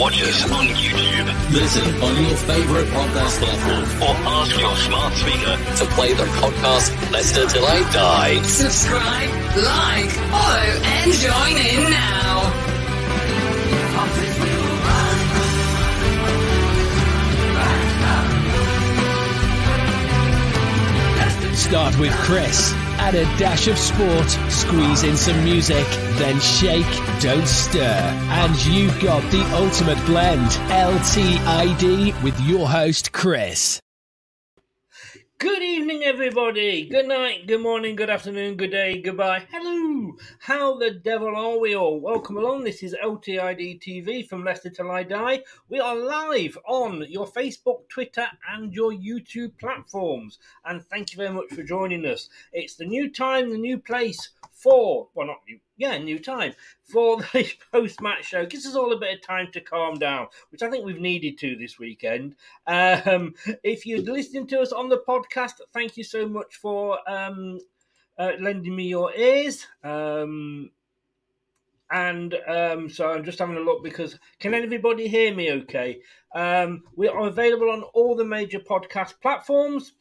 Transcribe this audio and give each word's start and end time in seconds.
Watch 0.00 0.22
us 0.22 0.50
on 0.50 0.64
YouTube 0.64 1.52
Listen 1.52 2.02
on 2.02 2.24
your 2.24 2.34
favorite 2.34 2.86
podcast 2.88 3.38
platform 3.38 3.84
or 4.00 4.16
ask 4.32 4.58
your 4.58 4.74
smart 4.76 5.12
speaker. 5.12 5.56
to 5.76 5.84
play 5.94 6.14
the 6.14 6.24
podcast 6.40 7.12
Leicester 7.12 7.46
Till 7.46 7.66
I 7.66 7.80
Die. 7.92 8.42
Subscribe, 8.42 9.30
like, 9.56 10.10
follow, 10.32 10.80
and 10.84 11.12
join 11.12 11.56
in 11.58 11.90
now. 11.90 12.70
Start 21.56 21.98
with 21.98 22.12
Chris. 22.12 22.89
Add 23.02 23.14
a 23.14 23.24
dash 23.38 23.66
of 23.66 23.78
sport, 23.78 24.28
squeeze 24.50 25.02
in 25.04 25.16
some 25.16 25.42
music, 25.42 25.86
then 26.18 26.38
shake, 26.38 26.86
don't 27.20 27.48
stir. 27.48 27.80
And 27.80 28.66
you've 28.66 29.00
got 29.00 29.22
the 29.32 29.42
ultimate 29.54 30.04
blend, 30.06 30.50
LTID, 30.68 32.22
with 32.22 32.38
your 32.40 32.68
host, 32.68 33.12
Chris. 33.12 33.80
Good 35.40 35.62
evening, 35.62 36.02
everybody. 36.04 36.84
Good 36.84 37.08
night, 37.08 37.46
good 37.46 37.62
morning, 37.62 37.96
good 37.96 38.10
afternoon, 38.10 38.58
good 38.58 38.72
day, 38.72 39.00
goodbye. 39.00 39.46
Hello. 39.50 40.14
How 40.38 40.76
the 40.76 40.90
devil 40.90 41.34
are 41.34 41.58
we 41.58 41.74
all? 41.74 41.98
Welcome 41.98 42.36
along. 42.36 42.64
This 42.64 42.82
is 42.82 42.94
LTID 43.02 43.80
TV 43.80 44.28
from 44.28 44.44
Leicester 44.44 44.68
Till 44.68 44.90
I 44.90 45.02
Die. 45.02 45.42
We 45.70 45.80
are 45.80 45.96
live 45.96 46.58
on 46.66 47.06
your 47.08 47.26
Facebook, 47.26 47.88
Twitter, 47.88 48.26
and 48.50 48.74
your 48.74 48.92
YouTube 48.92 49.56
platforms. 49.58 50.38
And 50.66 50.84
thank 50.84 51.14
you 51.14 51.16
very 51.16 51.32
much 51.32 51.48
for 51.48 51.62
joining 51.62 52.04
us. 52.04 52.28
It's 52.52 52.74
the 52.74 52.84
new 52.84 53.10
time, 53.10 53.48
the 53.48 53.56
new 53.56 53.78
place 53.78 54.28
for, 54.62 55.08
well, 55.14 55.26
not 55.26 55.40
new, 55.48 55.58
yeah, 55.76 55.96
new 55.98 56.18
time 56.18 56.52
for 56.82 57.16
the 57.32 57.50
post 57.72 58.00
match 58.00 58.26
show. 58.26 58.44
Gives 58.46 58.66
us 58.66 58.74
all 58.74 58.92
a 58.92 58.98
bit 58.98 59.14
of 59.14 59.22
time 59.22 59.48
to 59.52 59.60
calm 59.60 59.94
down, 59.94 60.28
which 60.50 60.62
I 60.62 60.70
think 60.70 60.84
we've 60.84 61.00
needed 61.00 61.38
to 61.38 61.56
this 61.56 61.78
weekend. 61.78 62.34
Um, 62.66 63.34
if 63.62 63.86
you're 63.86 64.02
listening 64.02 64.46
to 64.48 64.60
us 64.60 64.72
on 64.72 64.88
the 64.88 65.02
podcast, 65.06 65.54
thank 65.72 65.96
you 65.96 66.04
so 66.04 66.28
much 66.28 66.56
for 66.56 66.98
um, 67.10 67.58
uh, 68.18 68.32
lending 68.38 68.76
me 68.76 68.88
your 68.88 69.14
ears. 69.14 69.66
Um, 69.82 70.70
and 71.90 72.36
um, 72.46 72.88
so 72.88 73.10
I'm 73.10 73.24
just 73.24 73.38
having 73.38 73.56
a 73.56 73.60
look 73.60 73.82
because 73.82 74.18
can 74.38 74.54
everybody 74.54 75.08
hear 75.08 75.34
me 75.34 75.50
okay? 75.52 76.00
Um, 76.34 76.84
we 76.94 77.08
are 77.08 77.26
available 77.26 77.70
on 77.70 77.82
all 77.94 78.14
the 78.14 78.24
major 78.24 78.60
podcast 78.60 79.14
platforms. 79.20 79.92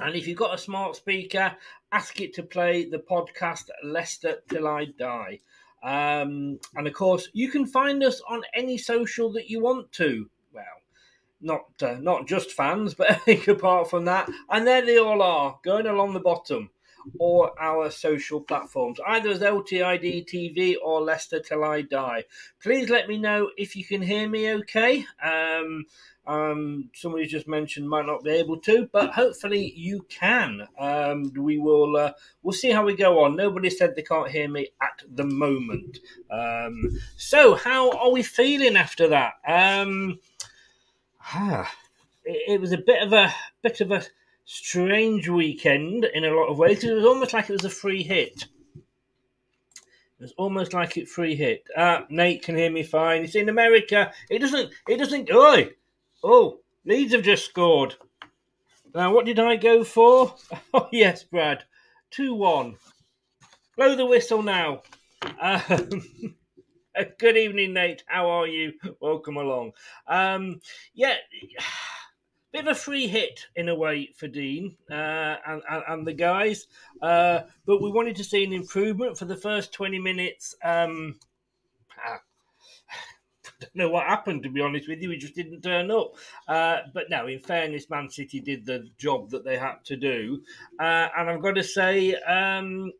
And 0.00 0.16
if 0.16 0.26
you've 0.26 0.38
got 0.38 0.54
a 0.54 0.58
smart 0.58 0.96
speaker, 0.96 1.54
ask 1.94 2.20
it 2.20 2.34
to 2.34 2.42
play 2.42 2.84
the 2.84 2.98
podcast 2.98 3.66
Leicester 3.84 4.42
Till 4.48 4.66
I 4.66 4.86
Die. 4.98 5.38
Um, 5.84 6.58
and 6.74 6.88
of 6.88 6.92
course, 6.92 7.28
you 7.32 7.48
can 7.48 7.66
find 7.66 8.02
us 8.02 8.20
on 8.28 8.42
any 8.52 8.76
social 8.78 9.30
that 9.34 9.48
you 9.48 9.60
want 9.60 9.92
to. 9.92 10.28
Well, 10.52 10.64
not 11.40 11.66
uh, 11.80 11.98
not 12.00 12.26
just 12.26 12.50
fans, 12.50 12.94
but 12.94 13.20
apart 13.48 13.90
from 13.90 14.06
that. 14.06 14.28
And 14.50 14.66
there 14.66 14.84
they 14.84 14.98
all 14.98 15.22
are, 15.22 15.60
going 15.62 15.86
along 15.86 16.14
the 16.14 16.20
bottom, 16.20 16.70
or 17.18 17.52
our 17.60 17.90
social 17.90 18.40
platforms, 18.40 18.98
either 19.06 19.30
as 19.30 19.40
LTID 19.40 20.26
TV 20.26 20.74
or 20.82 21.00
Leicester 21.00 21.40
Till 21.40 21.64
I 21.64 21.82
Die. 21.82 22.24
Please 22.62 22.88
let 22.88 23.08
me 23.08 23.18
know 23.18 23.50
if 23.56 23.76
you 23.76 23.84
can 23.84 24.02
hear 24.02 24.28
me 24.28 24.52
okay. 24.52 25.04
Um, 25.22 25.86
um, 26.26 26.90
somebody 26.94 27.26
just 27.26 27.46
mentioned 27.46 27.88
might 27.88 28.06
not 28.06 28.24
be 28.24 28.30
able 28.30 28.58
to, 28.60 28.88
but 28.92 29.12
hopefully 29.12 29.72
you 29.76 30.06
can. 30.08 30.66
Um, 30.78 31.30
we 31.36 31.58
will. 31.58 31.96
Uh, 31.96 32.12
we'll 32.42 32.52
see 32.52 32.70
how 32.70 32.84
we 32.84 32.96
go 32.96 33.22
on. 33.22 33.36
Nobody 33.36 33.68
said 33.68 33.94
they 33.94 34.02
can't 34.02 34.30
hear 34.30 34.48
me 34.48 34.68
at 34.80 35.02
the 35.06 35.24
moment. 35.24 35.98
Um, 36.30 36.98
so, 37.16 37.54
how 37.54 37.90
are 37.90 38.10
we 38.10 38.22
feeling 38.22 38.76
after 38.76 39.08
that? 39.08 39.34
Um, 39.46 40.18
ah, 41.20 41.70
it, 42.24 42.54
it 42.54 42.60
was 42.60 42.72
a 42.72 42.78
bit 42.78 43.02
of 43.02 43.12
a 43.12 43.34
bit 43.62 43.82
of 43.82 43.90
a 43.90 44.02
strange 44.44 45.28
weekend 45.28 46.04
in 46.04 46.24
a 46.24 46.34
lot 46.34 46.48
of 46.48 46.58
ways. 46.58 46.84
It 46.84 46.92
was 46.92 47.04
almost 47.04 47.32
like 47.32 47.48
it 47.48 47.54
was 47.54 47.64
a 47.64 47.70
free 47.70 48.02
hit. 48.02 48.44
It 50.18 50.22
was 50.22 50.34
almost 50.38 50.72
like 50.72 50.96
it 50.96 51.08
free 51.08 51.34
hit. 51.34 51.66
Ah, 51.76 52.06
Nate 52.08 52.42
can 52.42 52.56
hear 52.56 52.70
me 52.70 52.82
fine. 52.82 53.24
It's 53.24 53.34
in 53.34 53.48
America. 53.48 54.12
It 54.30 54.38
doesn't. 54.38 54.72
It 54.88 54.98
doesn't. 54.98 55.30
Oi, 55.30 55.70
oh, 56.22 56.60
Leeds 56.84 57.12
have 57.12 57.22
just 57.22 57.46
scored. 57.46 57.96
Now, 58.94 59.12
what 59.12 59.26
did 59.26 59.38
I 59.40 59.56
go 59.56 59.84
for? 59.84 60.34
Oh 60.72 60.88
yes, 60.92 61.22
Brad, 61.24 61.64
two 62.10 62.34
one. 62.34 62.76
Blow 63.76 63.94
the 63.96 64.06
whistle 64.06 64.42
now. 64.42 64.82
Um, 65.40 66.04
good 67.18 67.36
evening, 67.36 67.74
Nate. 67.74 68.04
How 68.06 68.28
are 68.28 68.46
you? 68.46 68.74
Welcome 69.00 69.36
along. 69.36 69.72
Um, 70.06 70.60
yeah, 70.94 71.16
bit 72.54 72.68
of 72.68 72.76
a 72.76 72.80
free 72.80 73.08
hit 73.08 73.46
in 73.56 73.68
a 73.68 73.74
way 73.74 74.08
for 74.14 74.28
Dean 74.28 74.76
uh, 74.88 74.94
and, 75.44 75.60
and, 75.68 75.82
and 75.88 76.06
the 76.06 76.12
guys, 76.12 76.68
uh, 77.02 77.40
but 77.66 77.82
we 77.82 77.90
wanted 77.90 78.14
to 78.14 78.22
see 78.22 78.44
an 78.44 78.52
improvement 78.52 79.18
for 79.18 79.24
the 79.24 79.36
first 79.36 79.72
20 79.72 79.98
minutes. 79.98 80.54
Um, 80.62 81.18
ah, 81.98 82.20
don't 83.60 83.74
know 83.74 83.88
what 83.90 84.06
happened, 84.06 84.44
to 84.44 84.48
be 84.50 84.60
honest 84.60 84.88
with 84.88 85.02
you. 85.02 85.10
He 85.10 85.16
just 85.16 85.34
didn't 85.34 85.62
turn 85.62 85.90
up. 85.90 86.14
Uh, 86.46 86.78
but 86.92 87.10
no, 87.10 87.26
in 87.26 87.40
fairness, 87.40 87.90
Man 87.90 88.08
City 88.08 88.38
did 88.38 88.64
the 88.64 88.88
job 88.98 89.30
that 89.30 89.44
they 89.44 89.58
had 89.58 89.84
to 89.86 89.96
do. 89.96 90.40
Uh, 90.78 91.08
and 91.18 91.28
I've 91.28 91.42
got 91.42 91.56
to 91.56 91.64
say, 91.64 92.14
um, 92.14 92.92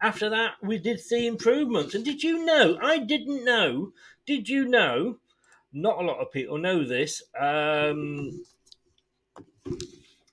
after 0.00 0.30
that, 0.30 0.52
we 0.62 0.78
did 0.78 0.98
see 0.98 1.26
improvements. 1.26 1.94
And 1.94 2.06
did 2.06 2.22
you 2.22 2.42
know? 2.46 2.78
I 2.82 3.00
didn't 3.00 3.44
know. 3.44 3.92
Did 4.24 4.48
you 4.48 4.64
know? 4.64 5.18
Not 5.74 6.00
a 6.00 6.06
lot 6.06 6.20
of 6.20 6.32
people 6.32 6.56
know 6.56 6.86
this. 6.86 7.22
Um, 7.38 8.40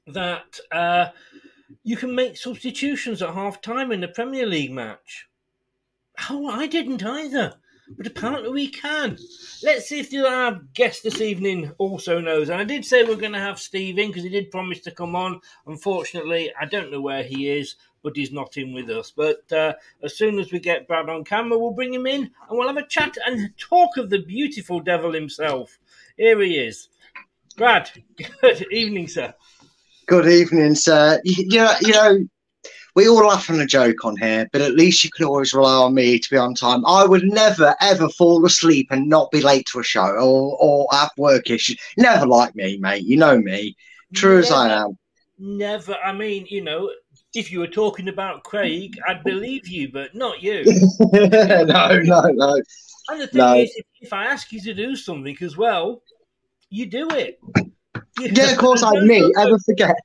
that 0.07 0.59
uh, 0.71 1.07
you 1.83 1.97
can 1.97 2.13
make 2.15 2.37
substitutions 2.37 3.21
at 3.21 3.33
half 3.33 3.61
time 3.61 3.91
in 3.91 4.03
a 4.03 4.07
Premier 4.07 4.45
League 4.45 4.71
match. 4.71 5.27
Oh, 6.29 6.47
I 6.47 6.67
didn't 6.67 7.03
either. 7.03 7.55
but 7.97 8.07
apparently 8.07 8.49
we 8.49 8.67
can. 8.67 9.17
Let's 9.63 9.89
see 9.89 9.99
if 9.99 10.13
our 10.13 10.61
guest 10.73 11.03
this 11.03 11.21
evening 11.21 11.71
also 11.77 12.19
knows. 12.19 12.49
And 12.49 12.59
I 12.59 12.63
did 12.63 12.85
say 12.85 13.03
we're 13.03 13.15
going 13.15 13.33
to 13.33 13.39
have 13.39 13.59
Steve 13.59 13.97
in 13.97 14.07
because 14.07 14.23
he 14.23 14.29
did 14.29 14.51
promise 14.51 14.79
to 14.81 14.91
come 14.91 15.15
on. 15.15 15.41
Unfortunately, 15.65 16.51
I 16.59 16.65
don't 16.65 16.91
know 16.91 17.01
where 17.01 17.23
he 17.23 17.49
is, 17.49 17.75
but 18.01 18.15
he's 18.15 18.31
not 18.31 18.57
in 18.57 18.73
with 18.73 18.89
us. 18.89 19.11
But 19.11 19.51
uh, 19.51 19.73
as 20.01 20.17
soon 20.17 20.39
as 20.39 20.51
we 20.51 20.59
get 20.59 20.87
Brad 20.87 21.09
on 21.09 21.23
camera, 21.23 21.57
we'll 21.57 21.71
bring 21.71 21.93
him 21.93 22.07
in 22.07 22.21
and 22.21 22.31
we'll 22.51 22.67
have 22.67 22.77
a 22.77 22.87
chat 22.87 23.17
and 23.25 23.57
talk 23.57 23.97
of 23.97 24.09
the 24.09 24.19
beautiful 24.19 24.79
devil 24.79 25.13
himself. 25.13 25.79
Here 26.17 26.39
he 26.41 26.57
is. 26.57 26.89
Brad, 27.57 27.89
good 28.41 28.65
evening, 28.71 29.07
sir. 29.07 29.33
Good 30.07 30.27
evening, 30.27 30.75
sir. 30.75 31.21
You, 31.23 31.45
you 31.47 31.57
know, 31.59 31.73
you 31.81 31.93
know, 31.93 32.27
we 32.95 33.07
all 33.07 33.25
laugh 33.25 33.49
and 33.49 33.61
a 33.61 33.65
joke 33.65 34.03
on 34.05 34.17
here, 34.17 34.47
but 34.51 34.61
at 34.61 34.75
least 34.75 35.03
you 35.03 35.09
can 35.09 35.25
always 35.25 35.53
rely 35.53 35.73
on 35.73 35.93
me 35.93 36.19
to 36.19 36.29
be 36.29 36.37
on 36.37 36.53
time. 36.53 36.85
I 36.85 37.05
would 37.05 37.23
never 37.23 37.75
ever 37.81 38.09
fall 38.09 38.45
asleep 38.45 38.87
and 38.91 39.07
not 39.07 39.31
be 39.31 39.41
late 39.41 39.65
to 39.71 39.79
a 39.79 39.83
show 39.83 40.05
or, 40.05 40.57
or 40.59 40.87
have 40.91 41.11
work 41.17 41.49
issues. 41.49 41.77
Never 41.97 42.27
like 42.27 42.53
me, 42.55 42.77
mate. 42.77 43.03
You 43.05 43.17
know 43.17 43.39
me, 43.39 43.75
true 44.13 44.39
as 44.39 44.51
I 44.51 44.73
am. 44.73 44.97
Never. 45.39 45.95
I 45.95 46.11
mean, 46.11 46.45
you 46.49 46.63
know, 46.63 46.91
if 47.33 47.51
you 47.51 47.59
were 47.59 47.67
talking 47.67 48.09
about 48.09 48.43
Craig, 48.43 48.99
I'd 49.07 49.23
believe 49.23 49.67
you, 49.67 49.91
but 49.91 50.13
not 50.13 50.43
you. 50.43 50.63
no, 51.13 51.63
no, 51.63 52.21
no. 52.21 52.61
And 53.09 53.21
the 53.21 53.27
thing 53.27 53.39
No. 53.39 53.55
is, 53.55 53.73
if, 53.75 53.85
if 54.01 54.13
I 54.13 54.25
ask 54.25 54.51
you 54.51 54.61
to 54.61 54.73
do 54.73 54.95
something 54.95 55.37
as 55.41 55.57
well, 55.57 56.01
you 56.69 56.85
do 56.85 57.09
it. 57.09 57.39
Yeah, 58.19 58.51
of 58.51 58.57
course, 58.57 58.83
I'm 58.83 59.07
me. 59.07 59.31
Ever 59.37 59.57
forget? 59.59 59.95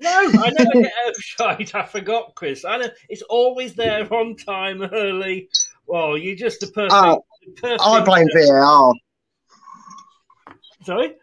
No, 0.00 0.10
I 0.10 0.50
never 0.50 0.82
get 0.82 0.92
outshite. 1.06 1.74
I 1.74 1.84
forgot, 1.84 2.34
Chris. 2.34 2.64
I 2.64 2.78
know 2.78 2.88
it's 3.08 3.22
always 3.22 3.74
there 3.74 4.12
on 4.12 4.36
time, 4.36 4.82
early. 4.82 5.48
Well, 5.86 6.18
you're 6.18 6.36
just 6.36 6.60
the 6.60 6.66
perfect. 6.68 7.22
The 7.44 7.52
perfect 7.60 7.82
I 7.82 8.04
blame 8.04 8.28
VAR. 8.34 8.94
Sorry. 10.84 11.14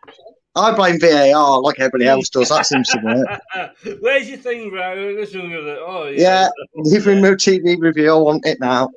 I 0.56 0.72
blame 0.72 1.00
VAR 1.00 1.62
like 1.62 1.80
everybody 1.80 2.06
else 2.08 2.30
does. 2.30 2.50
That 2.50 2.66
seems 2.66 2.90
to 2.90 3.00
work. 3.04 3.76
Where's 4.02 4.30
your 4.30 4.38
thing, 4.38 4.70
bro? 4.70 5.14
Listen 5.18 5.50
to 5.50 5.62
that. 5.62 5.80
Oh, 5.80 6.08
yeah. 6.08 6.50
Yeah, 6.76 7.00
me 7.22 7.30
a 7.30 7.36
TV 7.36 7.78
review. 7.80 8.12
I 8.12 8.18
want 8.18 8.46
it 8.46 8.60
now. 8.60 8.90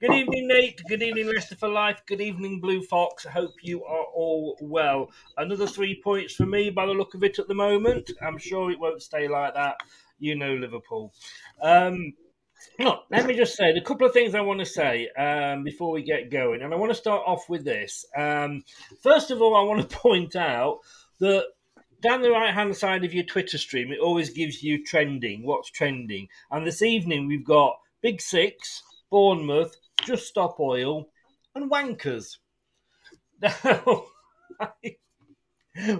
Good 0.00 0.12
evening, 0.12 0.48
Nate. 0.48 0.80
Good 0.88 1.02
evening, 1.02 1.26
Leicester 1.26 1.56
for 1.56 1.68
Life. 1.68 2.02
Good 2.06 2.20
evening, 2.20 2.60
Blue 2.60 2.82
Fox. 2.82 3.24
Hope 3.24 3.54
you 3.62 3.84
are 3.84 4.04
all 4.14 4.56
well. 4.60 5.10
Another 5.36 5.66
three 5.66 6.00
points 6.02 6.34
for 6.34 6.46
me 6.46 6.70
by 6.70 6.86
the 6.86 6.92
look 6.92 7.14
of 7.14 7.24
it 7.24 7.38
at 7.38 7.48
the 7.48 7.54
moment. 7.54 8.10
I'm 8.22 8.38
sure 8.38 8.70
it 8.70 8.80
won't 8.80 9.02
stay 9.02 9.28
like 9.28 9.54
that. 9.54 9.76
You 10.18 10.36
know 10.36 10.54
Liverpool. 10.54 11.12
Um, 11.60 12.12
look, 12.78 13.04
let 13.10 13.26
me 13.26 13.34
just 13.34 13.56
say 13.56 13.70
a 13.70 13.80
couple 13.80 14.06
of 14.06 14.12
things 14.12 14.34
I 14.34 14.40
want 14.40 14.60
to 14.60 14.66
say 14.66 15.08
um, 15.18 15.64
before 15.64 15.92
we 15.92 16.02
get 16.02 16.30
going. 16.30 16.62
And 16.62 16.72
I 16.72 16.76
want 16.76 16.90
to 16.90 16.98
start 16.98 17.22
off 17.26 17.48
with 17.48 17.64
this. 17.64 18.06
Um, 18.16 18.62
first 19.02 19.30
of 19.30 19.42
all, 19.42 19.56
I 19.56 19.62
want 19.62 19.88
to 19.88 19.96
point 19.98 20.36
out 20.36 20.78
that 21.18 21.44
down 22.00 22.22
the 22.22 22.30
right 22.30 22.54
hand 22.54 22.76
side 22.76 23.04
of 23.04 23.12
your 23.12 23.24
Twitter 23.24 23.58
stream, 23.58 23.92
it 23.92 24.00
always 24.00 24.30
gives 24.30 24.62
you 24.62 24.84
trending, 24.84 25.44
what's 25.44 25.70
trending. 25.70 26.28
And 26.50 26.66
this 26.66 26.82
evening, 26.82 27.26
we've 27.26 27.44
got 27.44 27.76
Big 28.00 28.22
Six, 28.22 28.82
Bournemouth, 29.10 29.76
Just 30.02 30.28
Stop 30.28 30.60
Oil, 30.60 31.08
and 31.54 31.70
Wankers. 31.70 32.36
Now, 33.42 34.04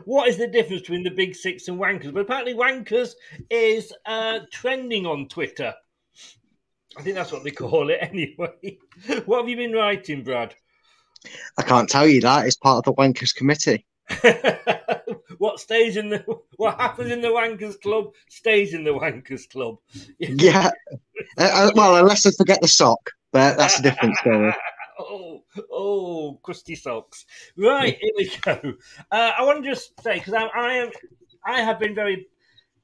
what 0.05 0.29
is 0.29 0.37
the 0.37 0.49
difference 0.49 0.83
between 0.83 1.03
the 1.03 1.11
Big 1.11 1.35
Six 1.35 1.69
and 1.69 1.79
Wankers? 1.79 2.13
But 2.13 2.21
apparently, 2.21 2.55
Wankers 2.55 3.13
is 3.49 3.93
uh, 4.05 4.41
trending 4.53 5.07
on 5.07 5.29
Twitter. 5.29 5.75
I 6.99 7.03
think 7.03 7.15
that's 7.15 7.33
what 7.33 7.45
they 7.45 7.51
call 7.51 7.91
it 7.91 7.99
anyway. 8.01 8.79
what 9.25 9.41
have 9.41 9.49
you 9.49 9.57
been 9.57 9.73
writing, 9.73 10.23
Brad? 10.23 10.55
I 11.57 11.63
can't 11.63 11.89
tell 11.89 12.07
you 12.07 12.21
that. 12.23 12.47
It's 12.47 12.57
part 12.57 12.79
of 12.79 12.85
the 12.85 13.01
Wankers 13.01 13.35
Committee. 13.35 13.87
what 15.41 15.59
stays 15.59 15.97
in 15.97 16.11
the 16.11 16.23
what 16.57 16.79
happens 16.79 17.11
in 17.11 17.23
the 17.23 17.29
Wankers 17.29 17.81
Club 17.81 18.13
stays 18.29 18.75
in 18.75 18.85
the 18.85 18.91
Wankers 18.91 19.49
Club. 19.49 19.79
Yeah. 20.19 20.71
Uh, 21.39 21.43
uh, 21.43 21.71
well, 21.75 21.97
unless 21.97 22.27
I 22.27 22.31
forget 22.31 22.61
the 22.61 22.69
sock, 22.69 23.11
but 23.33 23.57
that's 23.57 23.79
a 23.79 23.83
different 23.83 24.17
story. 24.17 24.55
oh, 24.99 25.43
oh, 25.71 26.39
crusty 26.43 26.75
socks. 26.75 27.27
Right, 27.57 27.99
here 28.01 28.13
we 28.17 28.31
go. 28.41 28.75
Uh, 29.11 29.33
I 29.39 29.43
want 29.43 29.63
to 29.63 29.71
just 29.71 29.93
say 30.03 30.15
because 30.15 30.35
I, 30.35 30.45
I 30.47 30.73
am, 30.75 30.91
I 31.45 31.61
have 31.61 31.79
been 31.79 31.95
very 31.95 32.27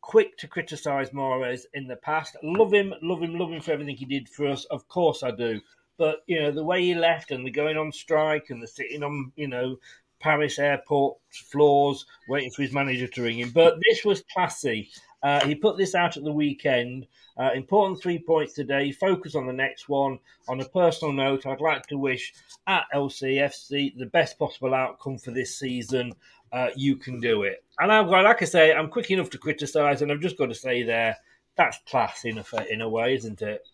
quick 0.00 0.36
to 0.38 0.48
criticise 0.48 1.10
Mahrez 1.10 1.62
in 1.74 1.86
the 1.86 1.96
past. 1.96 2.36
Love 2.42 2.72
him, 2.72 2.94
love 3.02 3.22
him, 3.22 3.38
love 3.38 3.50
him 3.50 3.60
for 3.60 3.72
everything 3.72 3.96
he 3.96 4.04
did 4.04 4.28
for 4.28 4.46
us. 4.46 4.64
Of 4.66 4.86
course, 4.88 5.22
I 5.22 5.30
do. 5.30 5.60
But 5.98 6.18
you 6.26 6.40
know 6.40 6.52
the 6.52 6.64
way 6.64 6.82
he 6.82 6.94
left 6.94 7.30
and 7.30 7.44
the 7.44 7.50
going 7.50 7.76
on 7.76 7.90
strike 7.92 8.50
and 8.50 8.62
the 8.62 8.66
sitting 8.66 9.02
on, 9.02 9.32
you 9.36 9.48
know. 9.48 9.76
Paris 10.20 10.58
airport 10.58 11.18
floors, 11.30 12.06
waiting 12.28 12.50
for 12.50 12.62
his 12.62 12.72
manager 12.72 13.06
to 13.06 13.22
ring 13.22 13.38
him. 13.38 13.50
But 13.50 13.78
this 13.88 14.04
was 14.04 14.24
classy. 14.32 14.90
Uh, 15.22 15.44
he 15.46 15.54
put 15.54 15.76
this 15.76 15.94
out 15.94 16.16
at 16.16 16.24
the 16.24 16.32
weekend. 16.32 17.06
Uh, 17.38 17.50
important 17.54 18.00
three 18.00 18.18
points 18.18 18.54
today. 18.54 18.92
Focus 18.92 19.34
on 19.34 19.46
the 19.46 19.52
next 19.52 19.88
one. 19.88 20.18
On 20.48 20.60
a 20.60 20.68
personal 20.68 21.12
note, 21.12 21.46
I'd 21.46 21.60
like 21.60 21.86
to 21.88 21.98
wish 21.98 22.32
at 22.66 22.84
LCFC 22.94 23.96
the 23.98 24.06
best 24.06 24.38
possible 24.38 24.74
outcome 24.74 25.18
for 25.18 25.32
this 25.32 25.58
season. 25.58 26.12
Uh, 26.52 26.68
you 26.76 26.96
can 26.96 27.20
do 27.20 27.42
it. 27.42 27.64
And 27.78 27.92
I'm 27.92 28.06
like 28.06 28.40
I 28.40 28.44
say, 28.44 28.72
I'm 28.72 28.88
quick 28.88 29.10
enough 29.10 29.30
to 29.30 29.38
criticise, 29.38 30.00
and 30.00 30.10
I've 30.10 30.20
just 30.20 30.38
got 30.38 30.46
to 30.46 30.54
say 30.54 30.82
there, 30.82 31.16
that's 31.56 31.78
class 31.88 32.24
in 32.24 32.38
a 32.38 32.44
in 32.70 32.80
a 32.80 32.88
way, 32.88 33.14
isn't 33.14 33.42
it? 33.42 33.66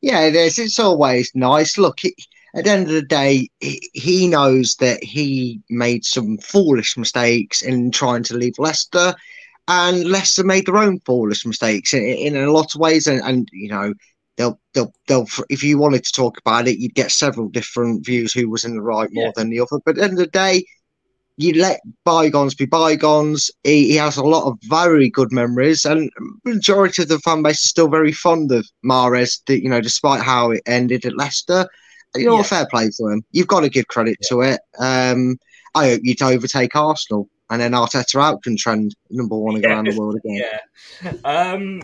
Yeah, 0.00 0.22
it 0.22 0.34
is. 0.34 0.58
It's 0.58 0.78
always 0.78 1.34
nice. 1.34 1.78
Look, 1.78 2.00
he, 2.00 2.14
at 2.56 2.64
the 2.64 2.70
end 2.70 2.86
of 2.88 2.94
the 2.94 3.02
day, 3.02 3.48
he, 3.60 4.28
knows 4.28 4.76
that 4.76 5.02
he 5.04 5.60
made 5.68 6.04
some 6.04 6.38
foolish 6.38 6.96
mistakes 6.96 7.62
in 7.62 7.90
trying 7.90 8.22
to 8.24 8.36
leave 8.36 8.58
Leicester, 8.58 9.14
and 9.68 10.04
Leicester 10.04 10.42
made 10.44 10.66
their 10.66 10.78
own 10.78 10.98
foolish 11.00 11.44
mistakes 11.44 11.92
in, 11.92 12.02
in 12.04 12.36
a 12.36 12.50
lot 12.50 12.74
of 12.74 12.80
ways. 12.80 13.06
And, 13.06 13.20
and 13.22 13.48
you 13.52 13.68
know, 13.68 13.92
they'll, 14.36 14.58
they'll, 14.74 14.92
they'll, 15.06 15.26
if 15.50 15.62
you 15.62 15.76
wanted 15.78 16.04
to 16.04 16.12
talk 16.12 16.38
about 16.38 16.66
it, 16.66 16.78
you'd 16.78 16.94
get 16.94 17.10
several 17.10 17.48
different 17.48 18.06
views 18.06 18.32
who 18.32 18.48
was 18.48 18.64
in 18.64 18.74
the 18.74 18.82
right 18.82 19.08
more 19.12 19.26
Yeah. 19.26 19.32
than 19.36 19.50
the 19.50 19.60
other. 19.60 19.78
But 19.84 19.92
at 19.92 19.96
the 19.96 20.02
end 20.04 20.12
of 20.12 20.18
the 20.18 20.26
day, 20.26 20.64
you 21.36 21.52
let 21.60 21.80
bygones 22.04 22.54
be 22.54 22.64
bygones. 22.64 23.50
He, 23.64 23.90
he 23.90 23.96
has 23.96 24.16
a 24.16 24.24
lot 24.24 24.46
of 24.46 24.58
very 24.62 25.10
good 25.10 25.32
memories, 25.32 25.84
and 25.84 26.10
majority 26.44 27.02
of 27.02 27.08
the 27.08 27.18
fan 27.18 27.42
base 27.42 27.62
is 27.62 27.68
still 27.68 27.88
very 27.88 28.12
fond 28.12 28.50
of 28.52 28.66
Mahrez. 28.82 29.40
You 29.48 29.68
know, 29.68 29.82
despite 29.82 30.22
how 30.22 30.52
it 30.52 30.62
ended 30.64 31.04
at 31.04 31.16
Leicester, 31.16 31.68
you 32.18 32.26
know, 32.26 32.36
Yeah. 32.38 32.42
fair 32.42 32.66
play 32.70 32.90
to 32.90 33.06
him. 33.08 33.24
You've 33.32 33.46
got 33.46 33.60
to 33.60 33.68
give 33.68 33.86
credit 33.88 34.18
to 34.28 34.40
it. 34.42 34.60
Um, 34.78 35.38
I 35.74 35.90
hope 35.90 36.00
you 36.04 36.14
to 36.16 36.24
overtake 36.26 36.74
Arsenal, 36.74 37.28
and 37.50 37.60
then 37.60 37.72
Arteta 37.72 38.20
out 38.20 38.42
can 38.42 38.56
trend 38.56 38.94
number 39.10 39.36
one 39.36 39.60
Yeah. 39.60 39.68
around 39.68 39.86
the 39.88 39.98
world 39.98 40.16
again. 40.16 40.42
Yeah. 41.02 41.12
Um, 41.24 41.82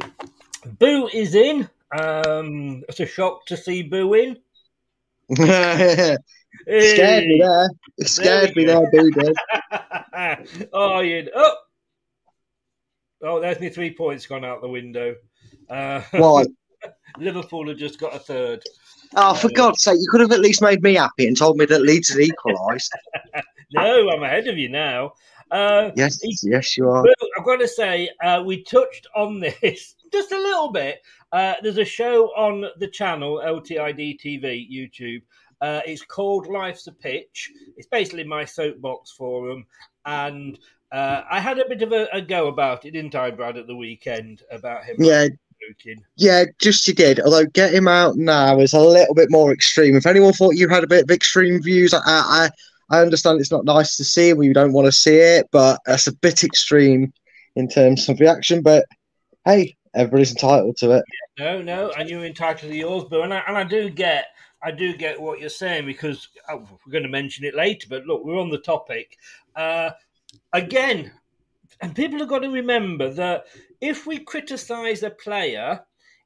Boo 0.79 1.09
is 1.13 1.35
in. 1.35 1.69
Um, 1.99 2.83
it's 2.89 3.01
a 3.01 3.07
shock 3.07 3.45
to 3.47 3.57
see 3.57 3.83
Boo 3.83 4.15
in. 4.15 4.39
Scared 5.37 7.27
me 7.27 7.39
there. 7.41 7.71
It 7.99 8.09
scared 8.09 8.53
we 8.55 8.63
me 8.63 8.67
go. 8.67 8.81
there, 8.93 9.03
Boo 9.03 9.11
did. 9.11 9.37
oh, 10.73 11.01
you 11.01 11.29
oh, 11.35 11.55
oh, 13.23 13.41
there's 13.41 13.61
my 13.61 13.69
three 13.69 13.95
points 13.95 14.27
gone 14.27 14.45
out 14.45 14.61
the 14.61 14.69
window. 14.69 15.17
Uh, 15.69 16.01
Why? 16.13 16.45
Liverpool 17.19 17.69
have 17.69 17.79
just 17.79 18.01
got 18.01 18.15
a 18.15 18.19
third. 18.19 18.63
Oh, 19.15 19.35
for 19.35 19.51
God's 19.51 19.83
sake, 19.83 19.99
you 19.99 20.09
could 20.11 20.21
have 20.21 20.33
at 20.33 20.41
least 20.41 20.63
made 20.63 20.83
me 20.83 20.95
happy 20.95 21.27
and 21.27 21.37
told 21.37 21.57
me 21.57 21.67
that 21.67 21.83
Leeds 21.83 22.11
had 22.11 22.21
equalised. 22.21 22.93
No, 23.75 24.11
I'm 24.11 24.23
ahead 24.23 24.49
of 24.49 24.59
you 24.59 24.69
now. 24.69 25.13
Uh, 25.51 25.91
yes, 25.97 26.19
yes, 26.43 26.77
you 26.77 26.89
are. 26.89 27.05
I've 27.39 27.45
got 27.45 27.57
to 27.57 27.69
say, 27.69 28.11
uh, 28.23 28.43
we 28.45 28.63
touched 28.63 29.07
on 29.15 29.41
this 29.41 29.95
just 30.13 30.33
a 30.33 30.37
little 30.37 30.71
bit. 30.71 31.01
Uh, 31.33 31.55
there's 31.63 31.79
a 31.79 31.85
show 31.85 32.27
on 32.37 32.67
the 32.79 32.89
channel 32.89 33.43
LTID 33.45 34.21
TV 34.21 34.71
YouTube. 34.71 35.23
Uh, 35.61 35.81
it's 35.87 36.03
called 36.03 36.49
Life's 36.49 36.87
a 36.87 36.93
Pitch. 36.93 37.51
It's 37.77 37.87
basically 37.87 38.25
my 38.25 38.45
soapbox 38.45 39.13
forum, 39.13 39.65
and 40.05 40.59
uh, 40.91 41.23
I 41.31 41.41
had 41.41 41.59
a 41.59 41.69
bit 41.69 41.83
of 41.83 41.93
a, 41.93 42.09
a 42.13 42.21
go 42.21 42.49
about 42.49 42.85
it, 42.85 42.91
didn't 42.91 43.15
I, 43.15 43.31
Brad, 43.31 43.57
at 43.57 43.67
the 43.67 43.77
weekend 43.77 44.43
about 44.51 44.85
him 44.85 44.97
Yeah, 44.99 45.29
Yeah, 46.17 46.45
just 46.61 46.87
you 46.87 46.95
did. 46.95 47.21
Although 47.21 47.47
get 47.47 47.75
him 47.75 47.89
out 47.89 48.17
now 48.17 48.59
is 48.59 48.73
a 48.73 48.81
little 48.81 49.15
bit 49.15 49.31
more 49.31 49.53
extreme. 49.53 49.97
If 49.97 50.07
anyone 50.07 50.33
thought 50.33 50.57
you 50.57 50.69
had 50.69 50.85
a 50.85 50.89
bit 50.89 51.05
of 51.05 51.11
extreme 51.11 51.63
views, 51.63 51.95
I 51.95 52.01
I, 52.07 52.51
I 52.91 53.01
understand 53.01 53.41
it's 53.41 53.53
not 53.53 53.65
nice 53.65 53.97
to 53.97 54.05
see. 54.05 54.33
We 54.33 54.53
don't 54.53 54.73
want 54.73 54.87
to 54.87 54.93
see 54.93 55.17
it, 55.17 55.49
but 55.51 55.81
that's 55.87 56.07
a 56.07 56.15
bit 56.15 56.45
extreme 56.45 57.13
in 57.57 57.69
terms 57.69 58.09
of 58.09 58.21
reaction. 58.21 58.63
But 58.63 58.87
hey, 59.45 59.77
everybody's 59.95 60.33
entitled 60.33 60.77
to 60.79 60.93
it. 60.93 61.05
No, 61.39 61.63
no, 61.63 61.91
and 61.93 62.09
you're 62.09 62.25
entitled 62.25 62.71
to 62.71 62.77
yours, 62.77 63.05
Boo. 63.05 63.23
And 63.23 63.33
I, 63.33 63.43
and 63.49 63.57
I 63.57 63.65
do 63.65 63.89
get, 63.89 64.27
I 64.63 64.71
do 64.71 64.95
get 64.97 65.21
what 65.21 65.41
you're 65.41 65.49
saying 65.49 65.87
because 65.87 66.29
oh, 66.51 66.67
we're 66.87 66.93
going 66.93 67.05
to 67.05 67.09
mention 67.09 67.45
it 67.45 67.55
later. 67.55 67.87
But 67.89 68.07
look, 68.07 68.25
we're 68.25 68.39
on 68.39 68.51
the 68.51 68.59
topic 68.59 69.17
uh, 69.57 69.91
again, 70.53 71.13
and 71.81 71.95
people 71.95 72.19
have 72.19 72.29
got 72.29 72.41
to 72.41 72.51
remember 72.51 73.11
that 73.11 73.47
if 73.83 74.07
we 74.07 74.21
criticise 74.21 75.03
a 75.03 75.11
player, 75.11 75.81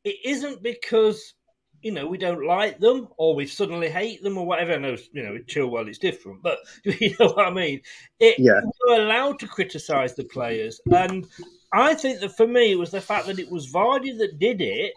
it 0.05 0.17
isn't 0.25 0.63
because 0.63 1.35
you 1.83 1.93
know, 1.93 2.07
we 2.07 2.19
don't 2.19 2.45
like 2.45 2.81
them 2.81 3.07
or 3.17 3.35
we 3.35 3.47
suddenly 3.47 3.89
hate 3.89 4.23
them 4.23 4.37
or 4.37 4.45
whatever. 4.45 4.73
I 4.73 4.79
know, 4.79 4.97
you 5.13 5.23
know, 5.23 5.35
with 5.35 5.47
Chilwell 5.47 5.87
it's 5.87 5.99
different, 5.99 6.43
but 6.43 6.59
you 6.85 7.15
know 7.21 7.29
what 7.29 7.47
I 7.47 7.51
mean? 7.51 7.81
It, 8.19 8.39
Yeah. 8.39 8.61
We're 8.87 9.03
allowed 9.03 9.39
to 9.41 9.47
criticise 9.47 10.15
the 10.15 10.25
players. 10.25 10.81
And 10.87 11.27
I 11.73 11.95
think 11.95 12.21
that 12.21 12.37
for 12.37 12.47
me, 12.47 12.73
it 12.73 12.79
was 12.79 12.91
the 12.91 13.01
fact 13.01 13.27
that 13.27 13.39
it 13.39 13.51
was 13.51 13.73
Vardy 13.73 14.19
that 14.19 14.39
did 14.39 14.61
it. 14.61 14.95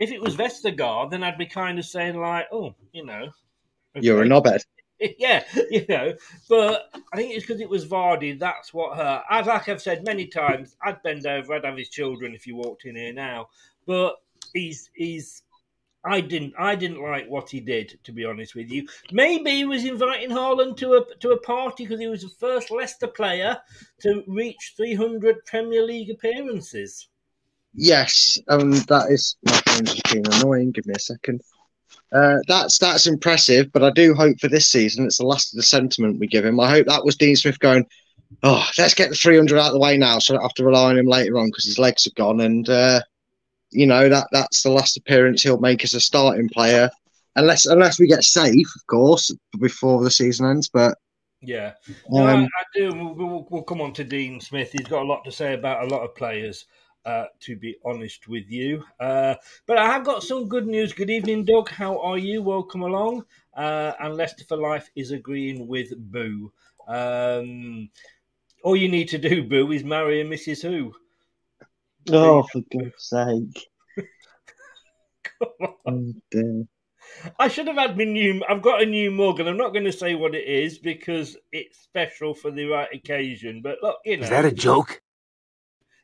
If 0.00 0.10
it 0.10 0.20
was 0.20 0.36
Vestergaard, 0.36 1.10
then 1.10 1.22
I'd 1.22 1.38
be 1.38 1.46
kind 1.46 1.78
of 1.78 1.84
saying, 1.84 2.20
like, 2.20 2.46
oh, 2.52 2.74
you 2.92 3.06
know. 3.06 3.30
You're 3.94 4.22
a 4.22 4.26
okay. 4.26 4.28
knobhead. 4.28 4.64
yeah, 5.18 5.44
you 5.70 5.84
know. 5.88 6.14
But 6.48 6.90
I 7.12 7.16
think 7.16 7.34
it's 7.34 7.46
because 7.46 7.60
it 7.60 7.68
was 7.68 7.86
Vardy. 7.86 8.38
That's 8.38 8.72
what 8.72 8.96
hurt. 8.96 9.22
As 9.30 9.46
like 9.46 9.68
I've 9.68 9.82
said 9.82 10.04
many 10.04 10.26
times, 10.26 10.76
I'd 10.82 11.02
bend 11.02 11.26
over. 11.26 11.54
I'd 11.54 11.64
have 11.64 11.76
his 11.76 11.88
children 11.88 12.34
if 12.34 12.46
you 12.46 12.56
walked 12.56 12.84
in 12.84 12.96
here 12.96 13.12
now. 13.12 13.48
But 13.86 14.16
he's 14.54 14.90
he's. 14.94 15.42
I 16.04 16.20
didn't. 16.20 16.54
I 16.58 16.74
didn't 16.74 17.02
like 17.02 17.28
what 17.28 17.50
he 17.50 17.60
did. 17.60 17.98
To 18.04 18.12
be 18.12 18.24
honest 18.24 18.54
with 18.54 18.70
you, 18.70 18.88
maybe 19.12 19.50
he 19.50 19.64
was 19.64 19.84
inviting 19.84 20.30
Haaland 20.30 20.76
to 20.78 20.94
a 20.94 21.14
to 21.20 21.30
a 21.30 21.40
party 21.40 21.84
because 21.84 22.00
he 22.00 22.08
was 22.08 22.22
the 22.22 22.28
first 22.28 22.70
Leicester 22.70 23.08
player 23.08 23.58
to 24.00 24.22
reach 24.26 24.74
300 24.76 25.44
Premier 25.46 25.84
League 25.84 26.10
appearances. 26.10 27.08
Yes, 27.74 28.38
um, 28.48 28.72
that 28.72 29.06
is 29.10 29.36
my 29.44 29.52
phone's 29.66 29.94
just 29.94 30.12
being 30.12 30.26
annoying. 30.32 30.72
Give 30.72 30.86
me 30.86 30.94
a 30.94 31.00
second. 31.00 31.40
Uh, 32.12 32.38
that's 32.46 32.78
that's 32.78 33.06
impressive, 33.06 33.72
but 33.72 33.82
I 33.82 33.90
do 33.90 34.14
hope 34.14 34.38
for 34.38 34.48
this 34.48 34.66
season 34.66 35.06
it's 35.06 35.18
the 35.18 35.24
last 35.24 35.52
of 35.52 35.56
the 35.56 35.62
sentiment 35.62 36.20
we 36.20 36.26
give 36.26 36.44
him. 36.44 36.60
I 36.60 36.68
hope 36.68 36.86
that 36.86 37.04
was 37.04 37.16
Dean 37.16 37.36
Smith 37.36 37.58
going, 37.58 37.86
oh, 38.42 38.66
let's 38.78 38.94
get 38.94 39.10
the 39.10 39.16
300 39.16 39.58
out 39.58 39.68
of 39.68 39.72
the 39.72 39.78
way 39.78 39.96
now, 39.96 40.18
so 40.18 40.34
I 40.34 40.36
don't 40.36 40.42
have 40.42 40.54
to 40.54 40.64
rely 40.64 40.90
on 40.90 40.98
him 40.98 41.06
later 41.06 41.38
on 41.38 41.46
because 41.46 41.64
his 41.64 41.78
legs 41.78 42.06
are 42.06 42.14
gone. 42.16 42.40
And 42.40 42.68
uh, 42.68 43.00
you 43.70 43.86
know 43.86 44.08
that 44.08 44.28
that's 44.32 44.62
the 44.62 44.70
last 44.70 44.96
appearance 44.96 45.42
he'll 45.42 45.58
make 45.58 45.84
as 45.84 45.94
a 45.94 46.00
starting 46.00 46.48
player, 46.48 46.90
unless 47.36 47.66
unless 47.66 47.98
we 47.98 48.06
get 48.06 48.24
safe, 48.24 48.68
of 48.76 48.86
course, 48.86 49.34
before 49.58 50.02
the 50.04 50.10
season 50.10 50.46
ends. 50.46 50.68
But 50.68 50.98
Yeah, 51.40 51.72
no, 52.08 52.26
I, 52.26 52.32
Um, 52.32 52.44
I 52.44 52.64
do. 52.78 52.92
We'll, 52.94 53.14
we'll, 53.14 53.46
we'll 53.50 53.62
come 53.62 53.80
on 53.80 53.92
to 53.94 54.04
Dean 54.04 54.40
Smith. 54.40 54.70
He's 54.70 54.86
got 54.86 55.02
a 55.02 55.08
lot 55.08 55.24
to 55.24 55.32
say 55.32 55.54
about 55.54 55.84
a 55.84 55.88
lot 55.88 56.02
of 56.02 56.14
players. 56.14 56.66
Uh, 57.04 57.24
to 57.40 57.56
be 57.56 57.74
honest 57.84 58.28
with 58.28 58.48
you, 58.48 58.84
uh, 59.00 59.34
but 59.66 59.76
I 59.76 59.86
have 59.86 60.04
got 60.04 60.22
some 60.22 60.48
good 60.48 60.68
news. 60.68 60.92
Good 60.92 61.10
evening, 61.10 61.44
Doug. 61.44 61.68
How 61.68 61.98
are 61.98 62.16
you? 62.16 62.42
Welcome 62.42 62.82
along. 62.82 63.24
Uh, 63.56 63.92
and 63.98 64.14
Leicester 64.14 64.44
for 64.44 64.56
Life 64.56 64.88
is 64.94 65.10
agreeing 65.10 65.66
with 65.66 65.92
Boo. 66.12 66.52
Um, 66.86 67.90
all 68.62 68.76
you 68.76 68.88
need 68.88 69.08
to 69.08 69.18
do, 69.18 69.42
Boo, 69.42 69.72
is 69.72 69.82
marry 69.82 70.20
a 70.20 70.24
Mrs. 70.24 70.62
Who. 70.62 70.94
oh, 72.12 72.44
for 72.44 72.62
God's 72.72 72.92
sake! 72.98 73.66
Come 75.24 75.74
on. 75.84 76.22
Oh. 76.36 76.68
I 77.38 77.48
should 77.48 77.66
have 77.66 77.76
had 77.76 77.96
my 77.96 78.04
new. 78.04 78.42
I've 78.48 78.62
got 78.62 78.82
a 78.82 78.86
new 78.86 79.10
mug, 79.10 79.40
and 79.40 79.48
I'm 79.48 79.56
not 79.56 79.72
going 79.72 79.84
to 79.84 79.92
say 79.92 80.14
what 80.14 80.34
it 80.34 80.46
is 80.46 80.78
because 80.78 81.36
it's 81.50 81.78
special 81.78 82.34
for 82.34 82.50
the 82.50 82.66
right 82.66 82.88
occasion. 82.92 83.60
But 83.62 83.78
look, 83.82 83.98
you 84.04 84.16
know, 84.18 84.24
Is 84.24 84.30
that 84.30 84.44
a 84.44 84.52
joke? 84.52 85.02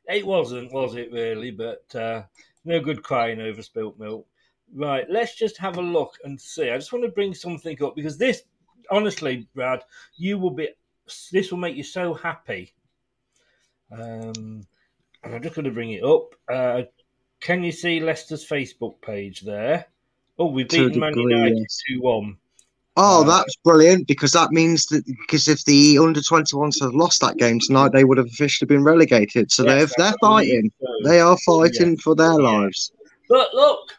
It 0.09 0.27
wasn't, 0.27 0.73
was 0.73 0.97
it 0.97 1.13
really? 1.13 1.51
But 1.51 1.95
uh, 1.95 2.23
no 2.65 2.81
good 2.81 3.03
crying 3.03 3.41
over 3.41 3.63
spilt 3.63 3.99
milk. 3.99 4.27
Right, 4.75 5.09
let's 5.09 5.35
just 5.35 5.57
have 5.59 5.79
a 5.79 5.83
look 5.83 6.15
and 6.25 6.41
see. 6.41 6.71
I 6.71 6.77
just 6.77 6.93
want 6.93 7.05
to 7.05 7.11
bring 7.11 7.35
something 7.35 7.83
up 7.83 7.97
because 7.97 8.19
this, 8.19 8.43
honestly, 8.91 9.47
Brad, 9.55 9.83
you 10.17 10.39
will 10.39 10.51
be. 10.51 10.69
This 11.33 11.51
will 11.51 11.59
make 11.59 11.75
you 11.75 11.85
so 11.85 12.13
happy. 12.13 12.75
Um, 13.91 14.67
and 15.25 15.35
I'm 15.35 15.43
just 15.43 15.55
going 15.55 15.65
to 15.65 15.71
bring 15.71 15.93
it 15.93 16.05
up. 16.05 16.35
Uh, 16.53 16.83
can 17.41 17.63
you 17.63 17.73
see 17.73 18.01
Leicester's 18.01 18.47
Facebook 18.47 19.01
page 19.01 19.41
there? 19.41 19.87
Oh, 20.39 20.47
we've 20.47 20.69
beaten 20.69 21.01
Man 21.01 21.17
United 21.17 21.67
two 21.87 22.01
one. 22.03 22.37
Oh, 23.01 23.21
Uh, 23.21 23.25
that's 23.25 23.55
brilliant 23.63 24.09
because 24.09 24.33
that 24.33 24.51
means 24.51 24.87
that 24.87 25.07
because 25.07 25.47
if 25.47 25.65
the 25.65 25.99
under 25.99 26.21
21s 26.21 26.83
had 26.83 26.95
lost 26.95 27.21
that 27.21 27.37
game 27.37 27.61
tonight, 27.61 27.93
they 27.93 28.03
would 28.05 28.19
have 28.19 28.27
officially 28.27 28.67
been 28.67 28.83
relegated. 28.83 29.53
So 29.53 29.65
Yes, 29.65 29.95
they're 29.97 30.07
they're 30.07 30.17
fighting. 30.21 30.73
They 31.05 31.21
are 31.21 31.39
fighting 31.47 31.97
for 31.97 32.17
their 32.17 32.35
lives. 32.35 32.91
But 33.29 33.55
look, 33.55 33.95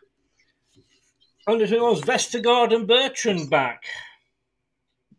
under 1.47 1.65
21s, 1.65 2.01
Vestergaard 2.01 2.75
and 2.75 2.85
Bertrand 2.87 3.49
back. 3.49 3.83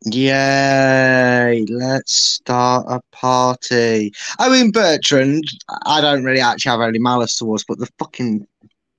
Yay! 0.04 1.66
Let's 1.68 2.14
start 2.14 2.86
a 2.88 3.00
party. 3.12 4.12
I 4.38 4.48
mean, 4.48 4.70
Bertrand, 4.72 5.44
I 5.86 6.00
don't 6.00 6.24
really 6.24 6.40
actually 6.40 6.70
have 6.70 6.80
any 6.80 6.98
malice 6.98 7.36
towards, 7.36 7.64
but 7.64 7.78
the 7.78 7.88
fucking 7.98 8.46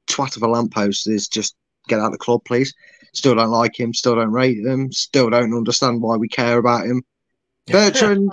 twat 0.07 0.37
of 0.37 0.43
a 0.43 0.47
lamppost 0.47 1.07
is 1.07 1.27
just 1.27 1.55
get 1.87 1.99
out 1.99 2.07
of 2.07 2.11
the 2.11 2.17
club, 2.17 2.43
please. 2.45 2.73
Still 3.13 3.35
don't 3.35 3.49
like 3.49 3.79
him. 3.79 3.93
Still 3.93 4.15
don't 4.15 4.31
rate 4.31 4.65
him. 4.65 4.91
Still 4.91 5.29
don't 5.29 5.53
understand 5.53 6.01
why 6.01 6.15
we 6.15 6.27
care 6.27 6.57
about 6.57 6.85
him. 6.85 7.03
Bertrand, 7.67 8.31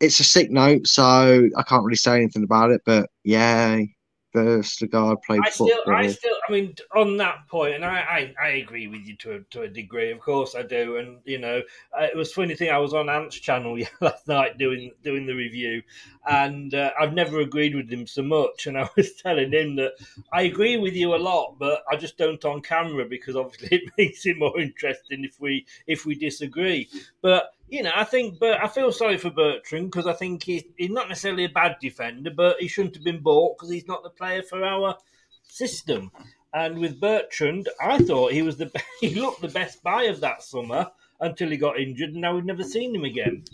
it's 0.00 0.20
a 0.20 0.24
sick 0.24 0.50
note, 0.50 0.86
so 0.86 1.48
I 1.56 1.62
can't 1.62 1.84
really 1.84 1.96
say 1.96 2.16
anything 2.16 2.44
about 2.44 2.70
it. 2.70 2.82
But 2.84 3.10
yay, 3.24 3.94
Vestergaard 4.34 5.22
played 5.22 5.40
I 5.44 5.50
still, 5.50 5.68
football. 5.68 5.94
I 5.94 6.06
still, 6.08 6.34
I 6.48 6.52
mean, 6.52 6.74
on 6.94 7.16
that 7.16 7.48
point, 7.48 7.74
and 7.74 7.84
I, 7.84 7.98
I, 7.98 8.34
I 8.42 8.48
agree 8.48 8.86
with 8.86 9.06
you 9.06 9.16
to 9.16 9.36
a, 9.36 9.40
to 9.50 9.62
a 9.62 9.68
degree. 9.68 10.10
Of 10.10 10.20
course, 10.20 10.54
I 10.54 10.62
do. 10.62 10.98
And 10.98 11.18
you 11.24 11.38
know, 11.38 11.62
uh, 11.98 12.04
it 12.04 12.16
was 12.16 12.32
funny 12.32 12.54
thing. 12.54 12.70
I 12.70 12.78
was 12.78 12.92
on 12.92 13.08
Ant's 13.08 13.36
channel 13.36 13.78
last 14.00 14.28
night 14.28 14.58
doing 14.58 14.92
doing 15.02 15.26
the 15.26 15.34
review, 15.34 15.82
and 16.28 16.74
uh, 16.74 16.90
I've 17.00 17.14
never 17.14 17.40
agreed 17.40 17.74
with 17.74 17.90
him 17.90 18.06
so 18.06 18.22
much. 18.22 18.66
And 18.66 18.76
I 18.78 18.88
was 18.96 19.14
telling 19.14 19.52
him 19.52 19.76
that 19.76 19.94
I 20.32 20.42
agree 20.42 20.76
with 20.76 20.94
you 20.94 21.14
a 21.14 21.16
lot, 21.16 21.56
but 21.58 21.82
I 21.90 21.96
just 21.96 22.18
don't 22.18 22.44
on 22.44 22.60
camera 22.60 23.06
because 23.06 23.34
obviously 23.34 23.68
it 23.78 23.92
makes 23.96 24.26
it 24.26 24.38
more 24.38 24.58
interesting 24.60 25.24
if 25.24 25.40
we 25.40 25.64
if 25.86 26.04
we 26.04 26.14
disagree. 26.14 26.88
But 27.22 27.52
you 27.68 27.82
know, 27.82 27.92
I 27.94 28.04
think, 28.04 28.38
but 28.38 28.62
I 28.62 28.68
feel 28.68 28.92
sorry 28.92 29.18
for 29.18 29.30
Bertrand 29.30 29.90
because 29.90 30.06
I 30.06 30.12
think 30.12 30.42
he's, 30.42 30.64
he's 30.76 30.90
not 30.90 31.08
necessarily 31.08 31.44
a 31.44 31.48
bad 31.50 31.76
defender, 31.80 32.30
but 32.30 32.56
he 32.58 32.68
shouldn't 32.68 32.94
have 32.96 33.04
been 33.04 33.20
bought 33.20 33.56
because 33.58 33.70
he's 33.70 33.86
not 33.86 34.02
the 34.02 34.10
player 34.10 34.42
for 34.42 34.64
our 34.64 34.96
system. 35.42 36.10
And 36.54 36.78
with 36.78 37.00
Bertrand, 37.00 37.68
I 37.80 37.98
thought 37.98 38.32
he 38.32 38.42
was 38.42 38.56
the 38.56 38.70
he 39.00 39.14
looked 39.14 39.42
the 39.42 39.48
best 39.48 39.82
buy 39.82 40.04
of 40.04 40.20
that 40.20 40.42
summer 40.42 40.90
until 41.20 41.50
he 41.50 41.56
got 41.56 41.78
injured, 41.78 42.10
and 42.10 42.20
now 42.22 42.34
we've 42.34 42.44
never 42.44 42.64
seen 42.64 42.94
him 42.94 43.04
again. 43.04 43.44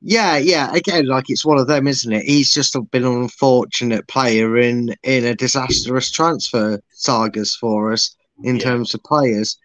Yeah, 0.00 0.36
yeah. 0.36 0.72
Again, 0.74 1.06
like 1.06 1.30
it's 1.30 1.44
one 1.44 1.58
of 1.58 1.68
them, 1.68 1.86
isn't 1.86 2.12
it? 2.12 2.24
He's 2.24 2.52
just 2.52 2.76
been 2.90 3.04
an 3.04 3.22
unfortunate 3.22 4.06
player 4.08 4.56
in 4.58 4.94
in 5.02 5.24
a 5.24 5.34
disastrous 5.34 6.10
transfer 6.10 6.80
sagas 6.90 7.54
for 7.54 7.92
us 7.92 8.14
in 8.42 8.56
Yeah. 8.56 8.64
terms 8.64 8.94
of 8.94 9.02
players. 9.04 9.56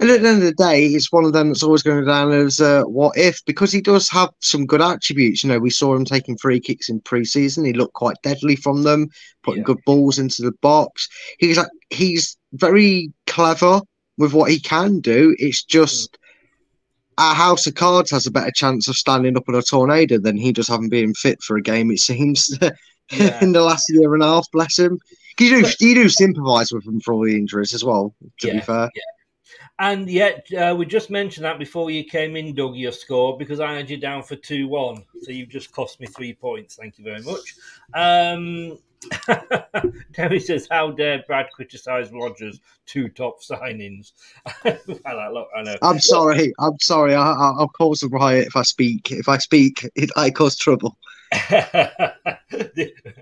And 0.00 0.10
at 0.10 0.22
the 0.22 0.28
end 0.28 0.38
of 0.38 0.44
the 0.44 0.52
day, 0.52 0.86
it's 0.86 1.10
one 1.12 1.24
of 1.24 1.32
them 1.32 1.48
that's 1.48 1.62
always 1.62 1.82
going 1.82 2.04
down 2.04 2.32
as 2.32 2.60
uh, 2.60 2.82
what 2.84 3.16
if 3.16 3.40
because 3.46 3.72
he 3.72 3.80
does 3.80 4.08
have 4.10 4.30
some 4.40 4.66
good 4.66 4.82
attributes. 4.82 5.42
You 5.42 5.48
know, 5.50 5.58
we 5.58 5.70
saw 5.70 5.94
him 5.94 6.04
taking 6.04 6.36
free 6.36 6.60
kicks 6.60 6.88
in 6.88 7.00
pre-season. 7.00 7.64
He 7.64 7.72
looked 7.72 7.94
quite 7.94 8.16
deadly 8.22 8.56
from 8.56 8.82
them, 8.82 9.08
putting 9.42 9.62
Yeah. 9.62 9.66
good 9.66 9.84
balls 9.86 10.18
into 10.18 10.42
the 10.42 10.52
box. 10.60 11.08
He's 11.38 11.56
like 11.56 11.68
he's 11.90 12.36
very 12.52 13.12
clever 13.26 13.80
with 14.18 14.32
what 14.32 14.50
he 14.50 14.58
can 14.60 15.00
do. 15.00 15.34
It's 15.38 15.62
just 15.62 16.18
our 17.18 17.34
House 17.34 17.66
of 17.66 17.74
Cards 17.74 18.10
has 18.10 18.26
a 18.26 18.30
better 18.30 18.50
chance 18.50 18.88
of 18.88 18.96
standing 18.96 19.36
up 19.36 19.48
in 19.48 19.54
a 19.54 19.62
tornado 19.62 20.18
than 20.18 20.36
he 20.36 20.52
does 20.52 20.68
having 20.68 20.88
been 20.90 21.14
fit 21.14 21.42
for 21.42 21.56
a 21.56 21.62
game. 21.62 21.90
It 21.90 22.00
seems 22.00 22.56
Yeah. 23.12 23.38
in 23.40 23.52
the 23.52 23.62
last 23.62 23.86
year 23.88 24.12
and 24.14 24.22
a 24.22 24.26
half. 24.26 24.46
Bless 24.52 24.78
him. 24.78 24.98
You 25.38 25.62
do 25.62 25.70
you 25.80 25.94
do 25.94 26.08
sympathise 26.08 26.72
with 26.72 26.86
him 26.86 27.00
for 27.00 27.14
all 27.14 27.24
the 27.24 27.36
injuries 27.36 27.72
as 27.72 27.84
well. 27.84 28.14
To 28.40 28.48
be 28.48 28.54
Yeah, 28.54 28.60
fair, 28.62 28.90
And 29.78 30.08
yet, 30.08 30.46
uh, 30.54 30.74
we 30.76 30.86
just 30.86 31.10
mentioned 31.10 31.44
that 31.44 31.58
before 31.58 31.90
you 31.90 32.04
came 32.04 32.34
in, 32.34 32.54
Doug, 32.54 32.76
your 32.76 32.92
score, 32.92 33.36
because 33.36 33.60
I 33.60 33.74
had 33.74 33.90
you 33.90 33.98
down 33.98 34.22
for 34.22 34.34
2 34.34 34.68
1. 34.68 35.04
So 35.22 35.32
you've 35.32 35.50
just 35.50 35.70
cost 35.72 36.00
me 36.00 36.06
three 36.06 36.32
points. 36.32 36.76
Thank 36.76 36.98
you 36.98 37.04
very 37.04 37.22
much. 37.22 37.56
Um, 37.92 38.78
Terry 40.14 40.40
says, 40.40 40.66
How 40.70 40.90
dare 40.90 41.22
Brad 41.26 41.50
criticise 41.52 42.10
Rodgers' 42.10 42.60
two 42.86 43.08
top 43.08 43.42
signings? 43.42 44.12
I 44.64 45.28
look, 45.28 45.48
I. 45.54 45.78
I'm 45.82 46.00
sorry. 46.00 46.54
I'm 46.58 46.78
sorry. 46.80 47.14
I, 47.14 47.32
I, 47.32 47.54
I'll 47.58 47.68
cause 47.68 48.02
a 48.02 48.08
riot 48.08 48.46
if 48.46 48.56
I 48.56 48.62
speak. 48.62 49.12
If 49.12 49.28
I 49.28 49.36
speak, 49.38 49.88
it, 49.94 50.10
I 50.16 50.30
cause 50.30 50.56
trouble. 50.56 50.96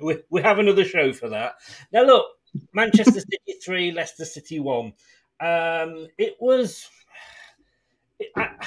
we, 0.00 0.18
we 0.30 0.42
have 0.42 0.58
another 0.58 0.84
show 0.84 1.12
for 1.12 1.28
that. 1.30 1.56
Now, 1.92 2.04
look, 2.04 2.26
Manchester 2.72 3.20
City 3.20 3.58
3, 3.64 3.92
Leicester 3.92 4.24
City 4.24 4.60
1. 4.60 4.92
Um, 5.40 6.06
it 6.18 6.36
was. 6.40 6.88
It, 8.18 8.30
I- 8.36 8.66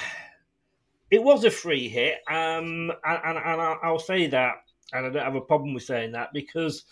it 1.09 1.23
was 1.23 1.45
a 1.45 1.51
free 1.51 1.87
hit, 1.87 2.15
um, 2.29 2.91
and, 3.05 3.19
and, 3.23 3.37
and 3.37 3.61
I'll 3.81 3.97
say 3.99 4.27
that, 4.27 4.55
and 4.91 5.05
I 5.05 5.09
don't 5.09 5.23
have 5.23 5.35
a 5.35 5.41
problem 5.41 5.73
with 5.73 5.83
saying 5.83 6.11
that 6.11 6.33
because 6.33 6.83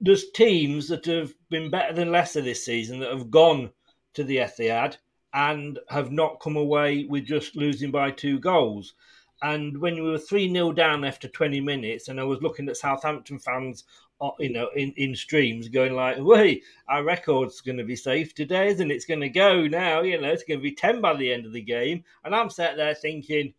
there's 0.00 0.30
teams 0.30 0.88
that 0.88 1.04
have 1.06 1.34
been 1.50 1.70
better 1.70 1.92
than 1.94 2.12
Leicester 2.12 2.42
this 2.42 2.64
season 2.64 3.00
that 3.00 3.10
have 3.10 3.30
gone 3.30 3.72
to 4.14 4.22
the 4.24 4.36
Etihad 4.36 4.98
and 5.32 5.78
have 5.88 6.12
not 6.12 6.40
come 6.40 6.56
away 6.56 7.04
with 7.06 7.24
just 7.24 7.56
losing 7.56 7.90
by 7.90 8.10
two 8.10 8.38
goals. 8.38 8.94
And 9.42 9.78
when 9.78 9.94
we 9.96 10.02
were 10.10 10.18
3 10.18 10.52
0 10.52 10.72
down 10.72 11.04
after 11.04 11.26
20 11.28 11.60
minutes, 11.60 12.08
and 12.08 12.20
I 12.20 12.24
was 12.24 12.40
looking 12.40 12.68
at 12.68 12.76
Southampton 12.76 13.38
fans 13.38 13.84
you 14.38 14.52
know, 14.52 14.68
in, 14.76 14.92
in 14.96 15.14
streams 15.14 15.68
going 15.68 15.94
like, 15.94 16.16
wait, 16.18 16.64
our 16.88 17.04
record's 17.04 17.60
going 17.60 17.78
to 17.78 17.84
be 17.84 17.96
safe 17.96 18.34
today, 18.34 18.68
isn't 18.68 18.90
it? 18.90 18.94
It's 18.94 19.04
going 19.04 19.20
to 19.20 19.28
go 19.28 19.66
now, 19.66 20.02
you 20.02 20.20
know, 20.20 20.28
it's 20.28 20.44
going 20.44 20.60
to 20.60 20.62
be 20.62 20.72
10 20.72 21.00
by 21.00 21.14
the 21.14 21.32
end 21.32 21.46
of 21.46 21.52
the 21.52 21.60
game. 21.60 22.04
And 22.24 22.34
I'm 22.34 22.50
sat 22.50 22.76
there 22.76 22.94
thinking, 22.94 23.54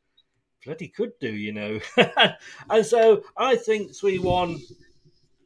bloody 0.66 0.88
could 0.88 1.12
do, 1.20 1.32
you 1.32 1.54
know. 1.54 1.80
and 2.70 2.86
so 2.86 3.24
I 3.38 3.56
think 3.56 3.96
3 3.96 4.20
1 4.20 4.60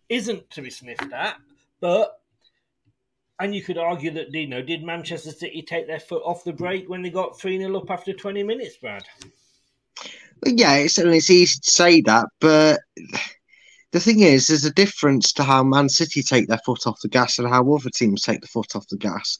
isn't 0.09 0.49
to 0.51 0.61
be 0.61 0.69
sniffed 0.69 1.11
at, 1.11 1.37
but, 1.79 2.21
and 3.39 3.53
you 3.53 3.61
could 3.61 3.77
argue 3.77 4.11
that, 4.11 4.33
you 4.33 4.47
know, 4.47 4.61
did 4.61 4.83
Manchester 4.83 5.31
City 5.31 5.61
take 5.61 5.87
their 5.87 5.99
foot 5.99 6.23
off 6.25 6.43
the 6.43 6.53
brake 6.53 6.89
when 6.89 7.01
they 7.01 7.09
got 7.09 7.39
3 7.39 7.57
0 7.57 7.77
up 7.77 7.91
after 7.91 8.13
20 8.13 8.43
minutes, 8.43 8.77
Brad? 8.77 9.03
Yeah, 10.45 10.75
it's, 10.75 10.97
it's 10.97 11.29
easy 11.29 11.59
to 11.59 11.71
say 11.71 12.01
that, 12.01 12.27
but 12.39 12.79
the 13.91 13.99
thing 13.99 14.19
is, 14.19 14.47
there's 14.47 14.65
a 14.65 14.73
difference 14.73 15.33
to 15.33 15.43
how 15.43 15.63
Man 15.63 15.89
City 15.89 16.21
take 16.21 16.47
their 16.47 16.59
foot 16.65 16.85
off 16.85 17.01
the 17.01 17.07
gas 17.07 17.39
and 17.39 17.47
how 17.47 17.73
other 17.73 17.89
teams 17.89 18.21
take 18.21 18.41
the 18.41 18.47
foot 18.47 18.75
off 18.75 18.87
the 18.87 18.97
gas. 18.97 19.37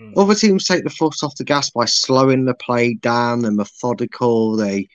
Mm. 0.00 0.16
Other 0.16 0.34
teams 0.34 0.64
take 0.64 0.84
the 0.84 0.90
foot 0.90 1.16
off 1.22 1.34
the 1.36 1.44
gas 1.44 1.70
by 1.70 1.84
slowing 1.84 2.44
the 2.44 2.54
play 2.54 2.94
down. 2.94 3.42
They're 3.42 3.50
methodical. 3.50 4.56
They 4.56 4.88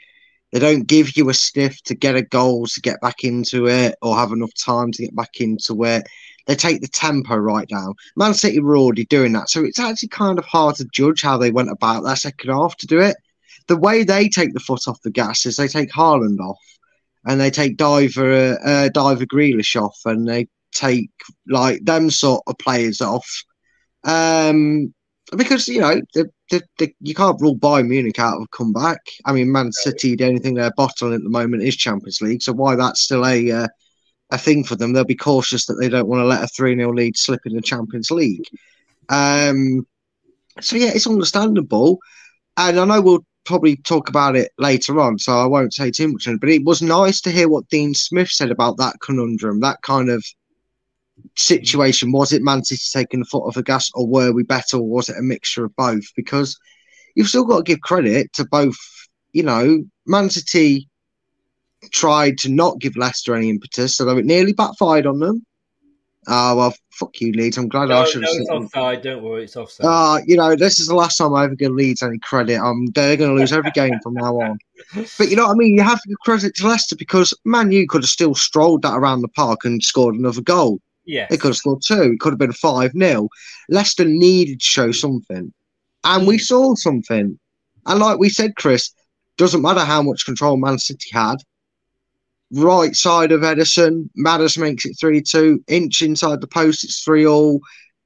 they 0.51 0.60
don't 0.60 0.88
give 0.88 1.17
you 1.17 1.29
a 1.29 1.33
sniff 1.33 1.81
to 1.83 1.95
get 1.95 2.15
a 2.15 2.22
goal 2.22 2.67
to 2.67 2.81
get 2.81 3.01
back 3.01 3.24
into 3.24 3.67
it 3.67 3.95
or 4.03 4.15
have 4.15 4.31
enough 4.31 4.53
time 4.53 4.91
to 4.91 5.01
get 5.01 5.15
back 5.15 5.41
into 5.41 5.83
it. 5.83 6.03
They 6.45 6.55
take 6.55 6.81
the 6.81 6.88
tempo 6.88 7.36
right 7.36 7.67
down. 7.67 7.95
Man 8.15 8.36
City 8.36 8.60
were 8.60 8.77
already 8.77 9.05
doing 9.05 9.33
that, 9.33 9.50
so 9.50 9.63
it's 9.63 9.79
actually 9.79 10.10
kind 10.10 10.38
of 10.38 10.45
hard 10.45 10.75
to 10.75 10.86
judge 10.93 11.22
how 11.22 11.38
they 11.38 11.51
went 11.51 11.72
about 11.72 12.03
that 12.03 12.19
second 12.19 12.51
half 12.51 12.77
to 12.77 12.88
do 12.88 13.00
it. 13.00 13.17
The 13.67 13.77
way 13.77 14.03
they 14.03 14.29
take 14.29 14.53
the 14.53 14.60
foot 14.60 14.88
off 14.88 15.01
the 15.01 15.12
gas 15.12 15.45
is 15.45 15.55
they 15.55 15.67
take 15.67 15.89
Haaland 15.89 16.39
off 16.39 16.60
and 17.25 17.39
they 17.39 17.49
take 17.49 17.77
Diver 17.77 18.59
uh, 18.63 18.89
Diver 18.89 19.25
Grealish 19.25 19.81
off, 19.81 19.99
and 20.05 20.27
they 20.27 20.47
take 20.73 21.09
like 21.47 21.83
them 21.85 22.09
sort 22.09 22.43
of 22.47 22.57
players 22.57 23.01
off. 23.01 23.43
Um, 24.03 24.93
because 25.35 25.67
you 25.67 25.79
know 25.79 26.01
the, 26.13 26.29
the, 26.49 26.61
the, 26.77 26.93
you 26.99 27.15
can't 27.15 27.39
rule 27.41 27.55
Bayern 27.55 27.87
Munich 27.87 28.19
out 28.19 28.37
of 28.37 28.43
a 28.43 28.47
comeback. 28.47 28.99
I 29.25 29.33
mean, 29.33 29.51
Man 29.51 29.71
City, 29.71 30.15
the 30.15 30.25
only 30.25 30.39
thing 30.39 30.55
they're 30.55 30.71
bottling 30.75 31.13
at 31.13 31.23
the 31.23 31.29
moment 31.29 31.63
is 31.63 31.75
Champions 31.75 32.21
League. 32.21 32.41
So 32.41 32.53
why 32.53 32.75
that's 32.75 33.01
still 33.01 33.25
a 33.25 33.51
uh, 33.51 33.67
a 34.31 34.37
thing 34.37 34.63
for 34.63 34.75
them? 34.75 34.93
They'll 34.93 35.05
be 35.05 35.15
cautious 35.15 35.65
that 35.65 35.75
they 35.75 35.89
don't 35.89 36.07
want 36.07 36.21
to 36.21 36.25
let 36.25 36.43
a 36.43 36.47
three 36.47 36.75
0 36.75 36.93
lead 36.93 37.17
slip 37.17 37.41
in 37.45 37.55
the 37.55 37.61
Champions 37.61 38.11
League. 38.11 38.45
Um, 39.09 39.87
so 40.61 40.75
yeah, 40.75 40.91
it's 40.93 41.07
understandable, 41.07 41.99
and 42.57 42.79
I 42.79 42.85
know 42.85 43.01
we'll 43.01 43.25
probably 43.45 43.75
talk 43.77 44.09
about 44.09 44.35
it 44.35 44.51
later 44.57 45.00
on, 45.00 45.19
so 45.19 45.38
I 45.38 45.45
won't 45.45 45.73
say 45.73 45.91
too 45.91 46.09
much. 46.09 46.27
But 46.39 46.50
it 46.50 46.63
was 46.63 46.81
nice 46.81 47.21
to 47.21 47.31
hear 47.31 47.50
what 47.50 47.67
Dean 47.69 47.93
Smith 47.93 48.29
said 48.29 48.51
about 48.51 48.77
that 48.77 48.95
conundrum, 49.01 49.59
that 49.59 49.81
kind 49.81 50.09
of 50.09 50.23
situation. 51.35 52.12
Was 52.12 52.33
it 52.33 52.41
Man 52.41 52.63
City 52.63 52.81
taking 52.91 53.19
the 53.19 53.25
foot 53.25 53.43
off 53.45 53.55
the 53.55 53.63
gas, 53.63 53.89
or 53.93 54.07
were 54.07 54.31
we 54.31 54.43
better, 54.43 54.77
or 54.77 54.88
was 54.88 55.09
it 55.09 55.17
a 55.17 55.21
mixture 55.21 55.65
of 55.65 55.75
both? 55.75 56.05
Because 56.15 56.57
you've 57.15 57.27
still 57.27 57.45
got 57.45 57.57
to 57.57 57.63
give 57.63 57.81
credit 57.81 58.31
to 58.33 58.45
both. 58.45 58.77
You 59.33 59.43
know, 59.43 59.83
Man 60.05 60.29
City 60.29 60.88
tried 61.91 62.38
to 62.39 62.50
not 62.50 62.79
give 62.79 62.95
Leicester 62.95 63.35
any 63.35 63.50
impetus, 63.50 64.00
although 64.00 64.17
it 64.17 64.25
nearly 64.25 64.53
backfired 64.53 65.05
on 65.05 65.19
them. 65.19 65.45
Oh 66.27 66.55
well, 66.55 66.73
fuck 66.91 67.19
you, 67.19 67.31
Leeds. 67.33 67.57
I'm 67.57 67.67
glad 67.67 67.89
no, 67.89 68.01
I 68.01 68.05
should. 68.05 68.21
No, 68.21 68.27
it's 68.31 68.49
offside. 68.49 69.01
Don't 69.01 69.23
worry, 69.23 69.43
it's 69.43 69.55
offside. 69.55 69.85
Uh, 69.85 70.21
you 70.25 70.37
know, 70.37 70.55
this 70.55 70.79
is 70.79 70.87
the 70.87 70.95
last 70.95 71.17
time 71.17 71.33
I 71.33 71.43
ever 71.43 71.55
give 71.55 71.71
Leeds 71.71 72.01
any 72.01 72.19
credit. 72.19 72.59
Um, 72.59 72.87
they're 72.87 73.17
going 73.17 73.35
to 73.35 73.39
lose 73.39 73.51
every 73.51 73.71
game 73.71 73.99
from 74.01 74.13
now 74.13 74.39
on. 74.39 74.57
But 75.17 75.29
you 75.29 75.35
know 75.35 75.45
what 75.45 75.53
I 75.53 75.55
mean? 75.55 75.75
You 75.75 75.83
have 75.83 76.01
to 76.01 76.09
give 76.09 76.19
credit 76.19 76.55
to 76.55 76.67
Leicester 76.67 76.95
because 76.95 77.33
Man 77.45 77.71
U 77.71 77.87
could 77.87 78.03
have 78.03 78.09
still 78.09 78.35
strolled 78.35 78.81
that 78.81 78.97
around 78.97 79.21
the 79.21 79.29
park 79.29 79.61
and 79.63 79.81
scored 79.81 80.15
another 80.15 80.41
goal. 80.41 80.79
Yeah, 81.05 81.27
they 81.29 81.37
could 81.37 81.49
have 81.49 81.57
scored 81.57 81.81
two. 81.85 82.13
It 82.13 82.19
could 82.19 82.31
have 82.31 82.39
been 82.39 82.53
five 82.53 82.91
0 82.91 83.29
Leicester 83.69 84.05
needed 84.05 84.59
to 84.59 84.65
show 84.65 84.91
something, 84.91 85.53
and 86.03 86.27
we 86.27 86.37
saw 86.37 86.75
something. 86.75 87.39
And 87.85 87.99
like 87.99 88.19
we 88.19 88.29
said, 88.29 88.55
Chris, 88.55 88.91
doesn't 89.37 89.61
matter 89.61 89.81
how 89.81 90.01
much 90.01 90.25
control 90.25 90.57
Man 90.57 90.79
City 90.79 91.09
had 91.11 91.37
right 92.53 92.95
side 92.95 93.31
of 93.31 93.41
Ederson. 93.41 94.10
Maddison 94.15 94.63
makes 94.63 94.86
it 94.86 94.98
3 95.00 95.22
2. 95.22 95.63
Inch 95.67 96.01
inside 96.01 96.41
the 96.41 96.48
post, 96.48 96.83
it's 96.83 97.03
3 97.03 97.25
all. 97.25 97.60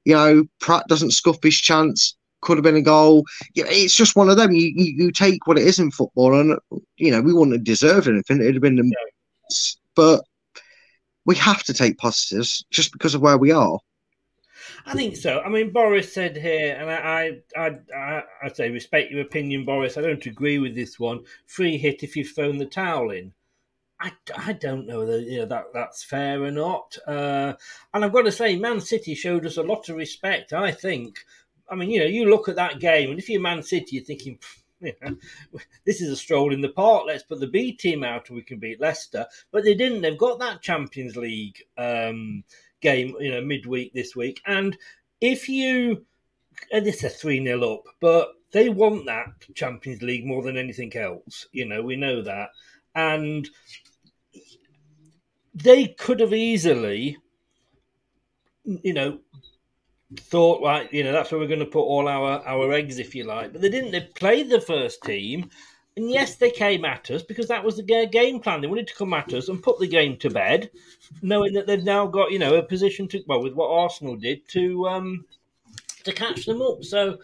You 0.04 0.14
know, 0.14 0.44
Praet 0.60 0.86
doesn't 0.88 1.12
scuff 1.12 1.38
his 1.42 1.56
chance. 1.56 2.16
Could 2.40 2.56
have 2.56 2.64
been 2.64 2.76
a 2.76 2.82
goal. 2.82 3.24
It's 3.54 3.96
just 3.96 4.16
one 4.16 4.30
of 4.30 4.36
them. 4.36 4.52
You, 4.52 4.72
you, 4.74 5.04
you 5.04 5.12
take 5.12 5.46
what 5.46 5.58
it 5.58 5.66
is 5.66 5.78
in 5.78 5.90
football, 5.90 6.38
and, 6.38 6.56
you 6.96 7.10
know, 7.10 7.20
we 7.20 7.32
wouldn't 7.32 7.56
have 7.56 7.64
deserved 7.64 8.06
anything. 8.06 8.40
It'd 8.40 8.54
have 8.54 8.62
been 8.62 8.76
the. 8.76 8.94
But 9.96 10.22
we 11.24 11.34
have 11.36 11.64
to 11.64 11.74
take 11.74 11.98
positives 11.98 12.64
just 12.70 12.92
because 12.92 13.14
of 13.14 13.20
where 13.20 13.38
we 13.38 13.50
are. 13.50 13.78
I 14.86 14.94
think 14.94 15.16
so. 15.16 15.40
I 15.40 15.48
mean, 15.48 15.70
Boris 15.70 16.12
said 16.12 16.36
here, 16.36 16.76
and 16.78 16.90
I, 16.90 17.40
I, 17.56 17.78
I, 17.94 18.22
I 18.44 18.48
say 18.48 18.70
respect 18.70 19.10
your 19.10 19.20
opinion, 19.20 19.64
Boris. 19.64 19.98
I 19.98 20.00
don't 20.00 20.24
agree 20.24 20.58
with 20.58 20.74
this 20.74 20.98
one. 20.98 21.24
Free 21.46 21.76
hit 21.76 22.02
if 22.02 22.16
you've 22.16 22.30
thrown 22.34 22.56
the 22.56 22.64
towel 22.64 23.10
in. 23.10 23.32
I, 24.00 24.12
I 24.36 24.52
don't 24.52 24.86
know 24.86 25.04
that 25.06 25.22
you 25.22 25.40
know, 25.40 25.46
that 25.46 25.72
that's 25.74 26.04
fair 26.04 26.42
or 26.42 26.50
not. 26.50 26.96
Uh, 27.06 27.54
and 27.92 28.04
I've 28.04 28.12
got 28.12 28.22
to 28.22 28.32
say, 28.32 28.56
Man 28.56 28.80
City 28.80 29.14
showed 29.14 29.44
us 29.44 29.56
a 29.56 29.62
lot 29.62 29.88
of 29.88 29.96
respect. 29.96 30.52
I 30.52 30.70
think. 30.70 31.18
I 31.70 31.74
mean, 31.74 31.90
you 31.90 32.00
know, 32.00 32.06
you 32.06 32.30
look 32.30 32.48
at 32.48 32.56
that 32.56 32.80
game, 32.80 33.10
and 33.10 33.18
if 33.18 33.28
you're 33.28 33.40
Man 33.40 33.62
City, 33.62 33.96
you're 33.96 34.04
thinking. 34.04 34.38
This 35.84 36.00
is 36.00 36.08
a 36.08 36.16
stroll 36.16 36.54
in 36.54 36.60
the 36.60 36.68
park. 36.68 37.04
Let's 37.08 37.24
put 37.24 37.40
the 37.40 37.48
B 37.48 37.72
team 37.72 38.04
out 38.04 38.28
and 38.28 38.36
we 38.36 38.44
can 38.44 38.60
beat 38.60 38.80
Leicester. 38.80 39.26
But 39.50 39.64
they 39.64 39.74
didn't. 39.74 40.02
They've 40.02 40.16
got 40.16 40.38
that 40.38 40.62
Champions 40.62 41.16
League 41.16 41.64
um, 41.76 42.44
game, 42.80 43.16
you 43.18 43.32
know, 43.32 43.40
midweek 43.40 43.92
this 43.92 44.14
week. 44.14 44.40
And 44.46 44.78
if 45.20 45.48
you, 45.48 46.04
and 46.70 46.86
it's 46.86 47.02
a 47.02 47.08
3 47.08 47.42
0 47.42 47.74
up, 47.74 47.82
but 47.98 48.28
they 48.52 48.68
want 48.68 49.06
that 49.06 49.26
Champions 49.54 50.02
League 50.02 50.24
more 50.24 50.42
than 50.42 50.56
anything 50.56 50.96
else. 50.96 51.46
You 51.52 51.66
know, 51.66 51.82
we 51.82 51.96
know 51.96 52.22
that. 52.22 52.50
And 52.94 53.48
they 55.62 55.88
could 55.88 56.20
have 56.20 56.32
easily, 56.32 57.18
you 58.64 58.92
know, 58.92 59.18
thought 60.16 60.62
like 60.62 60.92
you 60.92 61.04
know 61.04 61.12
that's 61.12 61.30
where 61.30 61.38
we're 61.40 61.46
going 61.46 61.58
to 61.60 61.66
put 61.66 61.82
all 61.82 62.08
our 62.08 62.42
our 62.46 62.72
eggs, 62.72 62.98
if 62.98 63.14
you 63.14 63.24
like. 63.24 63.52
But 63.52 63.62
they 63.62 63.68
didn't. 63.68 63.92
They 63.92 64.00
played 64.00 64.48
the 64.48 64.60
first 64.60 65.02
team, 65.02 65.50
and 65.96 66.10
yes, 66.10 66.36
they 66.36 66.50
came 66.50 66.84
at 66.84 67.10
us 67.10 67.22
because 67.22 67.48
that 67.48 67.64
was 67.64 67.76
the 67.76 68.06
game 68.06 68.40
plan. 68.40 68.60
They 68.60 68.66
wanted 68.66 68.88
to 68.88 68.94
come 68.94 69.14
at 69.14 69.32
us 69.34 69.48
and 69.48 69.62
put 69.62 69.78
the 69.78 69.88
game 69.88 70.16
to 70.18 70.30
bed, 70.30 70.70
knowing 71.22 71.52
that 71.54 71.66
they've 71.66 71.82
now 71.82 72.06
got 72.06 72.30
you 72.32 72.38
know 72.38 72.56
a 72.56 72.62
position 72.62 73.08
to 73.08 73.22
well 73.26 73.42
with 73.42 73.54
what 73.54 73.70
Arsenal 73.70 74.16
did 74.16 74.48
to 74.48 74.86
um 74.88 75.24
to 76.04 76.12
catch 76.12 76.46
them 76.46 76.62
up. 76.62 76.84
So. 76.84 77.18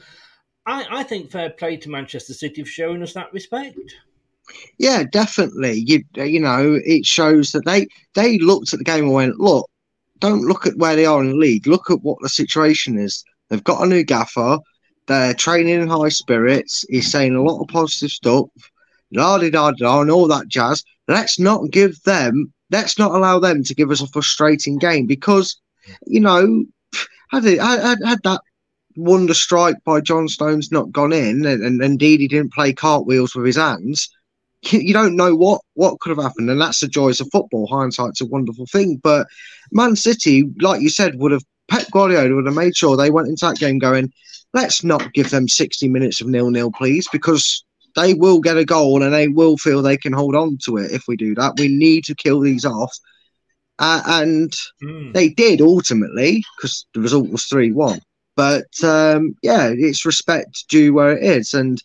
I, 0.67 1.01
I 1.01 1.03
think 1.03 1.31
fair 1.31 1.51
play 1.51 1.77
to 1.77 1.91
Manchester 1.91 2.33
City 2.33 2.63
for 2.63 2.71
showing 2.71 3.03
us 3.03 3.13
that 3.13 3.31
respect. 3.35 3.97
Yeah, 4.79 5.05
definitely. 5.05 5.85
You 5.87 6.05
uh, 6.19 6.25
you 6.25 6.41
know, 6.41 6.79
it 6.85 7.07
shows 7.07 7.53
that 7.53 7.65
they 7.65 7.87
they 8.15 8.39
looked 8.39 8.73
at 8.73 8.79
the 8.79 8.85
game 8.85 9.05
and 9.05 9.13
went, 9.13 9.41
look, 9.41 9.71
don't 10.19 10.47
look 10.47 10.67
at 10.67 10.77
where 10.77 10.97
they 10.97 11.07
are 11.07 11.21
in 11.23 11.31
the 11.31 11.37
league. 11.37 11.67
Look 11.67 11.91
at 11.91 12.03
what 12.03 12.19
the 12.21 12.29
situation 12.29 12.99
is. 12.99 13.25
They've 13.49 13.65
got 13.65 13.83
a 13.83 13.87
new 13.87 14.05
gaffer. 14.05 14.59
They're 15.07 15.35
training 15.35 15.81
in 15.81 15.89
high 15.89 16.09
spirits. 16.09 16.85
He's 16.89 17.11
saying 17.11 17.35
a 17.35 17.43
lot 17.43 17.61
of 17.61 17.69
positive 17.69 18.11
stuff, 18.11 18.49
la 19.13 19.39
da 19.39 19.51
da 19.51 19.71
da, 19.73 20.01
and 20.01 20.11
all 20.11 20.27
that 20.29 20.49
jazz. 20.49 20.83
Let's 21.09 21.39
not 21.39 21.71
give 21.71 22.03
them. 22.03 22.53
Let's 22.71 22.99
not 22.99 23.13
allow 23.13 23.39
them 23.39 23.63
to 23.65 23.75
give 23.75 23.91
us 23.91 24.01
a 24.01 24.07
frustrating 24.09 24.79
game 24.79 25.07
because, 25.07 25.61
you 26.07 26.21
know, 26.21 26.65
had 27.31 27.45
it 27.45 27.61
had, 27.61 27.99
had 28.05 28.19
that 28.25 28.41
wonder 28.97 29.35
strike 29.35 29.77
by 29.85 30.01
John 30.01 30.29
Stones 30.29 30.73
not 30.73 30.91
gone 30.91 31.13
in, 31.13 31.45
and, 31.45 31.63
and 31.83 31.99
Ndidi 31.99 32.29
didn't 32.29 32.55
play 32.55 32.73
cartwheels 32.73 33.35
with 33.35 33.47
his 33.47 33.57
hands 33.57 34.09
you 34.73 34.93
don't 34.93 35.17
know 35.17 35.35
what 35.35 35.61
what 35.75 35.99
could 36.01 36.11
have 36.11 36.25
happened, 36.25 36.51
and 36.51 36.61
that's 36.61 36.81
the 36.81 36.89
joys 36.89 37.21
of 37.21 37.29
football. 37.33 37.67
Hindsight's 37.67 38.21
a 38.21 38.27
wonderful 38.27 38.67
thing, 38.67 39.01
but 39.03 39.27
Man 39.73 39.97
City, 39.97 40.45
like 40.61 40.81
you 40.81 40.89
said, 40.89 41.19
would 41.19 41.33
have 41.33 41.45
Pep 41.69 41.91
Guardiola 41.91 42.35
would 42.35 42.47
have 42.47 42.55
made 42.55 42.77
sure 42.77 42.97
they 42.97 43.11
went 43.11 43.29
into 43.29 43.47
that 43.47 43.59
game 43.59 43.79
going, 43.79 44.13
let's 44.53 44.85
not 44.85 45.13
give 45.15 45.31
them 45.31 45.49
sixty 45.49 45.89
minutes 45.89 46.21
of 46.21 46.27
nil 46.29 46.51
nil, 46.51 46.71
please, 46.71 47.09
because 47.13 47.65
they 47.95 48.15
will 48.15 48.41
get 48.41 48.57
a 48.57 48.65
goal 48.65 49.03
and 49.03 49.15
they 49.15 49.29
will 49.29 49.57
feel 49.57 49.81
they 49.83 49.97
can 49.97 50.13
hold 50.13 50.35
on 50.35 50.59
to 50.65 50.77
it 50.77 50.91
if 50.91 51.05
we 51.07 51.17
do 51.17 51.35
that. 51.35 51.55
We 51.59 51.69
need 51.69 52.05
to 52.05 52.15
kill 52.15 52.41
these 52.41 52.65
off. 52.65 52.97
Uh, 53.79 54.03
and 54.07 54.53
mm. 54.83 55.13
they 55.13 55.29
did 55.29 55.61
ultimately 55.61 56.45
because 56.57 56.87
the 56.95 57.01
result 57.01 57.29
was 57.31 57.45
3 57.45 57.73
1. 57.73 58.01
But 58.37 58.67
um, 58.83 59.37
yeah, 59.43 59.73
it's 59.73 60.05
respect 60.05 60.65
due 60.69 60.93
where 60.93 61.17
it 61.17 61.23
is. 61.23 61.55
And 61.55 61.81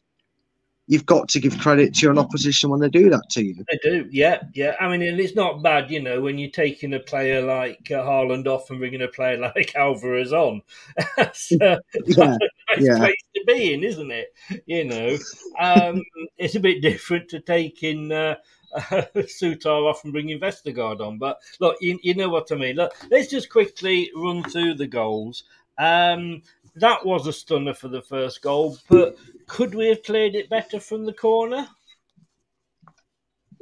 you've 0.90 1.06
got 1.06 1.30
to 1.30 1.40
give 1.40 1.58
credit 1.60 1.94
to 1.94 2.02
your 2.02 2.18
opposition 2.18 2.68
when 2.72 2.80
they 2.80 2.90
do 2.90 3.12
that 3.12 3.30
to 3.30 3.46
you. 3.46 3.64
They 3.72 3.80
do, 3.84 4.10
yeah, 4.12 4.42
yeah. 4.56 4.76
I 4.80 4.90
mean, 4.90 5.04
and 5.04 5.20
it's 5.20 5.36
not 5.36 5.62
bad, 5.62 5.92
you 5.92 6.02
know, 6.02 6.20
when 6.20 6.40
you're 6.40 6.50
taking 6.50 6.96
a 6.96 7.00
player 7.00 7.42
like 7.42 7.92
uh, 7.92 8.04
Haaland 8.04 8.48
off 8.48 8.72
and 8.72 8.80
bringing 8.80 9.04
a 9.04 9.08
player 9.08 9.38
like 9.56 9.76
Alvarez 9.76 10.34
on. 10.34 10.64
That's, 11.16 11.52
uh, 11.52 11.78
yeah, 12.08 12.38
nice 12.40 12.80
yeah. 12.80 12.98
place 12.98 13.24
to 13.36 13.44
be 13.46 13.74
in, 13.74 13.84
isn't 13.84 14.12
it? 14.12 14.34
You 14.66 14.86
know, 14.86 15.18
um, 15.60 16.02
it's 16.40 16.56
a 16.56 16.60
bit 16.60 16.82
different 16.82 17.30
to 17.30 17.40
taking. 17.40 18.12
Uh, 18.12 18.36
uh, 18.76 19.02
Souttar 19.16 19.90
off 19.90 20.04
and 20.04 20.14
bringing 20.14 20.40
Vestergaard 20.40 21.02
on, 21.02 21.18
but 21.18 21.40
look, 21.60 21.76
you, 21.82 21.98
you 22.04 22.14
know 22.14 22.30
what 22.30 22.52
I 22.52 22.56
mean. 22.56 22.76
Look, 22.76 22.94
let's 23.10 23.28
just 23.28 23.50
quickly 23.50 24.12
run 24.16 24.44
through 24.44 24.76
the 24.76 24.86
goals. 24.86 25.44
Um, 25.80 26.44
that 26.80 27.06
was 27.06 27.28
a 27.28 27.34
stunner 27.34 27.74
for 27.74 27.88
the 27.88 28.02
first 28.02 28.42
goal, 28.42 28.78
but 28.90 29.18
could 29.48 29.76
we 29.76 29.88
have 29.90 30.04
played 30.04 30.36
it 30.36 30.50
better 30.50 30.80
from 30.80 31.06
the 31.06 31.14
corner? 31.14 31.68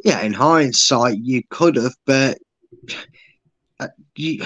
Yeah, 0.04 0.22
in 0.22 0.34
hindsight, 0.34 1.18
you 1.18 1.42
could 1.50 1.76
have, 1.76 1.96
but 2.06 2.38
uh, 3.80 3.88
you 4.16 4.46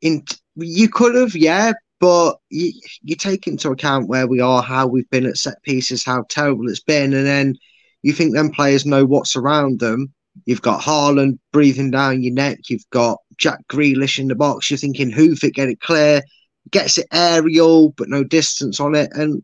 in 0.00 0.24
you 0.56 0.88
could 0.88 1.14
have, 1.14 1.34
yeah, 1.34 1.72
but 2.00 2.38
you, 2.50 2.72
you 3.02 3.16
take 3.16 3.46
into 3.46 3.70
account 3.70 4.08
where 4.08 4.26
we 4.26 4.40
are, 4.40 4.62
how 4.62 4.86
we've 4.86 5.08
been 5.10 5.26
at 5.26 5.36
set 5.36 5.62
pieces, 5.62 6.04
how 6.04 6.24
terrible 6.28 6.68
it's 6.68 6.82
been, 6.82 7.12
and 7.12 7.26
then 7.26 7.56
you 8.02 8.12
think 8.12 8.34
them 8.34 8.50
players 8.50 8.86
know 8.86 9.04
what's 9.04 9.36
around 9.36 9.80
them. 9.80 10.12
You've 10.46 10.62
got 10.62 10.82
Haaland 10.82 11.38
breathing 11.52 11.90
down 11.90 12.22
your 12.22 12.34
neck. 12.34 12.68
You've 12.68 12.88
got 12.90 13.18
Jack 13.38 13.60
Grealish 13.68 14.18
in 14.18 14.28
the 14.28 14.34
box. 14.34 14.70
You're 14.70 14.78
thinking, 14.78 15.10
hoof 15.10 15.44
it, 15.44 15.54
get 15.54 15.68
it 15.68 15.80
clear. 15.80 16.22
Gets 16.70 16.98
it 16.98 17.06
aerial, 17.12 17.90
but 17.90 18.08
no 18.08 18.24
distance 18.24 18.80
on 18.80 18.94
it. 18.94 19.10
And 19.12 19.42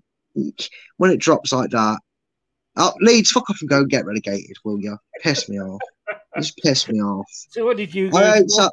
when 0.96 1.10
it 1.10 1.20
drops 1.20 1.52
like 1.52 1.70
that, 1.70 1.98
oh, 2.76 2.92
Leeds, 3.00 3.30
fuck 3.30 3.48
off 3.50 3.60
and 3.60 3.70
go 3.70 3.78
and 3.78 3.90
get 3.90 4.06
relegated, 4.06 4.56
will 4.64 4.80
you? 4.80 4.96
Piss 5.22 5.48
me 5.48 5.60
off. 5.60 5.80
Just 6.36 6.56
piss 6.58 6.88
me 6.88 7.00
off. 7.00 7.26
So 7.50 7.64
what 7.64 7.76
did 7.76 7.94
you? 7.94 8.10
I 8.14 8.42
South, 8.46 8.72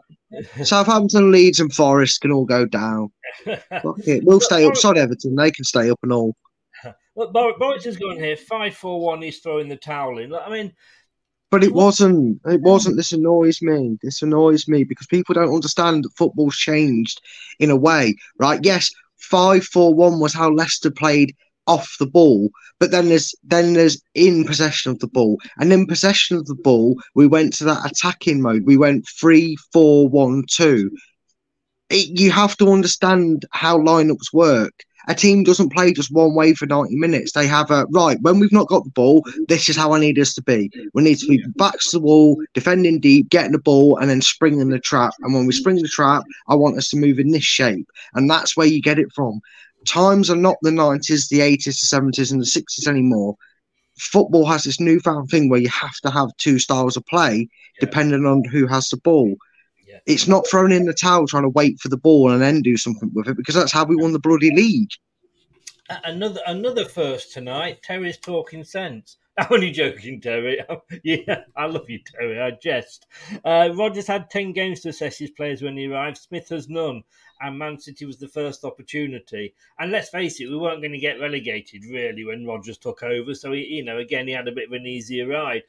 Southampton, 0.63 1.31
Leeds, 1.31 1.60
and 1.60 1.73
Forest 1.73 2.21
can 2.21 2.31
all 2.31 2.45
go 2.45 2.65
down. 2.65 3.12
Fuck 3.45 3.99
it. 4.05 4.23
We'll 4.23 4.39
stay 4.39 4.65
up. 4.65 4.75
Sod 4.75 4.97
Everton, 4.97 5.36
they 5.36 5.49
can 5.49 5.65
stay 5.65 5.89
up 5.89 5.99
and 6.03 6.13
all. 6.13 6.36
Look, 7.15 7.33
Boris 7.33 7.86
has 7.86 7.97
gone 7.97 8.17
here. 8.17 8.38
Five, 8.38 8.75
four, 8.75 9.01
one. 9.01 9.23
He's 9.23 9.39
throwing 9.39 9.69
the 9.69 9.75
towel 9.75 10.19
in. 10.19 10.36
I 10.36 10.49
mean, 10.49 10.73
but 11.49 11.63
it 11.63 11.73
wasn't. 11.73 12.39
It 12.45 12.62
wasn't. 12.62 12.97
This 12.97 13.12
annoys 13.12 13.62
me. 13.62 13.97
This 14.01 14.21
annoys 14.21 14.67
me 14.67 14.83
because 14.83 15.07
people 15.07 15.33
don't 15.33 15.53
understand 15.53 16.03
that 16.03 16.17
football's 16.17 16.55
changed 16.55 17.21
in 17.60 17.69
a 17.69 17.75
way, 17.75 18.15
right? 18.39 18.60
Yes, 18.63 18.91
five, 19.17 19.63
four, 19.63 19.93
one 19.93 20.19
was 20.19 20.33
how 20.33 20.51
Leicester 20.51 20.91
played 20.91 21.36
off 21.67 21.95
the 21.99 22.07
ball, 22.07 22.49
but 22.79 22.91
then 22.91 23.10
there's 23.10 23.36
then 23.43 23.73
there's 23.73 24.01
in 24.15 24.45
possession 24.45 24.91
of 24.91 24.99
the 24.99 25.07
ball, 25.07 25.38
and 25.57 25.71
in 25.71 25.86
possession 25.86 26.38
of 26.38 26.45
the 26.45 26.55
ball, 26.55 26.95
we 27.13 27.27
went 27.27 27.53
to 27.53 27.65
that 27.65 27.86
attacking 27.86 28.41
mode. 28.41 28.63
We 28.65 28.77
went 28.77 29.07
three, 29.07 29.57
four, 29.71 30.07
one, 30.07 30.43
two. 30.49 30.89
It, 31.89 32.19
you 32.19 32.31
have 32.31 32.57
to 32.57 32.69
understand 32.71 33.45
how 33.51 33.77
lineups 33.77 34.33
work 34.33 34.73
a 35.08 35.15
team 35.15 35.43
doesn't 35.43 35.72
play 35.72 35.93
just 35.93 36.12
one 36.12 36.36
way 36.36 36.54
for 36.54 36.65
90 36.65 36.96
minutes. 36.96 37.32
They 37.32 37.48
have 37.48 37.72
a 37.72 37.86
right 37.91 38.17
when 38.22 38.39
we've 38.39 38.52
not 38.52 38.67
got 38.67 38.84
the 38.84 38.91
ball, 38.91 39.26
this 39.48 39.70
is 39.70 39.78
how 39.78 39.93
I 39.93 40.00
need 40.00 40.20
us 40.20 40.34
to 40.36 40.41
be. 40.41 40.70
We 40.93 41.04
need 41.04 41.20
to 41.20 41.28
be 41.28 41.43
backs 41.56 41.91
to 41.91 41.98
the 41.98 42.04
wall, 42.04 42.38
defending 42.54 43.00
deep, 43.00 43.30
getting 43.30 43.54
the 43.54 43.60
ball, 43.60 43.98
and 43.98 44.10
then 44.10 44.22
springing 44.22 44.70
the 44.70 44.80
trap. 44.80 45.13
And 45.22 45.34
when 45.34 45.46
we 45.46 45.54
spring 45.54 45.78
the 45.78 45.88
trap, 45.88 46.24
I 46.48 46.56
want 46.56 46.78
us 46.78 46.89
to 46.89 46.98
move 46.98 47.20
in 47.20 47.32
this 47.32 47.43
shape. 47.43 47.89
And 48.13 48.30
that's 48.30 48.58
where 48.58 48.67
you 48.67 48.82
get 48.82 49.00
it 49.00 49.13
from. 49.13 49.39
Times 49.86 50.30
are 50.30 50.36
not 50.36 50.58
the 50.62 50.72
90s, 50.72 51.30
the 51.30 51.39
80s, 51.39 51.63
the 51.63 51.98
70s, 51.98 52.32
and 52.32 52.41
the 52.41 52.46
60s 52.46 52.88
anymore. 52.88 53.38
Football 53.98 54.46
has 54.46 54.63
this 54.63 54.80
newfound 54.80 55.30
thing 55.30 55.50
where 55.50 55.60
you 55.60 55.70
have 55.70 55.96
to 56.02 56.12
have 56.12 56.36
two 56.38 56.60
styles 56.60 56.98
of 56.98 57.06
play 57.06 57.48
depending 57.80 58.26
on 58.26 58.43
who 58.43 58.67
has 58.67 58.89
the 58.89 58.98
ball 58.98 59.36
it's 60.08 60.28
not 60.28 60.48
throwing 60.50 60.72
in 60.72 60.86
the 60.86 60.93
towel 60.93 61.28
trying 61.28 61.43
to 61.43 61.50
wait 61.50 61.80
for 61.80 61.89
the 61.89 61.98
ball 61.98 62.32
and 62.32 62.41
then 62.41 62.62
do 62.62 62.78
something 62.78 63.12
with 63.13 63.28
it 63.28 63.38
because 63.38 63.56
that's 63.56 63.72
how 63.72 63.84
we 63.84 63.96
won 63.96 64.13
the 64.13 64.20
bloody 64.20 64.52
league. 64.52 64.89
Another 66.04 66.41
another 66.48 66.86
first 66.86 67.34
tonight. 67.34 67.84
Terry's 67.84 68.17
talking 68.17 68.63
sense. 68.63 69.17
I'm 69.38 69.48
only 69.52 69.72
joking, 69.72 70.20
Terry. 70.20 70.60
yeah, 71.04 71.41
I 71.56 71.67
love 71.67 71.88
you, 71.89 72.00
Terry. 72.00 72.41
I 72.41 72.52
jest. 72.52 73.06
Uh, 73.46 73.70
Rodgers 73.76 74.08
had 74.08 74.32
10 74.32 74.52
games 74.54 74.80
to 74.82 74.89
assess 74.89 75.20
his 75.20 75.30
players 75.30 75.62
when 75.62 75.78
he 75.78 75.88
arrived. 75.88 76.17
Smith 76.17 76.50
has 76.50 76.67
none. 76.67 77.04
And 77.39 77.60
Man 77.60 77.80
City 77.80 78.06
was 78.06 78.17
the 78.17 78.28
first 78.28 78.65
opportunity. 78.65 79.54
And 79.78 79.91
let's 79.91 80.10
face 80.10 80.41
it, 80.41 80.50
we 80.50 80.58
weren't 80.58 80.82
going 80.82 80.93
to 80.93 80.98
get 80.98 81.20
relegated, 81.20 81.84
really, 81.86 82.26
when 82.26 82.48
Rodgers 82.48 82.80
took 82.80 83.04
over. 83.04 83.36
So, 83.36 83.52
he, 83.52 83.63
you 83.65 83.86
know, 83.86 84.00
again, 84.00 84.28
he 84.28 84.34
had 84.34 84.48
a 84.48 84.52
bit 84.52 84.70
of 84.70 84.74
an 84.74 84.88
easier 84.88 85.28
ride. 85.28 85.62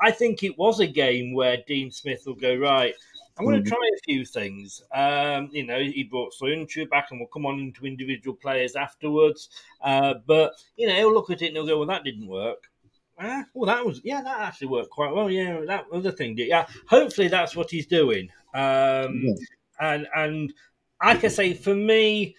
I 0.00 0.10
think 0.10 0.42
it 0.42 0.58
was 0.58 0.80
a 0.80 0.86
game 0.88 1.32
where 1.32 1.58
Dean 1.68 1.92
Smith 1.92 2.24
will 2.26 2.34
go, 2.34 2.56
right, 2.56 2.94
I'm 3.38 3.44
going 3.44 3.62
to 3.62 3.68
mm. 3.68 3.72
try 3.72 3.90
a 3.94 4.00
few 4.04 4.24
things. 4.24 4.82
Um, 4.94 5.48
you 5.52 5.64
know, 5.64 5.78
he 5.78 6.04
brought 6.04 6.34
Soyuncu 6.34 6.88
back, 6.90 7.08
and 7.10 7.20
we'll 7.20 7.28
come 7.28 7.46
on 7.46 7.58
into 7.58 7.86
individual 7.86 8.36
players 8.36 8.76
afterwards. 8.76 9.48
Uh, 9.80 10.14
but 10.26 10.52
you 10.76 10.86
know, 10.86 10.94
he'll 10.94 11.14
look 11.14 11.30
at 11.30 11.42
it 11.42 11.48
and 11.48 11.56
he'll 11.56 11.66
go, 11.66 11.78
"Well, 11.78 11.88
that 11.88 12.04
didn't 12.04 12.26
work." 12.26 12.70
Ah, 13.18 13.44
well, 13.54 13.66
that 13.66 13.84
was 13.84 14.00
yeah, 14.04 14.22
that 14.22 14.40
actually 14.40 14.68
worked 14.68 14.90
quite 14.90 15.14
well. 15.14 15.30
Yeah, 15.30 15.60
that 15.66 15.86
other 15.92 16.10
thing 16.10 16.34
did. 16.34 16.48
Yeah, 16.48 16.66
hopefully 16.86 17.28
that's 17.28 17.56
what 17.56 17.70
he's 17.70 17.86
doing. 17.86 18.28
Um, 18.54 19.22
yeah. 19.22 19.34
And 19.80 20.06
and 20.14 20.52
I 21.00 21.16
can 21.16 21.30
say 21.30 21.54
for 21.54 21.74
me, 21.74 22.36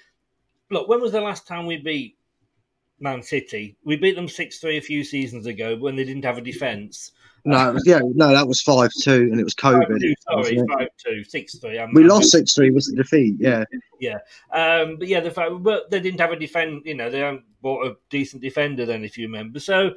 look, 0.69 0.87
when 0.87 1.01
was 1.01 1.11
the 1.11 1.21
last 1.21 1.47
time 1.47 1.65
we 1.65 1.77
beat 1.77 2.17
Man 2.99 3.23
City? 3.23 3.77
We 3.83 3.95
beat 3.95 4.15
them 4.15 4.27
six 4.27 4.59
three 4.59 4.77
a 4.77 4.81
few 4.81 5.03
seasons 5.03 5.47
ago 5.47 5.75
when 5.75 5.95
they 5.95 6.03
didn't 6.03 6.25
have 6.25 6.37
a 6.37 6.41
defence. 6.41 7.11
No, 7.45 7.69
it 7.69 7.73
was, 7.73 7.83
yeah, 7.85 7.99
no, 8.15 8.29
that 8.29 8.47
was 8.47 8.61
five 8.61 8.91
two, 9.01 9.27
and 9.31 9.39
it 9.39 9.43
was 9.43 9.53
COVID. 9.53 9.99
Sorry, 10.21 10.63
five 10.69 10.87
two, 10.97 11.23
six 11.25 11.57
three. 11.57 11.79
We 11.93 12.05
lost 12.05 12.31
six 12.31 12.53
three. 12.53 12.71
Was 12.71 12.87
the 12.87 12.95
defeat? 12.95 13.35
Yeah, 13.37 13.65
yeah. 13.99 14.19
Um, 14.51 14.97
but 14.97 15.09
yeah, 15.09 15.19
the 15.19 15.31
fact, 15.31 15.51
but 15.61 15.91
they 15.91 15.99
didn't 15.99 16.21
have 16.21 16.31
a 16.31 16.39
defend. 16.39 16.83
You 16.85 16.95
know, 16.95 17.09
they 17.09 17.19
haven't 17.19 17.43
bought 17.61 17.85
a 17.85 17.97
decent 18.09 18.41
defender 18.41 18.85
then, 18.85 19.03
if 19.03 19.17
you 19.17 19.27
remember. 19.27 19.59
So 19.59 19.93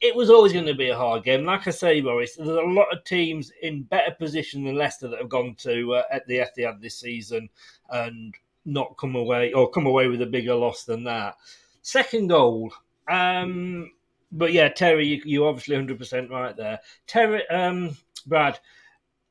it 0.00 0.14
was 0.14 0.30
always 0.30 0.52
going 0.52 0.66
to 0.66 0.74
be 0.74 0.90
a 0.90 0.96
hard 0.96 1.24
game. 1.24 1.44
Like 1.44 1.66
I 1.66 1.70
say, 1.70 2.00
Boris, 2.00 2.36
there's 2.36 2.48
a 2.48 2.52
lot 2.52 2.92
of 2.92 3.04
teams 3.04 3.52
in 3.62 3.82
better 3.82 4.12
position 4.12 4.64
than 4.64 4.76
Leicester 4.76 5.08
that 5.08 5.20
have 5.20 5.28
gone 5.28 5.54
to 5.60 5.94
uh, 5.94 6.02
at 6.10 6.26
the 6.26 6.38
Etihad 6.38 6.80
this 6.80 6.98
season 6.98 7.48
and 7.90 8.34
not 8.64 8.96
come 8.96 9.16
away 9.16 9.52
or 9.52 9.70
come 9.70 9.86
away 9.86 10.08
with 10.08 10.22
a 10.22 10.26
bigger 10.26 10.54
loss 10.54 10.84
than 10.84 11.04
that. 11.04 11.36
Second 11.82 12.28
goal. 12.28 12.72
Um, 13.08 13.92
but 14.32 14.52
yeah, 14.52 14.68
Terry, 14.68 15.06
you, 15.06 15.22
you 15.24 15.46
obviously 15.46 15.76
100% 15.76 16.30
right 16.30 16.56
there. 16.56 16.80
Terry, 17.06 17.48
um, 17.48 17.96
Brad, 18.26 18.58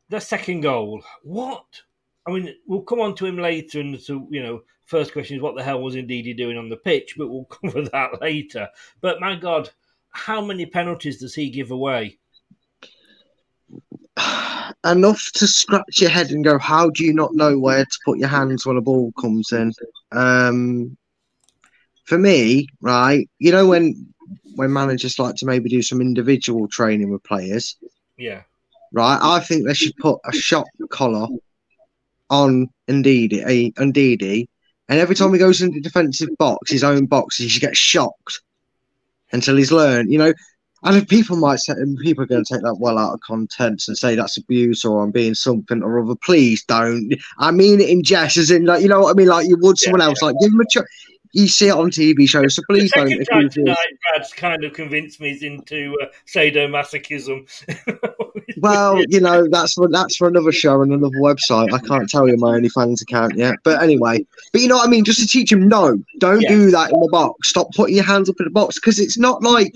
the 0.10 0.19
second 0.19 0.62
goal, 0.62 1.03
what? 1.23 1.65
I 2.27 2.31
mean, 2.31 2.55
we'll 2.65 2.81
come 2.81 3.01
on 3.01 3.15
to 3.15 3.25
him 3.25 3.38
later, 3.38 3.79
and 3.79 3.99
so 3.99 4.27
you 4.31 4.41
know, 4.41 4.63
first 4.86 5.13
question 5.13 5.36
is 5.36 5.41
what 5.41 5.55
the 5.55 5.63
hell 5.63 5.81
was 5.81 5.95
Ndidi 5.95 6.36
doing 6.36 6.58
on 6.58 6.69
the 6.69 6.77
pitch, 6.77 7.15
but 7.17 7.29
we'll 7.29 7.45
cover 7.62 7.84
that 7.84 8.21
later. 8.21 8.67
But 9.01 9.19
my 9.19 9.36
God, 9.36 9.69
how 10.10 10.41
many 10.41 10.65
penalties 10.65 11.19
does 11.19 11.36
he 11.36 11.49
give 11.49 11.71
away? 11.71 12.17
Enough 14.86 15.31
to 15.34 15.47
scratch 15.47 16.01
your 16.01 16.10
head 16.10 16.31
and 16.31 16.43
go, 16.43 16.58
how 16.58 16.89
do 16.89 17.03
you 17.03 17.13
not 17.13 17.36
know 17.36 17.58
where 17.60 17.84
to 17.84 17.99
put 18.05 18.19
your 18.19 18.29
hands 18.29 18.65
when 18.65 18.77
a 18.77 18.81
ball 18.81 19.12
comes 19.19 19.51
in? 19.51 19.73
Um, 20.12 20.97
for 22.05 22.17
me, 22.17 22.67
right, 22.81 23.29
you 23.39 23.51
know 23.51 23.67
when 23.67 24.13
when 24.55 24.73
managers 24.73 25.19
like 25.19 25.35
to 25.35 25.45
maybe 25.45 25.69
do 25.69 25.81
some 25.81 26.01
individual 26.01 26.67
training 26.67 27.11
with 27.11 27.23
players. 27.23 27.77
Yeah. 28.17 28.41
Right. 28.91 29.19
I 29.21 29.39
think 29.39 29.65
they 29.65 29.73
should 29.73 29.95
put 29.97 30.19
a 30.25 30.31
shock 30.31 30.67
collar 30.89 31.27
on 32.29 32.69
Ndidi, 32.87 33.73
Ndidi, 33.73 34.47
and 34.87 34.99
every 34.99 35.15
time 35.15 35.33
he 35.33 35.39
goes 35.39 35.61
into 35.61 35.75
the 35.75 35.81
defensive 35.81 36.29
box, 36.37 36.71
his 36.71 36.83
own 36.83 37.05
box, 37.05 37.37
he 37.37 37.47
should 37.47 37.61
get 37.61 37.75
shocked 37.75 38.41
until 39.31 39.55
he's 39.55 39.71
learned. 39.71 40.11
You 40.11 40.19
know, 40.19 40.33
and 40.83 40.97
if 40.97 41.07
people 41.07 41.37
might 41.37 41.59
say, 41.59 41.73
people 42.01 42.23
are 42.23 42.27
going 42.27 42.43
to 42.43 42.53
take 42.53 42.61
that 42.61 42.77
well 42.79 42.99
out 42.99 43.13
of 43.13 43.19
context 43.21 43.87
and 43.87 43.97
say 43.97 44.15
that's 44.15 44.37
abuse 44.37 44.85
or 44.85 45.03
I'm 45.03 45.11
being 45.11 45.33
something 45.33 45.81
or 45.81 45.99
other. 45.99 46.15
Please 46.15 46.63
don't. 46.65 47.11
I 47.39 47.49
mean 47.51 47.81
it 47.81 47.89
in 47.89 48.03
jest, 48.03 48.37
as 48.37 48.51
in 48.51 48.65
like 48.65 48.83
you 48.83 48.87
know 48.87 49.01
what 49.01 49.11
I 49.11 49.13
mean, 49.13 49.27
like 49.27 49.47
you 49.47 49.57
would 49.59 49.79
someone 49.79 50.01
yeah, 50.01 50.07
else. 50.07 50.19
Yeah. 50.21 50.27
Like 50.27 50.35
give 50.39 50.51
him 50.51 50.59
a 50.59 50.65
ch- 50.65 51.14
you 51.35 51.49
see 51.49 51.67
it 51.67 51.73
on 51.73 51.91
TV 51.91 52.27
shows, 52.27 52.55
so 52.55 52.61
please 52.69 52.89
don't. 52.93 53.09
Time 53.25 53.49
tonight, 53.49 53.75
Brad's 54.13 54.31
kind 54.31 54.63
of 54.63 54.71
convinced 54.71 55.19
me 55.19 55.37
into 55.41 55.93
uh, 56.01 56.05
sadomasochism. 56.25 57.45
well, 58.57 59.03
you 59.09 59.19
know 59.19 59.45
that's 59.49 59.73
for 59.73 59.89
that's 59.89 60.15
for 60.15 60.29
another 60.29 60.53
show 60.53 60.81
and 60.81 60.93
another 60.93 61.19
website. 61.19 61.73
I 61.73 61.79
can't 61.79 62.09
tell 62.09 62.25
you 62.25 62.37
my 62.37 62.57
OnlyFans 62.57 63.01
account 63.01 63.35
yet, 63.35 63.55
but 63.65 63.83
anyway. 63.83 64.25
But 64.53 64.61
you 64.61 64.69
know 64.69 64.77
what 64.77 64.87
I 64.87 64.89
mean? 64.89 65.03
Just 65.03 65.19
to 65.19 65.27
teach 65.27 65.51
him, 65.51 65.67
no, 65.67 66.01
don't 66.19 66.41
yeah. 66.41 66.49
do 66.49 66.71
that 66.71 66.91
in 66.91 66.99
the 67.01 67.09
box. 67.11 67.49
Stop 67.49 67.67
putting 67.75 67.95
your 67.95 68.05
hands 68.05 68.29
up 68.29 68.37
in 68.39 68.45
the 68.45 68.51
box 68.51 68.75
because 68.79 68.97
it's 68.97 69.17
not 69.17 69.43
like 69.43 69.73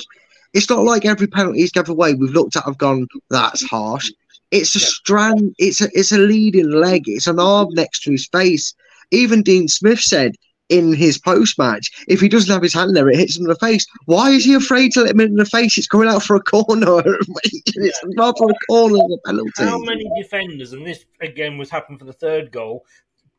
it's 0.53 0.69
not 0.69 0.85
like 0.85 1.03
every 1.03 1.27
penalty 1.27 1.59
he's 1.59 1.73
given 1.73 1.91
away 1.91 2.13
we've 2.13 2.31
looked 2.31 2.55
at 2.55 2.63
have 2.63 2.77
gone 2.77 3.05
that's 3.29 3.63
harsh. 3.65 4.09
It's 4.51 4.77
a 4.77 4.79
yeah. 4.79 4.85
strand. 4.85 5.55
It's 5.57 5.81
a 5.81 5.89
it's 5.91 6.13
a 6.13 6.17
leading 6.17 6.71
leg. 6.71 7.03
It's 7.07 7.27
an 7.27 7.39
arm 7.39 7.67
next 7.73 8.03
to 8.03 8.11
his 8.11 8.27
face. 8.27 8.73
Even 9.11 9.43
Dean 9.43 9.67
Smith 9.67 9.99
said 9.99 10.35
in 10.69 10.93
his 10.93 11.17
post 11.17 11.57
match. 11.57 11.91
If 12.07 12.21
he 12.21 12.29
doesn't 12.29 12.51
have 12.51 12.61
his 12.61 12.73
hand 12.73 12.95
there, 12.95 13.09
it 13.09 13.17
hits 13.17 13.37
him 13.37 13.43
in 13.43 13.49
the 13.49 13.55
face. 13.55 13.85
Why 14.05 14.29
is 14.29 14.45
he 14.45 14.53
afraid 14.53 14.91
to 14.93 15.01
let 15.01 15.11
him 15.11 15.19
in 15.19 15.35
the 15.35 15.45
face? 15.45 15.77
It's 15.77 15.87
coming 15.87 16.07
out 16.07 16.23
for 16.23 16.35
a 16.35 16.41
corner. 16.41 17.01
it's 17.43 17.99
not 18.05 18.37
for 18.37 18.51
a 18.51 18.55
corner 18.67 18.95
the 18.95 19.19
penalty. 19.25 19.63
How 19.63 19.79
many 19.79 20.09
defenders, 20.17 20.73
and 20.73 20.85
this 20.85 21.05
again 21.21 21.57
was 21.57 21.69
happening 21.69 21.99
for 21.99 22.05
the 22.05 22.13
third 22.13 22.51
goal, 22.51 22.85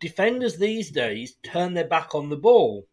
defenders 0.01 0.57
these 0.57 0.91
days 0.91 1.37
turn 1.43 1.75
their 1.75 1.87
back 1.87 2.15
on 2.15 2.29
the 2.29 2.37
ball. 2.37 2.87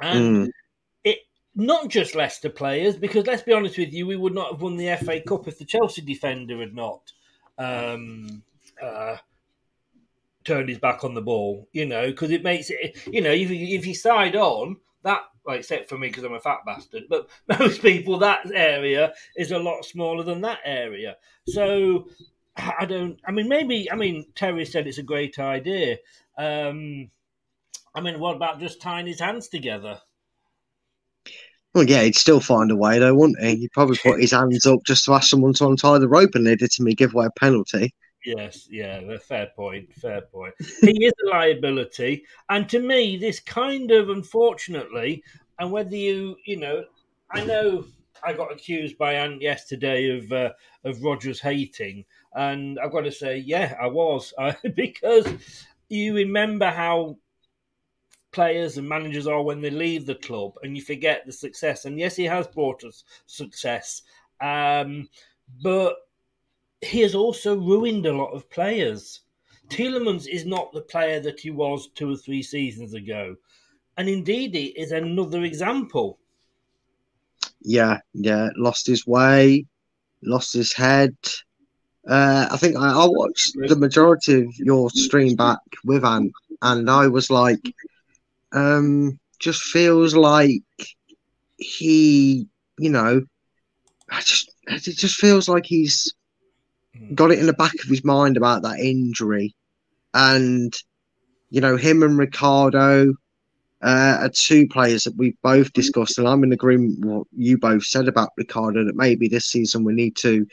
And 0.00 0.48
mm. 0.48 1.14
not 1.54 1.88
just 1.88 2.14
Leicester 2.14 2.50
players, 2.50 2.96
because 2.96 3.26
let's 3.26 3.42
be 3.42 3.52
honest 3.52 3.78
with 3.78 3.92
you, 3.92 4.06
we 4.06 4.16
would 4.16 4.34
not 4.34 4.52
have 4.52 4.62
won 4.62 4.76
the 4.76 4.96
FA 4.96 5.20
Cup 5.20 5.46
if 5.46 5.58
the 5.58 5.64
Chelsea 5.64 6.02
defender 6.02 6.58
had 6.58 6.74
not 6.74 7.12
um, 7.58 8.42
uh, 8.82 9.16
turned 10.44 10.68
his 10.68 10.78
back 10.78 11.04
on 11.04 11.14
the 11.14 11.22
ball. 11.22 11.68
You 11.72 11.86
know, 11.86 12.06
because 12.06 12.30
it 12.30 12.42
makes 12.42 12.70
it. 12.70 12.98
You 13.06 13.20
know, 13.20 13.32
if 13.32 13.50
if 13.50 13.86
you 13.86 13.94
side 13.94 14.36
on 14.36 14.76
that, 15.02 15.22
well, 15.44 15.56
except 15.56 15.88
for 15.88 15.98
me 15.98 16.08
because 16.08 16.24
I'm 16.24 16.34
a 16.34 16.40
fat 16.40 16.60
bastard, 16.66 17.04
but 17.08 17.28
most 17.58 17.82
people 17.82 18.18
that 18.18 18.50
area 18.52 19.12
is 19.36 19.52
a 19.52 19.58
lot 19.58 19.84
smaller 19.84 20.22
than 20.22 20.40
that 20.42 20.60
area. 20.64 21.16
So 21.46 22.08
I 22.56 22.84
don't. 22.84 23.18
I 23.26 23.32
mean, 23.32 23.48
maybe. 23.48 23.90
I 23.90 23.96
mean, 23.96 24.26
Terry 24.34 24.64
said 24.64 24.86
it's 24.86 24.98
a 24.98 25.02
great 25.02 25.38
idea. 25.38 25.98
Um, 26.36 27.10
I 27.94 28.00
mean, 28.00 28.20
what 28.20 28.36
about 28.36 28.60
just 28.60 28.80
tying 28.80 29.06
his 29.06 29.20
hands 29.20 29.48
together? 29.48 30.00
Well, 31.74 31.84
yeah, 31.84 32.02
he'd 32.02 32.16
still 32.16 32.40
find 32.40 32.70
a 32.70 32.76
way, 32.76 32.98
though, 32.98 33.14
wouldn't 33.14 33.40
he? 33.40 33.56
He'd 33.56 33.72
probably 33.72 33.96
put 34.02 34.20
his 34.20 34.30
hands 34.32 34.66
up 34.66 34.80
just 34.84 35.04
to 35.04 35.14
ask 35.14 35.30
someone 35.30 35.52
to 35.54 35.68
untie 35.68 35.98
the 35.98 36.08
rope 36.08 36.34
and 36.34 36.44
legitimately 36.44 36.94
give 36.94 37.14
away 37.14 37.26
a 37.26 37.38
penalty. 37.38 37.94
Yes, 38.24 38.68
yeah, 38.70 39.16
fair 39.22 39.50
point, 39.56 39.92
fair 39.94 40.22
point. 40.22 40.54
he 40.80 41.04
is 41.04 41.12
a 41.24 41.28
liability, 41.28 42.24
and 42.48 42.68
to 42.68 42.78
me, 42.78 43.16
this 43.16 43.40
kind 43.40 43.90
of 43.90 44.10
unfortunately, 44.10 45.22
and 45.58 45.72
whether 45.72 45.96
you, 45.96 46.36
you 46.44 46.56
know, 46.56 46.84
I 47.30 47.44
know 47.44 47.84
I 48.22 48.32
got 48.32 48.52
accused 48.52 48.98
by 48.98 49.14
Ant 49.14 49.40
yesterday 49.40 50.18
of 50.18 50.30
uh, 50.32 50.50
of 50.84 51.02
Rodgers 51.02 51.40
hating, 51.40 52.04
and 52.34 52.78
I've 52.78 52.92
got 52.92 53.02
to 53.02 53.12
say, 53.12 53.38
yeah, 53.38 53.76
I 53.80 53.86
was 53.86 54.34
because 54.74 55.26
you 55.88 56.14
remember 56.14 56.66
how 56.66 57.16
players 58.32 58.78
and 58.78 58.88
managers 58.88 59.26
are 59.26 59.42
when 59.42 59.60
they 59.60 59.70
leave 59.70 60.06
the 60.06 60.14
club, 60.16 60.52
and 60.62 60.76
you 60.76 60.82
forget 60.82 61.24
the 61.24 61.32
success. 61.32 61.84
And 61.86 61.98
yes, 61.98 62.16
he 62.16 62.24
has 62.24 62.46
brought 62.46 62.84
us 62.84 63.04
success, 63.26 64.02
um, 64.40 65.08
but 65.62 65.96
he 66.82 67.00
has 67.00 67.14
also 67.14 67.56
ruined 67.56 68.06
a 68.06 68.12
lot 68.12 68.32
of 68.32 68.48
players. 68.50 69.20
Tielemans 69.68 70.26
is 70.26 70.46
not 70.46 70.72
the 70.72 70.80
player 70.80 71.20
that 71.20 71.40
he 71.40 71.50
was 71.50 71.88
two 71.94 72.12
or 72.12 72.16
three 72.16 72.42
seasons 72.42 72.94
ago. 72.94 73.36
And 73.96 74.08
Ndidi 74.08 74.72
is 74.74 74.92
another 74.92 75.44
example. 75.44 76.18
Yeah, 77.60 77.98
yeah, 78.14 78.48
lost 78.56 78.86
his 78.86 79.06
way, 79.06 79.66
lost 80.22 80.54
his 80.54 80.72
head. 80.72 81.14
Uh, 82.08 82.48
I 82.50 82.56
think 82.56 82.76
I, 82.76 82.92
I 82.92 83.06
watched 83.06 83.54
the 83.68 83.76
majority 83.76 84.42
of 84.42 84.56
your 84.56 84.88
stream 84.90 85.36
back 85.36 85.58
with 85.84 86.04
Ant, 86.04 86.32
and 86.62 86.88
I 86.88 87.06
was 87.08 87.30
like, 87.30 87.60
um, 88.52 89.18
just 89.38 89.62
feels 89.62 90.14
like 90.14 90.62
he, 91.58 92.46
you 92.78 92.90
know, 92.90 93.22
I 94.10 94.20
just 94.20 94.50
it 94.66 94.80
just 94.96 95.16
feels 95.16 95.46
like 95.46 95.66
he's 95.66 96.14
got 97.14 97.30
it 97.30 97.38
in 97.38 97.46
the 97.46 97.52
back 97.52 97.74
of 97.74 97.88
his 97.88 98.04
mind 98.04 98.36
about 98.36 98.62
that 98.62 98.78
injury, 98.78 99.54
and 100.14 100.74
you 101.50 101.60
know, 101.60 101.76
him 101.76 102.02
and 102.02 102.16
Ricardo 102.16 103.14
uh, 103.82 104.18
are 104.20 104.28
two 104.28 104.68
players 104.68 105.04
that 105.04 105.16
we've 105.16 105.40
both 105.42 105.72
discussed, 105.72 106.18
and 106.18 106.28
I'm 106.28 106.44
in 106.44 106.52
agreement 106.52 107.00
with 107.00 107.10
what 107.10 107.26
you 107.36 107.58
both 107.58 107.84
said 107.84 108.08
about 108.08 108.30
Ricardo 108.36 108.84
that 108.84 108.96
maybe 108.96 109.28
this 109.28 109.46
season 109.46 109.84
we 109.84 109.92
need 109.92 110.16
to 110.16 110.46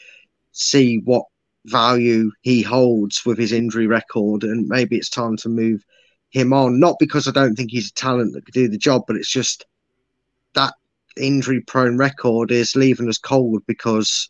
see 0.51 0.99
what 1.03 1.25
value 1.65 2.31
he 2.41 2.61
holds 2.61 3.25
with 3.25 3.37
his 3.37 3.51
injury 3.51 3.87
record, 3.87 4.43
and 4.43 4.67
maybe 4.67 4.97
it's 4.97 5.09
time 5.09 5.37
to 5.37 5.49
move 5.49 5.83
him 6.29 6.53
on. 6.53 6.79
Not 6.79 6.97
because 6.99 7.27
I 7.27 7.31
don't 7.31 7.55
think 7.55 7.71
he's 7.71 7.89
a 7.89 7.93
talent 7.93 8.33
that 8.33 8.45
could 8.45 8.53
do 8.53 8.67
the 8.67 8.77
job, 8.77 9.03
but 9.07 9.17
it's 9.17 9.31
just 9.31 9.65
that 10.53 10.73
injury 11.17 11.61
prone 11.61 11.97
record 11.97 12.51
is 12.51 12.75
leaving 12.75 13.09
us 13.09 13.17
cold 13.17 13.61
because 13.67 14.29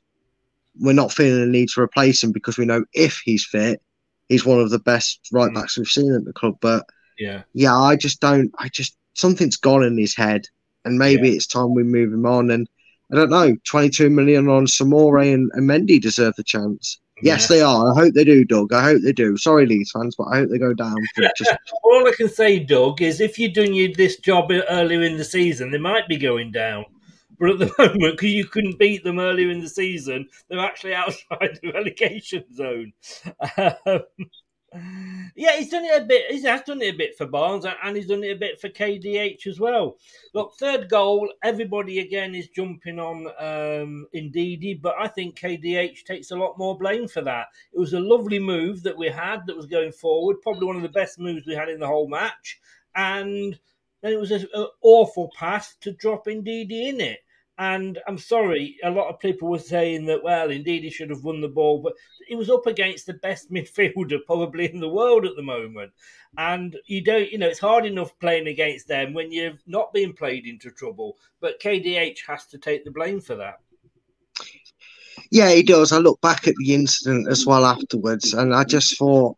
we're 0.80 0.94
not 0.94 1.12
feeling 1.12 1.42
the 1.42 1.48
need 1.48 1.70
to 1.70 1.82
replace 1.82 2.24
him 2.24 2.32
because 2.32 2.58
we 2.58 2.66
know 2.66 2.86
if 2.94 3.22
he's 3.24 3.46
fit, 3.46 3.82
he's 4.30 4.46
one 4.46 4.60
of 4.60 4.70
the 4.70 4.80
best 4.80 5.20
right 5.32 5.52
mm. 5.52 5.56
backs 5.56 5.78
we've 5.78 5.88
seen 5.88 6.14
at 6.14 6.26
the 6.26 6.34
club. 6.34 6.58
But 6.62 6.86
yeah, 7.18 7.44
yeah, 7.54 7.78
I 7.78 7.96
just 7.96 8.20
don't. 8.20 8.52
I 8.60 8.70
just 8.70 8.98
something's 9.14 9.58
gone 9.58 9.84
in 9.84 9.98
his 9.98 10.16
head, 10.16 10.46
and 10.86 10.98
maybe 10.98 11.30
yeah. 11.30 11.36
it's 11.36 11.48
time 11.48 11.74
we 11.74 11.84
move 11.84 12.14
him 12.14 12.26
on. 12.26 12.52
And 12.52 12.68
I 13.12 13.16
don't 13.16 13.30
know, 13.30 13.56
twenty-two 13.66 14.10
million 14.10 14.50
on 14.50 14.66
Soumaré 14.66 15.34
and, 15.34 15.52
and 15.54 15.70
Mendy 15.70 16.02
deserve 16.02 16.36
the 16.36 16.44
chance. 16.44 17.00
Yes, 17.24 17.48
they 17.48 17.62
are. 17.62 17.92
I 17.92 17.96
hope 17.96 18.14
they 18.14 18.24
do, 18.24 18.46
Doug. 18.46 18.74
I 18.74 18.84
hope 18.84 19.02
they 19.02 19.12
do. 19.12 19.38
Sorry, 19.38 19.66
Leeds 19.66 19.92
fans, 19.92 20.16
but 20.16 20.26
I 20.26 20.38
hope 20.38 20.50
they 20.52 20.60
go 20.60 20.74
down. 20.74 20.98
Just... 21.36 21.52
All 21.84 22.08
I 22.08 22.12
can 22.16 22.30
say, 22.30 22.60
Doug, 22.60 23.02
is 23.02 23.22
if 23.22 23.40
you're 23.40 23.50
doing 23.50 23.92
this 23.98 24.18
job 24.18 24.52
earlier 24.70 25.02
in 25.02 25.18
the 25.18 25.24
season, 25.24 25.72
they 25.72 25.80
might 25.80 26.08
be 26.08 26.18
going 26.18 26.52
down. 26.52 26.86
But 27.40 27.52
at 27.52 27.60
the 27.60 27.74
moment, 27.78 28.18
because 28.18 28.32
you 28.32 28.46
couldn't 28.46 28.80
beat 28.80 29.04
them 29.04 29.20
earlier 29.20 29.50
in 29.50 29.62
the 29.62 29.70
season, 29.70 30.28
they're 30.50 30.60
actually 30.60 30.94
outside 30.94 31.60
the 31.62 31.72
relegation 31.74 32.44
zone. 32.54 32.94
Um, 33.58 34.02
yeah, 35.36 35.58
he's 35.58 35.70
done 35.70 35.86
it 35.86 36.02
a 36.02 36.06
bit. 36.06 36.32
He 36.32 36.44
has 36.44 36.62
done 36.62 36.82
it 36.82 36.94
a 36.94 36.98
bit 36.98 37.18
for 37.18 37.26
Barnes, 37.26 37.66
and 37.66 37.96
he's 37.96 38.08
done 38.08 38.24
it 38.24 38.36
a 38.36 38.40
bit 38.40 38.60
for 38.60 38.70
KDH 38.70 39.48
as 39.48 39.60
well. 39.60 39.98
Look, 40.34 40.56
third 40.60 40.90
goal. 40.90 41.32
Everybody 41.44 42.00
again 42.00 42.36
is 42.36 42.50
jumping 42.50 43.00
on 43.00 43.28
um, 43.40 44.08
Ndidi, 44.14 44.82
but 44.82 44.96
I 45.00 45.08
think 45.08 45.40
KDH 45.40 46.04
takes 46.04 46.32
a 46.32 46.36
lot 46.36 46.58
more 46.58 46.78
blame 46.78 47.08
for 47.08 47.22
that. 47.22 47.48
It 47.72 47.80
was 47.80 47.94
a 47.94 48.00
lovely 48.00 48.40
move 48.40 48.84
that 48.84 48.98
we 48.98 49.08
had 49.08 49.48
that 49.48 49.56
was 49.56 49.68
going 49.68 49.94
forward, 49.94 50.42
probably 50.42 50.68
one 50.68 50.76
of 50.76 50.82
the 50.82 50.90
best 50.90 51.18
moves 51.18 51.48
we 51.48 51.56
had 51.56 51.70
in 51.70 51.80
the 51.80 51.88
whole 51.88 52.10
match, 52.10 52.60
and 52.96 53.58
then 54.02 54.14
it 54.14 54.20
was 54.20 54.32
an 54.32 54.48
awful 54.82 55.32
pass 55.38 55.76
to 55.82 55.94
drop 55.94 56.26
Ndidi 56.26 56.90
in 56.90 57.00
it. 57.02 57.20
And 57.60 57.98
I'm 58.08 58.20
sorry, 58.20 58.78
a 58.84 58.92
lot 58.92 59.10
of 59.10 59.20
people 59.20 59.50
were 59.50 59.58
saying 59.58 60.06
that, 60.06 60.24
well, 60.24 60.50
Ndidi 60.50 60.92
should 60.92 61.10
have 61.10 61.24
won 61.24 61.42
the 61.42 61.48
ball, 61.48 61.82
but 61.82 61.94
he 62.28 62.36
was 62.36 62.52
up 62.52 62.68
against 62.68 63.08
the 63.08 63.16
best 63.16 63.52
midfielder 63.52 64.20
probably 64.26 64.72
in 64.72 64.80
the 64.80 64.90
world 64.90 65.26
at 65.26 65.36
the 65.36 65.42
moment. 65.42 65.92
And 66.38 66.78
you 66.86 67.04
don't, 67.04 67.32
you 67.32 67.40
know, 67.40 67.48
it's 67.48 67.60
hard 67.60 67.86
enough 67.86 68.18
playing 68.20 68.48
against 68.48 68.88
them 68.88 69.14
when 69.14 69.32
you're 69.32 69.58
not 69.66 69.92
being 69.92 70.14
played 70.14 70.46
into 70.46 70.70
trouble. 70.70 71.18
But 71.40 71.60
KDH 71.60 72.20
has 72.28 72.46
to 72.48 72.60
take 72.60 72.86
the 72.86 72.92
blame 72.92 73.22
for 73.22 73.36
that. 73.36 73.60
Yeah, 75.32 75.50
he 75.50 75.64
does. 75.64 75.92
I 75.92 75.98
look 75.98 76.22
back 76.22 76.48
at 76.48 76.56
the 76.56 76.74
incident 76.74 77.28
as 77.28 77.46
well 77.46 77.66
afterwards, 77.66 78.34
and 78.34 78.54
I 78.54 78.64
just 78.64 78.98
thought 78.98 79.36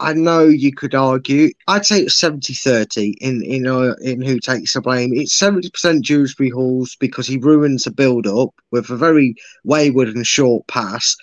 I 0.00 0.12
know 0.12 0.44
you 0.44 0.72
could 0.72 0.94
argue. 0.94 1.50
I'd 1.68 1.86
say 1.86 2.00
it's 2.00 2.20
70-30 2.20 3.14
in 3.20 3.42
in 3.42 3.66
uh, 3.66 3.94
in 4.02 4.20
who 4.20 4.38
takes 4.38 4.74
the 4.74 4.80
blame. 4.80 5.12
It's 5.14 5.34
seventy 5.34 5.70
percent 5.70 6.04
Dewsbury 6.04 6.50
Hall's 6.50 6.96
because 6.96 7.26
he 7.26 7.38
ruins 7.38 7.84
the 7.84 7.90
build 7.90 8.26
up 8.26 8.50
with 8.70 8.90
a 8.90 8.96
very 8.96 9.34
wayward 9.64 10.08
and 10.08 10.26
short 10.26 10.66
pass. 10.66 11.16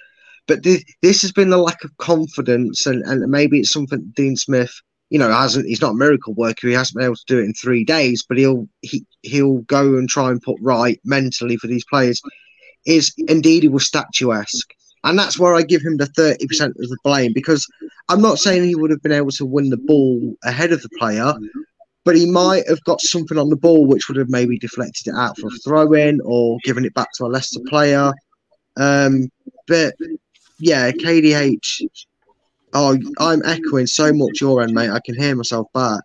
But 0.47 0.63
th- 0.63 0.83
this 1.01 1.21
has 1.21 1.31
been 1.31 1.49
the 1.49 1.57
lack 1.57 1.83
of 1.83 1.95
confidence, 1.97 2.85
and, 2.85 3.03
and 3.03 3.29
maybe 3.29 3.59
it's 3.59 3.71
something 3.71 4.11
Dean 4.15 4.35
Smith, 4.35 4.73
you 5.09 5.19
know, 5.19 5.31
hasn't. 5.31 5.67
He's 5.67 5.81
not 5.81 5.91
a 5.91 5.95
miracle 5.95 6.33
worker. 6.33 6.67
He 6.67 6.73
hasn't 6.73 6.95
been 6.95 7.05
able 7.05 7.15
to 7.15 7.25
do 7.27 7.39
it 7.39 7.45
in 7.45 7.53
three 7.53 7.83
days, 7.83 8.23
but 8.27 8.37
he'll 8.37 8.67
he 8.81 9.05
he'll 9.21 9.59
go 9.61 9.97
and 9.97 10.09
try 10.09 10.31
and 10.31 10.41
put 10.41 10.57
right 10.61 10.99
mentally 11.05 11.57
for 11.57 11.67
these 11.67 11.85
players. 11.85 12.21
Is 12.85 13.13
Ndidi 13.29 13.69
was 13.69 13.85
statuesque 13.85 14.73
and 15.03 15.17
that's 15.17 15.39
where 15.39 15.55
I 15.55 15.63
give 15.63 15.81
him 15.81 15.97
the 15.97 16.05
30% 16.05 16.67
of 16.67 16.75
the 16.75 16.97
blame 17.03 17.33
because 17.33 17.67
I'm 18.09 18.21
not 18.21 18.39
saying 18.39 18.63
he 18.63 18.75
would 18.75 18.91
have 18.91 19.01
been 19.01 19.11
able 19.11 19.31
to 19.31 19.45
win 19.45 19.69
the 19.69 19.77
ball 19.77 20.35
ahead 20.43 20.71
of 20.71 20.81
the 20.81 20.89
player, 20.99 21.33
but 22.03 22.15
he 22.15 22.29
might 22.29 22.67
have 22.67 22.83
got 22.83 23.01
something 23.01 23.37
on 23.37 23.49
the 23.49 23.55
ball 23.55 23.85
which 23.85 24.07
would 24.07 24.17
have 24.17 24.29
maybe 24.29 24.57
deflected 24.57 25.07
it 25.07 25.15
out 25.15 25.37
for 25.37 25.47
a 25.47 25.57
throw 25.63 25.93
in 25.93 26.19
or 26.23 26.57
given 26.63 26.85
it 26.85 26.93
back 26.93 27.09
to 27.13 27.25
a 27.25 27.27
Leicester 27.27 27.61
player. 27.67 28.11
Um, 28.77 29.29
but 29.67 29.95
yeah, 30.59 30.91
KDH. 30.91 31.87
Oh, 32.73 32.97
I'm 33.19 33.41
echoing 33.43 33.87
so 33.87 34.13
much 34.13 34.39
your 34.39 34.61
end, 34.61 34.73
mate. 34.73 34.91
I 34.91 35.01
can 35.03 35.15
hear 35.15 35.35
myself 35.35 35.67
back. 35.73 36.03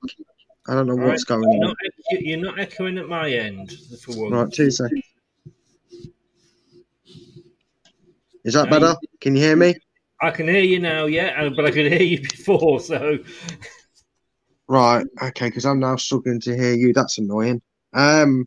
I 0.68 0.74
don't 0.74 0.86
know 0.86 0.96
what's 0.96 1.30
right. 1.30 1.38
going 1.38 1.52
you're 1.52 1.68
on. 1.68 1.74
Not, 2.10 2.22
you're 2.22 2.38
not 2.38 2.58
echoing 2.58 2.98
at 2.98 3.08
my 3.08 3.30
end 3.30 3.72
for 4.00 4.20
one. 4.20 4.32
Right, 4.32 4.52
two 4.52 4.70
seconds. 4.70 5.02
Is 8.46 8.54
that 8.54 8.70
better? 8.70 8.94
Can 9.20 9.34
you 9.34 9.42
hear 9.42 9.56
me? 9.56 9.74
I 10.22 10.30
can 10.30 10.46
hear 10.46 10.62
you 10.62 10.78
now, 10.78 11.06
yeah, 11.06 11.48
but 11.54 11.66
I 11.66 11.70
could 11.70 11.92
hear 11.92 12.02
you 12.02 12.20
before, 12.30 12.80
so. 12.80 13.18
Right, 14.68 15.04
okay, 15.22 15.48
because 15.48 15.66
I'm 15.66 15.80
now 15.80 15.96
struggling 15.96 16.40
to 16.40 16.56
hear 16.56 16.74
you. 16.74 16.92
That's 16.92 17.18
annoying. 17.18 17.60
Um, 17.92 18.46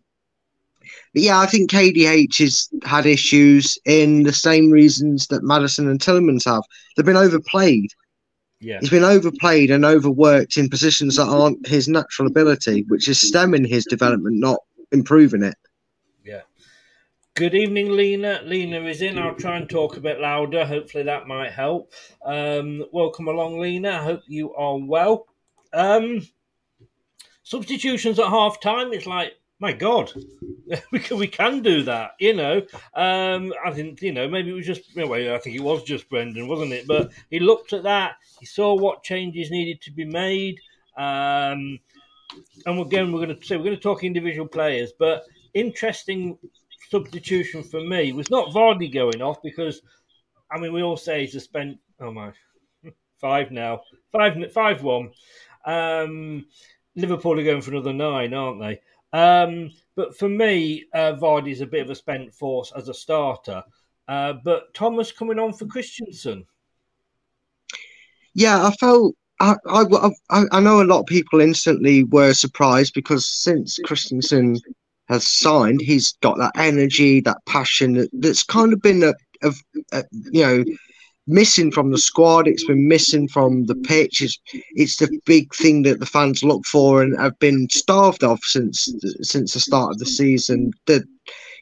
but 1.14 1.22
yeah, 1.22 1.40
I 1.40 1.46
think 1.46 1.70
KDH 1.70 2.40
has 2.40 2.70
had 2.84 3.06
issues 3.06 3.78
in 3.86 4.24
the 4.24 4.34
same 4.34 4.72
reasons 4.72 5.28
that 5.28 5.44
Maddison 5.44 5.90
and 5.90 6.00
Tielemans 6.00 6.46
have. 6.46 6.64
They've 6.96 7.06
been 7.06 7.18
overplayed. 7.18 7.92
Yeah. 8.62 8.80
He's 8.80 8.90
been 8.90 9.04
overplayed 9.04 9.70
and 9.70 9.86
overworked 9.86 10.58
in 10.58 10.70
positions 10.70 11.18
that 11.18 11.28
aren't 11.28 11.68
his 11.68 11.88
natural 11.88 12.28
ability, 12.28 12.86
which 12.88 13.08
is 13.08 13.20
stemming 13.20 13.66
his 13.66 13.86
development, 13.86 14.38
not 14.38 14.60
improving 14.92 15.44
it. 15.44 15.56
Good 17.40 17.56
evening, 17.56 17.94
Lena. 17.96 18.42
Lena 18.44 18.82
is 18.82 19.02
in. 19.02 19.18
I'll 19.18 19.34
try 19.34 19.56
and 19.56 19.70
talk 19.70 19.96
a 19.96 20.02
bit 20.02 20.20
louder. 20.20 20.66
Hopefully 20.66 21.06
that 21.06 21.26
might 21.26 21.54
help. 21.54 21.94
Um, 22.26 22.84
welcome 22.92 23.30
along, 23.30 23.62
Lena. 23.62 23.92
I 23.92 24.04
hope 24.04 24.24
you 24.28 24.54
are 24.56 24.78
well. 24.78 25.26
Um, 25.72 26.28
substitutions 27.44 28.20
at 28.20 28.28
half 28.28 28.60
time. 28.60 28.92
It's 28.92 29.06
like 29.06 29.36
my 29.58 29.72
God, 29.72 30.12
we 30.92 31.00
can, 31.00 31.18
we 31.18 31.28
can 31.30 31.62
do 31.62 31.84
that, 31.84 32.12
you 32.20 32.34
know. 32.34 32.58
Um, 32.94 33.54
I 33.66 33.72
think, 33.72 34.02
you 34.02 34.12
know, 34.12 34.28
maybe 34.28 34.50
it 34.50 34.56
was 34.56 34.68
just, 34.68 34.82
anyway, 34.98 35.34
I 35.34 35.38
think 35.38 35.56
it 35.56 35.64
was 35.64 35.84
just 35.84 36.10
Brendan, 36.10 36.50
wasn't 36.50 36.74
it? 36.74 36.88
But 36.88 37.14
he 37.30 37.40
looked 37.40 37.72
at 37.72 37.84
that, 37.84 38.16
he 38.42 38.48
saw 38.48 38.76
what 38.76 39.02
changes 39.02 39.50
needed 39.50 39.82
to 39.84 39.92
be 39.92 40.04
made. 40.04 40.60
Um, 40.98 41.80
and 42.66 42.82
again, 42.82 43.14
we're 43.14 43.26
going 43.26 43.40
to 43.40 43.46
say 43.46 43.56
we're 43.56 43.64
going 43.64 43.78
to 43.78 43.82
talk 43.82 44.04
individual 44.04 44.46
players, 44.46 44.92
but 45.00 45.24
interesting 45.54 46.38
substitution 46.90 47.64
for 47.64 47.82
me 47.82 48.12
was 48.12 48.30
not 48.30 48.54
Vardy 48.54 48.92
going 48.92 49.22
off 49.22 49.42
because, 49.42 49.82
I 50.52 50.60
mean, 50.60 50.74
we 50.74 50.82
all 50.82 50.98
say 50.98 51.22
he's 51.22 51.36
a 51.36 51.40
spent, 51.40 51.78
oh 52.00 52.12
my, 52.12 52.32
five 53.22 53.52
now, 53.52 53.82
five, 54.12 54.52
five 54.52 54.84
one. 54.84 55.12
Um, 55.66 56.46
Liverpool 56.96 57.40
are 57.40 57.44
going 57.44 57.62
for 57.62 57.72
another 57.72 57.94
nine, 57.94 58.34
aren't 58.34 58.60
they? 58.60 58.82
Um, 59.14 59.72
but 59.96 60.18
for 60.18 60.30
me, 60.30 60.86
uh, 60.94 61.14
Vardy's 61.14 61.62
a 61.62 61.68
bit 61.68 61.84
of 61.84 61.90
a 61.90 61.96
spent 61.96 62.34
force 62.34 62.72
as 62.76 62.90
a 62.90 62.94
starter. 62.94 63.64
Uh, 64.08 64.34
but 64.44 64.74
Thomas 64.74 65.12
coming 65.12 65.40
on 65.40 65.54
for 65.54 65.66
Kristiansen. 65.66 66.46
Yeah, 68.34 68.66
I 68.66 68.72
felt. 68.72 69.16
I, 69.42 69.56
I, 69.68 70.10
I, 70.30 70.44
I 70.52 70.60
know 70.60 70.82
a 70.82 70.84
lot 70.84 71.00
of 71.00 71.06
people 71.06 71.40
instantly 71.40 72.04
were 72.04 72.34
surprised 72.34 72.94
because 72.94 73.26
since 73.26 73.80
Kristiansen 73.86 74.60
has 75.10 75.26
signed, 75.26 75.82
he's 75.82 76.14
got 76.22 76.38
that 76.38 76.52
energy, 76.56 77.20
that 77.22 77.44
passion 77.46 77.94
that, 77.94 78.10
that's 78.14 78.44
kind 78.44 78.74
of 78.74 78.82
been 78.82 79.04
a, 79.04 79.14
a, 79.42 79.54
a 79.92 80.04
you 80.32 80.46
know 80.46 80.64
missing 81.28 81.72
from 81.72 81.92
the 81.92 81.98
squad. 81.98 82.48
It's 82.48 82.66
been 82.66 82.88
missing 82.88 83.28
from 83.28 83.66
the 83.66 83.76
pitch. 83.76 84.22
It's, 84.22 84.40
it's 84.72 84.98
the 84.98 85.10
big 85.26 85.54
thing 85.54 85.84
that 85.84 86.00
the 86.00 86.06
fans 86.06 86.44
look 86.44 86.66
for 86.66 87.02
and 87.02 87.18
have 87.20 87.38
been 87.40 87.68
starved 87.70 88.24
of 88.24 88.40
since 88.44 88.92
since 89.22 89.54
the 89.54 89.60
start 89.60 89.92
of 89.92 90.00
the 90.00 90.06
season. 90.06 90.72
That 90.88 91.04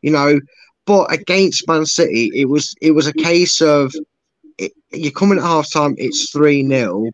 you 0.01 0.11
know, 0.11 0.39
but 0.85 1.11
against 1.11 1.67
Man 1.67 1.85
City, 1.85 2.31
it 2.33 2.45
was 2.45 2.73
it 2.81 2.91
was 2.91 3.07
a 3.07 3.13
case 3.13 3.61
of 3.61 3.93
it, 4.57 4.71
you're 4.91 5.11
coming 5.11 5.37
at 5.37 5.43
half 5.43 5.71
time. 5.71 5.95
It's 5.97 6.31
three 6.31 6.67
0 6.67 7.11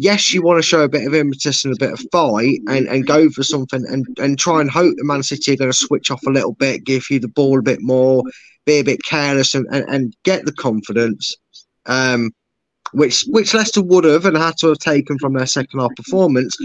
Yes, 0.00 0.32
you 0.32 0.42
want 0.42 0.58
to 0.58 0.62
show 0.62 0.82
a 0.82 0.88
bit 0.88 1.06
of 1.06 1.14
impetus 1.14 1.64
and 1.64 1.74
a 1.74 1.78
bit 1.78 1.92
of 1.92 2.00
fight 2.12 2.60
and, 2.68 2.86
and 2.86 3.06
go 3.06 3.28
for 3.30 3.42
something 3.42 3.84
and, 3.88 4.06
and 4.20 4.38
try 4.38 4.60
and 4.60 4.70
hope 4.70 4.94
the 4.96 5.04
Man 5.04 5.24
City 5.24 5.52
are 5.52 5.56
going 5.56 5.72
to 5.72 5.76
switch 5.76 6.10
off 6.10 6.24
a 6.24 6.30
little 6.30 6.52
bit, 6.52 6.84
give 6.84 7.10
you 7.10 7.18
the 7.18 7.26
ball 7.26 7.58
a 7.58 7.62
bit 7.62 7.82
more, 7.82 8.22
be 8.64 8.74
a 8.74 8.84
bit 8.84 9.02
careless 9.02 9.54
and, 9.54 9.66
and, 9.72 9.84
and 9.88 10.16
get 10.22 10.44
the 10.44 10.52
confidence 10.52 11.36
um, 11.88 12.30
which 12.92 13.24
which 13.28 13.54
Leicester 13.54 13.82
would 13.82 14.04
have 14.04 14.24
and 14.24 14.36
had 14.36 14.56
to 14.58 14.68
have 14.68 14.78
taken 14.78 15.18
from 15.18 15.32
their 15.32 15.46
second 15.46 15.80
half 15.80 15.94
performance. 15.96 16.56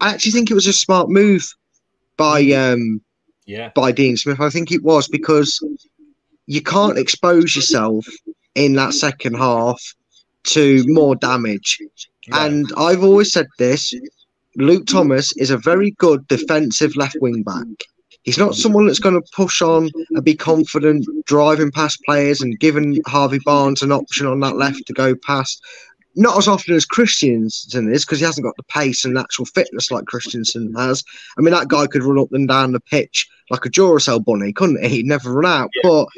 I 0.00 0.12
actually 0.12 0.32
think 0.32 0.50
it 0.50 0.54
was 0.54 0.66
a 0.66 0.72
smart 0.72 1.10
move 1.10 1.44
by 2.16 2.40
um, 2.52 3.02
yeah 3.44 3.70
by 3.74 3.92
Dean 3.92 4.16
Smith. 4.16 4.40
I 4.40 4.50
think 4.50 4.72
it 4.72 4.82
was 4.82 5.08
because 5.08 5.60
you 6.46 6.62
can't 6.62 6.98
expose 6.98 7.54
yourself 7.54 8.06
in 8.54 8.74
that 8.74 8.94
second 8.94 9.34
half 9.34 9.94
to 10.44 10.82
more 10.86 11.14
damage. 11.14 11.78
And 12.32 12.66
I've 12.76 13.02
always 13.02 13.32
said 13.32 13.46
this: 13.58 13.94
Luke 14.56 14.86
Thomas 14.86 15.32
is 15.36 15.50
a 15.50 15.58
very 15.58 15.92
good 15.92 16.26
defensive 16.28 16.96
left 16.96 17.16
wing 17.20 17.42
back. 17.42 17.66
He's 18.22 18.38
not 18.38 18.54
someone 18.54 18.86
that's 18.86 18.98
going 18.98 19.14
to 19.14 19.30
push 19.34 19.62
on 19.62 19.90
and 20.10 20.24
be 20.24 20.34
confident, 20.34 21.06
driving 21.24 21.70
past 21.70 22.00
players 22.04 22.42
and 22.42 22.58
giving 22.60 23.00
Harvey 23.06 23.38
Barnes 23.44 23.82
an 23.82 23.92
option 23.92 24.26
on 24.26 24.40
that 24.40 24.56
left 24.56 24.86
to 24.86 24.92
go 24.92 25.14
past. 25.14 25.64
Not 26.14 26.36
as 26.36 26.48
often 26.48 26.74
as 26.74 26.84
Kristiansen 26.84 27.92
is 27.92 28.04
because 28.04 28.18
he 28.18 28.24
hasn't 28.24 28.44
got 28.44 28.56
the 28.56 28.64
pace 28.64 29.04
and 29.04 29.14
natural 29.14 29.46
fitness 29.46 29.90
like 29.90 30.04
Kristiansen 30.04 30.76
has. 30.76 31.04
I 31.38 31.42
mean, 31.42 31.54
that 31.54 31.68
guy 31.68 31.86
could 31.86 32.02
run 32.02 32.18
up 32.18 32.32
and 32.32 32.48
down 32.48 32.72
the 32.72 32.80
pitch 32.80 33.28
like 33.50 33.64
a 33.64 33.70
Duracell 33.70 34.24
bunny, 34.24 34.52
couldn't 34.52 34.82
he? 34.82 34.88
He'd 34.88 35.06
never 35.06 35.32
run 35.32 35.46
out. 35.46 35.70
But 35.82 36.08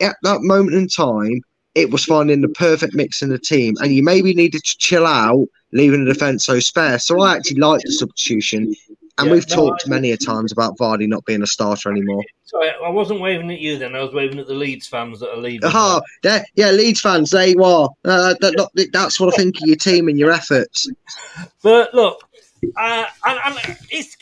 at 0.00 0.16
that 0.22 0.42
moment 0.42 0.76
in 0.76 0.88
time, 0.88 1.42
it 1.74 1.90
was 1.90 2.04
finding 2.04 2.40
the 2.40 2.48
perfect 2.48 2.94
mix 2.94 3.22
in 3.22 3.28
the 3.28 3.38
team, 3.38 3.74
and 3.80 3.92
you 3.92 4.02
maybe 4.02 4.34
needed 4.34 4.64
to 4.64 4.76
chill 4.78 5.06
out, 5.06 5.46
leaving 5.72 6.04
the 6.04 6.12
defence 6.12 6.44
so 6.44 6.60
spare. 6.60 6.98
So 6.98 7.20
I 7.20 7.36
actually 7.36 7.60
liked 7.60 7.84
the 7.84 7.92
substitution. 7.92 8.74
And 9.18 9.26
yeah, 9.26 9.32
we've 9.32 9.48
no, 9.50 9.56
talked 9.56 9.84
I, 9.86 9.90
many 9.90 10.12
a 10.12 10.16
times 10.16 10.52
about 10.52 10.78
Vardy 10.78 11.08
not 11.08 11.24
being 11.24 11.42
a 11.42 11.46
starter 11.46 11.90
anymore. 11.90 12.22
Sorry, 12.44 12.70
I 12.70 12.88
wasn't 12.88 13.20
waving 13.20 13.50
at 13.50 13.58
you 13.58 13.76
then. 13.76 13.96
I 13.96 14.00
was 14.00 14.14
waving 14.14 14.38
at 14.38 14.46
the 14.46 14.54
Leeds 14.54 14.86
fans 14.86 15.20
that 15.20 15.30
are 15.30 15.36
leaving. 15.36 15.70
Oh, 15.72 16.00
yeah, 16.22 16.70
Leeds 16.70 17.00
fans, 17.00 17.30
there 17.30 17.48
you 17.48 17.62
are. 17.62 17.90
Uh, 18.04 18.34
that, 18.40 18.88
that's 18.92 19.18
what 19.18 19.34
I 19.34 19.36
think 19.36 19.56
of 19.56 19.66
your 19.66 19.76
team 19.76 20.08
and 20.08 20.18
your 20.18 20.30
efforts. 20.30 20.88
But 21.62 21.92
look, 21.94 22.28
uh, 22.76 23.06
and, 23.26 23.40
and 23.44 23.76
it's 23.90 24.16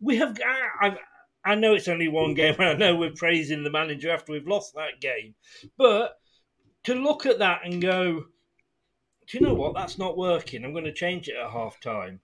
we 0.00 0.16
have. 0.16 0.38
I, 0.80 0.96
I 1.44 1.54
know 1.54 1.74
it's 1.74 1.88
only 1.88 2.08
one 2.08 2.34
game, 2.34 2.56
and 2.58 2.68
I 2.68 2.74
know 2.74 2.96
we're 2.96 3.10
praising 3.10 3.64
the 3.64 3.70
manager 3.70 4.10
after 4.10 4.32
we've 4.32 4.46
lost 4.46 4.74
that 4.74 5.00
game. 5.00 5.34
But 5.78 6.18
to 6.86 6.94
look 6.94 7.26
at 7.26 7.38
that 7.38 7.60
and 7.64 7.80
go, 7.80 8.24
do 9.28 9.38
you 9.38 9.40
know 9.40 9.54
what? 9.54 9.74
That's 9.74 9.98
not 9.98 10.16
working. 10.18 10.64
I'm 10.64 10.72
going 10.72 10.84
to 10.84 10.92
change 10.92 11.28
it 11.28 11.36
at 11.36 11.50
half 11.50 11.78
time 11.80 12.20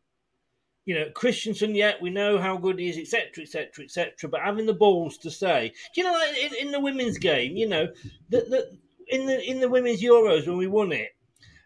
you 0.84 0.94
know, 0.94 1.06
Kristiansen, 1.10 1.76
yet 1.76 2.02
we 2.02 2.10
know 2.10 2.38
how 2.38 2.56
good 2.56 2.78
he 2.78 2.88
is, 2.88 2.98
etc., 2.98 3.44
etc., 3.44 3.84
etc. 3.84 4.28
But 4.28 4.40
having 4.40 4.66
the 4.66 4.74
balls 4.74 5.16
to 5.18 5.30
say, 5.30 5.72
do 5.94 6.00
you 6.00 6.06
know, 6.06 6.20
in, 6.44 6.66
in 6.66 6.72
the 6.72 6.80
women's 6.80 7.18
game, 7.18 7.56
you 7.56 7.68
know, 7.68 7.88
that 8.30 8.50
the, 8.50 8.76
in 9.08 9.26
the 9.26 9.40
in 9.48 9.60
the 9.60 9.68
women's 9.68 10.02
Euros 10.02 10.46
when 10.46 10.56
we 10.56 10.66
won 10.66 10.92
it, 10.92 11.10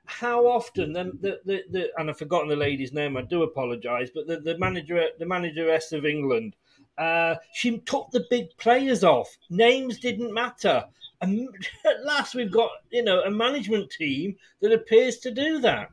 how 0.05 0.47
often 0.47 0.93
the, 0.93 1.05
the, 1.21 1.41
the, 1.47 1.63
the 1.71 1.91
and 1.97 2.11
I've 2.11 2.19
forgotten 2.19 2.49
the 2.49 2.57
lady's 2.57 2.93
name. 2.93 3.17
I 3.17 3.23
do 3.23 3.43
apologise, 3.43 4.11
but 4.15 4.27
the, 4.27 4.41
the 4.41 4.59
manager 4.59 5.03
the 5.19 5.27
manageress 5.27 5.93
of 5.93 6.05
England, 6.05 6.55
uh, 6.99 7.37
she 7.55 7.79
took 7.79 8.11
the 8.11 8.27
big 8.29 8.49
players 8.59 9.03
off. 9.03 9.35
Names 9.49 9.99
didn't 9.99 10.35
matter. 10.35 10.85
And 11.21 11.49
at 11.85 12.05
last, 12.05 12.35
we've 12.35 12.51
got 12.51 12.71
you 12.91 13.03
know 13.03 13.21
a 13.23 13.31
management 13.31 13.91
team 13.91 14.37
that 14.61 14.73
appears 14.73 15.19
to 15.19 15.31
do 15.31 15.61
that. 15.61 15.91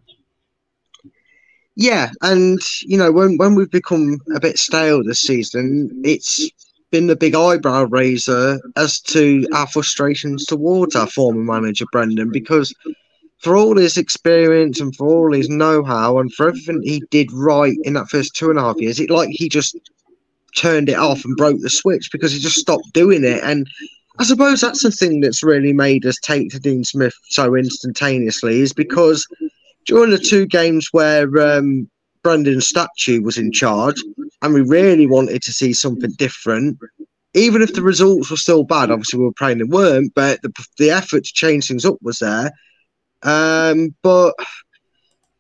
Yeah, 1.76 2.12
and 2.22 2.60
you 2.82 2.98
know 2.98 3.12
when 3.12 3.38
when 3.38 3.56
we've 3.56 3.72
become 3.72 4.20
a 4.36 4.40
bit 4.40 4.60
stale 4.60 5.04
this 5.04 5.22
season, 5.22 6.02
it's 6.04 6.50
been 6.92 7.08
the 7.08 7.16
big 7.16 7.34
eyebrow 7.34 7.86
raiser 7.86 8.60
as 8.76 9.02
to 9.02 9.48
our 9.52 9.66
frustrations 9.66 10.46
towards 10.46 10.96
our 10.96 11.08
former 11.08 11.42
manager 11.42 11.86
Brendan 11.92 12.32
because 12.32 12.72
for 13.40 13.58
all 13.58 13.76
his 13.76 13.98
experience 13.98 14.80
and 14.80 14.96
for 14.96 15.08
all 15.08 15.34
his 15.34 15.50
know-how 15.50 16.20
and 16.20 16.34
for 16.34 16.48
everything 16.48 16.82
he 16.84 17.04
did 17.10 17.32
right 17.34 17.76
in 17.84 17.94
that 17.94 18.10
first 18.10 18.36
two 18.36 18.50
and 18.50 18.58
a 18.58 18.62
half 18.62 18.80
years, 18.80 19.00
it 19.00 19.10
like 19.10 19.30
he 19.32 19.50
just 19.50 19.76
turned 20.56 20.88
it 20.88 20.98
off 20.98 21.26
and 21.26 21.36
broke 21.36 21.60
the 21.60 21.70
switch 21.70 22.10
because 22.12 22.32
he 22.32 22.40
just 22.40 22.60
stopped 22.60 22.94
doing 22.94 23.26
it. 23.26 23.44
And 23.44 23.68
I 24.19 24.23
suppose 24.26 24.62
that's 24.62 24.84
the 24.84 24.91
thing 24.91 25.21
that's 25.21 25.43
really 25.43 25.73
made 25.73 26.06
us 26.06 26.17
take 26.21 26.49
to 26.52 26.60
Dean 26.60 26.84
Smith 26.84 27.15
so 27.30 27.56
instantaneously 27.56 28.62
is 28.62 28.71
because 28.71 29.28
during 29.86 30.12
the 30.12 30.19
two 30.19 30.45
games 30.45 30.89
where 30.91 31.28
um, 31.41 31.89
Brendan's 32.23 32.67
statue 32.67 33.21
was 33.21 33.38
in 33.38 33.52
charge, 33.52 34.02
and 34.41 34.54
we 34.54 34.62
really 34.62 35.08
wanted 35.08 35.41
to 35.43 35.54
see 35.54 35.73
something 35.73 36.12
different. 36.17 36.78
Even 37.34 37.62
if 37.62 37.73
the 37.73 37.82
results 37.82 38.30
were 38.30 38.38
still 38.38 38.63
bad, 38.63 38.91
obviously 38.91 39.19
we 39.19 39.26
were 39.26 39.34
praying 39.34 39.58
they 39.58 39.63
weren't, 39.63 40.13
but 40.13 40.41
the, 40.43 40.52
the 40.78 40.91
effort 40.91 41.23
to 41.23 41.34
change 41.34 41.67
things 41.67 41.86
up 41.86 41.97
was 42.02 42.19
there. 42.19 42.52
Um, 43.23 43.95
but 44.04 44.36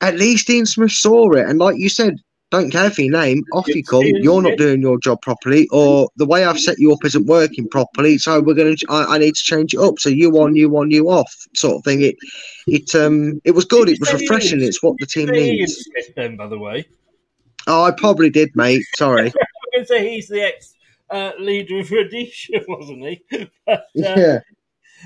at 0.01 0.17
least 0.17 0.47
Dean 0.47 0.65
Smith 0.65 0.91
saw 0.91 1.31
it, 1.33 1.47
and 1.47 1.59
like 1.59 1.77
you 1.77 1.89
said, 1.89 2.15
don't 2.53 2.69
care 2.69 2.91
for 2.91 3.01
your 3.01 3.11
name, 3.11 3.43
off 3.51 3.67
you 3.67 3.83
come. 3.83 4.03
You're 4.05 4.41
not 4.43 4.59
doing 4.59 4.79
your 4.79 4.99
job 4.99 5.23
properly, 5.23 5.67
or 5.71 6.09
the 6.17 6.25
way 6.25 6.45
I've 6.45 6.59
set 6.59 6.77
you 6.77 6.93
up 6.93 7.03
isn't 7.03 7.25
working 7.25 7.67
properly. 7.67 8.19
So 8.19 8.41
we're 8.41 8.53
gonna. 8.53 8.75
I, 8.89 9.15
I 9.15 9.17
need 9.17 9.33
to 9.33 9.43
change 9.43 9.73
it 9.73 9.79
up. 9.79 9.97
So 9.97 10.09
you 10.09 10.31
on, 10.39 10.55
you 10.55 10.77
on, 10.77 10.91
you 10.91 11.09
off, 11.09 11.33
sort 11.55 11.77
of 11.77 11.83
thing. 11.83 12.03
It, 12.03 12.15
it, 12.67 12.93
um, 12.93 13.41
it 13.43 13.51
was 13.51 13.65
good. 13.65 13.89
It 13.89 13.99
was 13.99 14.13
refreshing. 14.13 14.61
It's 14.61 14.83
what 14.83 14.95
the 14.99 15.07
team 15.07 15.29
needs. 15.29 15.83
Then, 16.15 16.37
by 16.37 16.45
the 16.45 16.59
way. 16.59 16.85
Oh, 17.65 17.83
I 17.83 17.91
probably 17.91 18.29
did, 18.29 18.55
mate. 18.55 18.85
Sorry. 18.95 19.29
I 19.41 19.77
can 19.77 19.85
say 19.87 20.13
he's 20.13 20.27
the 20.27 20.43
ex 20.43 20.75
uh, 21.09 21.31
leader 21.39 21.79
of 21.79 21.89
Rhodesia, 21.89 22.61
wasn't 22.67 23.03
he? 23.03 23.49
but, 23.65 23.79
uh, 23.79 23.81
yeah. 23.95 24.39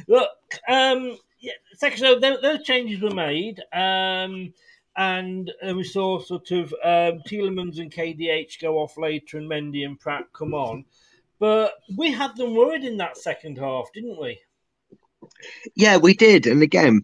Look, 0.09 0.29
um, 0.67 1.17
yeah, 1.39 1.53
second, 1.75 1.99
so 1.99 2.19
those 2.19 2.63
changes 2.63 3.01
were 3.01 3.15
made. 3.15 3.63
Um, 3.71 4.53
and 4.97 5.51
we 5.75 5.83
saw 5.83 6.19
sort 6.19 6.51
of 6.51 6.73
um, 6.83 7.21
Tielemans 7.27 7.79
and 7.79 7.91
KDH 7.91 8.59
go 8.59 8.79
off 8.79 8.97
later, 8.97 9.37
and 9.37 9.49
Mendy 9.49 9.85
and 9.85 9.99
Praet 9.99 10.25
come 10.33 10.53
on. 10.53 10.85
But 11.39 11.73
we 11.95 12.11
had 12.11 12.35
them 12.35 12.55
worried 12.55 12.83
in 12.83 12.97
that 12.97 13.17
second 13.17 13.57
half, 13.59 13.85
didn't 13.93 14.19
we? 14.19 14.39
Yeah, 15.75 15.97
we 15.97 16.15
did. 16.15 16.47
And 16.47 16.63
again, 16.63 17.03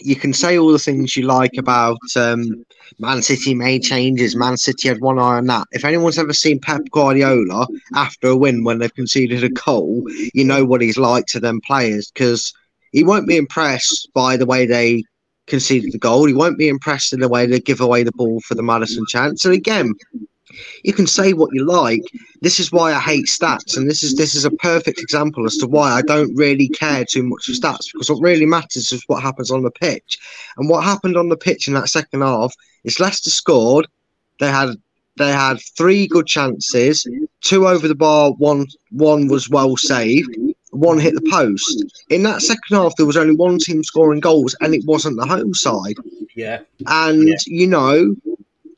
you 0.00 0.16
can 0.16 0.32
say 0.32 0.58
all 0.58 0.72
the 0.72 0.78
things 0.78 1.16
you 1.16 1.24
like 1.24 1.56
about 1.56 1.98
um, 2.16 2.64
Man 2.98 3.22
City 3.22 3.54
made 3.54 3.82
changes. 3.82 4.34
Man 4.36 4.56
City 4.56 4.88
had 4.88 5.00
one 5.00 5.18
eye 5.18 5.36
on 5.36 5.46
that. 5.46 5.66
If 5.72 5.84
anyone's 5.84 6.18
ever 6.18 6.32
seen 6.32 6.60
Pep 6.60 6.82
Guardiola 6.90 7.66
after 7.94 8.28
a 8.28 8.36
win 8.36 8.64
when 8.64 8.78
they've 8.78 8.94
conceded 8.94 9.44
a 9.44 9.48
goal, 9.48 10.04
you 10.34 10.44
know 10.44 10.64
what 10.64 10.82
he's 10.82 10.98
like 10.98 11.26
to 11.26 11.40
them 11.40 11.60
players 11.60 12.10
because 12.10 12.52
he 12.92 13.04
won't 13.04 13.28
be 13.28 13.36
impressed 13.36 14.08
by 14.14 14.36
the 14.36 14.46
way 14.46 14.66
they 14.66 15.04
conceded 15.48 15.92
the 15.92 15.98
goal. 15.98 16.26
He 16.26 16.34
won't 16.34 16.58
be 16.58 16.68
impressed 16.68 17.12
in 17.12 17.20
the 17.20 17.28
way 17.28 17.46
they 17.46 17.60
give 17.60 17.80
away 17.80 18.02
the 18.02 18.12
ball 18.12 18.40
for 18.40 18.54
the 18.54 18.62
Maddison 18.62 19.04
chance. 19.08 19.42
So 19.42 19.50
again, 19.50 19.94
you 20.84 20.92
can 20.92 21.06
say 21.06 21.32
what 21.32 21.52
you 21.52 21.64
like. 21.64 22.02
This 22.40 22.58
is 22.58 22.72
why 22.72 22.92
I 22.92 23.00
hate 23.00 23.26
stats, 23.26 23.76
and 23.76 23.88
this 23.88 24.02
is 24.02 24.16
this 24.16 24.34
is 24.34 24.44
a 24.44 24.50
perfect 24.50 25.00
example 25.00 25.44
as 25.46 25.56
to 25.58 25.66
why 25.66 25.90
I 25.90 26.02
don't 26.02 26.34
really 26.34 26.68
care 26.68 27.04
too 27.04 27.22
much 27.22 27.44
for 27.44 27.52
stats 27.52 27.92
because 27.92 28.10
what 28.10 28.22
really 28.22 28.46
matters 28.46 28.92
is 28.92 29.02
what 29.06 29.22
happens 29.22 29.50
on 29.50 29.62
the 29.62 29.70
pitch. 29.70 30.18
And 30.56 30.68
what 30.68 30.84
happened 30.84 31.16
on 31.16 31.28
the 31.28 31.36
pitch 31.36 31.68
in 31.68 31.74
that 31.74 31.88
second 31.88 32.22
half 32.22 32.54
is 32.84 33.00
Leicester 33.00 33.30
scored. 33.30 33.86
They 34.40 34.50
had 34.50 34.70
they 35.16 35.32
had 35.32 35.58
three 35.76 36.06
good 36.06 36.26
chances, 36.26 37.06
two 37.40 37.66
over 37.66 37.88
the 37.88 37.94
bar, 37.94 38.32
one 38.32 38.66
one 38.90 39.28
was 39.28 39.50
well 39.50 39.76
saved, 39.76 40.34
one 40.78 40.98
hit 40.98 41.14
the 41.14 41.30
post. 41.30 41.84
In 42.10 42.22
that 42.24 42.42
second 42.42 42.76
half, 42.76 42.96
there 42.96 43.06
was 43.06 43.16
only 43.16 43.34
one 43.34 43.58
team 43.58 43.82
scoring 43.84 44.20
goals, 44.20 44.54
and 44.60 44.74
it 44.74 44.84
wasn't 44.84 45.16
the 45.16 45.26
home 45.26 45.54
side. 45.54 45.96
Yeah. 46.34 46.60
And 46.86 47.28
Yeah. 47.28 47.36
you 47.46 47.66
know, 47.66 48.14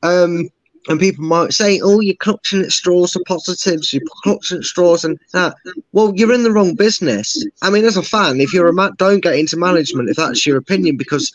um, 0.03 0.49
and 0.89 0.99
people 0.99 1.25
might 1.25 1.53
say, 1.53 1.79
"Oh, 1.83 2.01
you're 2.01 2.15
clutching 2.17 2.63
at 2.63 2.73
straws 2.73 3.13
for 3.13 3.23
positives. 3.27 3.93
You're 3.93 4.03
clutching 4.23 4.59
at 4.59 4.65
straws 4.65 5.05
and 5.05 5.19
that." 5.33 5.55
Well, 5.93 6.13
you're 6.17 6.33
in 6.33 6.43
the 6.43 6.53
wrong 6.53 6.75
business. 6.75 7.45
I 7.63 7.71
mean, 7.71 7.85
as 7.85 7.97
a 7.97 8.03
fan, 8.03 8.41
if 8.41 8.55
you're 8.55 8.69
a 8.69 8.73
man, 8.73 8.93
don't 8.97 9.21
get 9.23 9.39
into 9.39 9.57
management 9.57 10.09
if 10.09 10.17
that's 10.17 10.47
your 10.47 10.57
opinion 10.57 10.97
because 10.97 11.33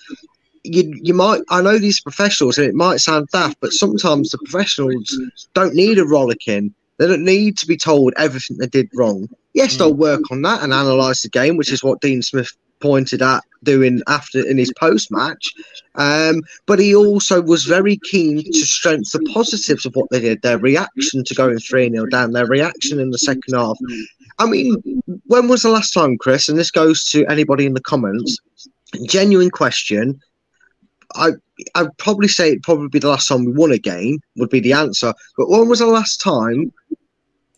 you 0.63 0.97
you 1.01 1.13
might. 1.13 1.41
I 1.49 1.61
know 1.61 1.77
these 1.77 2.01
professionals, 2.01 2.57
and 2.57 2.67
it 2.67 2.73
might 2.75 2.97
sound 3.01 3.27
daft, 3.31 3.57
but 3.61 3.71
sometimes 3.73 4.31
the 4.31 4.39
professionals 4.39 5.15
don't 5.53 5.75
need 5.75 5.99
a 5.99 6.05
rollicking. 6.05 6.73
They 6.97 7.07
don't 7.07 7.23
need 7.23 7.57
to 7.59 7.67
be 7.67 7.77
told 7.77 8.13
everything 8.17 8.57
they 8.57 8.67
did 8.67 8.89
wrong. 8.95 9.29
Yes, 9.55 9.77
they'll 9.77 9.93
work 9.93 10.29
on 10.31 10.41
that 10.41 10.61
and 10.61 10.73
analyse 10.73 11.23
the 11.23 11.29
game, 11.29 11.55
which 11.55 11.71
is 11.71 11.83
what 11.83 12.01
Dean 12.01 12.21
Smith 12.21 12.51
pointed 12.81 13.21
at 13.21 13.41
doing 13.63 14.01
after 14.07 14.45
in 14.45 14.57
his 14.57 14.71
post 14.77 15.09
match. 15.11 15.53
Um, 15.95 16.41
but 16.65 16.77
he 16.77 16.93
also 16.93 17.41
was 17.41 17.63
very 17.63 17.97
keen 18.03 18.43
to 18.43 18.65
strengthen 18.65 19.23
the 19.23 19.31
positives 19.31 19.85
of 19.85 19.95
what 19.95 20.09
they 20.11 20.19
did, 20.19 20.41
their 20.41 20.59
reaction 20.59 21.23
to 21.23 21.33
going 21.33 21.57
3 21.57 21.89
0 21.89 22.05
down, 22.07 22.33
their 22.33 22.45
reaction 22.45 22.99
in 22.99 23.11
the 23.11 23.17
second 23.17 23.55
half. 23.55 23.77
I 24.39 24.45
mean, 24.45 24.75
when 25.27 25.47
was 25.47 25.61
the 25.61 25.69
last 25.69 25.91
time, 25.91 26.17
Chris? 26.17 26.49
And 26.49 26.59
this 26.59 26.69
goes 26.69 27.05
to 27.11 27.25
anybody 27.27 27.65
in 27.65 27.75
the 27.75 27.81
comments. 27.81 28.37
Genuine 29.05 29.49
question. 29.49 30.19
I 31.15 31.31
I'd 31.75 31.97
probably 31.97 32.27
say 32.27 32.49
it'd 32.49 32.63
probably 32.63 32.89
be 32.89 32.99
the 32.99 33.07
last 33.09 33.29
time 33.29 33.45
we 33.45 33.53
won 33.53 33.71
a 33.71 33.77
game 33.77 34.19
would 34.35 34.49
be 34.49 34.59
the 34.59 34.73
answer. 34.73 35.13
But 35.37 35.49
when 35.49 35.69
was 35.69 35.79
the 35.79 35.87
last 35.87 36.21
time 36.21 36.73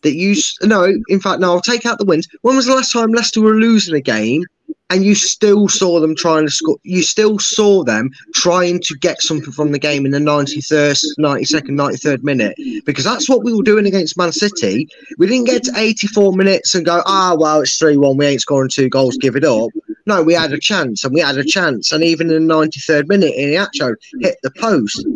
that 0.02 0.14
you? 0.14 0.34
No, 0.62 0.92
in 1.08 1.20
fact, 1.20 1.40
no. 1.40 1.52
I'll 1.52 1.60
take 1.60 1.86
out 1.86 1.98
the 1.98 2.04
wins. 2.04 2.28
When 2.42 2.56
was 2.56 2.66
the 2.66 2.74
last 2.74 2.92
time 2.92 3.12
Leicester 3.12 3.40
were 3.40 3.54
losing 3.54 3.94
a 3.94 4.00
game 4.00 4.44
and 4.90 5.04
you 5.04 5.14
still 5.14 5.68
saw 5.68 6.00
them 6.00 6.14
trying 6.16 6.46
to 6.46 6.50
score? 6.50 6.78
You 6.82 7.02
still 7.02 7.38
saw 7.38 7.84
them 7.84 8.10
trying 8.34 8.80
to 8.80 8.96
get 8.96 9.22
something 9.22 9.52
from 9.52 9.72
the 9.72 9.78
game 9.78 10.06
in 10.06 10.12
the 10.12 10.20
ninety 10.20 10.60
first, 10.60 11.06
ninety 11.18 11.44
second, 11.44 11.76
ninety 11.76 11.98
third 11.98 12.24
minute 12.24 12.54
because 12.84 13.04
that's 13.04 13.28
what 13.28 13.44
we 13.44 13.54
were 13.54 13.62
doing 13.62 13.86
against 13.86 14.16
Man 14.16 14.32
City. 14.32 14.88
We 15.18 15.26
didn't 15.26 15.46
get 15.46 15.64
to 15.64 15.72
eighty 15.76 16.06
four 16.06 16.32
minutes 16.32 16.74
and 16.74 16.86
go, 16.86 17.02
ah, 17.06 17.36
well, 17.38 17.60
it's 17.60 17.76
three 17.78 17.96
one. 17.96 18.16
We 18.16 18.26
ain't 18.26 18.40
scoring 18.40 18.70
two 18.70 18.88
goals. 18.88 19.16
Give 19.16 19.36
it 19.36 19.44
up. 19.44 19.70
No, 20.08 20.22
we 20.22 20.32
had 20.32 20.54
a 20.54 20.58
chance 20.58 21.04
and 21.04 21.12
we 21.12 21.20
had 21.20 21.36
a 21.36 21.44
chance. 21.44 21.92
And 21.92 22.02
even 22.02 22.30
in 22.30 22.46
the 22.46 22.54
93rd 22.54 23.08
minute, 23.08 23.34
Iheanacho 23.36 23.94
hit 24.20 24.38
the 24.42 24.50
post. 24.52 25.06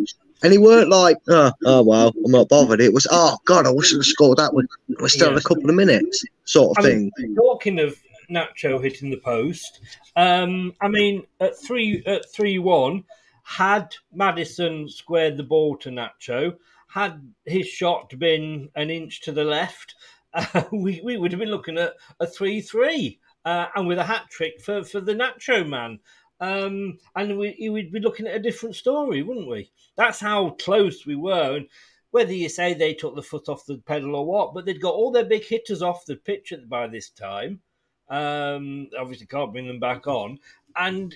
And 0.43 0.51
he 0.51 0.59
weren't 0.59 0.89
like, 0.89 1.17
oh, 1.29 1.53
oh, 1.65 1.83
well, 1.83 2.13
I'm 2.25 2.31
not 2.31 2.49
bothered. 2.49 2.81
It 2.81 2.93
was, 2.93 3.07
oh, 3.09 3.37
God, 3.45 3.65
I 3.65 3.71
wish 3.71 3.95
I'd 3.95 4.03
scored 4.03 4.39
that. 4.39 4.53
We're, 4.53 4.67
we're 4.99 5.07
still 5.07 5.31
in 5.31 5.37
a 5.37 5.41
couple 5.41 5.69
of 5.69 5.75
minutes, 5.75 6.25
sort 6.43 6.77
of 6.77 6.83
I 6.83 6.89
thing. 6.89 7.11
mean, 7.17 7.35
talking 7.35 7.79
of 7.79 7.95
Nacho 8.29 8.83
hitting 8.83 9.09
the 9.09 9.17
post, 9.17 9.79
um, 10.17 10.73
I 10.81 10.89
mean, 10.89 11.23
at 11.39 11.57
three 11.57 12.03
at 12.05 12.29
three 12.31 12.59
one, 12.59 13.05
had 13.43 13.95
Maddison 14.13 14.89
squared 14.89 15.37
the 15.37 15.43
ball 15.43 15.77
to 15.77 15.89
Nacho, 15.89 16.57
had 16.87 17.21
his 17.45 17.67
shot 17.67 18.13
been 18.19 18.69
an 18.75 18.89
inch 18.89 19.21
to 19.21 19.31
the 19.31 19.43
left, 19.43 19.95
uh, 20.33 20.63
we 20.71 21.01
we 21.03 21.17
would 21.17 21.31
have 21.31 21.39
been 21.39 21.51
looking 21.51 21.77
at 21.77 21.93
a 22.19 22.27
three 22.27 22.61
three, 22.61 23.19
uh, 23.45 23.67
and 23.75 23.87
with 23.87 23.97
a 23.97 24.03
hat 24.03 24.25
trick 24.29 24.61
for 24.61 24.83
for 24.83 24.99
the 24.99 25.13
Nacho 25.13 25.67
man. 25.67 25.99
Um, 26.43 26.97
and 27.15 27.37
we, 27.37 27.55
we 27.57 27.69
would 27.69 27.91
be 27.93 28.01
looking 28.01 28.27
at 28.27 28.35
a 28.35 28.39
different 28.39 28.75
story, 28.75 29.23
wouldn't 29.23 29.47
we? 29.47 29.71
That's 29.95 30.19
how 30.19 30.49
close 30.49 31.05
we 31.05 31.15
were. 31.15 31.55
And 31.55 31.67
whether 32.11 32.33
you 32.33 32.49
say 32.49 32.73
they 32.73 32.93
took 32.93 33.15
the 33.15 33.23
foot 33.23 33.47
off 33.47 33.65
the 33.65 33.77
pedal 33.77 34.17
or 34.17 34.25
what, 34.25 34.53
but 34.53 34.65
they'd 34.65 34.81
got 34.81 34.93
all 34.93 35.09
their 35.09 35.23
big 35.23 35.45
hitters 35.45 35.81
off 35.81 36.05
the 36.05 36.17
pitch 36.17 36.53
by 36.67 36.87
this 36.87 37.11
time. 37.11 37.61
Um, 38.09 38.89
obviously, 38.99 39.25
can't 39.25 39.53
bring 39.53 39.67
them 39.67 39.79
back 39.79 40.05
on, 40.05 40.37
and 40.75 41.15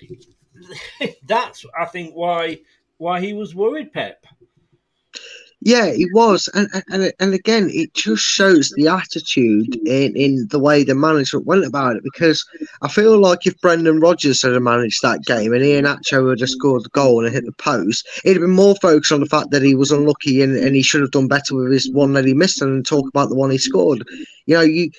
that's 1.26 1.66
I 1.78 1.84
think 1.84 2.14
why 2.14 2.60
why 2.96 3.20
he 3.20 3.34
was 3.34 3.54
worried, 3.54 3.92
Pep. 3.92 4.24
Yeah, 5.60 5.86
it 5.86 6.08
was, 6.14 6.48
and 6.54 6.68
and 6.88 7.12
and 7.18 7.34
again, 7.34 7.68
it 7.72 7.92
just 7.92 8.22
shows 8.22 8.70
the 8.70 8.86
attitude 8.86 9.74
in 9.86 10.16
in 10.16 10.46
the 10.50 10.58
way 10.58 10.84
the 10.84 10.94
management 10.94 11.46
went 11.46 11.64
about 11.64 11.96
it. 11.96 12.04
Because 12.04 12.44
I 12.80 12.86
feel 12.88 13.18
like 13.18 13.44
if 13.44 13.60
Brendan 13.60 13.98
Rodgers 13.98 14.42
had 14.42 14.52
managed 14.62 15.02
that 15.02 15.24
game 15.24 15.52
and 15.52 15.62
Iheanacho 15.62 16.30
had 16.30 16.48
scored 16.48 16.84
the 16.84 16.90
goal 16.90 17.24
and 17.24 17.34
hit 17.34 17.44
the 17.44 17.52
post, 17.52 18.06
it'd 18.24 18.36
have 18.36 18.46
been 18.46 18.54
more 18.54 18.76
focused 18.76 19.10
on 19.10 19.18
the 19.18 19.26
fact 19.26 19.50
that 19.50 19.62
he 19.62 19.74
was 19.74 19.90
unlucky 19.90 20.42
and, 20.42 20.56
and 20.56 20.76
he 20.76 20.82
should 20.82 21.00
have 21.00 21.10
done 21.10 21.26
better 21.26 21.56
with 21.56 21.72
his 21.72 21.90
one 21.90 22.12
that 22.12 22.24
he 22.24 22.34
missed 22.34 22.62
and 22.62 22.86
talk 22.86 23.08
about 23.08 23.28
the 23.28 23.34
one 23.34 23.50
he 23.50 23.58
scored. 23.58 24.04
You 24.46 24.54
know, 24.54 24.60
you 24.60 24.90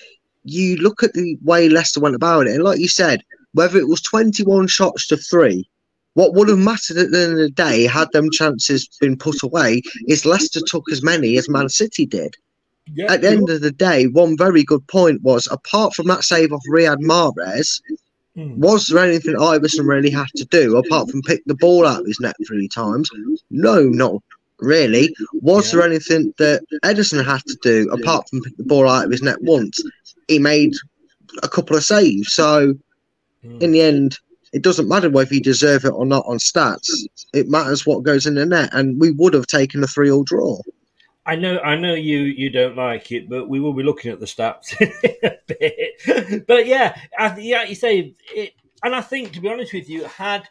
you 0.44 0.76
look 0.76 1.02
at 1.02 1.14
the 1.14 1.38
way 1.42 1.70
Leicester 1.70 2.00
went 2.00 2.14
about 2.16 2.46
it, 2.48 2.54
and 2.54 2.64
like 2.64 2.80
you 2.80 2.88
said, 2.88 3.22
whether 3.54 3.78
it 3.78 3.88
was 3.88 4.02
twenty 4.02 4.44
one 4.44 4.66
shots 4.66 5.06
to 5.06 5.16
three. 5.16 5.70
What 6.14 6.34
would 6.34 6.48
have 6.48 6.58
mattered 6.58 6.96
at 6.96 7.10
the 7.10 7.22
end 7.22 7.32
of 7.32 7.38
the 7.38 7.50
day 7.50 7.86
had 7.86 8.10
them 8.12 8.30
chances 8.30 8.88
been 9.00 9.16
put 9.16 9.42
away 9.42 9.82
is 10.08 10.26
Leicester 10.26 10.60
took 10.66 10.90
as 10.90 11.02
many 11.02 11.38
as 11.38 11.48
Man 11.48 11.68
City 11.68 12.04
did. 12.04 12.34
Yeah, 12.94 13.12
At 13.12 13.20
the 13.20 13.28
end 13.28 13.48
of 13.50 13.60
the 13.60 13.70
day, 13.70 14.06
one 14.06 14.36
very 14.36 14.64
good 14.64 14.86
point 14.88 15.22
was 15.22 15.46
apart 15.50 15.94
from 15.94 16.08
that 16.08 16.24
save 16.24 16.52
off 16.52 16.62
Riyad 16.68 16.98
Mahrez, 16.98 17.80
hmm. 18.34 18.58
was 18.58 18.86
there 18.86 19.04
anything 19.04 19.36
Iversen 19.36 19.86
really 19.86 20.10
had 20.10 20.26
to 20.36 20.44
do 20.46 20.76
apart 20.76 21.08
from 21.08 21.22
pick 21.22 21.42
the 21.46 21.54
ball 21.54 21.86
out 21.86 22.00
of 22.00 22.06
his 22.06 22.18
net 22.18 22.34
three 22.46 22.66
times? 22.66 23.08
No, 23.50 23.84
not 23.84 24.20
really. 24.58 25.14
Was 25.34 25.70
there 25.70 25.82
anything 25.82 26.34
that 26.38 26.62
Ederson 26.82 27.24
had 27.24 27.42
to 27.46 27.56
do 27.62 27.88
apart 27.90 28.28
from 28.28 28.42
pick 28.42 28.56
the 28.56 28.64
ball 28.64 28.88
out 28.88 29.04
of 29.04 29.12
his 29.12 29.22
net 29.22 29.40
once? 29.42 29.80
He 30.26 30.40
made 30.40 30.72
a 31.44 31.48
couple 31.48 31.76
of 31.76 31.84
saves. 31.84 32.32
So 32.32 32.74
hmm. 33.42 33.58
in 33.60 33.70
the 33.70 33.82
end, 33.82 34.18
it 34.52 34.62
doesn't 34.62 34.88
matter 34.88 35.10
whether 35.10 35.34
you 35.34 35.40
deserve 35.40 35.84
it 35.84 35.90
or 35.90 36.04
not 36.04 36.24
on 36.26 36.38
stats. 36.38 36.90
It 37.32 37.48
matters 37.48 37.86
what 37.86 38.02
goes 38.02 38.26
in 38.26 38.34
the 38.34 38.46
net, 38.46 38.70
and 38.72 39.00
we 39.00 39.10
would 39.12 39.34
have 39.34 39.46
taken 39.46 39.82
a 39.84 39.86
three-all 39.86 40.24
draw. 40.24 40.58
I 41.26 41.36
know, 41.36 41.58
I 41.60 41.76
know 41.76 41.94
you 41.94 42.18
you 42.20 42.50
don't 42.50 42.76
like 42.76 43.12
it, 43.12 43.28
but 43.28 43.48
we 43.48 43.60
will 43.60 43.74
be 43.74 43.82
looking 43.82 44.10
at 44.10 44.18
the 44.18 44.26
stats 44.26 44.72
a 45.22 45.38
bit. 45.46 46.46
But 46.46 46.66
yeah, 46.66 46.98
I, 47.16 47.38
yeah, 47.38 47.64
you 47.64 47.74
say 47.74 48.14
it, 48.34 48.54
and 48.82 48.96
I 48.96 49.00
think 49.00 49.32
to 49.32 49.40
be 49.40 49.48
honest 49.48 49.72
with 49.72 49.88
you, 49.88 50.04
had 50.04 50.48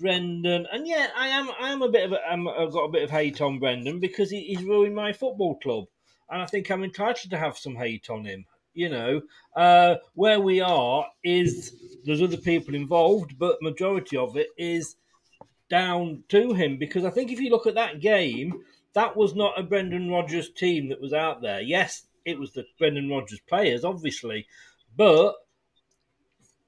Brendan, 0.00 0.66
and 0.72 0.86
yeah, 0.88 1.08
I 1.16 1.28
am 1.28 1.50
I 1.60 1.70
am 1.70 1.82
a 1.82 1.90
bit 1.90 2.06
of 2.06 2.12
a, 2.12 2.26
I'm, 2.26 2.48
I've 2.48 2.72
got 2.72 2.84
a 2.84 2.90
bit 2.90 3.02
of 3.02 3.10
hate 3.10 3.40
on 3.40 3.58
Brendan 3.58 4.00
because 4.00 4.30
he, 4.30 4.42
he's 4.44 4.64
ruined 4.64 4.94
my 4.94 5.12
football 5.12 5.58
club, 5.58 5.84
and 6.30 6.40
I 6.40 6.46
think 6.46 6.70
I'm 6.70 6.82
entitled 6.82 7.30
to 7.30 7.38
have 7.38 7.58
some 7.58 7.76
hate 7.76 8.08
on 8.08 8.24
him. 8.24 8.46
You 8.72 8.88
know, 8.88 9.22
uh, 9.56 9.96
where 10.14 10.40
we 10.40 10.60
are 10.60 11.06
is 11.24 11.74
there's 12.04 12.22
other 12.22 12.36
people 12.36 12.74
involved, 12.74 13.38
but 13.38 13.62
majority 13.62 14.16
of 14.16 14.36
it 14.36 14.48
is 14.56 14.96
down 15.68 16.22
to 16.28 16.52
him 16.52 16.76
because 16.76 17.04
I 17.04 17.10
think 17.10 17.30
if 17.30 17.40
you 17.40 17.50
look 17.50 17.66
at 17.66 17.74
that 17.74 18.00
game, 18.00 18.62
that 18.94 19.16
was 19.16 19.34
not 19.34 19.58
a 19.58 19.62
Brendan 19.62 20.10
Rodgers 20.10 20.50
team 20.50 20.88
that 20.88 21.00
was 21.00 21.12
out 21.12 21.42
there. 21.42 21.60
Yes, 21.60 22.06
it 22.24 22.38
was 22.38 22.52
the 22.52 22.64
Brendan 22.78 23.08
Rodgers 23.08 23.40
players, 23.48 23.84
obviously, 23.84 24.46
but 24.96 25.34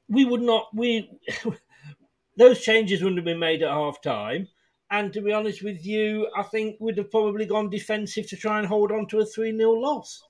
we 0.09 0.25
would 0.25 0.43
not 0.43 0.69
we 0.75 1.11
those 2.37 2.61
changes 2.61 3.03
wouldn't 3.03 3.19
have 3.19 3.25
been 3.25 3.39
made 3.39 3.63
at 3.63 3.71
half 3.71 4.01
time. 4.01 4.49
And 4.91 5.13
to 5.15 5.23
be 5.23 5.33
honest 5.33 5.63
with 5.63 5.87
you, 5.87 6.29
I 6.37 6.43
think 6.43 6.77
we'd 6.79 6.99
have 6.99 7.11
probably 7.11 7.47
gone 7.47 7.71
defensive 7.71 8.29
to 8.29 8.37
try 8.37 8.59
and 8.59 8.67
hold 8.67 8.93
on 8.93 9.07
to 9.09 9.21
a 9.21 9.27
3 9.27 9.57
0 9.57 9.73
loss. 9.73 10.23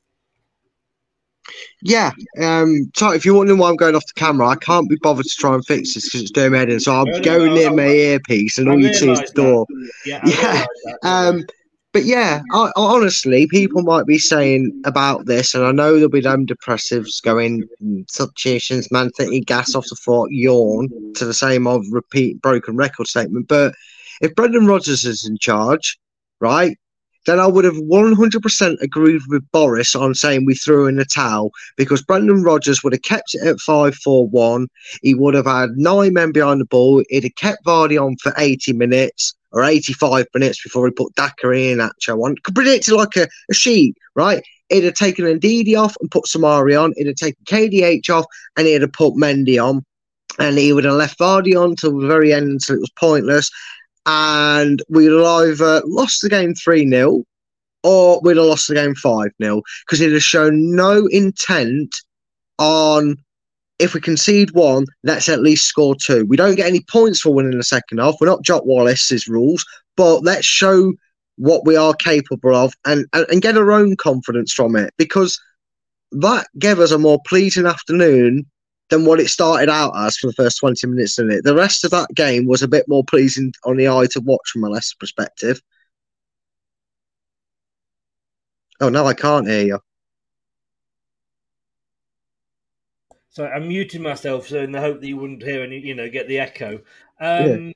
Yeah, 1.82 2.12
um, 2.40 2.90
so 2.94 3.12
if 3.12 3.24
you're 3.24 3.34
wondering 3.34 3.58
why 3.58 3.68
I'm 3.68 3.76
going 3.76 3.96
off 3.96 4.06
the 4.06 4.20
camera, 4.20 4.48
I 4.48 4.56
can't 4.56 4.88
be 4.88 4.96
bothered 4.96 5.24
to 5.26 5.36
try 5.36 5.54
and 5.54 5.66
fix 5.66 5.94
this 5.94 6.04
because 6.04 6.22
it's 6.22 6.30
doing 6.30 6.52
my 6.52 6.58
head 6.58 6.70
in. 6.70 6.80
So 6.80 6.94
I'm 6.94 7.06
No, 7.06 7.18
going 7.18 7.46
no, 7.46 7.54
near 7.54 7.70
no, 7.70 7.76
my 7.76 7.88
earpiece, 7.88 8.58
and 8.58 8.68
I 8.68 8.72
all 8.72 8.80
you 8.80 8.92
see 8.92 9.10
is 9.12 9.18
the 9.34 9.42
door. 9.42 9.66
Yeah, 10.04 10.20
Yeah. 10.26 10.64
Um, 11.04 11.44
but 11.92 12.04
yeah, 12.04 12.42
I, 12.52 12.66
I- 12.66 12.72
honestly, 12.76 13.46
people 13.48 13.82
might 13.82 14.06
be 14.06 14.18
saying 14.18 14.82
about 14.84 15.26
this, 15.26 15.54
and 15.54 15.64
I 15.64 15.72
know 15.72 15.94
there'll 15.94 16.08
be 16.08 16.20
them 16.20 16.46
depressives 16.46 17.20
going 17.22 17.68
"Mm, 17.82 18.08
substitutions, 18.10 18.90
man, 18.90 19.10
City, 19.14 19.40
gas 19.40 19.74
off 19.74 19.86
the 19.88 19.96
fort, 19.96 20.30
yawn 20.32 20.88
to 21.16 21.24
the 21.24 21.34
same 21.34 21.66
old 21.66 21.84
repeat 21.90 22.40
broken 22.40 22.76
record 22.76 23.08
statement. 23.08 23.48
But 23.48 23.74
if 24.20 24.34
Brendan 24.34 24.66
Rodgers 24.66 25.04
is 25.04 25.24
in 25.26 25.36
charge, 25.38 25.98
right, 26.40 26.76
then 27.26 27.38
I 27.38 27.46
would 27.46 27.64
have 27.64 27.76
100% 27.76 28.80
agreed 28.80 29.22
with 29.28 29.50
Boris 29.52 29.94
on 29.94 30.14
saying 30.14 30.44
we 30.44 30.54
threw 30.54 30.86
in 30.86 30.96
the 30.96 31.04
towel 31.04 31.52
because 31.76 32.02
Brendan 32.02 32.42
Rodgers 32.42 32.82
would 32.82 32.92
have 32.92 33.02
kept 33.02 33.34
it 33.34 33.46
at 33.46 33.60
5 33.60 33.94
4 33.94 34.28
1. 34.28 34.68
He 35.02 35.14
would 35.14 35.34
have 35.34 35.46
had 35.46 35.76
nine 35.76 36.14
men 36.14 36.32
behind 36.32 36.60
the 36.60 36.66
ball. 36.66 37.02
He'd 37.08 37.24
have 37.24 37.34
kept 37.36 37.64
Vardy 37.64 38.00
on 38.02 38.16
for 38.22 38.32
80 38.36 38.72
minutes 38.72 39.34
or 39.52 39.64
85 39.64 40.26
minutes 40.34 40.62
before 40.62 40.86
he 40.86 40.92
put 40.92 41.14
Dakary 41.14 41.72
and 41.72 41.80
Acho 41.80 42.24
on. 42.24 42.36
Could 42.42 42.54
predict 42.54 42.88
it 42.88 42.94
like 42.94 43.16
a, 43.16 43.28
a 43.50 43.54
sheet, 43.54 43.96
right? 44.14 44.42
He'd 44.68 44.84
have 44.84 44.94
taken 44.94 45.26
Ndidi 45.26 45.78
off 45.78 45.96
and 46.00 46.10
put 46.10 46.24
Soumaré 46.24 46.82
on. 46.82 46.94
He'd 46.96 47.06
have 47.06 47.16
taken 47.16 47.44
KDH 47.44 48.08
off 48.10 48.24
and 48.56 48.66
he'd 48.66 48.80
have 48.80 48.92
put 48.92 49.14
Mendy 49.14 49.62
on. 49.62 49.84
And 50.38 50.56
he 50.56 50.72
would 50.72 50.84
have 50.84 50.94
left 50.94 51.18
Vardy 51.18 51.54
on 51.54 51.76
till 51.76 51.98
the 51.98 52.06
very 52.06 52.32
end 52.32 52.48
until 52.48 52.76
it 52.76 52.80
was 52.80 52.90
pointless 52.96 53.50
and 54.06 54.82
we'd 54.88 55.12
have 55.12 55.24
either 55.24 55.82
lost 55.86 56.22
the 56.22 56.28
game 56.28 56.54
3 56.54 56.88
0 56.88 57.24
or 57.82 58.20
we'd 58.22 58.36
have 58.36 58.46
lost 58.46 58.68
the 58.68 58.74
game 58.74 58.94
5 58.94 59.30
0 59.40 59.62
because 59.86 60.00
it 60.00 60.12
has 60.12 60.22
shown 60.22 60.74
no 60.74 61.06
intent 61.06 61.94
on 62.58 63.16
if 63.78 63.94
we 63.94 64.00
concede 64.00 64.52
one, 64.52 64.86
let's 65.02 65.28
at 65.28 65.40
least 65.40 65.66
score 65.66 65.96
two. 65.96 66.24
We 66.26 66.36
don't 66.36 66.54
get 66.54 66.68
any 66.68 66.84
points 66.88 67.20
for 67.20 67.34
winning 67.34 67.56
the 67.56 67.64
second 67.64 67.98
half. 67.98 68.14
We're 68.20 68.28
not 68.28 68.44
Jock 68.44 68.64
Wallace's 68.64 69.26
rules, 69.26 69.64
but 69.96 70.22
let's 70.22 70.46
show 70.46 70.92
what 71.36 71.66
we 71.66 71.74
are 71.74 71.94
capable 71.94 72.54
of 72.54 72.74
and, 72.84 73.06
and, 73.12 73.26
and 73.28 73.42
get 73.42 73.56
our 73.56 73.72
own 73.72 73.96
confidence 73.96 74.52
from 74.52 74.76
it 74.76 74.94
because 74.98 75.40
that 76.12 76.46
gave 76.58 76.78
us 76.78 76.92
a 76.92 76.98
more 76.98 77.18
pleasing 77.26 77.66
afternoon 77.66 78.46
than 78.92 79.06
what 79.06 79.18
it 79.18 79.28
started 79.28 79.70
out 79.70 79.96
as 79.96 80.18
for 80.18 80.26
the 80.26 80.34
first 80.34 80.58
20 80.58 80.86
minutes 80.86 81.18
in 81.18 81.30
it. 81.30 81.44
The 81.44 81.54
rest 81.54 81.82
of 81.82 81.90
that 81.92 82.10
game 82.14 82.44
was 82.46 82.62
a 82.62 82.68
bit 82.68 82.86
more 82.88 83.02
pleasing 83.02 83.50
on 83.64 83.78
the 83.78 83.88
eye 83.88 84.06
to 84.10 84.20
watch 84.20 84.50
from 84.52 84.64
a 84.64 84.68
Leicester 84.68 84.96
perspective. 85.00 85.62
Oh, 88.82 88.90
no, 88.90 89.06
I 89.06 89.14
can't 89.14 89.48
hear 89.48 89.64
you. 89.64 89.78
So 93.30 93.46
I'm 93.46 93.68
muting 93.68 94.02
myself 94.02 94.48
so 94.48 94.58
in 94.58 94.72
the 94.72 94.80
hope 94.80 95.00
that 95.00 95.06
you 95.06 95.16
wouldn't 95.16 95.42
hear 95.42 95.62
any, 95.62 95.78
you 95.78 95.94
know, 95.94 96.10
get 96.10 96.28
the 96.28 96.40
echo. 96.40 96.74
Um, 97.18 97.72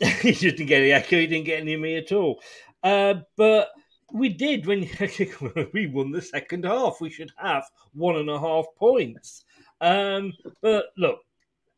yeah. 0.00 0.08
he 0.22 0.32
didn't 0.32 0.66
get 0.66 0.80
the 0.80 0.92
echo, 0.92 1.20
he 1.20 1.28
didn't 1.28 1.46
get 1.46 1.60
any 1.60 1.74
of 1.74 1.80
me 1.80 1.96
at 1.98 2.10
all. 2.10 2.42
Uh, 2.82 3.14
but 3.36 3.70
we 4.12 4.28
did 4.28 4.66
when 4.66 4.88
we 5.72 5.86
won 5.86 6.10
the 6.10 6.20
second 6.20 6.64
half. 6.64 7.00
We 7.00 7.10
should 7.10 7.30
have 7.36 7.62
one 7.92 8.16
and 8.16 8.28
a 8.28 8.40
half 8.40 8.66
points. 8.76 9.44
Um, 9.82 10.32
but 10.62 10.86
look, 10.96 11.18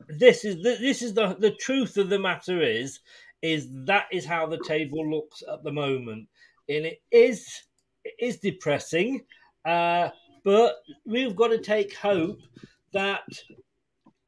this 0.08 0.44
is 0.44 0.56
the, 0.56 0.76
this 0.80 1.02
is 1.02 1.14
the 1.14 1.34
the 1.38 1.52
truth 1.52 1.96
of 1.96 2.10
the 2.10 2.18
matter 2.18 2.62
is 2.62 3.00
is 3.42 3.68
that 3.86 4.06
is 4.12 4.24
how 4.24 4.46
the 4.46 4.62
table 4.64 5.10
looks 5.10 5.42
at 5.50 5.64
the 5.64 5.72
moment, 5.72 6.28
and 6.68 6.86
it 6.86 7.02
is 7.10 7.46
it 8.04 8.14
is 8.20 8.38
depressing. 8.38 9.22
Uh, 9.64 10.10
but 10.44 10.76
we've 11.06 11.34
got 11.34 11.48
to 11.48 11.58
take 11.58 11.96
hope 11.96 12.38
that 12.92 13.22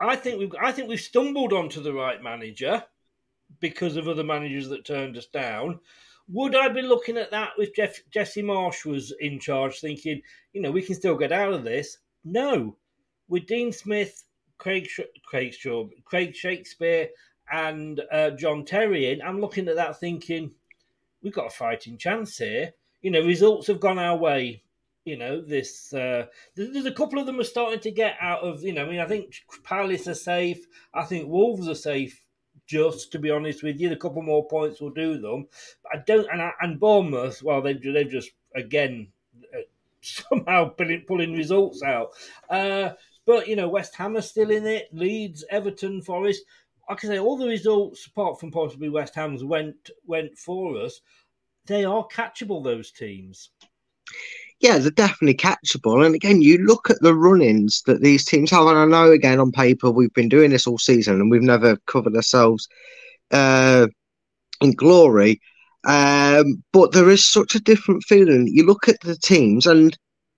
I 0.00 0.16
think 0.16 0.38
we've 0.38 0.54
I 0.60 0.72
think 0.72 0.88
we've 0.88 1.00
stumbled 1.00 1.52
onto 1.52 1.82
the 1.82 1.92
right 1.92 2.22
manager 2.22 2.82
because 3.60 3.96
of 3.96 4.08
other 4.08 4.24
managers 4.24 4.68
that 4.70 4.86
turned 4.86 5.16
us 5.16 5.26
down. 5.26 5.80
Would 6.28 6.56
I 6.56 6.68
be 6.68 6.82
looking 6.82 7.16
at 7.16 7.30
that 7.30 7.52
with 7.56 7.74
Jeff, 7.76 8.00
Jesse 8.10 8.42
Marsch 8.42 8.84
was 8.84 9.14
in 9.20 9.38
charge, 9.38 9.80
thinking, 9.80 10.20
you 10.52 10.60
know, 10.60 10.72
we 10.72 10.82
can 10.82 10.96
still 10.96 11.14
get 11.14 11.30
out 11.30 11.52
of 11.52 11.62
this? 11.62 11.98
No, 12.24 12.76
with 13.28 13.46
Dean 13.46 13.72
Smith, 13.72 14.24
Craig 14.58 14.88
Craig 15.24 15.54
Craig 16.04 16.34
Shakespeare, 16.34 17.08
and 17.50 18.00
uh, 18.10 18.30
John 18.30 18.64
Terry 18.64 19.10
in, 19.12 19.22
I'm 19.22 19.40
looking 19.40 19.68
at 19.68 19.76
that 19.76 20.00
thinking 20.00 20.52
we've 21.22 21.34
got 21.34 21.46
a 21.46 21.50
fighting 21.50 21.98
chance 21.98 22.38
here. 22.38 22.72
You 23.02 23.10
know, 23.10 23.24
results 23.24 23.66
have 23.66 23.80
gone 23.80 23.98
our 23.98 24.16
way. 24.16 24.62
You 25.04 25.16
know, 25.16 25.40
this 25.40 25.92
uh, 25.94 26.26
there's 26.56 26.86
a 26.86 26.92
couple 26.92 27.20
of 27.20 27.26
them 27.26 27.38
are 27.38 27.44
starting 27.44 27.80
to 27.80 27.90
get 27.92 28.16
out 28.20 28.40
of. 28.40 28.62
You 28.62 28.72
know, 28.72 28.86
I 28.86 28.88
mean, 28.88 29.00
I 29.00 29.06
think 29.06 29.34
Palace 29.62 30.08
are 30.08 30.14
safe. 30.14 30.66
I 30.92 31.04
think 31.04 31.28
Wolves 31.28 31.68
are 31.68 31.74
safe. 31.74 32.22
Just 32.66 33.12
to 33.12 33.20
be 33.20 33.30
honest 33.30 33.62
with 33.62 33.78
you, 33.78 33.92
a 33.92 33.96
couple 33.96 34.22
more 34.22 34.48
points 34.48 34.80
will 34.80 34.90
do 34.90 35.18
them. 35.18 35.46
But 35.84 35.92
I 35.94 36.02
don't, 36.04 36.26
and, 36.32 36.52
and 36.60 36.80
Bournemouth, 36.80 37.40
well, 37.40 37.62
they've 37.62 37.80
they've 37.80 38.10
just 38.10 38.32
again 38.56 39.08
uh, 39.54 39.60
somehow 40.00 40.70
pulling, 40.70 41.04
pulling 41.06 41.32
results 41.34 41.82
out. 41.84 42.10
Uh, 42.50 42.90
but 43.26 43.48
you 43.48 43.56
know, 43.56 43.68
West 43.68 43.94
Ham 43.96 44.16
are 44.16 44.22
still 44.22 44.50
in 44.50 44.66
it. 44.66 44.88
Leeds, 44.92 45.44
Everton, 45.50 46.00
Forest. 46.00 46.42
I 46.88 46.94
can 46.94 47.10
say 47.10 47.18
all 47.18 47.36
the 47.36 47.48
results, 47.48 48.06
apart 48.06 48.38
from 48.38 48.52
possibly 48.52 48.88
West 48.88 49.14
Ham's, 49.14 49.44
went 49.44 49.90
went 50.06 50.38
for 50.38 50.76
us. 50.78 51.00
They 51.66 51.84
are 51.84 52.06
catchable. 52.06 52.62
Those 52.62 52.92
teams. 52.92 53.50
Yeah, 54.60 54.78
they're 54.78 54.90
definitely 54.90 55.34
catchable. 55.34 56.06
And 56.06 56.14
again, 56.14 56.40
you 56.40 56.58
look 56.58 56.88
at 56.88 57.00
the 57.02 57.14
run-ins 57.14 57.82
that 57.82 58.00
these 58.00 58.24
teams 58.24 58.50
have, 58.52 58.66
and 58.66 58.78
I 58.78 58.84
know 58.86 59.10
again 59.10 59.38
on 59.38 59.52
paper 59.52 59.90
we've 59.90 60.14
been 60.14 60.30
doing 60.30 60.50
this 60.50 60.66
all 60.66 60.78
season 60.78 61.20
and 61.20 61.30
we've 61.30 61.42
never 61.42 61.76
covered 61.86 62.16
ourselves 62.16 62.66
uh, 63.32 63.86
in 64.62 64.72
glory. 64.72 65.40
Um, 65.84 66.64
but 66.72 66.92
there 66.92 67.10
is 67.10 67.24
such 67.24 67.54
a 67.54 67.60
different 67.60 68.02
feeling. 68.04 68.48
You 68.48 68.64
look 68.64 68.88
at 68.88 69.00
the 69.02 69.16
teams, 69.16 69.66
and 69.66 69.96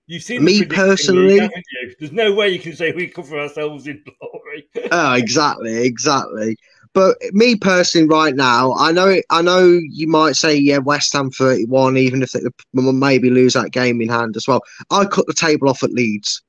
You've 0.09 0.23
seen 0.23 0.43
me 0.43 0.65
personally. 0.65 1.39
League, 1.39 1.51
There's 1.99 2.11
no 2.11 2.33
way 2.33 2.49
you 2.49 2.57
can 2.57 2.75
say 2.75 2.91
we 2.91 3.05
cover 3.05 3.39
ourselves 3.39 3.85
in 3.85 4.03
glory. 4.03 4.67
oh, 4.91 5.13
exactly, 5.15 5.85
exactly. 5.85 6.57
But 6.93 7.17
me 7.31 7.55
personally, 7.55 8.07
right 8.07 8.35
now, 8.35 8.73
I 8.73 8.91
know, 8.91 9.21
I 9.29 9.43
know 9.43 9.79
you 9.87 10.07
might 10.07 10.35
say, 10.35 10.55
yeah, 10.55 10.79
West 10.79 11.13
Ham 11.13 11.29
31, 11.29 11.97
even 11.97 12.23
if 12.23 12.31
they 12.31 12.39
maybe 12.73 13.29
lose 13.29 13.53
that 13.53 13.71
game 13.71 14.01
in 14.01 14.09
hand 14.09 14.35
as 14.35 14.47
well. 14.47 14.61
I 14.89 15.05
cut 15.05 15.27
the 15.27 15.33
table 15.35 15.69
off 15.69 15.83
at 15.83 15.93
Leeds. 15.93 16.41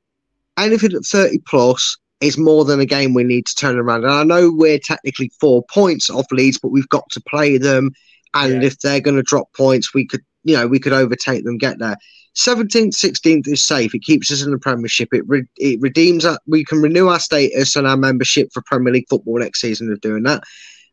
Anything 0.57 0.95
at 0.95 1.05
30 1.05 1.41
plus 1.47 1.99
is 2.23 2.39
more 2.39 2.65
than 2.65 2.81
a 2.81 2.87
game 2.87 3.13
we 3.13 3.25
need 3.25 3.45
to 3.45 3.55
turn 3.55 3.79
around. 3.79 4.05
And 4.05 4.15
I 4.15 4.25
know 4.25 4.51
we're 4.51 4.79
technically 4.79 5.31
four 5.39 5.63
points 5.65 6.09
off 6.09 6.33
Leeds, 6.33 6.59
but 6.59 6.71
we've 6.71 6.89
got 6.89 7.11
to 7.11 7.21
play 7.29 7.59
them. 7.59 7.91
And 8.33 8.63
yeah. 8.63 8.69
if 8.69 8.79
they're 8.79 9.01
going 9.01 9.17
to 9.19 9.23
drop 9.23 9.53
points, 9.55 9.93
we 9.93 10.07
could, 10.07 10.23
you 10.45 10.57
know, 10.57 10.67
we 10.67 10.79
could 10.79 10.95
overtake 10.95 11.45
them, 11.45 11.59
get 11.59 11.79
there. 11.79 11.99
17th, 12.37 12.95
16th 12.95 13.49
is 13.49 13.63
safe. 13.63 13.95
It 13.95 14.03
keeps 14.03 14.31
us 14.31 14.43
in 14.43 14.51
the 14.51 14.59
Premiership. 14.59 15.09
It 15.13 15.25
re- 15.27 15.49
it 15.57 15.81
redeems 15.81 16.23
that 16.23 16.41
we 16.47 16.65
can 16.65 16.81
renew 16.81 17.09
our 17.09 17.19
status 17.19 17.75
and 17.77 17.87
our 17.87 17.97
membership 17.97 18.51
for 18.53 18.63
Premier 18.63 18.93
League 18.93 19.09
football 19.09 19.39
next 19.39 19.61
season 19.61 19.93
of 19.93 20.01
doing 20.01 20.23
that. 20.25 20.43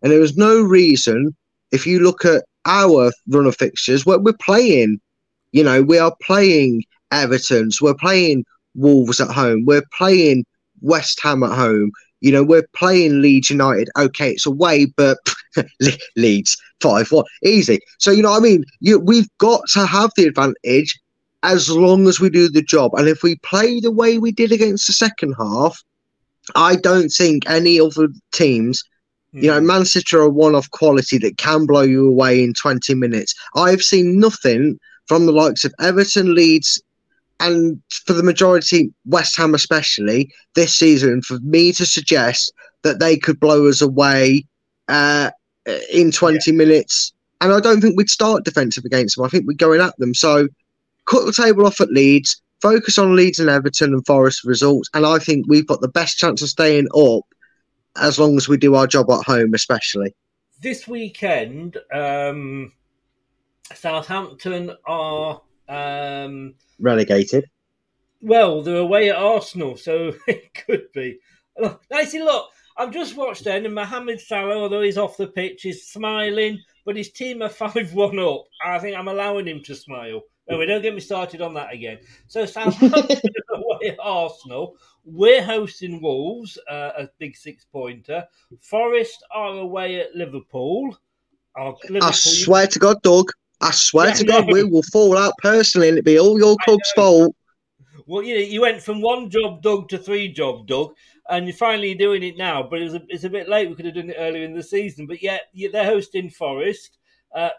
And 0.01 0.11
there 0.11 0.19
was 0.19 0.37
no 0.37 0.61
reason, 0.61 1.35
if 1.71 1.85
you 1.85 1.99
look 1.99 2.25
at 2.25 2.45
our 2.65 3.11
run 3.27 3.45
of 3.45 3.55
fixtures, 3.55 4.05
where 4.05 4.19
we're 4.19 4.33
playing, 4.33 4.99
you 5.51 5.63
know, 5.63 5.81
we 5.81 5.99
are 5.99 6.15
playing 6.21 6.83
Everton's, 7.11 7.81
we're 7.81 7.95
playing 7.95 8.43
Wolves 8.75 9.21
at 9.21 9.29
home, 9.29 9.65
we're 9.65 9.85
playing 9.97 10.45
West 10.81 11.19
Ham 11.23 11.43
at 11.43 11.55
home. 11.55 11.91
You 12.19 12.31
know, 12.31 12.43
we're 12.43 12.67
playing 12.73 13.21
Leeds 13.21 13.51
United. 13.51 13.89
Okay, 13.97 14.31
it's 14.31 14.47
away, 14.47 14.87
but 14.97 15.19
Leeds 16.15 16.57
five 16.81 17.11
one 17.11 17.25
easy. 17.43 17.79
So 17.99 18.11
you 18.11 18.23
know, 18.23 18.33
I 18.33 18.39
mean, 18.39 18.63
you, 18.79 18.99
we've 18.99 19.29
got 19.37 19.61
to 19.73 19.85
have 19.85 20.11
the 20.15 20.25
advantage 20.25 20.99
as 21.43 21.69
long 21.69 22.07
as 22.07 22.19
we 22.19 22.29
do 22.29 22.49
the 22.49 22.61
job. 22.61 22.91
And 22.95 23.07
if 23.07 23.23
we 23.23 23.35
play 23.37 23.79
the 23.79 23.91
way 23.91 24.17
we 24.17 24.31
did 24.31 24.51
against 24.51 24.87
the 24.87 24.93
second 24.93 25.35
half, 25.37 25.81
I 26.55 26.75
don't 26.75 27.09
think 27.09 27.49
any 27.49 27.79
other 27.79 28.07
teams, 28.31 28.83
mm. 29.33 29.43
you 29.43 29.51
know, 29.51 29.59
hmm. 29.59 29.67
Man 29.67 29.85
City 29.85 30.15
are 30.17 30.29
one 30.29 30.55
off 30.55 30.69
quality 30.71 31.17
that 31.19 31.37
can 31.37 31.65
blow 31.65 31.81
you 31.81 32.07
away 32.07 32.43
in 32.43 32.53
20 32.53 32.95
minutes. 32.95 33.35
I've 33.55 33.83
seen 33.83 34.19
nothing 34.19 34.79
from 35.07 35.25
the 35.25 35.31
likes 35.31 35.63
of 35.63 35.73
Everton, 35.79 36.33
Leeds, 36.35 36.81
and 37.39 37.81
for 38.05 38.13
the 38.13 38.23
majority, 38.23 38.91
West 39.05 39.35
Ham 39.37 39.53
especially, 39.53 40.31
this 40.55 40.75
season, 40.75 41.21
for 41.21 41.39
me 41.39 41.71
to 41.73 41.85
suggest 41.85 42.51
that 42.81 42.99
they 42.99 43.15
could 43.17 43.39
blow 43.39 43.67
us 43.67 43.81
away 43.81 44.45
uh, 44.87 45.29
in 45.91 46.11
20 46.11 46.39
yeah. 46.45 46.57
minutes. 46.57 47.13
And 47.39 47.53
I 47.53 47.59
don't 47.59 47.81
think 47.81 47.95
we'd 47.95 48.09
start 48.09 48.43
defensive 48.43 48.85
against 48.85 49.15
them. 49.15 49.25
I 49.25 49.29
think 49.29 49.45
we're 49.45 49.53
going 49.53 49.81
at 49.81 49.95
them. 49.97 50.15
So 50.15 50.47
cut 51.07 51.25
the 51.25 51.33
table 51.33 51.65
off 51.65 51.81
at 51.81 51.89
Leeds, 51.89 52.41
focus 52.61 52.97
on 52.97 53.15
Leeds 53.15 53.39
and 53.39 53.49
Everton 53.49 53.93
and 53.93 54.05
Forest 54.05 54.43
results, 54.43 54.89
and 54.93 55.05
I 55.05 55.19
think 55.19 55.45
we've 55.47 55.67
got 55.67 55.81
the 55.81 55.87
best 55.87 56.17
chance 56.17 56.41
of 56.41 56.49
staying 56.49 56.87
up 56.95 57.23
as 57.97 58.19
long 58.19 58.37
as 58.37 58.47
we 58.47 58.57
do 58.57 58.75
our 58.75 58.87
job 58.87 59.09
at 59.09 59.25
home, 59.25 59.53
especially. 59.53 60.13
This 60.61 60.87
weekend, 60.87 61.77
um, 61.93 62.73
Southampton 63.73 64.71
are 64.87 65.41
um, 65.69 66.55
relegated. 66.79 67.45
Well, 68.21 68.61
they're 68.61 68.77
away 68.77 69.09
at 69.09 69.17
Arsenal, 69.17 69.77
so 69.77 70.13
it 70.27 70.53
could 70.53 70.91
be. 70.93 71.19
Look, 71.57 71.81
I 71.91 72.05
see. 72.05 72.21
Look, 72.21 72.49
I've 72.75 72.91
just 72.91 73.15
watched 73.15 73.43
then, 73.43 73.65
and 73.65 73.75
Mohamed 73.75 74.21
Salah, 74.21 74.57
although 74.57 74.81
he's 74.81 74.97
off 74.97 75.17
the 75.17 75.27
pitch, 75.27 75.65
is 75.65 75.87
smiling, 75.87 76.59
but 76.85 76.95
his 76.95 77.11
team 77.11 77.41
are 77.41 77.49
five-one 77.49 78.19
up. 78.19 78.45
I 78.63 78.79
think 78.79 78.97
I'm 78.97 79.07
allowing 79.07 79.47
him 79.47 79.61
to 79.63 79.75
smile. 79.75 80.21
Anyway, 80.49 80.65
don't 80.65 80.81
get 80.81 80.93
me 80.93 81.01
started 81.01 81.41
on 81.41 81.53
that 81.55 81.73
again. 81.73 81.99
So 82.27 82.45
Southampton 82.45 83.19
away 83.53 83.89
at 83.89 83.97
Arsenal. 83.99 84.77
We're 85.03 85.43
hosting 85.43 86.01
Wolves, 86.01 86.57
uh, 86.69 86.91
a 86.97 87.09
big 87.19 87.35
six 87.35 87.65
pointer. 87.65 88.25
Forest 88.61 89.23
are 89.33 89.57
away 89.57 89.99
at 89.99 90.15
Liverpool. 90.15 90.97
Liverpool. 91.57 92.01
I 92.01 92.11
swear 92.11 92.67
to 92.67 92.79
God, 92.79 93.01
Doug, 93.01 93.31
I 93.61 93.71
swear 93.71 94.09
Yeah, 94.09 94.13
to 94.15 94.23
God, 94.25 94.51
we 94.51 94.63
will 94.63 94.83
fall 94.83 95.17
out 95.17 95.33
personally, 95.41 95.89
and 95.89 95.97
it'll 95.97 96.05
be 96.05 96.19
all 96.19 96.37
your 96.37 96.55
club's 96.63 96.91
fault. 96.95 97.35
Well, 98.05 98.23
you 98.23 98.35
know, 98.35 98.41
you 98.41 98.61
went 98.61 98.81
from 98.81 99.01
one 99.01 99.29
job 99.29 99.61
Doug, 99.61 99.89
to 99.89 99.97
three 99.97 100.31
job 100.31 100.67
Doug, 100.67 100.93
and 101.29 101.45
you're 101.47 101.55
finally 101.55 101.95
doing 101.95 102.23
it 102.23 102.37
now. 102.37 102.63
But 102.63 102.81
it 102.81 102.93
a, 102.93 103.01
it's 103.09 103.23
a 103.23 103.29
bit 103.29 103.49
late. 103.49 103.69
We 103.69 103.75
could 103.75 103.85
have 103.85 103.95
done 103.95 104.09
it 104.09 104.17
earlier 104.17 104.43
in 104.43 104.53
the 104.53 104.63
season. 104.63 105.07
But 105.07 105.21
yeah, 105.21 105.39
yeah 105.53 105.69
they're 105.71 105.85
hosting 105.85 106.29
Forest. 106.29 106.97
Uh, 107.33 107.49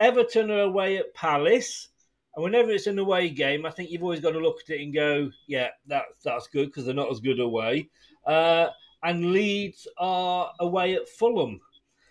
Everton 0.00 0.50
are 0.50 0.60
away 0.60 0.98
at 0.98 1.14
Palace. 1.14 1.88
And 2.34 2.42
whenever 2.42 2.70
it's 2.70 2.86
an 2.86 2.98
away 2.98 3.28
game, 3.28 3.64
I 3.64 3.70
think 3.70 3.90
you've 3.90 4.02
always 4.02 4.20
got 4.20 4.32
to 4.32 4.40
look 4.40 4.58
at 4.62 4.74
it 4.74 4.82
and 4.82 4.92
go, 4.92 5.30
yeah, 5.46 5.68
that's 5.86 6.22
that's 6.24 6.48
good 6.48 6.66
because 6.66 6.84
they're 6.84 6.94
not 6.94 7.10
as 7.10 7.20
good 7.20 7.40
away. 7.40 7.88
Uh, 8.26 8.68
and 9.02 9.32
Leeds 9.32 9.86
are 9.98 10.52
away 10.60 10.94
at 10.94 11.08
Fulham. 11.08 11.60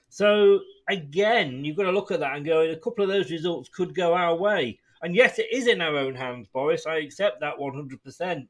So 0.09 0.59
again, 0.87 1.65
you've 1.65 1.75
got 1.75 1.83
to 1.83 1.91
look 1.91 2.11
at 2.11 2.19
that 2.19 2.35
and 2.35 2.45
go, 2.45 2.61
a 2.61 2.75
couple 2.77 3.03
of 3.03 3.09
those 3.09 3.31
results 3.31 3.69
could 3.69 3.95
go 3.95 4.13
our 4.13 4.35
way. 4.35 4.79
And 5.01 5.15
yes, 5.15 5.39
it 5.39 5.47
is 5.51 5.67
in 5.67 5.81
our 5.81 5.97
own 5.97 6.15
hands, 6.15 6.47
Boris. 6.53 6.85
I 6.85 6.97
accept 6.97 7.41
that 7.41 7.57
100%. 7.57 8.47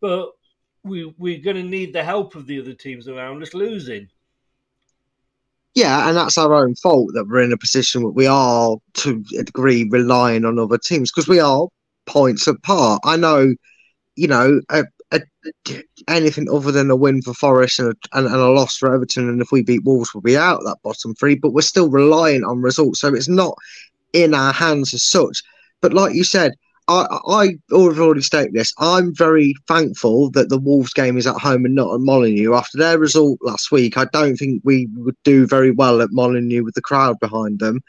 But 0.00 0.30
we, 0.84 1.12
we're 1.18 1.42
going 1.42 1.56
to 1.56 1.62
need 1.62 1.92
the 1.92 2.04
help 2.04 2.36
of 2.36 2.46
the 2.46 2.60
other 2.60 2.72
teams 2.72 3.08
around 3.08 3.42
us 3.42 3.54
losing. 3.54 4.08
Yeah, 5.80 6.08
and 6.08 6.14
that's 6.14 6.36
our 6.36 6.52
own 6.52 6.74
fault 6.74 7.12
that 7.14 7.26
we're 7.26 7.40
in 7.40 7.54
a 7.54 7.56
position 7.56 8.02
where 8.02 8.12
we 8.12 8.26
are, 8.26 8.76
to 8.96 9.24
a 9.38 9.44
degree, 9.44 9.88
relying 9.88 10.44
on 10.44 10.58
other 10.58 10.76
teams 10.76 11.10
because 11.10 11.26
we 11.26 11.40
are 11.40 11.68
points 12.04 12.46
apart. 12.46 13.00
I 13.02 13.16
know, 13.16 13.54
you 14.14 14.28
know, 14.28 14.60
a, 14.68 14.84
a, 15.10 15.22
anything 16.06 16.48
other 16.52 16.70
than 16.70 16.90
a 16.90 16.96
win 16.96 17.22
for 17.22 17.32
Forest 17.32 17.78
and 17.78 17.92
a, 17.92 17.94
and, 18.12 18.26
and 18.26 18.34
a 18.34 18.50
loss 18.50 18.76
for 18.76 18.94
Everton, 18.94 19.30
and 19.30 19.40
if 19.40 19.52
we 19.52 19.62
beat 19.62 19.82
Wolves, 19.82 20.12
we'll 20.12 20.20
be 20.20 20.36
out 20.36 20.60
that 20.64 20.82
bottom 20.82 21.14
three. 21.14 21.34
But 21.34 21.54
we're 21.54 21.62
still 21.62 21.88
relying 21.88 22.44
on 22.44 22.60
results, 22.60 23.00
so 23.00 23.14
it's 23.14 23.26
not 23.26 23.54
in 24.12 24.34
our 24.34 24.52
hands 24.52 24.92
as 24.92 25.02
such. 25.02 25.42
But 25.80 25.94
like 25.94 26.14
you 26.14 26.24
said, 26.24 26.52
I, 26.90 27.20
I 27.28 27.48
already 27.72 28.20
stated 28.20 28.52
this. 28.52 28.74
I'm 28.78 29.14
very 29.14 29.54
thankful 29.68 30.30
that 30.32 30.48
the 30.48 30.58
Wolves 30.58 30.92
game 30.92 31.16
is 31.16 31.26
at 31.26 31.36
home 31.36 31.64
and 31.64 31.74
not 31.76 31.94
at 31.94 32.00
Molineux. 32.00 32.54
After 32.54 32.78
their 32.78 32.98
result 32.98 33.38
last 33.42 33.70
week, 33.70 33.96
I 33.96 34.06
don't 34.06 34.36
think 34.36 34.62
we 34.64 34.88
would 34.96 35.16
do 35.22 35.46
very 35.46 35.70
well 35.70 36.02
at 36.02 36.10
Molineux 36.10 36.64
with 36.64 36.74
the 36.74 36.82
crowd 36.82 37.20
behind 37.20 37.60
them. 37.60 37.80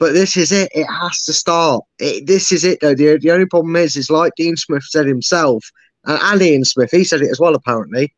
But 0.00 0.14
this 0.14 0.36
is 0.36 0.50
it. 0.50 0.72
It 0.74 0.86
has 0.86 1.22
to 1.24 1.32
start. 1.32 1.84
It, 2.00 2.26
this 2.26 2.50
is 2.50 2.64
it, 2.64 2.80
though. 2.80 2.96
The, 2.96 3.18
the 3.18 3.30
only 3.30 3.46
problem 3.46 3.76
is, 3.76 3.96
is 3.96 4.10
like 4.10 4.32
Dean 4.36 4.56
Smith 4.56 4.82
said 4.82 5.06
himself, 5.06 5.64
and, 6.04 6.18
and 6.20 6.42
Ian 6.42 6.64
Smith, 6.64 6.90
he 6.90 7.04
said 7.04 7.22
it 7.22 7.30
as 7.30 7.38
well, 7.38 7.54
apparently. 7.54 8.12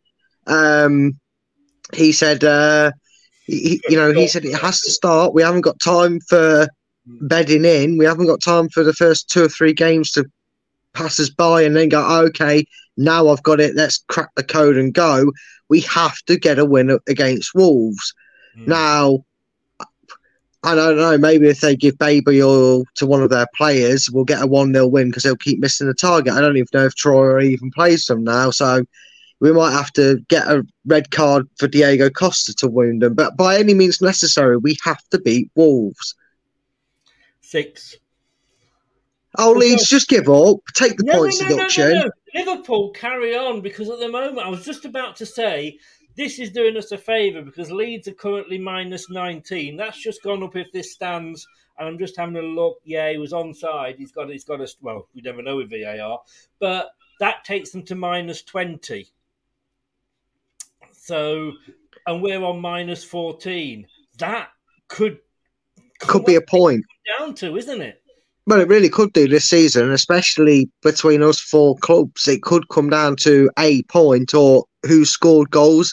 Um, 0.46 1.20
he 1.92 2.12
said, 2.12 2.42
uh, 2.42 2.92
he, 3.44 3.82
you 3.88 3.96
know, 3.98 4.12
he 4.12 4.28
said 4.28 4.46
it 4.46 4.58
has 4.58 4.80
to 4.80 4.90
start. 4.90 5.34
We 5.34 5.42
haven't 5.42 5.60
got 5.60 5.78
time 5.78 6.20
for 6.20 6.66
bedding 7.06 7.64
in. 7.64 7.98
We 7.98 8.04
haven't 8.04 8.26
got 8.26 8.42
time 8.42 8.68
for 8.68 8.82
the 8.82 8.92
first 8.92 9.30
two 9.30 9.44
or 9.44 9.48
three 9.48 9.72
games 9.72 10.10
to 10.12 10.24
pass 10.94 11.20
us 11.20 11.30
by 11.30 11.62
and 11.62 11.76
then 11.76 11.88
go, 11.88 12.24
okay, 12.26 12.66
now 12.96 13.28
I've 13.28 13.42
got 13.42 13.60
it. 13.60 13.74
Let's 13.74 14.02
crack 14.08 14.30
the 14.34 14.42
code 14.42 14.76
and 14.76 14.92
go. 14.92 15.32
We 15.68 15.80
have 15.82 16.16
to 16.26 16.38
get 16.38 16.58
a 16.58 16.64
win 16.64 16.98
against 17.08 17.54
Wolves. 17.54 18.14
Mm. 18.56 18.68
Now, 18.68 19.24
I 20.62 20.74
don't 20.74 20.96
know. 20.96 21.16
Maybe 21.16 21.48
if 21.48 21.60
they 21.60 21.76
give 21.76 21.98
Baby 21.98 22.42
or 22.42 22.84
to 22.96 23.06
one 23.06 23.22
of 23.22 23.30
their 23.30 23.46
players, 23.54 24.10
we'll 24.10 24.24
get 24.24 24.42
a 24.42 24.46
1 24.46 24.72
0 24.72 24.86
win 24.88 25.08
because 25.08 25.22
they'll 25.22 25.36
keep 25.36 25.60
missing 25.60 25.86
the 25.86 25.94
target. 25.94 26.32
I 26.32 26.40
don't 26.40 26.56
even 26.56 26.66
know 26.72 26.86
if 26.86 26.94
Troy 26.94 27.42
even 27.42 27.70
plays 27.70 28.06
them 28.06 28.24
now. 28.24 28.50
So 28.50 28.84
we 29.40 29.52
might 29.52 29.72
have 29.72 29.92
to 29.92 30.18
get 30.28 30.48
a 30.48 30.66
red 30.86 31.10
card 31.10 31.48
for 31.58 31.68
Diego 31.68 32.10
Costa 32.10 32.54
to 32.54 32.68
wound 32.68 33.02
them. 33.02 33.14
But 33.14 33.36
by 33.36 33.58
any 33.58 33.74
means 33.74 34.00
necessary, 34.00 34.56
we 34.56 34.76
have 34.82 35.02
to 35.10 35.20
beat 35.20 35.50
Wolves. 35.54 36.14
Six. 37.46 37.96
Oh, 39.38 39.52
Leeds, 39.52 39.88
just 39.88 40.08
give 40.08 40.28
up. 40.28 40.56
Take 40.74 40.96
the 40.96 41.04
no, 41.04 41.18
points 41.18 41.40
no, 41.40 41.48
deduction. 41.48 41.90
No, 41.90 42.02
no, 42.02 42.10
Liverpool 42.34 42.90
carry 42.90 43.36
on 43.36 43.60
because 43.60 43.88
at 43.88 44.00
the 44.00 44.08
moment 44.08 44.40
I 44.40 44.48
was 44.48 44.64
just 44.64 44.84
about 44.84 45.14
to 45.16 45.26
say 45.26 45.78
this 46.16 46.40
is 46.40 46.50
doing 46.50 46.76
us 46.76 46.90
a 46.90 46.98
favour 46.98 47.42
because 47.42 47.70
Leeds 47.70 48.08
are 48.08 48.14
currently 48.14 48.58
minus 48.58 49.08
19. 49.08 49.76
That's 49.76 50.02
just 50.02 50.24
gone 50.24 50.42
up 50.42 50.56
if 50.56 50.72
this 50.72 50.92
stands. 50.92 51.46
And 51.78 51.86
I'm 51.86 51.98
just 51.98 52.16
having 52.16 52.36
a 52.36 52.42
look. 52.42 52.78
Yeah, 52.84 53.12
he 53.12 53.18
was 53.18 53.32
onside. 53.32 53.96
He's 53.96 54.10
got. 54.10 54.28
He's 54.28 54.44
got 54.44 54.60
a. 54.60 54.68
Well, 54.80 55.06
we 55.14 55.22
never 55.22 55.40
know 55.40 55.58
with 55.58 55.70
VAR, 55.70 56.22
but 56.58 56.90
that 57.20 57.44
takes 57.44 57.70
them 57.70 57.84
to 57.84 57.94
minus 57.94 58.42
20. 58.42 59.06
So, 60.92 61.52
and 62.08 62.22
we're 62.22 62.42
on 62.42 62.60
minus 62.60 63.04
14. 63.04 63.86
That 64.18 64.48
could 64.88 65.20
could 66.00 66.24
be 66.24 66.34
a 66.34 66.40
point 66.40 66.84
down 67.18 67.34
to, 67.34 67.56
isn't 67.56 67.82
it? 67.82 68.02
Well, 68.46 68.60
it 68.60 68.68
really 68.68 68.88
could 68.88 69.12
do 69.12 69.26
this 69.26 69.44
season, 69.44 69.90
especially 69.90 70.70
between 70.82 71.22
us 71.22 71.40
four 71.40 71.76
clubs. 71.78 72.28
It 72.28 72.42
could 72.42 72.68
come 72.68 72.90
down 72.90 73.16
to 73.16 73.50
a 73.58 73.82
point 73.84 74.34
or 74.34 74.64
who 74.84 75.04
scored 75.04 75.50
goals. 75.50 75.92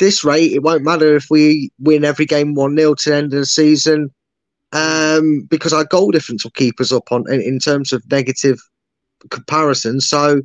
This 0.00 0.24
rate, 0.24 0.52
it 0.52 0.64
won't 0.64 0.82
matter 0.82 1.14
if 1.14 1.26
we 1.30 1.70
win 1.78 2.04
every 2.04 2.26
game 2.26 2.54
1 2.54 2.76
0 2.76 2.94
to 2.94 3.10
the 3.10 3.16
end 3.16 3.32
of 3.32 3.38
the 3.38 3.46
season 3.46 4.10
um, 4.72 5.46
because 5.48 5.72
our 5.72 5.84
goal 5.84 6.10
difference 6.10 6.42
will 6.42 6.50
keep 6.50 6.80
us 6.80 6.92
up 6.92 7.12
on 7.12 7.24
in, 7.32 7.40
in 7.40 7.58
terms 7.60 7.92
of 7.92 8.02
negative 8.10 8.58
comparison. 9.30 10.00
So, 10.00 10.42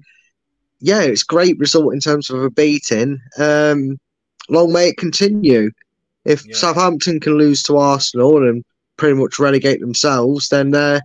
yeah, 0.79 1.01
it's 1.01 1.23
great 1.23 1.57
result 1.57 1.93
in 1.93 1.99
terms 1.99 2.29
of 2.29 2.43
a 2.43 2.51
beating. 2.51 3.19
Um, 3.39 3.97
long 4.47 4.71
may 4.71 4.89
it 4.89 4.97
continue. 4.97 5.71
If 6.25 6.45
yeah. 6.45 6.55
Southampton 6.55 7.19
can 7.19 7.39
lose 7.39 7.63
to 7.63 7.77
Arsenal 7.77 8.47
and 8.47 8.63
pretty 8.99 9.15
much 9.15 9.39
relegate 9.39 9.79
themselves, 9.79 10.49
then 10.49 10.75
uh, 10.75 10.99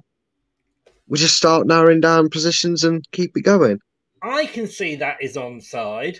we 1.06 1.16
just 1.16 1.36
start 1.36 1.66
narrowing 1.66 2.00
down 2.00 2.28
positions 2.28 2.82
and 2.84 3.08
keep 3.12 3.36
it 3.36 3.42
going. 3.42 3.78
I 4.20 4.46
can 4.46 4.66
see 4.66 4.96
that 4.96 5.22
is 5.22 5.36
onside. 5.36 6.18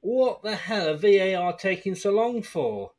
What 0.00 0.42
the 0.42 0.54
hell 0.54 0.90
are 0.90 0.96
VAR 0.96 1.56
taking 1.56 1.94
so 1.94 2.12
long 2.12 2.42
for? 2.42 2.92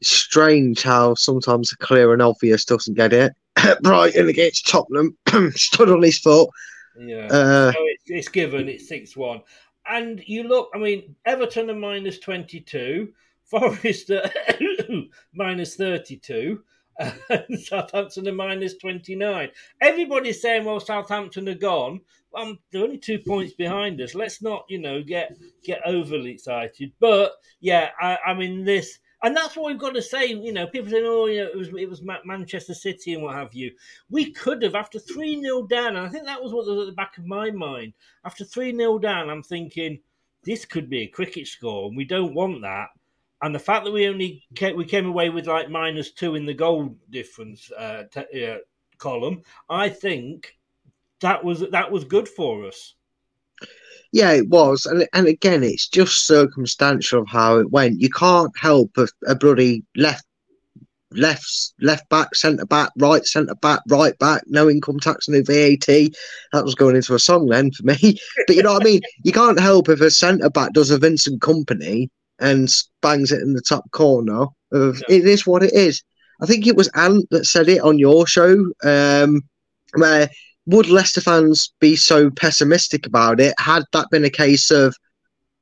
Strange 0.00 0.82
how 0.82 1.14
sometimes 1.14 1.70
the 1.70 1.76
clear 1.76 2.12
and 2.12 2.22
obvious 2.22 2.64
doesn't 2.64 2.94
get 2.94 3.12
it. 3.12 3.32
Brighton 3.82 4.28
against 4.28 4.68
Tottenham 4.68 5.16
stood 5.54 5.90
on 5.90 6.02
his 6.02 6.18
foot. 6.18 6.48
Yeah, 6.98 7.26
uh, 7.26 7.72
so 7.72 7.78
it's, 7.80 8.04
it's 8.06 8.28
given. 8.28 8.68
It's 8.68 8.88
six 8.88 9.16
one, 9.16 9.42
and 9.88 10.22
you 10.26 10.44
look. 10.44 10.70
I 10.74 10.78
mean, 10.78 11.16
Everton 11.24 11.70
are 11.70 11.74
minus 11.74 12.18
twenty 12.18 12.60
two. 12.60 13.12
Forest 13.52 14.10
minus 15.34 15.76
thirty 15.76 16.16
two 16.16 16.62
and 16.62 16.81
Southampton 17.64 18.28
are 18.28 18.32
minus 18.32 18.76
29. 18.78 19.50
Everybody's 19.80 20.42
saying, 20.42 20.64
well, 20.64 20.80
Southampton 20.80 21.48
are 21.48 21.54
gone. 21.54 22.00
Um, 22.34 22.58
they're 22.70 22.82
only 22.82 22.98
two 22.98 23.18
points 23.18 23.52
behind 23.52 24.00
us. 24.00 24.14
Let's 24.14 24.42
not, 24.42 24.64
you 24.68 24.78
know, 24.78 25.02
get 25.02 25.36
get 25.64 25.80
overly 25.86 26.32
excited. 26.32 26.92
But 26.98 27.32
yeah, 27.60 27.90
I, 28.00 28.18
I 28.28 28.34
mean 28.34 28.64
this, 28.64 28.98
and 29.22 29.36
that's 29.36 29.54
what 29.54 29.66
we've 29.66 29.78
got 29.78 29.94
to 29.94 30.02
say. 30.02 30.26
You 30.28 30.52
know, 30.52 30.66
people 30.66 30.90
saying, 30.90 31.04
"Oh, 31.06 31.26
know, 31.26 31.32
it 31.32 31.56
was 31.56 31.68
it 31.68 31.90
was 31.90 32.02
Manchester 32.24 32.74
City 32.74 33.14
and 33.14 33.22
what 33.22 33.34
have 33.34 33.52
you." 33.54 33.72
We 34.08 34.32
could 34.32 34.62
have 34.62 34.74
after 34.74 34.98
three 34.98 35.40
0 35.42 35.66
down, 35.66 35.96
and 35.96 36.06
I 36.06 36.08
think 36.08 36.24
that 36.24 36.42
was 36.42 36.52
what 36.52 36.66
was 36.66 36.80
at 36.80 36.86
the 36.86 36.96
back 36.96 37.18
of 37.18 37.26
my 37.26 37.50
mind. 37.50 37.92
After 38.24 38.44
three 38.44 38.74
0 38.74 38.98
down, 38.98 39.28
I'm 39.28 39.42
thinking 39.42 40.00
this 40.44 40.64
could 40.64 40.88
be 40.88 41.02
a 41.02 41.08
cricket 41.08 41.46
score, 41.46 41.88
and 41.88 41.96
we 41.96 42.04
don't 42.04 42.34
want 42.34 42.62
that. 42.62 42.88
And 43.42 43.52
the 43.52 43.58
fact 43.58 43.84
that 43.84 43.90
we 43.90 44.06
only 44.06 44.44
came, 44.54 44.76
we 44.76 44.84
came 44.84 45.06
away 45.06 45.28
with 45.28 45.48
like 45.48 45.68
minus 45.68 46.12
two 46.12 46.36
in 46.36 46.46
the 46.46 46.54
goal 46.54 46.96
difference 47.10 47.70
uh, 47.72 48.04
uh, 48.16 48.58
column, 48.98 49.42
I 49.68 49.88
think 49.88 50.56
that 51.20 51.42
was 51.44 51.60
that 51.70 51.90
was 51.90 52.04
good 52.04 52.28
for 52.28 52.64
us. 52.64 52.94
Yeah, 54.12 54.30
it 54.32 54.48
was, 54.48 54.86
and 54.86 55.08
and 55.12 55.26
again, 55.26 55.64
it's 55.64 55.88
just 55.88 56.26
circumstantial 56.26 57.22
of 57.22 57.28
how 57.28 57.58
it 57.58 57.70
went. 57.70 58.00
You 58.00 58.10
can't 58.10 58.56
help 58.56 58.96
a, 58.96 59.08
a 59.26 59.34
bloody 59.34 59.82
left, 59.96 60.24
left, 61.10 61.74
left 61.80 62.08
back, 62.10 62.36
centre 62.36 62.66
back, 62.66 62.90
right 62.98 63.24
centre 63.26 63.56
back, 63.56 63.80
right 63.88 64.16
back, 64.18 64.42
no 64.46 64.70
income 64.70 65.00
tax, 65.00 65.28
no 65.28 65.42
VAT. 65.42 65.86
That 66.52 66.64
was 66.64 66.76
going 66.76 66.94
into 66.94 67.14
a 67.14 67.18
song 67.18 67.46
then 67.48 67.72
for 67.72 67.84
me. 67.84 68.20
but 68.46 68.54
you 68.54 68.62
know 68.62 68.74
what 68.74 68.82
I 68.82 68.84
mean. 68.84 69.00
You 69.24 69.32
can't 69.32 69.58
help 69.58 69.88
if 69.88 70.00
a 70.00 70.12
centre 70.12 70.50
back 70.50 70.74
does 70.74 70.90
a 70.90 70.98
Vincent 70.98 71.40
Kompany 71.40 72.08
and 72.42 72.72
bangs 73.00 73.32
it 73.32 73.42
in 73.42 73.54
the 73.54 73.62
top 73.62 73.90
corner. 73.92 74.46
Of, 74.72 75.02
yeah. 75.08 75.16
It 75.16 75.26
is 75.26 75.46
what 75.46 75.62
it 75.62 75.72
is. 75.72 76.02
I 76.40 76.46
think 76.46 76.66
it 76.66 76.76
was 76.76 76.90
Ant 76.94 77.26
that 77.30 77.46
said 77.46 77.68
it 77.68 77.80
on 77.80 77.98
your 77.98 78.26
show. 78.26 78.72
Um, 78.84 79.42
where 79.94 80.28
would 80.66 80.88
Leicester 80.88 81.20
fans 81.20 81.72
be 81.80 81.96
so 81.96 82.30
pessimistic 82.30 83.06
about 83.06 83.40
it 83.40 83.54
had 83.58 83.84
that 83.92 84.08
been 84.10 84.24
a 84.24 84.30
case 84.30 84.70
of 84.70 84.96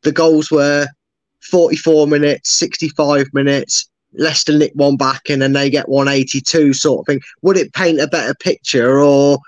the 0.02 0.12
goals 0.12 0.50
were 0.50 0.86
44 1.42 2.06
minutes, 2.06 2.50
65 2.50 3.26
minutes, 3.32 3.88
Leicester 4.12 4.56
nick 4.56 4.72
one 4.74 4.96
back 4.96 5.30
and 5.30 5.40
then 5.40 5.52
they 5.52 5.70
get 5.70 5.88
182 5.88 6.72
sort 6.72 7.00
of 7.00 7.06
thing? 7.06 7.20
Would 7.42 7.56
it 7.56 7.72
paint 7.72 8.00
a 8.00 8.06
better 8.06 8.34
picture 8.34 9.00
or? 9.00 9.38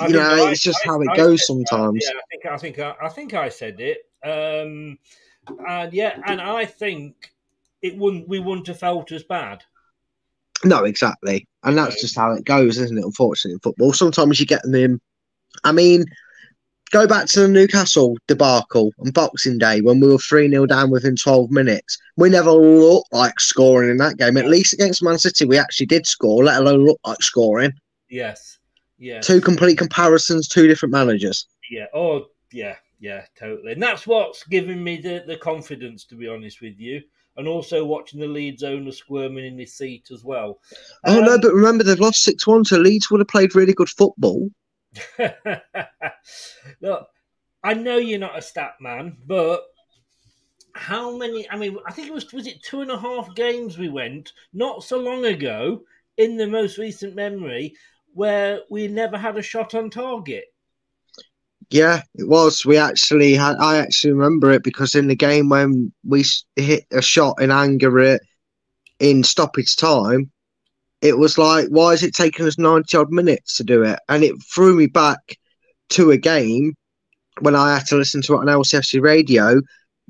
You 0.00 0.08
know, 0.08 0.46
I, 0.46 0.50
it's 0.50 0.62
just 0.62 0.78
I, 0.84 0.88
how 0.88 1.00
it 1.00 1.08
I 1.10 1.16
goes 1.16 1.46
sometimes. 1.46 2.04
That. 2.04 2.14
Yeah, 2.14 2.20
I 2.20 2.58
think 2.58 2.78
I 2.78 2.84
think 2.84 2.96
I, 3.02 3.08
think 3.08 3.34
I 3.34 3.48
said 3.48 3.80
it. 3.80 3.98
Um, 4.22 4.98
and 5.66 5.92
yeah, 5.92 6.18
and 6.26 6.40
I 6.40 6.64
think 6.64 7.32
it 7.82 7.96
wouldn't 7.96 8.28
we 8.28 8.38
wouldn't 8.38 8.66
have 8.68 8.78
felt 8.78 9.12
as 9.12 9.22
bad. 9.22 9.62
No, 10.64 10.84
exactly. 10.84 11.46
And 11.64 11.76
that's 11.76 12.00
just 12.00 12.16
how 12.16 12.32
it 12.32 12.44
goes, 12.44 12.78
isn't 12.78 12.98
it? 12.98 13.04
Unfortunately, 13.04 13.54
in 13.54 13.60
football, 13.60 13.92
sometimes 13.92 14.40
you 14.40 14.46
get 14.46 14.62
them 14.62 14.74
in. 14.74 15.00
I 15.64 15.72
mean, 15.72 16.04
go 16.90 17.06
back 17.06 17.26
to 17.26 17.40
the 17.40 17.48
Newcastle 17.48 18.16
debacle 18.26 18.92
on 19.00 19.10
Boxing 19.10 19.58
Day 19.58 19.80
when 19.80 20.00
we 20.00 20.08
were 20.08 20.18
3 20.18 20.48
0 20.48 20.66
down 20.66 20.90
within 20.90 21.16
12 21.16 21.50
minutes. 21.50 21.98
We 22.16 22.30
never 22.30 22.50
looked 22.50 23.12
like 23.12 23.38
scoring 23.40 23.90
in 23.90 23.96
that 23.98 24.16
game. 24.16 24.36
At 24.36 24.48
least 24.48 24.72
against 24.72 25.02
Man 25.02 25.18
City, 25.18 25.44
we 25.44 25.58
actually 25.58 25.86
did 25.86 26.06
score, 26.06 26.44
let 26.44 26.60
alone 26.60 26.84
look 26.84 27.00
like 27.04 27.22
scoring. 27.22 27.72
Yes. 28.08 28.58
Yeah. 28.98 29.20
Two 29.20 29.40
complete 29.40 29.78
comparisons, 29.78 30.48
two 30.48 30.66
different 30.66 30.92
managers. 30.92 31.46
Yeah. 31.70 31.86
Oh, 31.92 32.26
yeah. 32.52 32.76
Yeah, 32.98 33.24
totally. 33.38 33.72
And 33.72 33.82
that's 33.82 34.06
what's 34.06 34.44
given 34.44 34.82
me 34.82 35.00
the, 35.00 35.24
the 35.26 35.36
confidence, 35.36 36.04
to 36.06 36.14
be 36.14 36.28
honest 36.28 36.60
with 36.60 36.78
you. 36.78 37.02
And 37.36 37.46
also 37.46 37.84
watching 37.84 38.18
the 38.18 38.26
Leeds 38.26 38.62
owner 38.62 38.90
squirming 38.90 39.44
in 39.44 39.58
his 39.58 39.74
seat 39.74 40.08
as 40.10 40.24
well. 40.24 40.58
Oh, 41.04 41.20
no, 41.20 41.34
Um, 41.34 41.40
but 41.42 41.52
remember, 41.52 41.84
they've 41.84 42.00
lost 42.00 42.22
6 42.22 42.46
1, 42.46 42.64
so 42.64 42.78
Leeds 42.78 43.10
would 43.10 43.20
have 43.20 43.28
played 43.28 43.54
really 43.54 43.74
good 43.74 43.90
football. 43.90 44.48
Look, 46.80 47.08
I 47.62 47.74
know 47.74 47.98
you're 47.98 48.18
not 48.18 48.38
a 48.38 48.42
stat 48.42 48.76
man, 48.80 49.18
but 49.26 49.64
how 50.72 51.16
many? 51.16 51.48
I 51.50 51.56
mean, 51.56 51.76
I 51.86 51.92
think 51.92 52.08
it 52.08 52.14
was 52.14 52.32
was 52.32 52.46
it 52.46 52.62
two 52.62 52.80
and 52.80 52.90
a 52.90 52.98
half 52.98 53.34
games 53.34 53.76
we 53.76 53.88
went 53.88 54.32
not 54.52 54.84
so 54.84 54.98
long 54.98 55.24
ago 55.24 55.82
in 56.16 56.36
the 56.36 56.46
most 56.46 56.78
recent 56.78 57.14
memory 57.14 57.74
where 58.14 58.60
we 58.70 58.88
never 58.88 59.18
had 59.18 59.36
a 59.36 59.42
shot 59.42 59.74
on 59.74 59.90
target. 59.90 60.44
Yeah, 61.70 62.02
it 62.14 62.28
was. 62.28 62.64
We 62.64 62.76
actually 62.76 63.34
had. 63.34 63.56
I 63.56 63.78
actually 63.78 64.12
remember 64.12 64.52
it 64.52 64.62
because 64.62 64.94
in 64.94 65.08
the 65.08 65.16
game 65.16 65.48
when 65.48 65.92
we 66.04 66.24
hit 66.54 66.84
a 66.92 67.02
shot 67.02 67.40
in 67.42 67.50
anger 67.50 67.98
at, 68.00 68.20
in 69.00 69.24
stoppage 69.24 69.74
time, 69.76 70.30
it 71.02 71.18
was 71.18 71.38
like, 71.38 71.66
why 71.68 71.92
is 71.92 72.04
it 72.04 72.14
taking 72.14 72.46
us 72.46 72.58
ninety 72.58 72.96
odd 72.96 73.10
minutes 73.10 73.56
to 73.56 73.64
do 73.64 73.82
it? 73.82 73.98
And 74.08 74.22
it 74.22 74.34
threw 74.54 74.76
me 74.76 74.86
back 74.86 75.38
to 75.90 76.12
a 76.12 76.16
game 76.16 76.74
when 77.40 77.56
I 77.56 77.74
had 77.74 77.86
to 77.86 77.96
listen 77.96 78.22
to 78.22 78.34
it 78.34 78.38
on 78.38 78.46
LCFC 78.46 79.00
radio, 79.02 79.60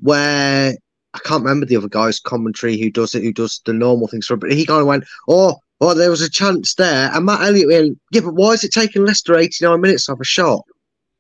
where 0.01 0.75
I 1.15 1.19
can't 1.21 1.43
remember 1.43 1.65
the 1.65 1.77
other 1.77 1.89
guy's 1.89 2.21
commentary 2.21 2.79
who 2.79 2.91
does 2.91 3.15
it, 3.15 3.23
who 3.23 3.33
does 3.33 3.63
the 3.65 3.73
normal 3.73 4.09
things 4.09 4.27
for 4.27 4.35
it, 4.35 4.41
but 4.41 4.53
he 4.53 4.67
kind 4.67 4.81
of 4.83 4.87
went, 4.87 5.05
oh. 5.29 5.57
Oh, 5.79 5.93
there 5.93 6.09
was 6.09 6.23
a 6.23 6.31
chance 6.31 6.75
there, 6.77 7.11
and 7.13 7.27
Matt 7.27 7.43
Elliott 7.43 7.69
went, 7.69 7.99
"Yeah, 8.11 8.23
but 8.23 8.33
why 8.33 8.53
is 8.53 8.65
it 8.65 8.73
taking 8.73 9.05
Leicester 9.05 9.37
eighty-nine 9.37 9.79
minutes 9.79 10.07
to 10.07 10.13
have 10.13 10.21
a 10.23 10.25
shot?" 10.25 10.63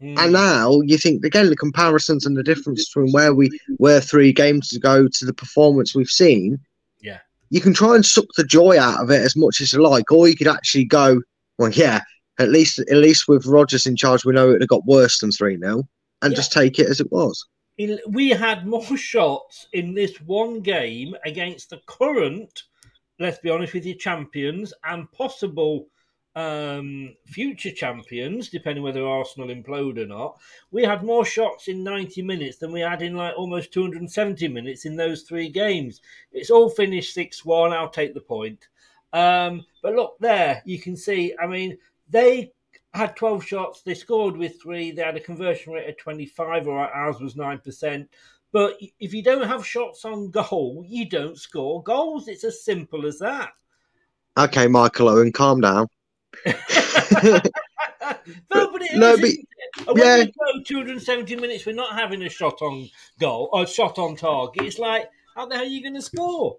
Hmm. 0.00 0.18
And 0.18 0.32
now 0.32 0.80
you 0.82 0.98
think 0.98 1.24
again 1.24 1.48
the 1.48 1.56
comparisons 1.56 2.26
and 2.26 2.36
the 2.36 2.42
difference 2.42 2.88
between 2.88 3.12
where 3.12 3.34
we 3.34 3.48
were 3.78 4.00
three 4.00 4.32
games 4.32 4.72
ago 4.74 5.08
to 5.08 5.24
the 5.24 5.32
performance 5.32 5.94
we've 5.94 6.08
seen. 6.08 6.58
Yeah. 7.00 7.20
You 7.50 7.60
can 7.60 7.72
try 7.72 7.94
and 7.94 8.04
suck 8.04 8.26
the 8.36 8.44
joy 8.44 8.78
out 8.78 9.02
of 9.02 9.10
it 9.10 9.22
as 9.22 9.36
much 9.36 9.60
as 9.60 9.72
you 9.72 9.80
like, 9.80 10.10
or 10.12 10.28
you 10.28 10.36
could 10.36 10.48
actually 10.48 10.84
go, 10.84 11.22
well, 11.58 11.70
yeah, 11.70 12.00
at 12.38 12.50
least 12.50 12.78
at 12.78 12.96
least 12.96 13.26
with 13.28 13.46
Rodgers 13.46 13.86
in 13.86 13.96
charge, 13.96 14.24
we 14.24 14.34
know 14.34 14.50
it 14.50 14.68
got 14.68 14.84
worse 14.84 15.20
than 15.20 15.32
three 15.32 15.56
0 15.58 15.82
and 16.22 16.32
Yeah. 16.32 16.36
just 16.36 16.52
take 16.52 16.78
it 16.78 16.88
as 16.88 17.00
it 17.00 17.10
was. 17.10 17.46
In- 17.78 18.00
we 18.08 18.30
had 18.30 18.66
more 18.66 18.96
shots 18.98 19.66
in 19.72 19.94
this 19.94 20.20
one 20.20 20.60
game 20.60 21.14
against 21.24 21.70
the 21.70 21.80
current, 21.86 22.64
let's 23.18 23.38
be 23.38 23.48
honest 23.50 23.72
with 23.72 23.86
you, 23.86 23.94
champions 23.94 24.74
and 24.84 25.10
possible 25.12 25.86
um, 26.36 27.16
future 27.24 27.70
champions, 27.70 28.50
depending 28.50 28.84
whether 28.84 29.04
Arsenal 29.04 29.48
implode 29.48 29.98
or 29.98 30.06
not. 30.06 30.38
We 30.70 30.84
had 30.84 31.02
more 31.02 31.24
shots 31.24 31.68
in 31.68 31.82
90 31.82 32.20
minutes 32.22 32.58
than 32.58 32.72
we 32.72 32.80
had 32.80 33.00
in 33.00 33.16
like 33.16 33.34
almost 33.36 33.72
270 33.72 34.46
minutes 34.48 34.84
in 34.84 34.96
those 34.96 35.22
three 35.22 35.48
games. 35.48 36.02
It's 36.30 36.50
all 36.50 36.68
finished 36.68 37.14
6 37.14 37.44
1. 37.44 37.72
I'll 37.72 37.88
take 37.88 38.12
the 38.12 38.20
point. 38.20 38.68
Um, 39.14 39.64
but 39.82 39.94
look, 39.94 40.16
there, 40.20 40.62
you 40.66 40.78
can 40.78 40.94
see, 40.94 41.34
I 41.42 41.46
mean, 41.46 41.78
they 42.10 42.52
had 42.92 43.16
12 43.16 43.44
shots, 43.44 43.82
they 43.82 43.94
scored 43.94 44.36
with 44.36 44.60
three, 44.60 44.90
they 44.90 45.02
had 45.02 45.16
a 45.16 45.20
conversion 45.20 45.72
rate 45.72 45.88
of 45.88 45.96
25, 45.96 46.68
or 46.68 46.78
ours 46.86 47.18
was 47.18 47.34
9%. 47.34 48.08
But 48.52 48.78
if 49.00 49.14
you 49.14 49.22
don't 49.22 49.48
have 49.48 49.66
shots 49.66 50.04
on 50.04 50.30
goal, 50.30 50.84
you 50.86 51.08
don't 51.08 51.38
score 51.38 51.82
goals. 51.82 52.28
It's 52.28 52.44
as 52.44 52.62
simple 52.62 53.06
as 53.06 53.18
that. 53.20 53.50
Okay, 54.38 54.66
Michael 54.68 55.08
Owen, 55.08 55.32
calm 55.32 55.62
down. 55.62 55.88
no, 56.46 57.40
but 58.72 58.82
it 58.82 58.96
No, 58.96 59.12
is, 59.12 59.20
but- 59.20 59.28
isn't 59.30 59.40
it? 59.40 59.46
And 59.88 59.98
when 59.98 60.06
yeah. 60.06 60.24
we 60.24 60.32
go 60.54 60.62
270 60.64 61.36
minutes, 61.36 61.66
we're 61.66 61.74
not 61.74 61.94
having 61.94 62.22
a 62.22 62.30
shot 62.30 62.62
on 62.62 62.88
goal 63.20 63.50
or 63.52 63.66
shot 63.66 63.98
on 63.98 64.16
target. 64.16 64.62
It's 64.62 64.78
like, 64.78 65.10
how 65.34 65.46
the 65.46 65.54
hell 65.54 65.64
are 65.64 65.68
you 65.68 65.82
going 65.82 65.94
to 65.94 66.02
score? 66.02 66.56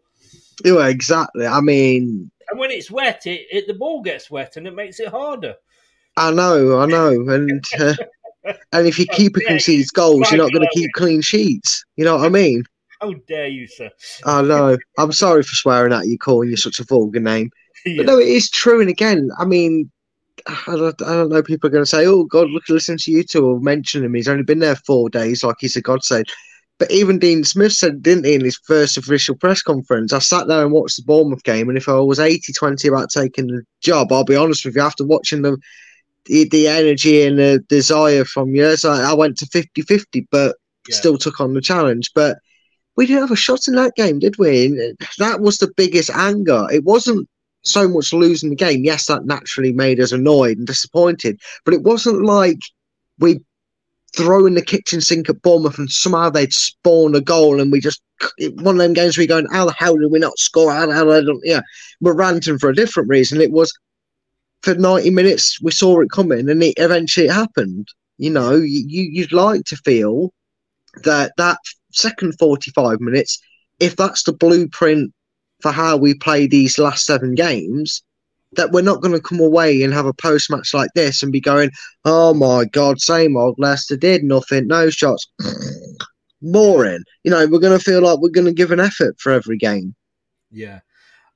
Yeah, 0.64 0.88
exactly. 0.88 1.46
I 1.48 1.60
mean, 1.62 2.30
And 2.50 2.60
when 2.60 2.70
it's 2.72 2.92
wet, 2.92 3.26
it, 3.26 3.48
it 3.52 3.68
the 3.68 3.74
ball 3.74 4.02
gets 4.02 4.30
wet 4.30 4.58
and 4.58 4.68
it 4.68 4.76
makes 4.76 5.00
it 5.00 5.08
harder. 5.08 5.56
I 6.16 6.32
know, 6.32 6.80
I 6.80 6.86
know, 6.86 7.10
and 7.30 7.64
uh, 7.80 7.96
and 8.72 8.88
if 8.88 9.00
you 9.00 9.06
keep 9.08 9.36
Yeah, 9.40 9.48
concede 9.48 9.88
goals, 9.94 10.30
you're 10.32 10.42
not 10.44 10.52
going 10.54 10.68
to 10.68 10.80
keep 10.80 10.92
clean 10.94 11.22
sheets. 11.22 11.84
You 11.96 12.06
know 12.06 12.18
what 12.18 12.26
I 12.26 12.30
mean? 12.30 12.64
How 13.02 13.14
dare 13.28 13.48
you, 13.48 13.68
sir? 13.68 13.90
I 14.26 14.42
know. 14.42 14.78
I'm 14.98 15.12
sorry 15.12 15.44
for 15.44 15.56
swearing 15.56 15.94
at 15.94 16.08
you, 16.08 16.18
calling 16.18 16.50
you 16.50 16.58
such 16.58 16.80
a 16.80 16.84
vulgar 16.84 17.20
name. 17.20 17.52
Yeah. 17.88 17.98
But 18.04 18.06
no, 18.08 18.20
it 18.20 18.28
is 18.28 18.50
true. 18.50 18.82
And 18.82 18.90
again, 18.90 19.30
I 19.38 19.46
mean, 19.46 19.92
I 20.48 20.76
don't, 20.76 21.02
I 21.02 21.14
don't 21.14 21.30
know. 21.30 21.42
People 21.44 21.68
are 21.68 21.72
going 21.72 21.84
to 21.84 21.90
say, 21.90 22.06
"Oh 22.06 22.24
God, 22.24 22.50
look, 22.50 22.70
listen 22.70 22.98
to 22.98 23.12
you 23.12 23.24
two 23.24 23.46
or 23.46 23.60
mention 23.60 24.04
him. 24.04 24.14
He's 24.14 24.28
only 24.28 24.44
been 24.44 24.60
there 24.60 24.76
four 24.76 25.10
days, 25.10 25.44
like 25.44 25.58
he's 25.60 25.76
a 25.76 25.82
godsend." 25.82 26.26
But 26.80 26.92
even 26.92 27.18
Dean 27.18 27.44
Smith 27.44 27.74
said, 27.74 28.04
didn't 28.04 28.26
he, 28.26 28.36
in 28.36 28.44
his 28.44 28.60
first 28.68 28.98
official 28.98 29.36
press 29.36 29.64
conference? 29.64 30.14
I 30.14 30.20
sat 30.20 30.48
there 30.48 30.62
and 30.62 30.72
watched 30.72 30.98
the 30.98 31.04
Bournemouth 31.04 31.44
game, 31.44 31.70
and 31.70 31.78
if 31.78 31.90
I 31.90 31.94
was 32.00 32.20
80-20 32.20 32.88
about 32.88 33.10
taking 33.10 33.48
the 33.48 33.64
job, 33.82 34.12
I'll 34.12 34.24
be 34.24 34.36
honest 34.36 34.64
with 34.64 34.76
you. 34.76 34.82
After 34.82 35.04
watching 35.04 35.42
the 35.42 35.58
the, 36.26 36.48
the 36.50 36.68
energy 36.68 37.24
and 37.24 37.40
the 37.40 37.64
desire 37.68 38.26
from 38.26 38.54
you, 38.54 38.76
so 38.76 38.92
I 38.92 39.14
went 39.14 39.38
to 39.40 39.46
50-50, 39.46 40.28
but 40.30 40.56
Yeah. 40.88 40.96
still 40.96 41.18
took 41.18 41.40
on 41.40 41.54
the 41.54 41.62
challenge. 41.62 42.12
But 42.14 42.38
we 42.96 43.06
didn't 43.08 43.22
have 43.22 43.32
a 43.32 43.36
shot 43.36 43.68
in 43.68 43.76
that 43.76 43.96
game, 43.96 44.20
did 44.20 44.38
we? 44.38 44.66
And 44.66 44.98
that 45.18 45.40
was 45.40 45.58
the 45.58 45.72
biggest 45.78 46.10
anger. 46.12 46.68
It 46.72 46.84
wasn't 46.84 47.28
so 47.62 47.88
much 47.88 48.14
losing 48.14 48.50
the 48.50 48.56
game. 48.56 48.84
Yes, 48.84 49.06
that 49.08 49.26
naturally 49.26 49.74
made 49.74 50.00
us 50.00 50.12
annoyed 50.12 50.58
and 50.58 50.68
disappointed, 50.68 51.40
but 51.66 51.74
it 51.74 51.84
wasn't 51.84 52.24
like 52.24 52.60
we 53.20 53.42
throw 54.16 54.46
in 54.46 54.54
the 54.54 54.62
kitchen 54.62 55.02
sink 55.02 55.30
at 55.30 55.42
Bournemouth 55.42 55.78
and 55.78 55.92
somehow 55.92 56.30
they'd 56.30 56.54
spawn 56.54 57.14
a 57.16 57.22
goal 57.22 57.60
and 57.60 57.72
we 57.72 57.80
just 57.80 58.02
one 58.56 58.76
of 58.76 58.80
them 58.80 58.94
games 58.94 59.18
we 59.18 59.28
going, 59.28 59.48
how 59.52 59.66
the 59.66 59.74
hell 59.74 59.98
did 59.98 60.12
we 60.12 60.20
not 60.20 60.40
score? 60.40 60.74
How 60.74 60.88
the 60.88 60.96
hell 60.96 61.06
don't 61.24 61.42
yeah. 61.44 61.62
We're 62.02 62.16
ranting 62.16 62.58
for 62.58 62.70
a 62.70 62.76
different 62.76 63.10
reason. 63.10 63.42
It 63.42 63.52
was 63.52 63.72
for 64.64 64.74
90 64.74 65.12
minutes 65.12 65.62
we 65.62 65.72
saw 65.72 66.00
it 66.02 66.10
coming 66.10 66.50
and 66.50 66.64
it 66.64 66.74
eventually 66.78 67.28
it 67.28 67.34
happened. 67.34 67.88
You 68.18 68.32
know, 68.32 68.56
you 68.56 68.84
you'd 68.88 69.32
like 69.32 69.66
to 69.66 69.76
feel 69.76 70.34
that 71.04 71.34
that 71.38 71.60
second 71.92 72.38
45 72.40 73.00
minutes, 73.00 73.40
if 73.80 73.96
that's 73.96 74.24
the 74.24 74.34
blueprint 74.34 75.14
for 75.62 75.72
how 75.72 75.98
we 75.98 76.14
play 76.14 76.48
these 76.48 76.78
last 76.78 77.06
seven 77.06 77.36
games, 77.36 78.04
that 78.54 78.72
we're 78.72 78.82
not 78.82 79.02
going 79.02 79.14
to 79.14 79.22
come 79.22 79.40
away 79.40 79.82
and 79.82 79.94
have 79.94 80.06
a 80.06 80.14
post 80.14 80.50
match 80.50 80.74
like 80.74 80.90
this 80.96 81.22
and 81.22 81.32
be 81.32 81.42
going, 81.42 81.72
oh 82.06 82.34
my 82.34 82.66
God, 82.66 83.02
same 83.02 83.36
old 83.36 83.56
Leicester 83.58 83.98
did 83.98 84.24
nothing, 84.24 84.68
no 84.68 84.90
shots. 84.90 85.28
Boring. 86.42 87.04
You 87.24 87.32
know, 87.32 87.48
we're 87.48 87.60
going 87.60 87.78
to 87.78 87.84
feel 87.84 88.02
like 88.02 88.20
we're 88.20 88.30
going 88.30 88.46
to 88.46 88.54
give 88.54 88.72
an 88.72 88.80
effort 88.80 89.20
for 89.20 89.32
every 89.32 89.58
game. 89.58 89.96
Yeah. 90.52 90.80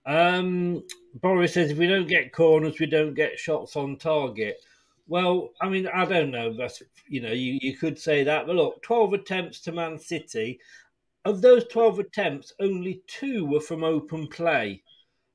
Um, 0.05 0.84
Boris 1.15 1.53
says 1.53 1.72
if 1.72 1.78
we 1.78 1.88
don't 1.88 2.07
get 2.07 2.34
corners, 2.34 2.80
we 2.80 2.86
don't 2.86 3.13
get 3.13 3.39
shots 3.39 3.76
on 3.76 3.97
target. 3.97 4.61
Well, 5.07 5.49
I 5.59 5.67
mean, 5.67 5.88
I 5.88 6.05
don't 6.05 6.32
know. 6.32 6.53
That's 6.53 6.82
you 7.07 7.22
know, 7.22 7.32
you, 7.32 7.59
you 7.61 7.76
could 7.76 7.99
say 7.99 8.24
that, 8.24 8.47
but 8.47 8.55
look, 8.55 8.82
twelve 8.82 9.13
attempts 9.13 9.59
to 9.61 9.72
Man 9.72 9.99
City. 9.99 10.59
Of 11.24 11.41
those 11.41 11.65
twelve 11.67 11.99
attempts, 11.99 12.51
only 12.59 13.03
two 13.07 13.45
were 13.45 13.61
from 13.61 13.84
open 13.84 14.28
play. 14.28 14.82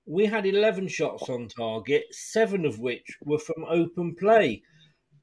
We 0.05 0.26
had 0.26 0.47
eleven 0.47 0.89
shots 0.89 1.28
on 1.28 1.49
target, 1.49 2.07
seven 2.11 2.64
of 2.64 2.80
which 2.80 3.07
were 3.24 3.39
from 3.39 3.64
open 3.68 4.16
play. 4.16 4.62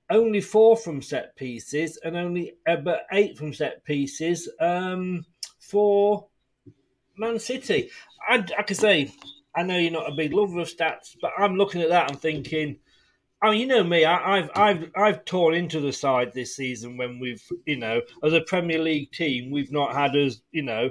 Only 0.10 0.42
four 0.42 0.78
from 0.78 1.02
set 1.02 1.36
pieces, 1.36 2.00
and 2.04 2.16
only 2.16 2.54
uh, 2.68 2.78
but 2.78 3.06
eight 3.12 3.38
from 3.38 3.54
set 3.54 3.84
pieces 3.84 4.50
um, 4.60 5.26
for 5.60 6.28
Man 7.18 7.40
City. 7.40 7.90
I, 8.30 8.46
I 8.58 8.64
can 8.64 8.76
say, 8.76 9.12
I 9.56 9.64
know 9.64 9.78
you're 9.78 9.92
not 9.92 10.12
a 10.12 10.16
big 10.16 10.34
lover 10.34 10.60
of 10.60 10.70
stats, 10.70 11.16
but 11.22 11.32
I'm 11.38 11.56
looking 11.56 11.82
at 11.82 11.90
that 11.90 12.10
and 12.10 12.20
thinking, 12.20 12.80
I 13.44 13.52
mean, 13.52 13.60
you 13.60 13.68
know 13.68 13.84
me, 13.84 14.06
I, 14.06 14.38
I've 14.38 14.50
I've 14.56 14.92
I've 14.96 15.26
torn 15.26 15.54
into 15.54 15.82
the 15.82 15.92
side 15.92 16.32
this 16.34 16.56
season 16.56 16.96
when 16.96 17.20
we've, 17.20 17.44
you 17.66 17.76
know, 17.76 18.02
as 18.24 18.32
a 18.32 18.40
Premier 18.40 18.80
League 18.80 19.12
team, 19.12 19.52
we've 19.52 19.72
not 19.72 19.94
had 19.94 20.16
as, 20.16 20.42
you 20.54 20.62
know, 20.62 20.90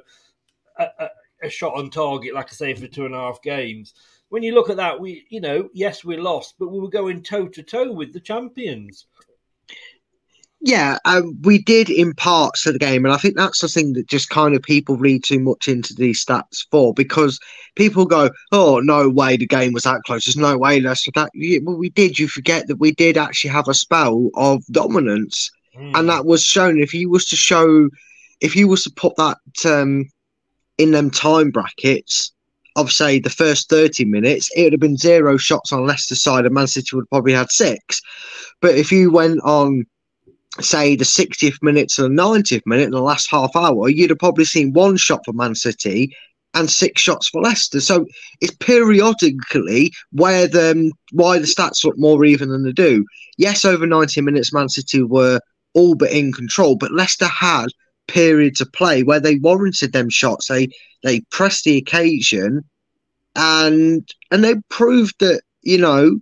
a, 0.78 0.86
a, 0.98 1.08
a 1.44 1.48
shot 1.48 1.74
on 1.74 1.88
target, 1.88 2.34
like 2.34 2.50
I 2.50 2.52
say, 2.52 2.74
for 2.74 2.86
two 2.86 3.06
and 3.06 3.14
a 3.14 3.18
half 3.18 3.40
games. 3.40 3.94
When 4.28 4.42
you 4.42 4.54
look 4.54 4.68
at 4.68 4.76
that, 4.76 5.00
we, 5.00 5.24
you 5.30 5.40
know, 5.40 5.70
yes, 5.72 6.04
we 6.04 6.18
lost, 6.18 6.56
but 6.58 6.68
we 6.68 6.78
were 6.78 6.90
going 6.90 7.22
toe 7.22 7.48
to 7.48 7.62
toe 7.62 7.90
with 7.90 8.12
the 8.12 8.20
champions. 8.20 9.06
Yeah, 10.64 10.98
um, 11.04 11.36
we 11.42 11.58
did 11.58 11.90
in 11.90 12.14
parts 12.14 12.66
of 12.66 12.72
the 12.72 12.78
game, 12.78 13.04
and 13.04 13.12
I 13.12 13.16
think 13.16 13.36
that's 13.36 13.60
the 13.60 13.68
thing 13.68 13.94
that 13.94 14.06
just 14.06 14.30
kind 14.30 14.54
of 14.54 14.62
people 14.62 14.96
read 14.96 15.24
too 15.24 15.40
much 15.40 15.66
into 15.66 15.92
these 15.92 16.24
stats 16.24 16.64
for 16.70 16.94
because 16.94 17.40
people 17.74 18.06
go, 18.06 18.30
"Oh, 18.52 18.78
no 18.78 19.08
way, 19.08 19.36
the 19.36 19.46
game 19.46 19.72
was 19.72 19.82
that 19.82 20.02
close. 20.06 20.24
There's 20.24 20.36
no 20.36 20.56
way 20.56 20.78
that's 20.78 21.04
that." 21.16 21.30
Well, 21.64 21.76
we 21.76 21.90
did. 21.90 22.16
You 22.16 22.28
forget 22.28 22.68
that 22.68 22.78
we 22.78 22.92
did 22.92 23.18
actually 23.18 23.50
have 23.50 23.66
a 23.66 23.74
spell 23.74 24.30
of 24.34 24.64
dominance, 24.70 25.50
Hmm. 25.76 25.96
and 25.96 26.08
that 26.08 26.26
was 26.26 26.44
shown. 26.44 26.78
If 26.78 26.94
you 26.94 27.10
was 27.10 27.24
to 27.26 27.36
show, 27.36 27.88
if 28.40 28.54
you 28.54 28.68
was 28.68 28.84
to 28.84 28.90
put 28.90 29.16
that 29.16 29.38
um, 29.64 30.08
in 30.78 30.92
them 30.92 31.10
time 31.10 31.50
brackets 31.50 32.30
of 32.76 32.92
say 32.92 33.18
the 33.18 33.30
first 33.30 33.68
thirty 33.68 34.04
minutes, 34.04 34.48
it 34.54 34.62
would 34.62 34.74
have 34.74 34.80
been 34.80 34.96
zero 34.96 35.36
shots 35.38 35.72
on 35.72 35.88
Leicester 35.88 36.14
side, 36.14 36.44
and 36.44 36.54
Man 36.54 36.68
City 36.68 36.94
would 36.94 37.02
have 37.02 37.10
probably 37.10 37.32
had 37.32 37.50
six. 37.50 38.00
But 38.60 38.76
if 38.76 38.92
you 38.92 39.10
went 39.10 39.40
on 39.42 39.86
say 40.60 40.96
the 40.96 41.04
60th 41.04 41.62
minute 41.62 41.88
to 41.90 42.02
the 42.02 42.08
90th 42.08 42.62
minute 42.66 42.84
in 42.84 42.90
the 42.90 43.00
last 43.00 43.30
half 43.30 43.54
hour, 43.56 43.88
you'd 43.88 44.10
have 44.10 44.18
probably 44.18 44.44
seen 44.44 44.72
one 44.72 44.96
shot 44.96 45.22
for 45.24 45.32
Man 45.32 45.54
City 45.54 46.14
and 46.54 46.70
six 46.70 47.00
shots 47.00 47.28
for 47.28 47.40
Leicester. 47.40 47.80
So 47.80 48.06
it's 48.40 48.54
periodically 48.56 49.92
where 50.10 50.46
the 50.46 50.72
um, 50.72 50.92
why 51.12 51.38
the 51.38 51.46
stats 51.46 51.84
look 51.84 51.98
more 51.98 52.24
even 52.24 52.50
than 52.50 52.64
they 52.64 52.72
do. 52.72 53.04
Yes, 53.38 53.64
over 53.64 53.86
90 53.86 54.20
minutes, 54.20 54.52
Man 54.52 54.68
City 54.68 55.02
were 55.02 55.40
all 55.74 55.94
but 55.94 56.12
in 56.12 56.32
control, 56.32 56.76
but 56.76 56.92
Leicester 56.92 57.26
had 57.26 57.68
periods 58.08 58.60
of 58.60 58.70
play 58.72 59.02
where 59.02 59.20
they 59.20 59.36
warranted 59.36 59.92
them 59.92 60.10
shots. 60.10 60.48
They 60.48 60.68
they 61.02 61.20
pressed 61.30 61.64
the 61.64 61.78
occasion 61.78 62.62
and 63.34 64.06
and 64.30 64.44
they 64.44 64.56
proved 64.68 65.14
that, 65.20 65.42
you 65.62 65.78
know, 65.78 66.18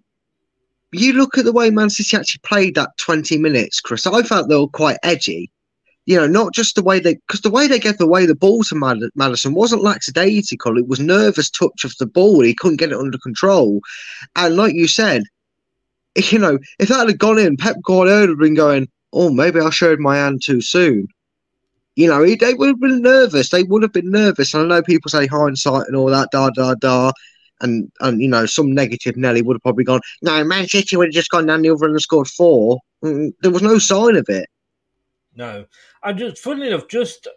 you 0.93 1.13
look 1.13 1.39
at 1.39 1.45
the 1.45 1.53
way 1.53 1.71
Man 1.71 1.91
City 1.91 2.17
actually 2.17 2.41
played 2.43 2.75
that 2.75 2.97
20 2.99 3.39
minutes, 3.39 3.81
Chris. 3.81 4.07
I 4.07 4.23
felt 4.23 4.49
they 4.49 4.57
were 4.57 4.67
quite 4.69 4.99
edgy. 5.03 5.51
You 6.07 6.17
know, 6.17 6.27
not 6.27 6.55
just 6.55 6.75
the 6.75 6.83
way 6.83 6.99
they, 6.99 7.15
because 7.15 7.43
the 7.43 7.51
way 7.51 7.69
they 7.69 7.79
gave 7.79 8.01
away 8.01 8.27
the 8.27 8.35
ball 8.35 8.65
to 8.65 8.75
Mad- 8.75 9.11
Maddison 9.15 9.55
wasn't 9.55 9.83
lackadaisical. 9.83 10.77
It 10.79 10.89
was 10.89 10.99
nervous 10.99 11.51
touch 11.51 11.85
of 11.85 11.95
the 11.99 12.07
ball. 12.07 12.41
He 12.41 12.55
couldn't 12.55 12.79
get 12.79 12.91
it 12.91 12.99
under 12.99 13.19
control. 13.19 13.81
And 14.35 14.57
like 14.57 14.75
you 14.75 14.89
said, 14.89 15.23
you 16.17 16.39
know, 16.39 16.59
if 16.79 16.89
that 16.89 17.07
had 17.07 17.19
gone 17.19 17.39
in, 17.39 17.57
Pep 17.57 17.77
Guardiola 17.85 18.21
would 18.21 18.29
have 18.31 18.39
been 18.39 18.55
going, 18.55 18.89
oh, 19.13 19.31
maybe 19.31 19.61
I 19.61 19.71
showed 19.71 20.01
my 20.01 20.17
hand 20.17 20.43
too 20.45 20.61
soon. 20.61 21.07
You 21.95 22.09
know, 22.09 22.23
he- 22.23 22.35
they 22.35 22.55
would 22.55 22.69
have 22.69 22.81
been 22.81 23.03
nervous. 23.03 23.51
They 23.51 23.63
would 23.63 23.83
have 23.83 23.93
been 23.93 24.11
nervous. 24.11 24.55
And 24.55 24.65
I 24.65 24.77
know 24.77 24.83
people 24.83 25.11
say 25.11 25.27
hindsight 25.27 25.87
and 25.87 25.95
all 25.95 26.11
that, 26.11 26.31
da, 26.33 26.51
da, 26.51 26.75
da 26.75 27.13
and 27.61 27.91
and 28.01 28.21
you 28.21 28.29
know 28.29 28.47
some 28.47 28.73
negative 28.73 29.17
Nelly 29.17 29.43
would 29.43 29.55
have 29.57 29.63
probably 29.63 29.85
gone. 29.85 30.01
No, 30.23 30.43
Man 30.45 30.67
City 30.67 30.97
would 30.97 31.09
have 31.09 31.15
just 31.15 31.31
gone 31.31 31.47
down 31.47 31.63
the 31.63 31.71
other 31.71 31.87
and 31.87 32.01
scored 32.01 32.29
four. 32.29 32.79
Mm, 33.05 33.33
There 33.43 33.51
was 33.51 33.63
no 33.63 33.79
sign 33.79 34.17
of 34.17 34.27
it. 34.29 34.49
No, 35.35 35.65
I 36.03 36.13
just 36.13 36.43
funnily 36.43 36.69
enough, 36.69 36.89
just 36.89 37.29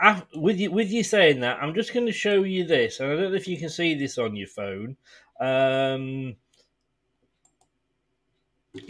af 0.00 0.24
with 0.34 0.58
you 0.58 0.70
with 0.70 0.90
you 0.90 1.02
saying 1.02 1.40
that, 1.40 1.58
I'm 1.62 1.74
just 1.74 1.92
going 1.92 2.06
to 2.06 2.12
show 2.12 2.42
you 2.42 2.64
this, 2.64 3.00
and 3.00 3.10
I 3.10 3.16
don't 3.16 3.30
know 3.30 3.36
if 3.36 3.48
you 3.48 3.58
can 3.58 3.70
see 3.70 3.94
this 3.94 4.18
on 4.18 4.36
your 4.36 4.48
phone. 4.48 4.96
Um, 5.40 6.36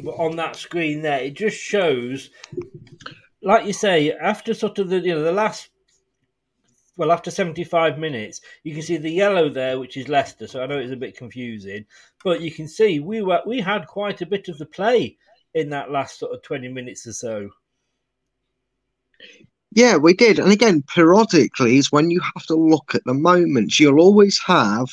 but 0.03 0.13
on 0.13 0.37
that 0.37 0.57
screen 0.57 1.03
there, 1.03 1.21
it 1.21 1.35
just 1.35 1.59
shows, 1.59 2.31
like 3.43 3.67
you 3.67 3.73
say, 3.73 4.13
after 4.13 4.55
sort 4.55 4.79
of 4.79 4.89
the 4.89 5.01
you 5.01 5.15
know 5.15 5.23
the 5.23 5.33
last. 5.33 5.71
Well, 6.97 7.11
after 7.11 7.31
75 7.31 7.99
minutes, 7.99 8.41
you 8.63 8.73
can 8.73 8.83
see 8.83 8.97
the 8.97 9.11
yellow 9.11 9.49
there, 9.49 9.81
which 9.81 9.97
is 9.97 10.09
Leicester. 10.09 10.47
So 10.47 10.63
I 10.63 10.67
know 10.67 10.79
it's 10.79 10.93
a 10.93 10.97
bit 10.97 11.17
confusing, 11.17 11.85
but 12.23 12.41
you 12.41 12.53
can 12.53 12.69
see 12.69 13.01
we 13.01 13.23
were 13.23 13.43
we 13.47 13.61
had 13.61 13.87
quite 13.87 14.23
a 14.23 14.27
bit 14.27 14.49
of 14.49 14.59
the 14.59 14.67
play 14.67 15.17
in 15.55 15.71
that 15.71 15.91
last 15.91 16.19
sort 16.19 16.33
of 16.33 16.43
20 16.43 16.69
minutes 16.69 17.07
or 17.07 17.13
so. 17.13 17.51
Yeah, 19.73 19.97
we 19.97 20.15
did. 20.15 20.39
And 20.39 20.53
again, 20.53 20.83
periodically 20.83 21.79
is 21.79 21.91
when 21.91 22.11
you 22.11 22.21
have 22.21 22.47
to 22.47 22.55
look 22.55 22.95
at 22.95 23.05
the 23.05 23.15
moments. 23.15 23.81
You'll 23.81 24.01
always 24.01 24.41
have 24.47 24.87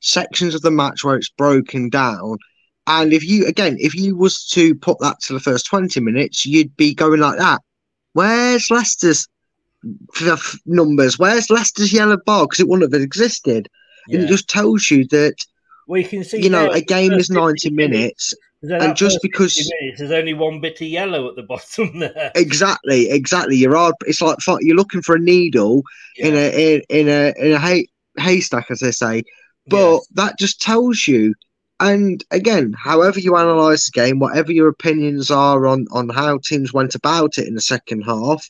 sections 0.00 0.54
of 0.54 0.60
the 0.60 0.70
match 0.70 1.04
where 1.04 1.16
it's 1.16 1.30
broken 1.30 1.88
down. 1.88 2.38
And 2.86 3.12
if 3.14 3.24
you 3.24 3.46
again, 3.46 3.76
if 3.80 3.94
you 3.94 4.14
was 4.14 4.46
to 4.48 4.74
put 4.74 4.98
that 5.00 5.20
to 5.22 5.32
the 5.32 5.40
first 5.40 5.66
20 5.66 6.00
minutes, 6.00 6.44
you'd 6.44 6.76
be 6.76 6.94
going 6.94 7.20
like 7.20 7.38
that. 7.38 7.62
Where's 8.12 8.70
Leicester's 8.70 9.26
f- 10.20 10.58
numbers? 10.66 11.18
Where's 11.18 11.50
Leicester's 11.50 11.92
yellow 11.92 12.16
bar? 12.24 12.46
Because 12.46 12.60
it 12.60 12.68
wouldn't 12.68 12.92
have 12.92 13.00
existed. 13.02 13.68
And 14.08 14.22
it 14.22 14.28
just 14.28 14.48
tells 14.48 14.90
you 14.90 15.04
that 15.08 15.34
Well, 15.88 16.00
you 16.00 16.06
can 16.08 16.22
see 16.24 16.40
you 16.42 16.50
know 16.50 16.70
a 16.70 16.80
game 16.80 17.12
is 17.12 17.28
90 17.28 17.70
50 17.70 17.70
minutes 17.70 18.34
and 18.62 18.96
just 18.96 19.18
because- 19.20 19.56
minutes, 19.80 19.98
there's 19.98 20.10
only 20.12 20.32
one 20.34 20.60
bit 20.60 20.80
of 20.80 20.86
yellow 20.86 21.28
at 21.28 21.34
the 21.36 21.42
bottom 21.52 21.98
there. 21.98 22.30
exactly 22.36 23.10
exactly 23.10 23.56
you're 23.56 23.74
hard 23.76 23.94
it's 24.06 24.22
like 24.22 24.38
you're 24.60 24.76
looking 24.76 25.02
for 25.02 25.16
a 25.16 25.18
needle 25.20 25.82
in 26.16 26.34
a 26.34 26.74
in, 26.76 26.82
in 26.88 27.08
a 27.08 27.34
in 27.44 27.52
a 27.52 27.58
hay, 27.58 27.86
haystack 28.16 28.70
as 28.70 28.78
they 28.80 28.92
say 28.92 29.22
but 29.66 29.94
Yes. 29.94 30.06
that 30.14 30.38
just 30.38 30.60
tells 30.62 31.06
you 31.08 31.34
and 31.80 32.24
again 32.30 32.74
however 32.78 33.18
you 33.20 33.36
analyze 33.36 33.84
the 33.86 33.92
game 34.00 34.18
whatever 34.20 34.52
your 34.52 34.68
opinions 34.68 35.30
are 35.32 35.66
on 35.66 35.86
on 35.90 36.08
how 36.10 36.38
teams 36.44 36.72
went 36.72 36.94
about 36.94 37.38
it 37.38 37.46
in 37.48 37.54
the 37.56 37.60
second 37.60 38.02
half 38.02 38.48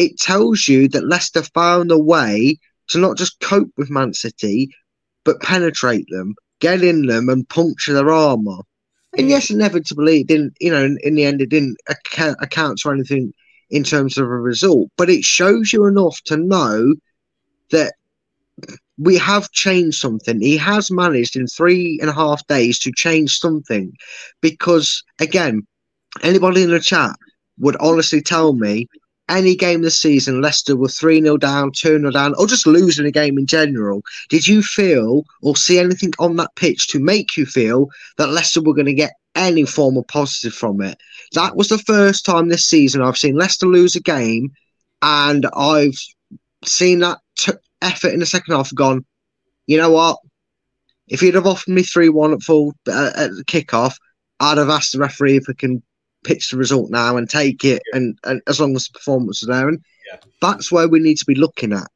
it 0.00 0.18
tells 0.18 0.68
you 0.68 0.88
that 0.88 1.06
Leicester 1.06 1.42
found 1.42 1.90
a 1.90 1.98
way 1.98 2.58
to 2.88 2.98
not 2.98 3.16
just 3.16 3.40
cope 3.40 3.70
with 3.76 3.90
Man 3.90 4.12
City 4.14 4.68
but 5.24 5.40
penetrate 5.42 6.06
them 6.10 6.34
get 6.60 6.82
in 6.82 7.06
them 7.06 7.28
and 7.28 7.48
puncture 7.48 7.92
their 7.92 8.10
armor 8.10 8.62
and 9.16 9.28
yes, 9.28 9.50
inevitably, 9.50 10.20
it 10.20 10.28
didn't. 10.28 10.54
You 10.60 10.70
know, 10.70 10.84
in, 10.84 10.98
in 11.02 11.14
the 11.14 11.24
end, 11.24 11.40
it 11.40 11.50
didn't 11.50 11.76
account, 11.88 12.36
account 12.40 12.78
for 12.78 12.92
anything 12.92 13.32
in 13.70 13.82
terms 13.82 14.16
of 14.18 14.24
a 14.24 14.28
result. 14.28 14.88
But 14.96 15.10
it 15.10 15.24
shows 15.24 15.72
you 15.72 15.86
enough 15.86 16.20
to 16.26 16.36
know 16.36 16.94
that 17.70 17.94
we 18.98 19.16
have 19.16 19.50
changed 19.50 19.98
something. 19.98 20.40
He 20.40 20.56
has 20.58 20.90
managed 20.90 21.34
in 21.34 21.46
three 21.46 21.98
and 22.00 22.10
a 22.10 22.14
half 22.14 22.46
days 22.46 22.78
to 22.80 22.92
change 22.92 23.38
something, 23.38 23.92
because 24.40 25.02
again, 25.18 25.66
anybody 26.22 26.62
in 26.62 26.70
the 26.70 26.80
chat 26.80 27.16
would 27.58 27.76
honestly 27.80 28.22
tell 28.22 28.52
me 28.52 28.86
any 29.30 29.54
game 29.54 29.82
this 29.82 29.98
season, 29.98 30.42
Leicester 30.42 30.76
were 30.76 30.88
3 30.88 31.22
0 31.22 31.36
down, 31.36 31.72
2 31.72 31.98
0 31.98 32.10
down, 32.10 32.34
or 32.36 32.46
just 32.46 32.66
losing 32.66 33.06
a 33.06 33.10
game 33.10 33.38
in 33.38 33.46
general. 33.46 34.02
Did 34.28 34.46
you 34.46 34.62
feel 34.62 35.24
or 35.40 35.56
see 35.56 35.78
anything 35.78 36.12
on 36.18 36.36
that 36.36 36.54
pitch 36.56 36.88
to 36.88 37.00
make 37.00 37.36
you 37.36 37.46
feel 37.46 37.88
that 38.18 38.30
Leicester 38.30 38.60
were 38.60 38.74
going 38.74 38.86
to 38.86 38.94
get 38.94 39.14
any 39.34 39.64
form 39.64 39.96
of 39.96 40.06
positive 40.08 40.52
from 40.52 40.82
it? 40.82 40.98
That 41.32 41.56
was 41.56 41.68
the 41.68 41.78
first 41.78 42.26
time 42.26 42.48
this 42.48 42.66
season 42.66 43.02
I've 43.02 43.16
seen 43.16 43.36
Leicester 43.36 43.66
lose 43.66 43.96
a 43.96 44.00
game, 44.00 44.52
and 45.00 45.46
I've 45.54 45.98
seen 46.64 46.98
that 47.00 47.18
t- 47.38 47.52
effort 47.80 48.12
in 48.12 48.20
the 48.20 48.26
second 48.26 48.54
half 48.54 48.74
gone, 48.74 49.04
you 49.66 49.78
know 49.78 49.92
what? 49.92 50.18
If 51.08 51.20
he'd 51.20 51.34
have 51.34 51.46
offered 51.46 51.72
me 51.72 51.82
3 51.82 52.08
1 52.08 52.32
at 52.34 52.42
full 52.42 52.74
uh, 52.88 53.10
at 53.16 53.30
the 53.30 53.44
kickoff, 53.44 53.96
I'd 54.38 54.58
have 54.58 54.70
asked 54.70 54.92
the 54.92 54.98
referee 54.98 55.36
if 55.36 55.44
I 55.48 55.52
can 55.52 55.82
pitch 56.24 56.50
the 56.50 56.56
result 56.56 56.90
now 56.90 57.16
and 57.16 57.28
take 57.28 57.64
it, 57.64 57.82
and, 57.92 58.18
and 58.24 58.42
as 58.46 58.60
long 58.60 58.76
as 58.76 58.86
the 58.86 58.98
performance 58.98 59.42
is 59.42 59.48
there. 59.48 59.68
And 59.68 59.82
Yeah. 60.10 60.18
that's 60.40 60.70
where 60.72 60.88
we 60.88 61.00
need 61.00 61.18
to 61.18 61.26
be 61.26 61.34
looking 61.34 61.72
at. 61.72 61.88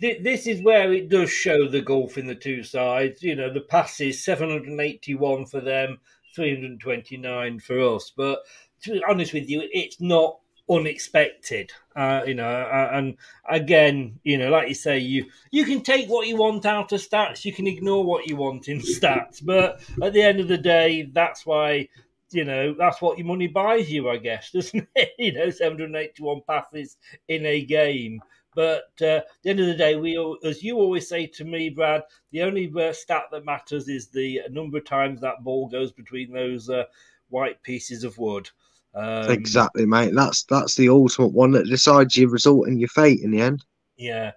This 0.00 0.48
is 0.48 0.60
where 0.62 0.92
it 0.92 1.08
does 1.08 1.30
show 1.30 1.68
the 1.68 1.80
gulf 1.80 2.18
in 2.18 2.26
the 2.26 2.34
two 2.34 2.64
sides. 2.64 3.22
You 3.22 3.36
know, 3.36 3.52
the 3.52 3.60
passes 3.60 4.24
781 4.24 5.46
for 5.46 5.60
them, 5.60 5.98
329 6.34 7.60
for 7.60 7.80
us. 7.94 8.12
But 8.16 8.40
to 8.82 8.92
be 8.94 9.02
honest 9.08 9.32
with 9.32 9.48
you, 9.48 9.62
it's 9.72 10.00
not 10.00 10.38
unexpected. 10.68 11.70
Uh, 11.94 12.22
you 12.26 12.34
know, 12.34 12.48
uh, 12.48 12.90
and 12.92 13.16
again, 13.48 14.18
you 14.24 14.38
know, 14.38 14.50
like 14.50 14.68
you 14.68 14.74
say, 14.74 14.98
you 14.98 15.26
you 15.50 15.64
can 15.64 15.82
take 15.82 16.08
what 16.08 16.26
you 16.26 16.36
want 16.36 16.66
out 16.66 16.90
of 16.92 17.00
stats, 17.00 17.44
you 17.44 17.52
can 17.52 17.66
ignore 17.66 18.04
what 18.04 18.26
you 18.26 18.34
want 18.36 18.68
in 18.68 18.78
stats, 18.96 19.44
but 19.44 19.80
at 20.02 20.12
the 20.12 20.22
end 20.22 20.40
of 20.40 20.48
the 20.48 20.58
day, 20.58 21.08
that's 21.12 21.46
why. 21.46 21.88
You 22.32 22.44
know, 22.44 22.74
that's 22.74 23.00
what 23.00 23.18
your 23.18 23.26
money 23.26 23.46
buys 23.46 23.90
you, 23.90 24.08
I 24.08 24.16
guess, 24.16 24.50
doesn't 24.52 24.88
it? 24.94 25.10
You 25.18 25.32
know, 25.32 25.50
781 25.50 26.42
passes 26.46 26.96
in 27.28 27.46
a 27.46 27.64
game. 27.64 28.20
But 28.54 28.92
uh, 29.00 29.04
at 29.04 29.26
the 29.42 29.50
end 29.50 29.60
of 29.60 29.66
the 29.66 29.74
day, 29.74 29.96
we, 29.96 30.38
as 30.44 30.62
you 30.62 30.76
always 30.76 31.08
say 31.08 31.26
to 31.26 31.44
me, 31.44 31.70
Brad, 31.70 32.02
the 32.32 32.42
only 32.42 32.70
uh, 32.78 32.92
stat 32.92 33.24
that 33.32 33.46
matters 33.46 33.88
is 33.88 34.08
the 34.08 34.42
number 34.50 34.78
of 34.78 34.84
times 34.84 35.20
that 35.20 35.42
ball 35.42 35.68
goes 35.68 35.90
between 35.90 36.32
those 36.32 36.68
uh, 36.68 36.84
white 37.30 37.62
pieces 37.62 38.04
of 38.04 38.18
wood. 38.18 38.50
Um, 38.94 39.30
exactly, 39.30 39.86
mate. 39.86 40.14
That's 40.14 40.42
that's 40.44 40.74
the 40.74 40.90
ultimate 40.90 41.32
one 41.32 41.50
that 41.52 41.66
decides 41.66 42.16
your 42.16 42.28
result 42.28 42.66
and 42.66 42.78
your 42.78 42.90
fate 42.90 43.20
in 43.20 43.30
the 43.30 43.40
end. 43.40 43.64
Yeah. 43.96 44.32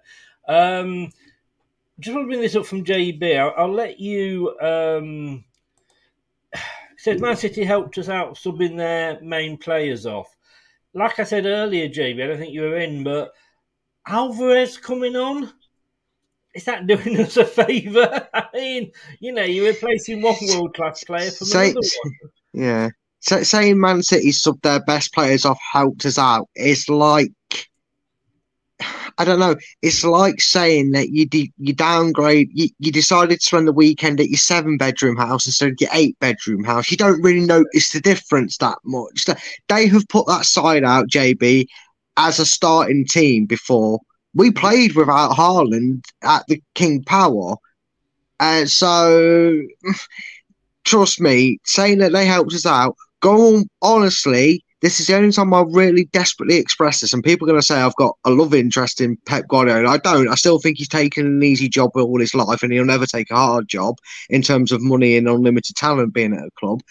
Um, 0.48 1.10
just 2.00 2.14
want 2.14 2.24
to 2.24 2.28
bring 2.28 2.40
this 2.40 2.56
up 2.56 2.66
from 2.66 2.84
JB. 2.84 3.38
I'll, 3.38 3.54
I'll 3.56 3.72
let 3.72 4.00
you. 4.00 4.56
Um, 4.60 5.44
said 7.06 7.20
Man 7.20 7.36
City 7.36 7.62
helped 7.62 7.96
us 7.98 8.08
out 8.08 8.34
subbing 8.34 8.76
their 8.76 9.20
main 9.20 9.56
players 9.56 10.06
off. 10.06 10.28
Like 10.92 11.20
I 11.20 11.22
said 11.22 11.46
earlier, 11.46 11.88
JB, 11.88 12.20
I 12.20 12.26
don't 12.26 12.36
think 12.38 12.52
you 12.52 12.62
were 12.62 12.78
in, 12.78 13.04
but 13.04 13.30
Alvarez 14.08 14.76
coming 14.76 15.14
on. 15.14 15.52
Is 16.52 16.64
that 16.64 16.88
doing 16.88 17.16
us 17.20 17.36
a 17.36 17.44
favour? 17.44 18.26
I 18.34 18.46
mean, 18.52 18.90
you 19.20 19.30
know, 19.30 19.44
you're 19.44 19.68
replacing 19.68 20.20
one 20.20 20.34
world 20.48 20.74
class 20.74 21.04
player 21.04 21.30
from 21.30 21.46
Say- 21.46 21.70
another 21.70 21.86
one. 22.02 22.12
Yeah. 22.54 22.88
sa- 23.20 23.44
saying 23.44 23.78
Man 23.78 24.02
City 24.02 24.32
sub 24.32 24.60
their 24.62 24.80
best 24.80 25.14
players 25.14 25.44
off 25.44 25.60
helped 25.72 26.04
us 26.06 26.18
out 26.18 26.48
is 26.56 26.88
like 26.88 27.30
I 29.18 29.24
don't 29.24 29.38
know. 29.38 29.56
It's 29.80 30.04
like 30.04 30.40
saying 30.40 30.90
that 30.92 31.10
you 31.10 31.26
de- 31.26 31.52
you 31.58 31.72
downgrade. 31.72 32.50
You, 32.52 32.68
you 32.78 32.92
decided 32.92 33.40
to 33.40 33.46
spend 33.46 33.66
the 33.66 33.72
weekend 33.72 34.20
at 34.20 34.28
your 34.28 34.38
seven 34.38 34.76
bedroom 34.76 35.16
house 35.16 35.46
instead 35.46 35.70
of 35.70 35.80
your 35.80 35.90
eight 35.92 36.18
bedroom 36.20 36.64
house. 36.64 36.90
You 36.90 36.98
don't 36.98 37.22
really 37.22 37.40
notice 37.40 37.92
the 37.92 38.00
difference 38.00 38.58
that 38.58 38.78
much. 38.84 39.26
They 39.68 39.86
have 39.86 40.08
put 40.08 40.26
that 40.26 40.44
side 40.44 40.84
out, 40.84 41.08
JB, 41.08 41.66
as 42.18 42.38
a 42.38 42.46
starting 42.46 43.06
team 43.06 43.46
before. 43.46 44.00
We 44.34 44.50
played 44.50 44.94
without 44.94 45.32
Haaland 45.32 46.04
at 46.22 46.46
the 46.46 46.62
King 46.74 47.02
Power, 47.02 47.56
uh, 48.38 48.66
so 48.66 49.62
trust 50.84 51.22
me, 51.22 51.58
saying 51.64 51.98
that 51.98 52.12
they 52.12 52.26
helped 52.26 52.52
us 52.52 52.66
out. 52.66 52.96
Go 53.20 53.56
on, 53.56 53.64
honestly. 53.80 54.62
This 54.86 55.00
is 55.00 55.08
the 55.08 55.16
only 55.16 55.32
time 55.32 55.52
I 55.52 55.64
really 55.68 56.04
desperately 56.12 56.58
express 56.58 57.00
this, 57.00 57.12
and 57.12 57.20
people 57.20 57.44
are 57.44 57.50
going 57.50 57.58
to 57.58 57.66
say 57.66 57.74
I've 57.74 57.96
got 57.96 58.16
a 58.24 58.30
love 58.30 58.54
interest 58.54 59.00
in 59.00 59.16
Pep 59.26 59.48
Guardiola. 59.48 59.88
I 59.88 59.98
don't. 59.98 60.28
I 60.28 60.36
still 60.36 60.60
think 60.60 60.78
he's 60.78 60.86
taken 60.86 61.26
an 61.26 61.42
easy 61.42 61.68
job 61.68 61.90
all 61.96 62.20
his 62.20 62.36
life, 62.36 62.62
and 62.62 62.72
he'll 62.72 62.84
never 62.84 63.04
take 63.04 63.28
a 63.32 63.34
hard 63.34 63.66
job 63.66 63.96
in 64.30 64.42
terms 64.42 64.70
of 64.70 64.80
money 64.80 65.16
and 65.16 65.26
unlimited 65.26 65.74
talent 65.74 66.14
being 66.14 66.34
at 66.34 66.38
a 66.38 66.50
club. 66.56 66.82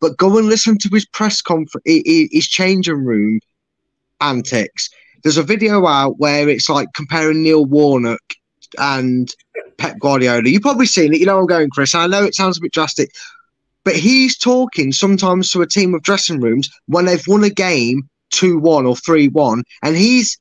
But 0.00 0.16
go 0.16 0.36
and 0.38 0.48
listen 0.48 0.76
to 0.78 0.88
his 0.92 1.06
press 1.06 1.40
conference, 1.40 1.84
his 1.84 2.48
changing 2.48 3.04
room 3.04 3.38
antics. 4.20 4.90
There's 5.22 5.38
a 5.38 5.44
video 5.44 5.86
out 5.86 6.18
where 6.18 6.48
it's 6.48 6.68
like 6.68 6.88
comparing 6.96 7.44
Neil 7.44 7.64
Warnock 7.64 8.34
and 8.76 9.32
Pep 9.78 10.00
Guardiola. 10.00 10.48
You've 10.48 10.62
probably 10.62 10.86
seen 10.86 11.14
it. 11.14 11.20
You 11.20 11.26
know 11.26 11.38
I'm 11.38 11.46
going, 11.46 11.70
Chris. 11.70 11.94
I 11.94 12.08
know 12.08 12.24
it 12.24 12.34
sounds 12.34 12.58
a 12.58 12.60
bit 12.60 12.72
drastic, 12.72 13.10
but 13.86 13.94
he's 13.94 14.36
talking 14.36 14.90
sometimes 14.90 15.52
to 15.52 15.62
a 15.62 15.66
team 15.66 15.94
of 15.94 16.02
dressing 16.02 16.40
rooms 16.40 16.68
when 16.86 17.04
they've 17.04 17.26
won 17.28 17.44
a 17.44 17.50
game 17.50 18.10
2 18.30 18.58
1 18.58 18.84
or 18.84 18.96
3 18.96 19.28
1. 19.28 19.62
And 19.84 19.96
he's 19.96 20.36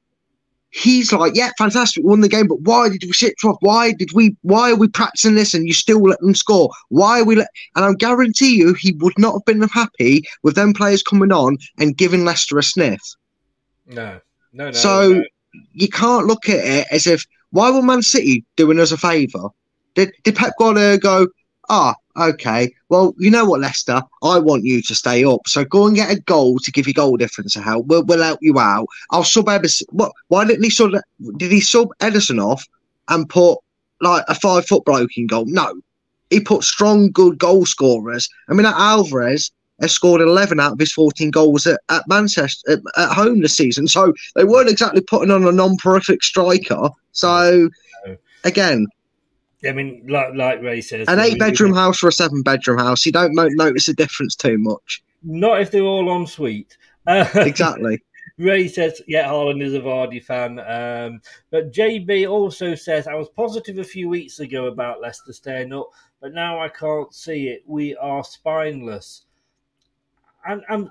he's 0.71 1.13
like, 1.13 1.35
yeah, 1.35 1.51
fantastic, 1.55 2.03
we 2.03 2.09
won 2.09 2.21
the 2.21 2.27
game, 2.27 2.47
but 2.47 2.61
why 2.61 2.89
did 2.89 3.03
we 3.03 3.13
sit 3.13 3.35
off? 3.45 3.57
Why 3.59 3.91
did 3.91 4.13
we? 4.13 4.35
Why 4.41 4.71
are 4.71 4.75
we 4.75 4.87
practicing 4.87 5.35
this 5.35 5.53
and 5.53 5.67
you 5.67 5.75
still 5.75 6.01
let 6.01 6.19
them 6.21 6.33
score? 6.33 6.71
Why 6.89 7.19
are 7.19 7.23
we? 7.23 7.35
Let, 7.35 7.49
and 7.75 7.85
I 7.85 7.93
guarantee 7.93 8.55
you, 8.55 8.73
he 8.73 8.93
would 8.93 9.17
not 9.19 9.33
have 9.33 9.45
been 9.45 9.61
happy 9.61 10.23
with 10.41 10.55
them 10.55 10.73
players 10.73 11.03
coming 11.03 11.31
on 11.31 11.59
and 11.77 11.95
giving 11.95 12.25
Leicester 12.25 12.57
a 12.57 12.63
sniff. 12.63 13.01
No, 13.85 14.19
no, 14.53 14.65
no. 14.65 14.71
so 14.71 15.09
no. 15.11 15.23
you 15.73 15.87
can't 15.87 16.25
look 16.25 16.49
at 16.49 16.65
it 16.65 16.87
as 16.89 17.05
if 17.05 17.23
why 17.51 17.69
were 17.69 17.83
Man 17.83 18.01
City 18.01 18.43
doing 18.55 18.79
us 18.79 18.91
a 18.91 18.97
favour? 18.97 19.49
Did 19.93 20.13
did 20.23 20.35
Pep 20.35 20.53
Guardiola 20.57 20.97
go? 20.97 21.27
Ah, 21.69 21.93
okay. 22.18 22.74
Well, 22.89 23.13
you 23.18 23.30
know 23.30 23.45
what, 23.45 23.61
Leicester, 23.61 24.01
I 24.24 24.39
want 24.39 24.63
you 24.63 24.82
to 24.82 24.95
stay 24.95 25.24
up. 25.24 25.41
So 25.47 25.63
go 25.66 25.88
and 25.88 25.95
get 25.95 26.11
a 26.11 26.20
goal 26.20 26.59
to 26.59 26.72
give 26.72 26.88
you 26.88 26.93
goal 26.93 27.18
difference 27.18 27.55
a 27.55 27.61
help. 27.61 27.88
We'll, 27.88 28.03
we'll 28.03 28.24
help 28.24 28.39
you 28.41 28.59
out. 28.59 28.88
I'll 29.11 29.24
sub 29.24 29.45
Ederson. 29.45 29.84
What? 29.89 30.11
Why 30.28 30.45
didn't 30.45 30.63
he 30.63 30.70
sub? 30.70 30.91
Did 31.38 31.51
he 31.51 31.61
sub 31.61 31.89
Ederson 31.99 32.43
off 32.43 32.66
and 33.09 33.30
put 33.30 33.59
like 34.01 34.24
a 34.28 34.36
five 34.36 34.66
foot 34.66 34.86
bloke 34.86 35.18
in 35.18 35.28
goal? 35.28 35.45
No, 35.47 35.74
he 36.30 36.39
put 36.39 36.63
strong, 36.63 37.11
good 37.11 37.38
goal 37.38 37.66
scorers. 37.66 38.30
I 38.49 38.53
mean, 38.53 38.66
Alvarez 38.66 39.51
has 39.82 39.91
scored 39.91 40.22
11 40.22 40.59
out 40.59 40.74
of 40.74 40.80
his 40.80 40.93
14 40.93 41.32
goals 41.32 41.68
at, 41.68 41.82
at 41.89 42.07
Manchester 42.07 42.72
at, 42.72 42.80
at 42.97 43.13
home 43.13 43.41
this 43.41 43.57
season. 43.57 43.88
So 43.88 44.13
they 44.36 44.45
weren't 44.45 44.70
exactly 44.70 45.01
putting 45.01 45.32
on 45.32 45.45
a 45.45 45.51
non-prolific 45.51 46.24
striker. 46.24 46.89
So 47.11 47.70
again, 48.43 48.88
I 49.64 49.72
mean, 49.72 50.06
like 50.08 50.34
like 50.36 50.62
Ray 50.62 50.82
says, 50.82 51.08
an 51.08 51.20
eight-bedroom 51.20 51.74
house 51.74 52.03
or 52.03 52.10
a 52.10 52.12
seven-bedroom 52.12 52.80
house, 52.80 53.06
you 53.06 53.12
don't 53.12 53.34
notice 53.34 53.88
a 53.88 53.93
difference 53.93 54.36
too 54.36 54.58
much. 54.58 55.03
Not 55.24 55.62
if 55.62 55.72
they're 55.72 55.82
all 55.82 56.14
en 56.16 56.28
suite. 56.28 56.78
Uh, 57.08 57.26
Exactly. 57.36 58.01
Ray 58.38 58.68
says, 58.68 59.01
yeah, 59.08 59.28
Harlan 59.28 59.62
is 59.62 59.74
a 59.74 59.80
Vardy 59.80 60.22
fan. 60.22 60.60
Um, 60.60 61.22
but 61.51 61.72
JB 61.72 62.30
also 62.30 62.76
says, 62.76 63.08
I 63.08 63.16
was 63.16 63.30
positive 63.30 63.80
a 63.80 63.84
few 63.84 64.10
weeks 64.10 64.39
ago 64.39 64.66
about 64.66 64.99
Leicester 64.99 65.32
staying 65.32 65.72
up, 65.72 65.89
but 66.20 66.34
now 66.34 66.60
I 66.60 66.68
can't 66.68 67.14
see 67.14 67.47
it. 67.47 67.64
We 67.66 67.95
are 67.95 68.24
spineless. 68.26 69.24
And, 70.45 70.64
and 70.68 70.89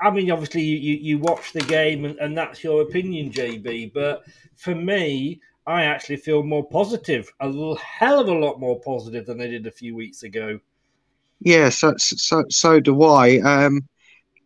I 0.00 0.10
mean, 0.10 0.30
obviously, 0.30 0.62
you, 0.62 0.78
you, 0.78 0.96
you 0.96 1.18
watch 1.18 1.52
the 1.52 1.60
game 1.60 2.06
and, 2.06 2.18
and 2.18 2.36
that's 2.36 2.64
your 2.64 2.80
opinion, 2.80 3.30
JB. 3.30 3.92
But 3.92 4.24
for 4.56 4.74
me, 4.74 5.40
I 5.70 5.84
actually 5.84 6.16
feel 6.16 6.42
more 6.42 6.66
positive, 6.68 7.32
a 7.38 7.76
hell 7.76 8.20
of 8.20 8.28
a 8.28 8.34
lot 8.34 8.58
more 8.58 8.80
positive 8.80 9.24
than 9.26 9.40
I 9.40 9.46
did 9.46 9.68
a 9.68 9.70
few 9.70 9.94
weeks 9.94 10.24
ago. 10.24 10.58
Yeah, 11.40 11.68
so 11.68 11.94
so 11.96 12.44
so 12.48 12.80
do 12.80 13.02
I. 13.04 13.38
Um, 13.38 13.88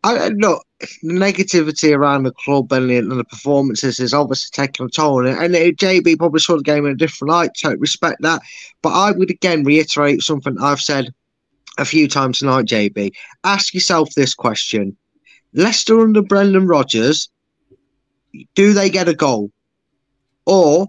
I 0.02 0.28
look 0.28 0.66
the 1.02 1.14
negativity 1.14 1.96
around 1.96 2.24
the 2.24 2.32
club 2.32 2.70
and 2.72 2.90
the, 2.90 2.98
and 2.98 3.10
the 3.10 3.24
performances 3.24 4.00
is 4.00 4.12
obviously 4.12 4.50
taking 4.52 4.84
a 4.84 4.88
toll 4.90 5.26
it. 5.26 5.38
And 5.38 5.54
it, 5.56 5.78
JB 5.78 6.18
probably 6.18 6.40
saw 6.40 6.58
the 6.58 6.62
game 6.62 6.84
in 6.84 6.92
a 6.92 6.96
different 6.96 7.32
light. 7.32 7.52
Totally 7.58 7.80
respect 7.80 8.20
that, 8.20 8.42
but 8.82 8.90
I 8.90 9.12
would 9.12 9.30
again 9.30 9.64
reiterate 9.64 10.22
something 10.22 10.58
I've 10.60 10.82
said 10.82 11.14
a 11.78 11.86
few 11.86 12.06
times 12.06 12.40
tonight. 12.40 12.66
JB, 12.66 13.12
ask 13.44 13.72
yourself 13.72 14.10
this 14.10 14.34
question: 14.34 14.94
Leicester 15.54 16.02
under 16.02 16.20
Brendan 16.20 16.66
Rodgers, 16.66 17.30
do 18.54 18.74
they 18.74 18.90
get 18.90 19.08
a 19.08 19.14
goal, 19.14 19.50
or 20.44 20.88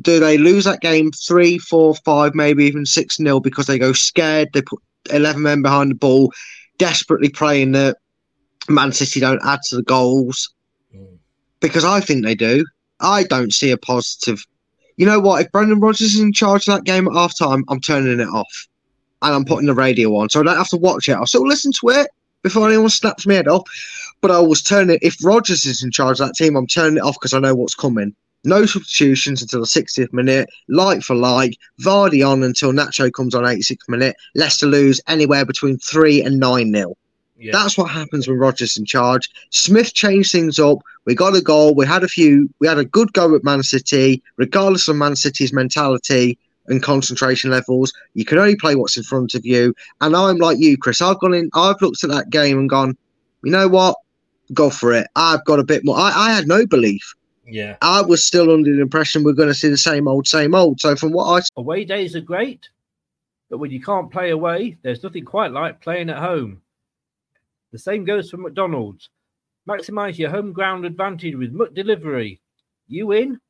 do 0.00 0.20
they 0.20 0.38
lose 0.38 0.64
that 0.64 0.80
game 0.80 1.10
three, 1.12 1.58
four, 1.58 1.94
five, 1.96 2.34
maybe 2.34 2.64
even 2.64 2.86
six 2.86 3.18
nil 3.18 3.40
because 3.40 3.66
they 3.66 3.78
go 3.78 3.92
scared? 3.92 4.48
They 4.52 4.62
put 4.62 4.80
eleven 5.10 5.42
men 5.42 5.62
behind 5.62 5.90
the 5.90 5.94
ball, 5.94 6.32
desperately 6.78 7.28
praying 7.28 7.72
that 7.72 7.98
Man 8.68 8.92
City 8.92 9.20
don't 9.20 9.44
add 9.44 9.60
to 9.68 9.76
the 9.76 9.82
goals. 9.82 10.52
Mm. 10.94 11.18
Because 11.60 11.84
I 11.84 12.00
think 12.00 12.24
they 12.24 12.34
do. 12.34 12.64
I 13.00 13.24
don't 13.24 13.52
see 13.52 13.70
a 13.70 13.76
positive. 13.76 14.44
You 14.96 15.06
know 15.06 15.20
what? 15.20 15.42
If 15.42 15.52
Brendan 15.52 15.80
Rodgers 15.80 16.14
is 16.14 16.20
in 16.20 16.32
charge 16.32 16.68
of 16.68 16.74
that 16.74 16.84
game 16.84 17.06
at 17.06 17.14
half 17.14 17.36
time, 17.38 17.64
I'm 17.68 17.80
turning 17.80 18.20
it 18.20 18.28
off. 18.28 18.68
And 19.22 19.34
I'm 19.34 19.44
putting 19.44 19.66
the 19.66 19.74
radio 19.74 20.14
on. 20.16 20.28
So 20.28 20.40
I 20.40 20.44
don't 20.44 20.56
have 20.56 20.68
to 20.70 20.76
watch 20.76 21.08
it. 21.08 21.14
I'll 21.14 21.26
still 21.26 21.46
listen 21.46 21.72
to 21.80 21.88
it 21.90 22.10
before 22.42 22.68
anyone 22.68 22.90
snaps 22.90 23.26
me 23.26 23.34
head 23.34 23.48
off. 23.48 23.62
But 24.20 24.30
I 24.30 24.40
was 24.40 24.62
turning 24.62 24.98
if 25.02 25.16
Rodgers 25.24 25.64
is 25.64 25.82
in 25.82 25.90
charge 25.90 26.20
of 26.20 26.28
that 26.28 26.34
team, 26.34 26.56
I'm 26.56 26.66
turning 26.66 26.98
it 26.98 27.02
off 27.02 27.16
because 27.20 27.34
I 27.34 27.38
know 27.38 27.54
what's 27.54 27.74
coming. 27.74 28.14
No 28.46 28.64
substitutions 28.64 29.42
until 29.42 29.60
the 29.60 29.66
60th 29.66 30.12
minute, 30.12 30.48
like 30.68 31.02
for 31.02 31.14
like, 31.14 31.56
Vardy 31.82 32.26
on 32.26 32.42
until 32.42 32.72
Nacho 32.72 33.12
comes 33.12 33.34
on 33.34 33.44
86th 33.44 33.88
minute. 33.88 34.16
Leicester 34.34 34.66
lose 34.66 35.00
anywhere 35.08 35.44
between 35.44 35.78
3 35.78 36.22
and 36.22 36.38
9 36.38 36.70
nil. 36.70 36.96
Yeah. 37.38 37.52
That's 37.52 37.76
what 37.76 37.90
happens 37.90 38.26
when 38.26 38.38
Rodgers 38.38 38.76
in 38.76 38.86
charge. 38.86 39.28
Smith 39.50 39.92
changed 39.92 40.32
things 40.32 40.58
up. 40.58 40.78
We 41.04 41.14
got 41.14 41.36
a 41.36 41.42
goal. 41.42 41.74
We 41.74 41.86
had 41.86 42.02
a 42.02 42.08
few. 42.08 42.48
We 42.60 42.66
had 42.66 42.78
a 42.78 42.84
good 42.84 43.12
go 43.12 43.34
at 43.34 43.44
Man 43.44 43.62
City, 43.62 44.22
regardless 44.36 44.88
of 44.88 44.96
Man 44.96 45.16
City's 45.16 45.52
mentality 45.52 46.38
and 46.68 46.82
concentration 46.82 47.50
levels. 47.50 47.92
You 48.14 48.24
can 48.24 48.38
only 48.38 48.56
play 48.56 48.74
what's 48.74 48.96
in 48.96 49.02
front 49.02 49.34
of 49.34 49.44
you. 49.44 49.74
And 50.00 50.16
I'm 50.16 50.38
like 50.38 50.58
you, 50.58 50.78
Chris. 50.78 51.02
I've 51.02 51.18
gone 51.18 51.34
in. 51.34 51.50
I've 51.54 51.80
looked 51.82 52.02
at 52.04 52.10
that 52.10 52.30
game 52.30 52.58
and 52.58 52.70
gone, 52.70 52.96
you 53.44 53.52
know 53.52 53.68
what? 53.68 53.96
Go 54.54 54.70
for 54.70 54.92
it. 54.92 55.06
I've 55.16 55.44
got 55.44 55.58
a 55.58 55.64
bit 55.64 55.84
more. 55.84 55.98
I, 55.98 56.12
I 56.14 56.32
had 56.32 56.48
no 56.48 56.66
belief. 56.66 57.14
Yeah. 57.46 57.76
I 57.80 58.02
was 58.02 58.24
still 58.24 58.50
under 58.50 58.74
the 58.74 58.80
impression 58.80 59.22
we're 59.22 59.32
going 59.32 59.48
to 59.48 59.54
see 59.54 59.68
the 59.68 59.76
same 59.76 60.08
old, 60.08 60.26
same 60.26 60.54
old. 60.54 60.80
So 60.80 60.96
from 60.96 61.12
what 61.12 61.42
I 61.42 61.46
Away 61.56 61.84
days 61.84 62.16
are 62.16 62.20
great, 62.20 62.68
but 63.48 63.58
when 63.58 63.70
you 63.70 63.80
can't 63.80 64.10
play 64.10 64.30
away, 64.30 64.76
there's 64.82 65.02
nothing 65.02 65.24
quite 65.24 65.52
like 65.52 65.80
playing 65.80 66.10
at 66.10 66.18
home. 66.18 66.60
The 67.72 67.78
same 67.78 68.04
goes 68.04 68.30
for 68.30 68.38
McDonald's. 68.38 69.10
Maximize 69.68 70.18
your 70.18 70.30
home 70.30 70.52
ground 70.52 70.84
advantage 70.84 71.34
with 71.34 71.54
McDelivery. 71.54 72.38
You 72.88 73.12
in? 73.12 73.40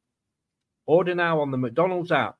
Order 0.86 1.14
now 1.14 1.40
on 1.40 1.50
the 1.50 1.58
McDonald's 1.58 2.12
app. 2.12 2.36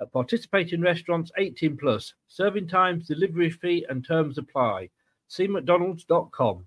At 0.00 0.12
participating 0.12 0.80
restaurants 0.80 1.30
18 1.36 1.76
plus, 1.76 2.14
serving 2.28 2.68
times, 2.68 3.06
delivery 3.06 3.50
fee, 3.50 3.84
and 3.88 4.04
terms 4.04 4.38
apply. 4.38 4.88
See 5.28 5.46
McDonald's.com. 5.46 6.66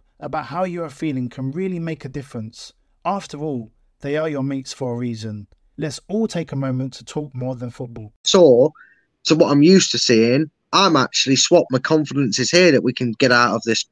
about 0.21 0.45
how 0.45 0.63
you 0.63 0.83
are 0.83 0.89
feeling 0.89 1.27
can 1.27 1.51
really 1.51 1.79
make 1.79 2.05
a 2.05 2.09
difference. 2.09 2.73
After 3.03 3.37
all, 3.39 3.71
they 4.01 4.17
are 4.17 4.29
your 4.29 4.43
mates 4.43 4.71
for 4.71 4.93
a 4.93 4.97
reason. 4.97 5.47
Let's 5.77 5.99
all 6.07 6.27
take 6.27 6.51
a 6.51 6.55
moment 6.55 6.93
to 6.93 7.05
talk 7.05 7.33
more 7.33 7.55
than 7.55 7.71
football. 7.71 8.13
So, 8.23 8.73
to 9.25 9.35
what 9.35 9.51
I'm 9.51 9.63
used 9.63 9.91
to 9.91 9.97
seeing, 9.97 10.49
I'm 10.73 10.95
actually 10.95 11.35
swapped. 11.35 11.71
My 11.71 11.79
confidence 11.79 12.39
is 12.39 12.51
here 12.51 12.71
that 12.71 12.83
we 12.83 12.93
can 12.93 13.11
get 13.13 13.31
out 13.31 13.55
of 13.55 13.63
this 13.63 13.85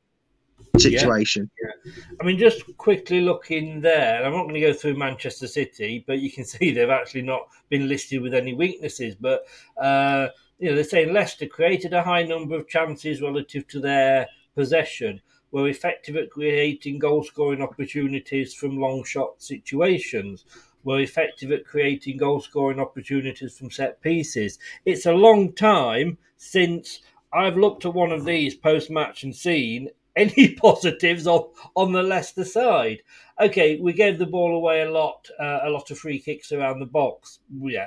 situation. 0.77 1.49
Yeah. 1.61 1.91
I 2.21 2.25
mean, 2.25 2.37
just 2.37 2.63
quickly 2.77 3.21
looking 3.21 3.81
there, 3.81 4.23
I'm 4.23 4.33
not 4.33 4.43
going 4.43 4.55
to 4.55 4.61
go 4.61 4.73
through 4.73 4.95
Manchester 4.95 5.47
City, 5.47 6.03
but 6.05 6.19
you 6.19 6.31
can 6.31 6.45
see 6.45 6.71
they've 6.71 6.89
actually 6.89 7.23
not 7.23 7.47
been 7.69 7.87
listed 7.87 8.21
with 8.21 8.33
any 8.33 8.53
weaknesses. 8.53 9.15
But, 9.15 9.45
uh, 9.77 10.27
you 10.59 10.69
know, 10.69 10.75
they're 10.75 10.83
saying 10.83 11.13
Leicester 11.13 11.47
created 11.47 11.93
a 11.93 12.03
high 12.03 12.23
number 12.23 12.55
of 12.55 12.67
chances 12.67 13.21
relative 13.21 13.67
to 13.69 13.79
their 13.79 14.27
possession, 14.55 15.21
were 15.51 15.67
effective 15.67 16.15
at 16.15 16.29
creating 16.29 16.99
goal 16.99 17.23
scoring 17.23 17.61
opportunities 17.61 18.53
from 18.53 18.77
long 18.77 19.03
shot 19.03 19.41
situations, 19.41 20.45
were 20.83 20.99
effective 20.99 21.51
at 21.51 21.65
creating 21.65 22.17
goal 22.17 22.39
scoring 22.39 22.79
opportunities 22.79 23.57
from 23.57 23.71
set 23.71 24.01
pieces. 24.01 24.59
It's 24.85 25.05
a 25.05 25.13
long 25.13 25.53
time 25.53 26.17
since 26.37 27.01
I've 27.33 27.57
looked 27.57 27.85
at 27.85 27.93
one 27.93 28.11
of 28.11 28.25
these 28.25 28.55
post 28.55 28.89
match 28.89 29.23
and 29.23 29.35
seen 29.35 29.89
any 30.15 30.55
positives 30.55 31.27
on, 31.27 31.49
on 31.75 31.93
the 31.93 32.03
Leicester 32.03 32.43
side. 32.43 32.99
Okay, 33.39 33.79
we 33.79 33.93
gave 33.93 34.19
the 34.19 34.25
ball 34.25 34.55
away 34.55 34.81
a 34.81 34.91
lot, 34.91 35.29
uh, 35.39 35.59
a 35.63 35.69
lot 35.69 35.91
of 35.91 35.99
free 35.99 36.19
kicks 36.19 36.51
around 36.51 36.79
the 36.79 36.85
box, 36.85 37.39
yeah, 37.61 37.85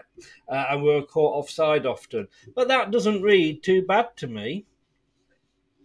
uh, 0.49 0.65
and 0.71 0.83
we 0.83 0.89
were 0.89 1.03
caught 1.03 1.35
offside 1.35 1.85
often. 1.85 2.29
But 2.55 2.69
that 2.69 2.91
doesn't 2.91 3.21
read 3.21 3.63
too 3.63 3.83
bad 3.83 4.17
to 4.19 4.29
me. 4.29 4.65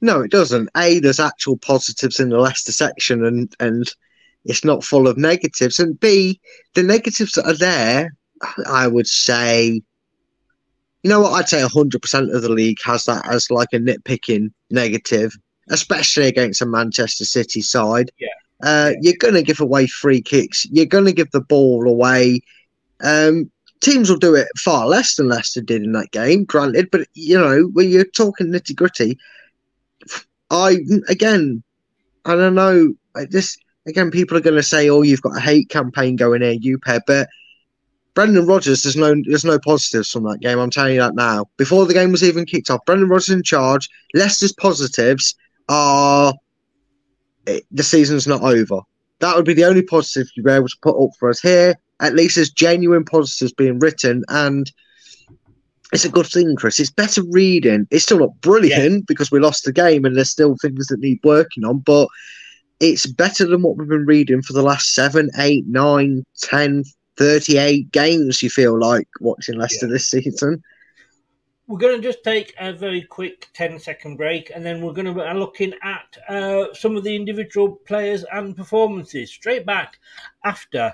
No, 0.01 0.21
it 0.21 0.31
doesn't. 0.31 0.69
A, 0.77 0.99
there's 0.99 1.19
actual 1.19 1.57
positives 1.57 2.19
in 2.19 2.29
the 2.29 2.39
Leicester 2.39 2.71
section, 2.71 3.25
and 3.25 3.53
and 3.59 3.91
it's 4.45 4.63
not 4.63 4.83
full 4.83 5.07
of 5.07 5.17
negatives. 5.17 5.79
And 5.79 5.99
B, 5.99 6.39
the 6.73 6.83
negatives 6.83 7.33
that 7.33 7.47
are 7.47 7.57
there, 7.57 8.13
I 8.67 8.87
would 8.87 9.07
say, 9.07 9.81
you 11.03 11.09
know 11.09 11.21
what? 11.21 11.33
I'd 11.33 11.49
say 11.49 11.61
100% 11.61 12.35
of 12.35 12.41
the 12.41 12.49
league 12.49 12.77
has 12.83 13.05
that 13.05 13.27
as 13.27 13.51
like 13.51 13.69
a 13.73 13.77
nitpicking 13.77 14.51
negative, 14.69 15.33
especially 15.69 16.27
against 16.27 16.61
a 16.61 16.65
Manchester 16.65 17.25
City 17.25 17.61
side. 17.61 18.11
Yeah. 18.19 18.27
Uh. 18.63 18.93
You're 19.01 19.17
going 19.19 19.35
to 19.35 19.43
give 19.43 19.59
away 19.59 19.87
free 19.87 20.21
kicks. 20.21 20.65
You're 20.71 20.85
going 20.85 21.05
to 21.05 21.13
give 21.13 21.31
the 21.31 21.41
ball 21.41 21.87
away. 21.87 22.41
Um, 23.01 23.51
teams 23.81 24.09
will 24.09 24.17
do 24.17 24.35
it 24.35 24.47
far 24.57 24.87
less 24.87 25.15
than 25.15 25.29
Leicester 25.29 25.61
did 25.61 25.83
in 25.83 25.91
that 25.93 26.11
game, 26.11 26.43
granted. 26.43 26.89
But 26.91 27.07
you 27.13 27.37
know, 27.39 27.69
when 27.73 27.89
you're 27.89 28.05
talking 28.05 28.47
nitty 28.47 28.75
gritty, 28.75 29.17
I 30.49 30.77
again, 31.09 31.63
I 32.25 32.35
don't 32.35 32.55
know. 32.55 32.93
I 33.15 33.25
just 33.25 33.59
again, 33.87 34.11
people 34.11 34.37
are 34.37 34.41
going 34.41 34.55
to 34.55 34.63
say, 34.63 34.89
"Oh, 34.89 35.01
you've 35.01 35.21
got 35.21 35.37
a 35.37 35.41
hate 35.41 35.69
campaign 35.69 36.15
going 36.15 36.41
here, 36.41 36.51
you 36.51 36.77
pair," 36.79 37.01
but 37.05 37.29
Brendan 38.17 38.47
Rodgers, 38.47 38.81
there's 38.81 38.95
no 38.95 39.13
there's 39.27 39.45
no 39.45 39.59
positives 39.59 40.09
from 40.09 40.23
that 40.23 40.39
game. 40.39 40.57
I'm 40.57 40.71
telling 40.71 40.95
you 40.95 41.01
that 41.01 41.13
now. 41.13 41.45
Before 41.57 41.85
the 41.85 41.93
game 41.93 42.11
was 42.11 42.23
even 42.23 42.45
kicked 42.45 42.69
off, 42.71 42.83
Brendan 42.85 43.09
Rodgers 43.09 43.29
in 43.29 43.43
charge. 43.43 43.87
Leicester's 44.15 44.53
positives 44.53 45.35
are 45.69 46.33
it, 47.45 47.65
the 47.71 47.83
season's 47.83 48.25
not 48.25 48.41
over. 48.41 48.79
That 49.19 49.35
would 49.35 49.45
be 49.45 49.53
the 49.53 49.65
only 49.65 49.83
positive 49.83 50.29
you'd 50.35 50.45
be 50.45 50.51
able 50.51 50.67
to 50.67 50.77
put 50.81 50.99
up 50.99 51.11
for 51.19 51.29
us 51.29 51.39
here. 51.39 51.75
At 51.99 52.15
least 52.15 52.35
there's 52.35 52.49
genuine 52.49 53.05
positives 53.05 53.53
being 53.53 53.77
written, 53.77 54.23
and 54.29 54.71
it's 55.93 56.05
a 56.05 56.09
good 56.09 56.27
thing, 56.27 56.55
Chris. 56.55 56.79
It's 56.79 56.91
better 56.91 57.21
reading. 57.29 57.87
It's 57.91 58.03
still 58.03 58.19
not 58.19 58.41
brilliant 58.41 58.93
yeah. 58.93 59.05
because 59.07 59.31
we 59.31 59.39
lost 59.39 59.63
the 59.63 59.73
game 59.73 60.05
and 60.05 60.15
there's 60.15 60.29
still 60.29 60.55
things 60.61 60.87
that 60.87 60.99
need 60.99 61.19
working 61.23 61.63
on, 61.63 61.79
but 61.79 62.09
it's 62.79 63.05
better 63.07 63.47
than 63.47 63.61
what 63.61 63.77
we've 63.77 63.87
been 63.87 64.05
reading 64.05 64.41
for 64.41 64.53
the 64.53 64.61
last 64.61 64.93
seven, 64.93 65.29
eight, 65.37 65.65
nine, 65.67 66.23
ten, 66.41 66.83
38 67.17 67.91
games, 67.91 68.41
you 68.41 68.49
feel 68.49 68.79
like 68.79 69.07
watching 69.19 69.57
Leicester 69.57 69.87
yeah. 69.87 69.93
this 69.93 70.09
season. 70.09 70.63
We're 71.67 71.79
going 71.79 72.01
to 72.01 72.07
just 72.07 72.23
take 72.23 72.53
a 72.59 72.71
very 72.71 73.01
quick 73.01 73.47
10 73.53 73.79
second 73.79 74.15
break 74.15 74.51
and 74.55 74.65
then 74.65 74.81
we're 74.81 74.93
going 74.93 75.07
to 75.07 75.13
be 75.13 75.37
looking 75.37 75.73
at 75.83 76.17
uh, 76.29 76.73
some 76.73 76.95
of 76.95 77.03
the 77.03 77.13
individual 77.13 77.75
players 77.85 78.23
and 78.31 78.55
performances 78.55 79.31
straight 79.31 79.65
back 79.65 79.99
after 80.45 80.93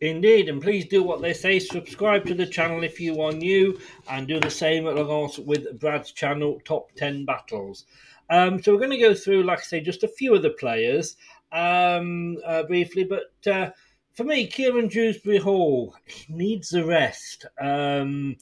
Indeed, 0.00 0.48
and 0.48 0.62
please 0.62 0.86
do 0.86 1.02
what 1.02 1.20
they 1.20 1.34
say. 1.34 1.58
Subscribe 1.58 2.24
to 2.26 2.34
the 2.34 2.46
channel 2.46 2.82
if 2.82 2.98
you 2.98 3.20
are 3.20 3.32
new, 3.32 3.78
and 4.08 4.26
do 4.26 4.40
the 4.40 4.50
same 4.50 4.86
at 4.86 4.96
with 4.96 5.78
Brad's 5.78 6.12
channel, 6.12 6.58
Top 6.64 6.92
10 6.96 7.26
Battles. 7.26 7.84
Um, 8.30 8.62
so 8.62 8.72
we're 8.72 8.78
going 8.78 8.92
to 8.92 8.98
go 8.98 9.12
through, 9.12 9.42
like 9.42 9.58
I 9.58 9.62
say, 9.62 9.80
just 9.80 10.02
a 10.02 10.08
few 10.08 10.34
of 10.34 10.42
the 10.42 10.50
players 10.50 11.16
um, 11.52 12.38
uh, 12.46 12.62
briefly. 12.62 13.04
But 13.04 13.52
uh, 13.52 13.72
for 14.14 14.24
me, 14.24 14.46
Kieran 14.46 14.88
Dewsbury 14.88 15.38
Hall 15.38 15.94
needs 16.28 16.72
a 16.72 16.84
rest. 16.84 17.44
Um, 17.60 18.36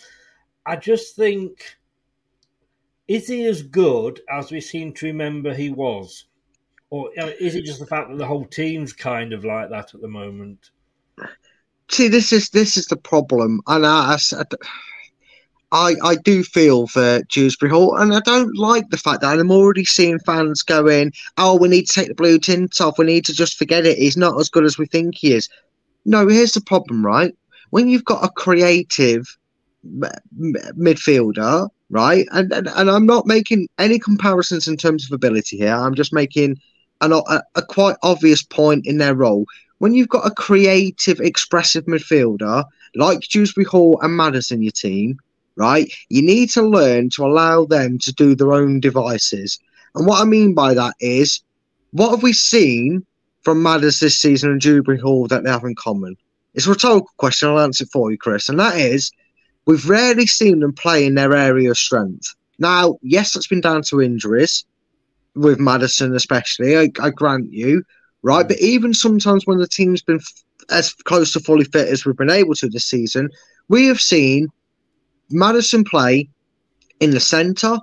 I 0.65 0.77
just 0.77 1.17
think, 1.17 1.77
is 3.09 3.27
he 3.27 3.47
as 3.47 3.63
good 3.63 4.21
as 4.31 4.53
we 4.53 4.61
seem 4.61 4.93
to 4.93 5.07
remember 5.07 5.55
he 5.55 5.71
was? 5.71 6.27
Or 6.91 7.11
uh, 7.19 7.33
is 7.41 7.57
it 7.57 7.65
just 7.65 7.81
the 7.81 7.87
fact 7.87 8.11
that 8.11 8.19
the 8.19 8.27
whole 8.27 8.47
team's 8.47 8.93
kind 8.93 9.33
of 9.33 9.45
like 9.45 9.71
that 9.71 9.95
at 9.95 10.01
the 10.01 10.09
moment? 10.09 10.71
See, 11.91 12.09
this 12.09 12.33
is 12.33 12.51
this 12.51 12.77
is 12.77 12.87
the 12.87 12.97
problem, 12.97 13.61
and 13.67 13.87
I, 13.87 14.17
I, 14.33 14.45
I, 15.71 15.95
I 16.03 16.15
do 16.17 16.43
feel 16.43 16.87
for 16.87 17.21
Dewsbury 17.29 17.71
Hall, 17.71 17.97
and 17.97 18.15
I 18.15 18.21
don't 18.21 18.57
like 18.57 18.89
the 18.91 18.97
fact 18.97 19.21
that 19.21 19.39
I'm 19.39 19.51
already 19.51 19.85
seeing 19.85 20.19
fans 20.21 20.63
going, 20.63 21.13
"Oh, 21.37 21.57
we 21.57 21.69
need 21.69 21.87
to 21.87 21.93
take 21.93 22.09
the 22.09 22.15
blue 22.15 22.39
tint 22.39 22.81
off. 22.81 22.99
We 22.99 23.07
need 23.07 23.25
to 23.27 23.35
just 23.35 23.59
forget 23.59 23.87
it. 23.87 23.99
He's 23.99 24.17
not 24.17 24.39
as 24.41 24.49
good 24.49 24.65
as 24.65 24.79
we 24.79 24.87
think 24.87 25.17
he 25.17 25.35
is." 25.35 25.49
No, 26.05 26.27
here's 26.29 26.53
the 26.53 26.61
problem, 26.61 27.05
right? 27.05 27.35
When 27.71 27.89
you've 27.89 28.05
got 28.05 28.25
a 28.25 28.31
creative 28.31 29.27
midfielder, 30.37 31.69
right, 31.91 32.27
and, 32.33 32.53
and 32.53 32.69
and 32.69 32.91
I'm 32.91 33.07
not 33.07 33.27
making 33.27 33.69
any 33.79 33.99
comparisons 33.99 34.69
in 34.69 34.77
terms 34.77 35.05
of 35.05 35.13
ability 35.13 35.59
here. 35.59 35.75
I'm 35.75 35.95
just 35.95 36.13
making 36.13 36.57
an, 37.01 37.13
a, 37.13 37.43
a 37.55 37.63
quite 37.63 37.97
obvious 38.03 38.43
point 38.43 38.87
in 38.87 38.99
their 38.99 39.15
role 39.15 39.47
when 39.79 39.95
you've 39.95 40.09
got 40.09 40.27
a 40.27 40.35
creative, 40.35 41.21
expressive 41.21 41.87
midfielder 41.87 42.65
like 42.95 43.21
Dewsbury 43.21 43.65
Hall 43.65 43.99
and 44.03 44.17
Maddison, 44.17 44.63
your 44.63 44.73
team, 44.73 45.19
right? 45.57 45.91
You 46.09 46.23
need 46.23 46.51
to 46.51 46.63
learn 46.63 47.11
to 47.11 47.25
allow 47.25 47.65
them 47.65 47.99
to 48.01 48.13
do 48.13 48.35
their 48.35 48.53
own 48.53 48.81
devices. 48.81 49.59
And 49.95 50.07
what 50.07 50.21
I 50.21 50.25
mean 50.25 50.55
by 50.55 50.75
that 50.75 50.95
is, 51.01 51.41
what 51.93 52.11
have 52.11 52.23
we 52.23 52.33
seen 52.33 53.05
from 53.43 53.63
Madders 53.63 54.01
this 54.01 54.17
season 54.17 54.51
and 54.51 54.61
Dewsbury 54.61 54.99
Hall 54.99 55.27
that 55.29 55.45
they 55.45 55.51
have 55.51 55.65
in 55.65 55.75
common? 55.75 56.17
It's 56.55 56.67
a 56.67 56.71
rhetorical 56.71 57.11
question. 57.17 57.49
I'll 57.49 57.61
answer 57.61 57.85
it 57.85 57.91
for 57.93 58.11
you, 58.11 58.19
Chris. 58.19 58.49
And 58.49 58.59
that 58.59 58.77
is, 58.77 59.13
we've 59.67 59.89
rarely 59.89 60.27
seen 60.27 60.61
them 60.61 60.73
play 60.73 61.07
in 61.07 61.15
their 61.15 61.35
area 61.35 61.71
of 61.71 61.79
strength. 61.79 62.35
Now, 62.59 62.99
yes, 63.03 63.33
that's 63.33 63.47
been 63.47 63.61
down 63.61 63.83
to 63.83 64.03
injuries, 64.03 64.65
with 65.35 65.61
Maddison, 65.61 66.15
especially. 66.17 66.77
I, 66.77 66.91
I 67.01 67.11
grant 67.11 67.53
you 67.53 67.85
right? 68.23 68.47
But 68.47 68.59
even 68.61 68.95
sometimes 68.95 69.47
when 69.47 69.59
the 69.59 69.69
team's 69.69 70.03
been 70.03 70.21
as 70.71 70.93
close 70.93 71.33
to 71.33 71.41
fully 71.41 71.65
fit 71.65 71.89
as 71.89 72.05
we've 72.05 72.17
been 72.17 72.31
able 72.31 72.55
to 72.55 72.69
this 72.69 72.85
season, 72.85 73.31
we 73.69 73.87
have 73.87 74.01
seen 74.01 74.49
Maddison 75.31 75.85
play 75.85 76.29
in 77.01 77.11
the 77.11 77.21
centre, 77.21 77.79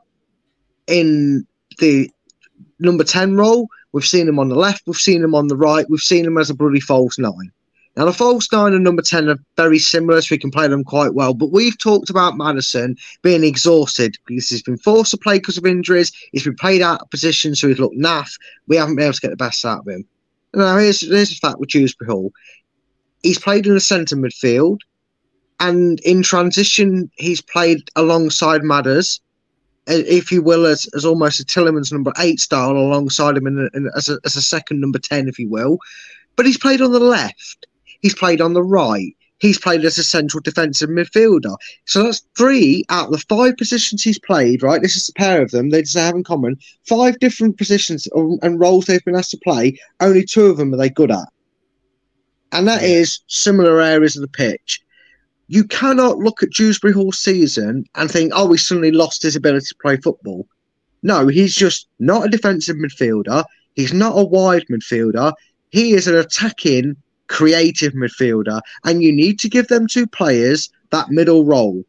in 0.88 1.45
the 1.79 2.09
number 2.79 3.03
10 3.03 3.36
role. 3.36 3.67
We've 3.91 4.05
seen 4.05 4.27
him 4.27 4.39
on 4.39 4.49
the 4.49 4.55
left, 4.55 4.83
we've 4.86 4.97
seen 4.97 5.23
him 5.23 5.33
on 5.33 5.47
the 5.47 5.55
right, 5.55 5.89
we've 5.89 6.01
seen 6.01 6.25
him 6.25 6.38
as 6.38 6.49
a 6.49 6.53
bloody 6.53 6.81
false 6.81 7.17
nine. 7.17 7.51
Now, 7.95 8.03
the 8.03 8.11
false 8.11 8.51
nine 8.51 8.73
and 8.73 8.83
number 8.83 9.01
10 9.01 9.29
are 9.29 9.37
very 9.55 9.79
similar, 9.79 10.21
so 10.21 10.28
we 10.32 10.37
can 10.37 10.51
play 10.51 10.67
them 10.67 10.83
quite 10.83 11.13
well. 11.13 11.33
But 11.33 11.53
we've 11.53 11.78
talked 11.78 12.09
about 12.09 12.36
Maddison 12.36 12.97
being 13.21 13.45
exhausted 13.45 14.17
because 14.25 14.49
he's 14.49 14.62
been 14.62 14.78
forced 14.78 15.12
to 15.12 15.17
play 15.17 15.37
because 15.37 15.57
of 15.57 15.66
injuries. 15.66 16.12
He's 16.33 16.43
been 16.43 16.57
played 16.57 16.82
out 16.82 17.01
of 17.01 17.09
position, 17.09 17.55
so 17.55 17.70
he's 17.70 17.79
looked 17.79 17.95
naff. 17.95 18.37
We 18.67 18.75
haven't 18.75 18.97
been 18.97 19.05
able 19.05 19.13
to 19.13 19.21
get 19.21 19.29
the 19.29 19.37
best 19.37 19.63
out 19.63 19.79
of 19.79 19.87
him. 19.87 20.05
Now, 20.55 20.77
here's, 20.77 21.01
here's 21.01 21.29
the 21.29 21.36
fact 21.36 21.59
with 21.59 21.69
Dewsbury 21.69 22.09
Hall. 22.09 22.32
He's 23.21 23.39
played 23.39 23.67
in 23.67 23.73
the 23.73 23.79
centre 23.79 24.15
midfield, 24.15 24.79
and 25.59 25.99
in 26.01 26.23
transition, 26.23 27.11
he's 27.15 27.41
played 27.41 27.89
alongside 27.95 28.63
Madders, 28.63 29.19
uh, 29.87 29.93
if 30.07 30.32
you 30.32 30.41
will, 30.41 30.65
as, 30.65 30.87
as 30.95 31.05
almost 31.05 31.39
a 31.39 31.45
Tielemans 31.45 31.91
number 31.91 32.13
eight 32.19 32.39
style 32.39 32.71
alongside 32.71 33.37
him 33.37 33.47
in, 33.47 33.69
in, 33.73 33.89
as, 33.95 34.09
a, 34.09 34.17
as 34.25 34.36
a 34.36 34.41
second 34.41 34.79
number 34.79 34.99
10, 34.99 35.27
if 35.27 35.37
you 35.37 35.49
will. 35.49 35.79
But 36.36 36.45
he's 36.45 36.57
played 36.57 36.82
on 36.82 36.91
the 36.91 36.99
left, 36.99 37.67
he's 38.01 38.15
played 38.15 38.41
on 38.41 38.53
the 38.53 38.63
right, 38.63 39.15
he's 39.46 39.59
played 39.59 39.86
as 39.86 39.97
a 39.97 40.04
central 40.04 40.42
defensive 40.42 40.89
midfielder. 40.89 41.55
So 41.86 42.04
that's 42.04 42.24
three 42.38 42.84
out 42.89 43.08
of 43.08 43.12
the 43.12 43.26
five 43.36 43.58
positions 43.58 44.01
he's 44.04 44.20
played, 44.20 44.63
right? 44.63 44.82
This 44.82 44.97
is 44.97 45.09
a 45.09 45.13
pair 45.13 45.42
of 45.42 45.51
them. 45.51 45.70
They 45.70 45.82
just 45.82 45.97
have 45.97 46.16
in 46.16 46.24
common 46.24 46.58
five 46.88 47.20
different 47.20 47.58
positions 47.58 48.08
and 48.42 48.59
roles 48.59 48.86
they've 48.86 49.05
been 49.05 49.16
asked 49.16 49.32
to 49.32 49.38
play. 49.43 49.78
Only 50.00 50.24
two 50.26 50.47
of 50.47 50.58
them 50.58 50.74
are 50.74 50.78
they 50.78 50.89
good 50.89 51.12
at. 51.12 51.30
and 52.51 52.67
that 52.67 52.84
is 52.84 53.20
similar 53.28 53.82
areas 53.82 54.16
of 54.16 54.22
the 54.22 54.28
pitch. 54.28 54.82
You 55.47 55.63
cannot 55.66 56.17
look 56.20 56.42
at 56.42 56.51
Dewsbury 56.51 56.93
Hall's 56.93 57.20
season 57.20 57.86
and 57.96 58.09
think, 58.09 58.32
oh, 58.36 58.51
he 58.51 58.58
suddenly 58.58 58.92
lost 58.92 59.22
his 59.24 59.36
ability 59.36 59.67
to 59.67 59.76
play 59.82 59.97
football. 59.97 60.47
No, 61.04 61.28
he's 61.28 61.54
just 61.54 61.88
not 62.00 62.26
a 62.26 62.30
defensive 62.30 62.78
midfielder. 62.78 63.43
He's 63.76 63.93
not 63.93 64.17
a 64.17 64.24
wide 64.24 64.66
midfielder. 64.72 65.34
He 65.70 65.93
is 65.93 66.08
an 66.08 66.16
attacking, 66.16 66.96
creative 67.27 67.93
midfielder, 67.93 68.61
and 68.83 69.01
you 69.03 69.11
need 69.11 69.39
to 69.39 69.49
give 69.49 69.67
them 69.67 69.87
two 69.87 70.07
players 70.07 70.69
that 70.91 71.09
middle 71.09 71.45
role. 71.45 71.83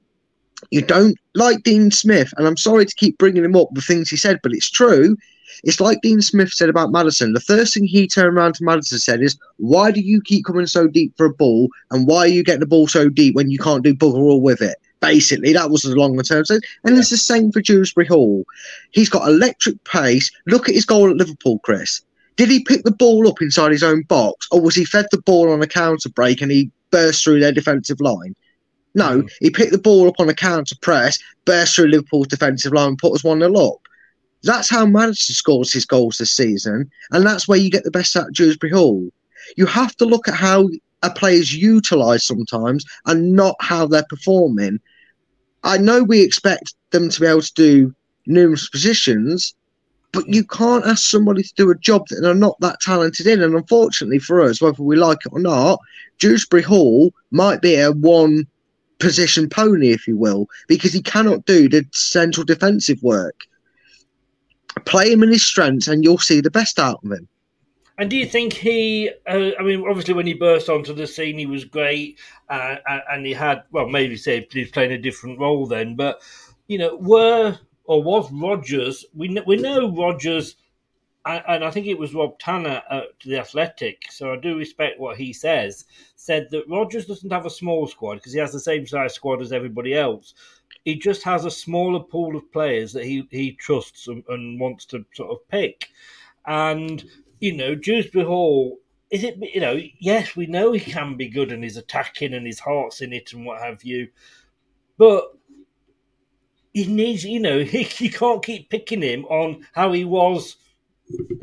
You 0.70 0.82
don't 0.82 1.16
like 1.34 1.62
Dean 1.62 1.90
Smith, 1.90 2.32
and 2.36 2.46
I'm 2.46 2.56
sorry 2.56 2.86
to 2.86 2.94
keep 2.94 3.18
bringing 3.18 3.44
him 3.44 3.56
up 3.56 3.68
the 3.72 3.82
things 3.82 4.08
he 4.08 4.16
said, 4.16 4.40
but 4.42 4.52
it's 4.52 4.70
true. 4.70 5.16
It's 5.64 5.80
like 5.80 6.00
Dean 6.02 6.20
Smith 6.20 6.52
said 6.52 6.68
about 6.68 6.90
Maddison. 6.90 7.32
The 7.32 7.40
first 7.40 7.74
thing 7.74 7.84
he 7.84 8.06
turned 8.06 8.36
around 8.36 8.54
to 8.54 8.64
Maddison 8.64 8.98
said 8.98 9.22
is, 9.22 9.38
"Why 9.58 9.90
do 9.90 10.00
you 10.00 10.20
keep 10.20 10.44
coming 10.44 10.66
so 10.66 10.86
deep 10.86 11.12
for 11.16 11.26
a 11.26 11.32
ball, 11.32 11.68
and 11.90 12.06
why 12.06 12.18
are 12.18 12.28
you 12.28 12.42
getting 12.42 12.60
the 12.60 12.66
ball 12.66 12.88
so 12.88 13.08
deep 13.08 13.34
when 13.34 13.50
you 13.50 13.58
can't 13.58 13.84
do 13.84 13.94
bugger 13.94 14.18
all 14.18 14.40
with 14.40 14.60
it?" 14.60 14.76
Basically, 15.00 15.52
that 15.52 15.70
was 15.70 15.82
the 15.82 15.94
longer 15.94 16.22
term. 16.22 16.44
And 16.84 16.98
it's 16.98 17.10
the 17.10 17.16
same 17.16 17.52
for 17.52 17.60
Dewsbury 17.60 18.06
Hall. 18.06 18.44
He's 18.90 19.10
got 19.10 19.28
electric 19.28 19.82
pace. 19.84 20.30
Look 20.46 20.68
at 20.68 20.74
his 20.74 20.86
goal 20.86 21.10
at 21.10 21.16
Liverpool, 21.16 21.60
Chris. 21.60 22.00
Did 22.36 22.50
he 22.50 22.64
pick 22.64 22.84
the 22.84 22.90
ball 22.90 23.26
up 23.28 23.40
inside 23.40 23.72
his 23.72 23.82
own 23.82 24.02
box, 24.02 24.46
or 24.50 24.60
was 24.60 24.74
he 24.74 24.84
fed 24.84 25.06
the 25.10 25.22
ball 25.22 25.50
on 25.50 25.62
a 25.62 25.66
counter 25.66 26.10
break 26.10 26.42
and 26.42 26.52
he 26.52 26.70
burst 26.90 27.24
through 27.24 27.40
their 27.40 27.52
defensive 27.52 28.00
line? 28.00 28.34
No, 28.94 29.18
mm-hmm. 29.18 29.26
he 29.40 29.50
picked 29.50 29.72
the 29.72 29.78
ball 29.78 30.08
up 30.08 30.18
on 30.18 30.28
a 30.28 30.34
counter 30.34 30.76
press, 30.80 31.18
burst 31.44 31.74
through 31.74 31.88
Liverpool's 31.88 32.28
defensive 32.28 32.72
line, 32.72 32.88
and 32.88 32.98
put 32.98 33.14
us 33.14 33.24
1 33.24 33.40
0 33.40 33.54
up. 33.54 33.78
That's 34.42 34.70
how 34.70 34.86
Maddison 34.86 35.34
scores 35.34 35.72
his 35.72 35.84
goals 35.84 36.18
this 36.18 36.30
season, 36.30 36.90
and 37.10 37.26
that's 37.26 37.48
where 37.48 37.58
you 37.58 37.70
get 37.70 37.84
the 37.84 37.90
best 37.90 38.16
out 38.16 38.28
of 38.28 38.34
Dewsbury 38.34 38.72
Hall. 38.72 39.10
You 39.56 39.66
have 39.66 39.96
to 39.96 40.04
look 40.04 40.28
at 40.28 40.34
how 40.34 40.68
a 41.02 41.10
player's 41.10 41.54
utilised 41.54 42.26
sometimes 42.26 42.84
and 43.06 43.34
not 43.34 43.56
how 43.60 43.86
they're 43.86 44.06
performing. 44.08 44.80
I 45.62 45.78
know 45.78 46.02
we 46.02 46.22
expect 46.22 46.74
them 46.90 47.08
to 47.08 47.20
be 47.20 47.26
able 47.26 47.42
to 47.42 47.54
do 47.54 47.94
numerous 48.26 48.68
positions, 48.68 49.54
but 50.12 50.28
you 50.28 50.44
can't 50.44 50.86
ask 50.86 51.04
somebody 51.04 51.42
to 51.42 51.54
do 51.56 51.70
a 51.70 51.74
job 51.76 52.06
that 52.08 52.20
they're 52.20 52.34
not 52.34 52.58
that 52.60 52.80
talented 52.80 53.26
in. 53.26 53.42
And 53.42 53.54
unfortunately 53.54 54.18
for 54.18 54.40
us, 54.40 54.60
whether 54.60 54.82
we 54.82 54.96
like 54.96 55.18
it 55.26 55.32
or 55.32 55.40
not, 55.40 55.80
Dewsbury 56.18 56.62
Hall 56.62 57.12
might 57.30 57.60
be 57.60 57.76
a 57.76 57.92
one 57.92 58.46
position 58.98 59.48
pony, 59.48 59.90
if 59.90 60.06
you 60.06 60.16
will, 60.16 60.48
because 60.68 60.92
he 60.92 61.02
cannot 61.02 61.44
do 61.44 61.68
the 61.68 61.84
central 61.92 62.44
defensive 62.44 63.02
work. 63.02 63.42
Play 64.84 65.12
him 65.12 65.22
in 65.22 65.30
his 65.30 65.44
strengths, 65.44 65.88
and 65.88 66.04
you'll 66.04 66.18
see 66.18 66.40
the 66.40 66.50
best 66.50 66.78
out 66.78 67.00
of 67.04 67.12
him. 67.12 67.28
And 67.98 68.10
do 68.10 68.16
you 68.16 68.26
think 68.26 68.52
he? 68.52 69.10
Uh, 69.26 69.52
I 69.58 69.62
mean, 69.62 69.84
obviously, 69.88 70.12
when 70.12 70.26
he 70.26 70.34
burst 70.34 70.68
onto 70.68 70.92
the 70.92 71.06
scene, 71.06 71.38
he 71.38 71.46
was 71.46 71.64
great, 71.64 72.18
uh, 72.50 72.76
and 73.10 73.24
he 73.24 73.32
had 73.32 73.62
well, 73.70 73.88
maybe 73.88 74.18
say 74.18 74.46
he 74.50 74.60
was 74.60 74.70
playing 74.70 74.92
a 74.92 74.98
different 74.98 75.38
role 75.38 75.66
then. 75.66 75.96
But 75.96 76.20
you 76.68 76.76
know, 76.76 76.96
were 76.96 77.58
or 77.86 78.02
was 78.02 78.30
Rodgers? 78.32 79.04
We 79.14 79.28
know, 79.28 79.42
we 79.46 79.56
know 79.56 79.90
Rodgers, 79.90 80.56
and 81.24 81.64
I 81.64 81.70
think 81.70 81.86
it 81.86 81.98
was 81.98 82.14
Rob 82.14 82.38
Tanner 82.38 82.82
at 82.90 83.04
the 83.24 83.38
Athletic. 83.38 84.02
So 84.10 84.32
I 84.32 84.36
do 84.36 84.56
respect 84.56 85.00
what 85.00 85.16
he 85.16 85.32
says. 85.32 85.84
Said 86.14 86.48
that 86.50 86.68
Rodgers 86.68 87.06
doesn't 87.06 87.32
have 87.32 87.46
a 87.46 87.50
small 87.50 87.86
squad 87.86 88.16
because 88.16 88.32
he 88.32 88.38
has 88.38 88.52
the 88.52 88.60
same 88.60 88.86
size 88.86 89.14
squad 89.14 89.42
as 89.42 89.52
everybody 89.52 89.94
else. 89.94 90.34
He 90.84 90.96
just 90.96 91.22
has 91.24 91.44
a 91.44 91.50
smaller 91.50 92.00
pool 92.00 92.36
of 92.36 92.52
players 92.52 92.92
that 92.92 93.04
he 93.04 93.26
he 93.30 93.52
trusts 93.52 94.08
and, 94.08 94.22
and 94.28 94.60
wants 94.60 94.84
to 94.86 95.04
sort 95.14 95.30
of 95.30 95.48
pick, 95.48 95.88
and 96.46 97.04
you 97.40 97.56
know, 97.56 97.74
Dewsbury 97.74 98.24
Hall, 98.24 98.78
is 99.10 99.24
it, 99.24 99.36
you 99.54 99.60
know, 99.60 99.78
yes, 99.98 100.36
we 100.36 100.46
know 100.46 100.72
he 100.72 100.80
can 100.80 101.16
be 101.16 101.28
good 101.28 101.52
and 101.52 101.62
he's 101.62 101.76
attacking 101.76 102.34
and 102.34 102.46
his 102.46 102.58
heart's 102.58 103.00
in 103.00 103.12
it 103.12 103.32
and 103.32 103.44
what 103.44 103.60
have 103.60 103.84
you, 103.84 104.08
but 104.98 105.35
he 106.76 106.84
needs, 106.86 107.24
you 107.24 107.40
know, 107.40 107.60
he, 107.64 107.88
you 108.04 108.10
can't 108.10 108.44
keep 108.44 108.68
picking 108.68 109.00
him 109.00 109.24
on 109.26 109.66
how 109.72 109.92
he 109.92 110.04
was 110.04 110.56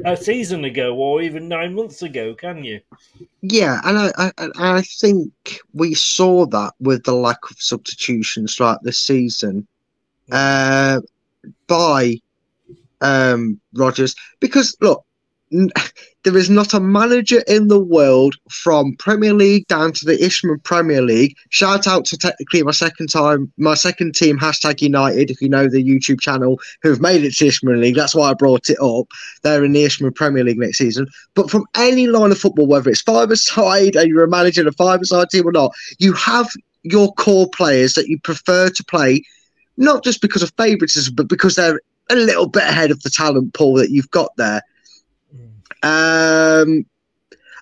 a 0.05 0.15
season 0.15 0.64
ago 0.64 0.93
or 0.95 1.23
even 1.23 1.47
nine 1.47 1.73
months 1.73 2.03
ago, 2.03 2.35
can 2.35 2.64
you? 2.64 2.80
Yeah, 3.41 3.81
and 3.84 3.97
I, 3.97 4.31
I, 4.38 4.49
I 4.57 4.81
think 4.81 5.31
we 5.73 5.95
saw 5.95 6.45
that 6.47 6.73
with 6.80 7.03
the 7.03 7.15
lack 7.15 7.49
of 7.49 7.60
substitutions 7.60 8.55
throughout 8.55 8.84
this 8.84 8.99
season 8.99 9.65
uh, 10.31 11.01
by 11.65 12.19
um, 13.01 13.60
Rodgers. 13.73 14.15
Because, 14.39 14.77
look, 14.81 15.03
there 16.23 16.38
is 16.38 16.49
not 16.49 16.73
a 16.73 16.80
manager 16.80 17.43
in 17.47 17.67
the 17.67 17.80
world 17.80 18.35
from 18.49 18.95
Premier 18.97 19.34
League 19.34 19.67
down 19.67 19.91
to 19.93 20.05
the 20.05 20.21
Isthmian 20.23 20.59
Premier 20.59 21.01
League. 21.01 21.35
Shout 21.49 21.88
out 21.88 22.05
to 22.05 22.17
technically 22.17 22.63
my 22.63 22.71
second 22.71 23.07
time, 23.07 23.51
my 23.57 23.73
second 23.73 24.15
team, 24.15 24.39
hashtag 24.39 24.81
United, 24.81 25.30
if 25.30 25.41
you 25.41 25.49
know 25.49 25.67
the 25.67 25.84
YouTube 25.84 26.21
channel, 26.21 26.59
who've 26.81 27.01
made 27.01 27.23
it 27.23 27.35
to 27.35 27.47
Isthmian 27.47 27.81
League. 27.81 27.95
That's 27.95 28.15
why 28.15 28.31
I 28.31 28.34
brought 28.34 28.69
it 28.69 28.80
up. 28.81 29.07
They're 29.43 29.63
in 29.63 29.73
the 29.73 29.84
Isthmian 29.84 30.13
Premier 30.13 30.43
League 30.43 30.59
next 30.59 30.77
season. 30.77 31.07
But 31.35 31.51
from 31.51 31.65
any 31.75 32.07
line 32.07 32.31
of 32.31 32.39
football, 32.39 32.67
whether 32.67 32.89
it's 32.89 33.01
five 33.01 33.31
side 33.38 33.95
and 33.95 34.09
you're 34.09 34.23
a 34.23 34.30
manager 34.30 34.61
in 34.61 34.67
a 34.67 34.71
five 34.73 35.01
side 35.03 35.30
team 35.30 35.47
or 35.47 35.51
not, 35.51 35.71
you 35.99 36.13
have 36.13 36.49
your 36.84 37.13
core 37.13 37.47
players 37.49 37.93
that 37.93 38.07
you 38.07 38.19
prefer 38.19 38.69
to 38.69 38.84
play, 38.85 39.23
not 39.77 40.03
just 40.03 40.21
because 40.21 40.43
of 40.43 40.51
favouritism, 40.57 41.15
but 41.15 41.27
because 41.27 41.55
they're 41.55 41.80
a 42.09 42.15
little 42.15 42.47
bit 42.47 42.63
ahead 42.63 42.91
of 42.91 43.01
the 43.01 43.09
talent 43.09 43.53
pool 43.53 43.75
that 43.75 43.89
you've 43.89 44.11
got 44.11 44.35
there. 44.38 44.61
Um, 45.84 46.85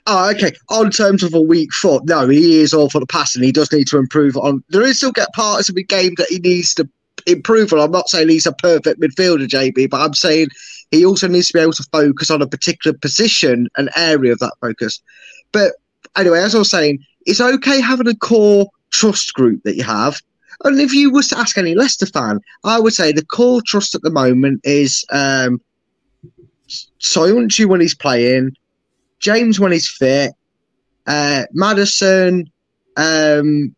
oh, 0.08 0.32
okay. 0.32 0.54
On 0.70 0.90
terms 0.90 1.24
of 1.24 1.34
a 1.34 1.42
weak 1.42 1.74
foot, 1.74 2.06
no, 2.06 2.28
he 2.28 2.62
is 2.62 2.74
all 2.74 2.90
for 2.90 3.00
the 3.00 3.08
passing. 3.08 3.44
He 3.44 3.52
does 3.52 3.72
need 3.72 3.88
to 3.88 3.98
improve 3.98 4.38
on. 4.38 4.64
There 4.70 4.84
is 4.84 4.98
still 4.98 5.12
get 5.12 5.34
parts 5.34 5.70
of 5.70 5.76
the 5.76 5.84
game 5.84 6.14
that 6.18 6.30
he 6.30 6.40
needs 6.40 6.74
to 6.76 6.88
improve 7.28 7.74
on. 7.74 7.80
I'm 7.80 7.92
not 7.92 8.10
saying 8.10 8.30
he's 8.30 8.46
a 8.46 8.54
perfect 8.54 9.02
midfielder, 9.02 9.48
JB, 9.48 9.90
but 9.90 10.02
I'm 10.02 10.14
saying 10.14 10.50
he 10.92 11.06
also 11.06 11.28
needs 11.28 11.48
to 11.48 11.54
be 11.54 11.60
able 11.60 11.74
to 11.74 11.88
focus 11.92 12.30
on 12.30 12.42
a 12.42 12.48
particular 12.48 12.98
position, 12.98 13.68
and 13.78 13.90
area 13.96 14.34
of 14.34 14.40
that 14.40 14.54
focus. 14.62 15.02
But 15.52 15.74
anyway, 16.16 16.40
as 16.40 16.56
I 16.56 16.60
was 16.60 16.70
saying, 16.70 17.04
it's 17.26 17.42
okay 17.42 17.82
having 17.82 18.08
a 18.08 18.16
core 18.16 18.68
trust 18.92 19.34
group 19.34 19.64
that 19.64 19.76
you 19.76 19.84
have. 19.84 20.20
And 20.64 20.80
if 20.80 20.94
you 20.94 21.12
was 21.12 21.30
to 21.30 21.40
ask 21.40 21.58
any 21.58 21.74
Leicester 21.74 22.06
fan, 22.06 22.40
I 22.64 22.80
would 22.80 22.94
say 22.94 23.12
the 23.12 23.26
core 23.26 23.62
trust 23.66 23.96
at 23.96 24.02
the 24.02 24.12
moment 24.12 24.62
is 24.64 25.04
um, 25.12 25.60
Soyuncu 27.00 27.66
when 27.66 27.82
he's 27.82 27.96
playing, 27.96 28.56
James 29.20 29.60
when 29.60 29.72
he's 29.72 29.88
fit, 29.88 30.32
uh, 31.08 31.44
Maddison, 31.52 32.52
um, 32.98 33.76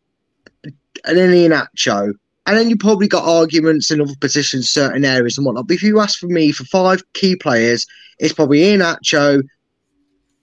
and 1.06 1.18
then 1.18 1.32
Iheanacho. 1.32 2.14
And 2.46 2.58
then 2.58 2.70
you 2.70 2.78
probably 2.78 3.08
got 3.08 3.24
arguments 3.24 3.90
in 3.90 4.02
other 4.02 4.16
positions, 4.20 4.70
certain 4.70 5.06
areas 5.06 5.38
and 5.38 5.46
whatnot. 5.46 5.68
But 5.68 5.76
if 5.76 5.84
you 5.84 6.00
ask 6.00 6.20
for 6.20 6.28
me 6.28 6.52
for 6.52 6.66
five 6.66 7.02
key 7.14 7.36
players, 7.36 7.86
it's 8.20 8.34
probably 8.34 8.60
Iheanacho, 8.60 9.44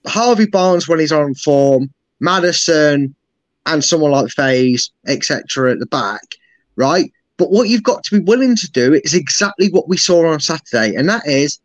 Harvey 0.07 0.47
Barnes 0.47 0.87
when 0.87 0.99
he's 0.99 1.11
on 1.11 1.35
form, 1.35 1.91
Maddison, 2.19 3.15
and 3.65 3.83
someone 3.83 4.11
like 4.11 4.27
Faes, 4.27 4.89
etc. 5.07 5.71
at 5.71 5.79
the 5.79 5.85
back, 5.85 6.23
right? 6.75 7.11
But 7.37 7.51
what 7.51 7.69
you've 7.69 7.83
got 7.83 8.03
to 8.03 8.19
be 8.19 8.25
willing 8.25 8.55
to 8.55 8.71
do 8.71 8.99
is 9.03 9.13
exactly 9.13 9.69
what 9.69 9.87
we 9.87 9.97
saw 9.97 10.27
on 10.27 10.39
Saturday, 10.39 10.95
and 10.95 11.07
that 11.09 11.27
is 11.27 11.59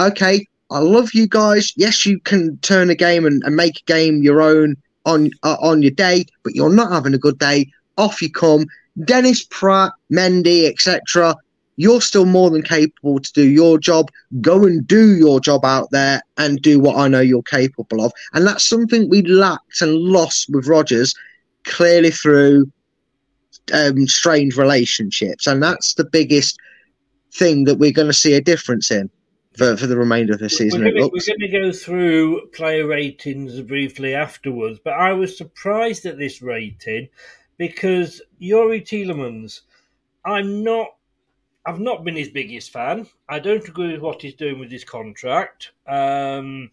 okay, 0.00 0.46
I 0.70 0.78
love 0.78 1.10
you 1.14 1.26
guys. 1.26 1.72
Yes, 1.76 2.06
you 2.06 2.20
can 2.20 2.56
turn 2.58 2.90
a 2.90 2.94
game 2.94 3.26
and, 3.26 3.42
and 3.44 3.56
make 3.56 3.80
a 3.80 3.84
game 3.92 4.22
your 4.22 4.40
own 4.40 4.76
on 5.04 5.30
uh, 5.42 5.56
on 5.60 5.82
your 5.82 5.90
day, 5.90 6.26
but 6.42 6.54
you're 6.54 6.72
not 6.72 6.92
having 6.92 7.14
a 7.14 7.18
good 7.18 7.38
day. 7.38 7.70
Off 7.98 8.22
you 8.22 8.30
come. 8.30 8.66
Dennis 9.04 9.44
Praet, 9.46 9.92
Mendy, 10.12 10.68
etc. 10.68 11.36
You're 11.76 12.00
still 12.00 12.26
more 12.26 12.50
than 12.50 12.62
capable 12.62 13.18
to 13.18 13.32
do 13.32 13.48
your 13.48 13.78
job. 13.78 14.10
Go 14.40 14.64
and 14.64 14.86
do 14.86 15.16
your 15.16 15.40
job 15.40 15.64
out 15.64 15.90
there 15.90 16.20
and 16.36 16.60
do 16.60 16.78
what 16.78 16.96
I 16.96 17.08
know 17.08 17.20
you're 17.20 17.42
capable 17.42 18.04
of. 18.04 18.12
And 18.34 18.46
that's 18.46 18.64
something 18.64 19.08
we 19.08 19.22
lacked 19.22 19.80
and 19.80 19.94
lost 19.94 20.50
with 20.50 20.68
Rodgers, 20.68 21.14
clearly 21.64 22.10
through 22.10 22.70
um, 23.72 24.06
strange 24.06 24.56
relationships. 24.56 25.46
And 25.46 25.62
that's 25.62 25.94
the 25.94 26.04
biggest 26.04 26.58
thing 27.32 27.64
that 27.64 27.76
we're 27.76 27.92
going 27.92 28.08
to 28.08 28.12
see 28.12 28.34
a 28.34 28.42
difference 28.42 28.90
in 28.90 29.08
for, 29.60 29.76
for 29.76 29.86
the 29.86 29.96
remainder 29.96 30.32
of 30.32 30.38
the 30.38 30.48
season. 30.48 30.82
We're 30.82 30.92
going, 30.92 31.10
to 31.20 31.48
go 31.48 31.70
through 31.70 32.46
player 32.54 32.86
ratings 32.86 33.60
briefly 33.60 34.14
afterwards, 34.14 34.80
but 34.82 34.94
I 34.94 35.12
was 35.12 35.36
surprised 35.36 36.06
at 36.06 36.16
this 36.16 36.40
rating 36.40 37.10
because 37.58 38.22
Youri 38.40 38.82
Tielemans, 38.82 39.60
I'm 40.24 40.64
not. 40.64 40.88
I've 41.66 41.78
not 41.78 42.04
been 42.04 42.16
his 42.16 42.30
biggest 42.30 42.72
fan. 42.72 43.06
I 43.28 43.38
don't 43.38 43.68
agree 43.68 43.92
with 43.92 44.00
what 44.00 44.22
he's 44.22 44.34
doing 44.34 44.58
with 44.58 44.70
his 44.70 44.82
contract. 44.82 45.72
Um, 45.86 46.70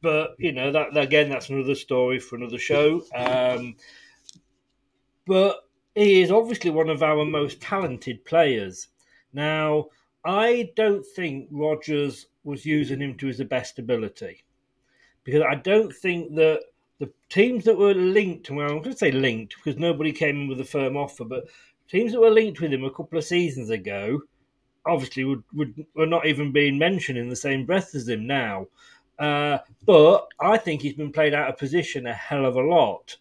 but 0.00 0.36
you 0.38 0.52
know 0.52 0.70
that 0.70 0.96
again, 0.96 1.30
that's 1.30 1.48
another 1.48 1.74
story 1.74 2.20
for 2.20 2.36
another 2.36 2.58
show. 2.58 3.02
Um, 3.12 3.74
but 5.26 5.64
he 5.96 6.22
is 6.22 6.30
obviously 6.30 6.70
one 6.70 6.90
of 6.90 7.02
our 7.02 7.24
most 7.24 7.60
talented 7.60 8.24
players. 8.24 8.86
Now, 9.32 9.86
I 10.24 10.70
don't 10.76 11.04
think 11.04 11.48
Rodgers 11.50 12.26
was 12.44 12.66
using 12.66 13.00
him 13.00 13.16
to 13.18 13.26
his 13.26 13.42
best 13.44 13.78
ability 13.78 14.44
because 15.24 15.42
I 15.42 15.54
don't 15.54 15.94
think 15.94 16.34
that 16.36 16.62
the 16.98 17.10
teams 17.28 17.64
that 17.64 17.78
were 17.78 17.94
linked, 17.94 18.50
well, 18.50 18.66
I'm 18.66 18.78
going 18.78 18.92
to 18.92 18.96
say 18.96 19.10
linked 19.10 19.56
because 19.56 19.78
nobody 19.78 20.12
came 20.12 20.42
in 20.42 20.48
with 20.48 20.60
a 20.60 20.64
firm 20.64 20.96
offer, 20.96 21.24
but 21.24 21.44
teams 21.88 22.12
that 22.12 22.20
were 22.20 22.30
linked 22.30 22.60
with 22.60 22.72
him 22.72 22.84
a 22.84 22.90
couple 22.90 23.18
of 23.18 23.24
seasons 23.24 23.70
ago 23.70 24.20
obviously 24.86 25.24
would, 25.24 25.42
would 25.54 25.86
were 25.94 26.06
not 26.06 26.26
even 26.26 26.52
being 26.52 26.78
mentioned 26.78 27.18
in 27.18 27.28
the 27.28 27.36
same 27.36 27.66
breath 27.66 27.94
as 27.94 28.08
him 28.08 28.26
now. 28.26 28.66
Uh, 29.18 29.58
but 29.84 30.28
I 30.40 30.56
think 30.56 30.80
he's 30.80 30.94
been 30.94 31.12
played 31.12 31.34
out 31.34 31.50
of 31.50 31.58
position 31.58 32.06
a 32.06 32.12
hell 32.12 32.46
of 32.46 32.56
a 32.56 32.62
lot. 32.62 33.16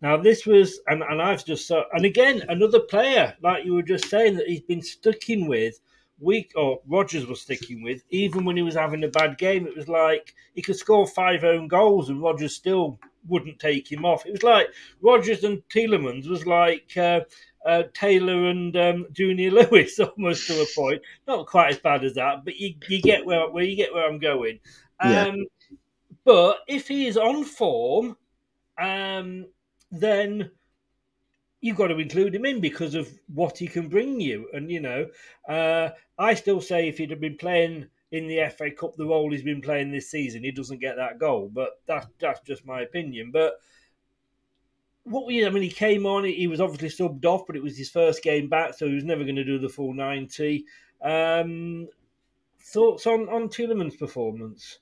Now 0.00 0.16
this 0.16 0.46
was, 0.46 0.80
and, 0.86 1.02
and 1.02 1.20
I've 1.20 1.44
just 1.44 1.66
saw, 1.66 1.84
and 1.92 2.04
again 2.04 2.42
another 2.48 2.80
player 2.80 3.36
like 3.42 3.64
you 3.64 3.74
were 3.74 3.82
just 3.82 4.08
saying 4.08 4.36
that 4.36 4.48
he's 4.48 4.62
been 4.62 4.82
sticking 4.82 5.46
with 5.46 5.80
week 6.20 6.52
or 6.56 6.80
Rodgers 6.86 7.26
was 7.26 7.40
sticking 7.40 7.82
with 7.82 8.02
even 8.10 8.44
when 8.44 8.56
he 8.56 8.62
was 8.62 8.74
having 8.74 9.04
a 9.04 9.08
bad 9.08 9.38
game. 9.38 9.66
It 9.66 9.76
was 9.76 9.88
like 9.88 10.34
he 10.54 10.62
could 10.62 10.76
score 10.76 11.06
five 11.06 11.44
own 11.44 11.68
goals 11.68 12.08
and 12.08 12.22
Rodgers 12.22 12.54
still 12.54 12.98
wouldn't 13.26 13.58
take 13.58 13.90
him 13.90 14.04
off. 14.04 14.26
It 14.26 14.32
was 14.32 14.42
like 14.42 14.68
Rodgers 15.00 15.44
and 15.44 15.62
Tielemans 15.68 16.28
was 16.28 16.46
like. 16.46 16.96
Uh, 16.96 17.20
uh, 17.66 17.82
Taylor 17.92 18.48
and 18.48 18.74
um, 18.74 19.06
Junior 19.12 19.50
Lewis 19.70 20.00
almost 20.00 20.46
to 20.46 20.62
a 20.62 20.66
point. 20.74 21.02
Not 21.26 21.46
quite 21.46 21.70
as 21.70 21.78
bad 21.78 22.04
as 22.04 22.14
that, 22.14 22.42
but 22.42 22.56
you, 22.56 22.74
you 22.88 23.02
get 23.02 23.26
where 23.26 23.50
where 23.50 23.64
you 23.64 23.76
get 23.76 23.92
where 23.92 24.08
I'm 24.08 24.18
going. 24.18 24.60
Um, 24.98 25.10
Yeah. 25.10 25.34
But 26.24 26.58
if 26.68 26.88
he 26.88 27.06
is 27.06 27.16
on 27.16 27.44
form, 27.44 28.16
um, 28.78 29.46
then 29.90 30.50
you've 31.60 31.76
got 31.76 31.88
to 31.88 31.98
include 31.98 32.34
him 32.34 32.46
in 32.46 32.60
because 32.60 32.94
of 32.94 33.08
what 33.34 33.58
he 33.58 33.66
can 33.66 33.88
bring 33.88 34.20
you. 34.20 34.48
And 34.52 34.70
you 34.70 34.80
know, 34.80 35.06
uh, 35.48 35.90
I 36.18 36.34
still 36.34 36.60
say 36.60 36.88
if 36.88 36.98
he'd 36.98 37.10
have 37.10 37.20
been 37.20 37.36
playing 37.36 37.86
in 38.12 38.26
the 38.26 38.48
FA 38.56 38.70
Cup 38.70 38.96
the 38.96 39.06
role 39.06 39.30
he's 39.30 39.42
been 39.42 39.60
playing 39.60 39.92
this 39.92 40.10
season, 40.10 40.42
he 40.42 40.50
doesn't 40.50 40.80
get 40.80 40.96
that 40.96 41.18
goal. 41.18 41.50
But 41.52 41.80
that 41.86 42.06
that's 42.18 42.40
just 42.40 42.66
my 42.66 42.80
opinion. 42.82 43.30
But 43.30 43.54
what 45.04 45.26
we, 45.26 45.44
I 45.44 45.50
mean, 45.50 45.62
he 45.62 45.70
came 45.70 46.06
on. 46.06 46.24
He 46.24 46.46
was 46.46 46.60
obviously 46.60 46.88
subbed 46.88 47.24
off, 47.24 47.46
but 47.46 47.56
it 47.56 47.62
was 47.62 47.76
his 47.76 47.90
first 47.90 48.22
game 48.22 48.48
back, 48.48 48.74
so 48.74 48.86
he 48.86 48.94
was 48.94 49.04
never 49.04 49.24
going 49.24 49.36
to 49.36 49.44
do 49.44 49.58
the 49.58 49.68
full 49.68 49.94
ninety. 49.94 50.64
Um, 51.02 51.88
thoughts 52.60 53.06
on 53.06 53.28
on 53.28 53.48
Tielemans' 53.48 53.98
performance? 53.98 54.78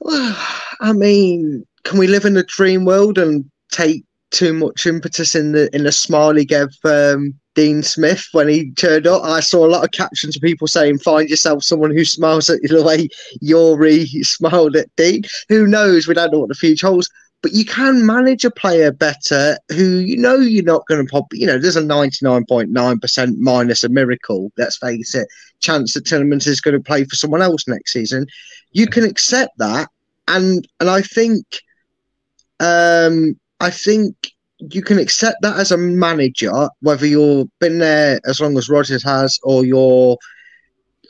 Well, 0.00 0.36
I 0.80 0.92
mean, 0.92 1.66
can 1.84 1.98
we 1.98 2.06
live 2.06 2.24
in 2.24 2.36
a 2.36 2.42
dream 2.42 2.84
world 2.84 3.18
and 3.18 3.50
take 3.70 4.04
too 4.36 4.52
much 4.52 4.86
impetus 4.86 5.34
in 5.34 5.52
the 5.52 5.74
in 5.74 5.84
the 5.84 5.92
smile 5.92 6.34
he 6.34 6.44
gave 6.44 6.68
um, 6.84 7.32
Dean 7.54 7.82
Smith 7.82 8.28
when 8.32 8.48
he 8.48 8.70
turned 8.72 9.06
up? 9.06 9.22
I 9.24 9.40
saw 9.40 9.64
a 9.64 9.72
lot 9.74 9.82
of 9.82 9.90
captions 9.92 10.36
of 10.36 10.42
people 10.42 10.68
saying, 10.68 10.98
"Find 10.98 11.28
yourself 11.28 11.64
someone 11.64 11.90
who 11.90 12.04
smiles 12.04 12.50
at 12.50 12.62
you 12.62 12.68
the 12.68 12.82
way 12.82 13.08
Youri 13.42 14.06
smiled 14.26 14.76
at 14.76 14.94
Dean." 14.96 15.22
Who 15.48 15.66
knows? 15.66 16.06
We 16.06 16.14
don't 16.14 16.32
know 16.32 16.40
what 16.40 16.50
the 16.50 16.54
future 16.54 16.86
holds. 16.86 17.08
But 17.42 17.52
you 17.52 17.64
can 17.64 18.04
manage 18.04 18.44
a 18.44 18.50
player 18.50 18.92
better 18.92 19.56
who 19.70 19.98
you 19.98 20.16
know 20.16 20.36
you're 20.36 20.64
not 20.64 20.86
going 20.86 21.06
to 21.06 21.10
pop. 21.10 21.26
You 21.32 21.46
know, 21.46 21.58
there's 21.58 21.76
a 21.76 21.82
99.9% 21.82 23.36
minus 23.38 23.84
a 23.84 23.88
miracle, 23.88 24.50
let's 24.58 24.78
face 24.78 25.14
it, 25.14 25.28
chance 25.60 25.94
that 25.94 26.04
Tielemans 26.04 26.46
is 26.46 26.60
going 26.60 26.76
to 26.76 26.82
play 26.82 27.04
for 27.04 27.16
someone 27.16 27.42
else 27.42 27.68
next 27.68 27.92
season. 27.92 28.26
You 28.72 28.86
can 28.86 29.04
accept 29.04 29.56
that. 29.58 29.88
And 30.28 30.66
and 30.80 30.90
I 30.90 31.02
think 31.02 31.44
um 32.58 33.38
I 33.60 33.70
think 33.70 34.32
you 34.58 34.82
can 34.82 34.98
accept 34.98 35.42
that 35.42 35.58
as 35.58 35.70
a 35.70 35.76
manager, 35.76 36.68
whether 36.80 37.06
you've 37.06 37.48
been 37.58 37.78
there 37.78 38.20
as 38.26 38.40
long 38.40 38.56
as 38.56 38.68
Rodgers 38.68 39.02
has 39.02 39.38
or 39.42 39.64
you're 39.64 40.16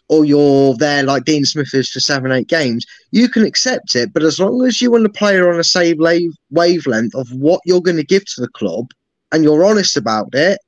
or 0.09 0.25
you're 0.25 0.75
there 0.77 1.03
like 1.03 1.25
Dean 1.25 1.45
Smith 1.45 1.75
is 1.75 1.91
for 1.91 1.99
seven, 1.99 2.31
eight 2.31 2.47
games, 2.47 2.87
you 3.11 3.29
can 3.29 3.45
accept 3.45 3.97
it. 3.97 4.13
But 4.13 4.23
as 4.23 4.39
long 4.39 4.65
as 4.65 4.81
you 4.81 4.95
and 4.95 5.05
the 5.05 5.11
player 5.11 5.51
on 5.51 5.57
the 5.57 5.65
same 5.65 5.99
wave, 5.99 6.31
wavelength 6.51 7.15
of 7.17 7.29
what 7.33 7.61
you're 7.65 7.81
going 7.81 7.97
to 7.97 8.05
give 8.05 8.25
to 8.25 8.41
the 8.41 8.49
club 8.49 8.87
and 9.33 9.43
you're 9.43 9.65
honest 9.65 9.97
about 9.97 10.29
it, 10.33 10.61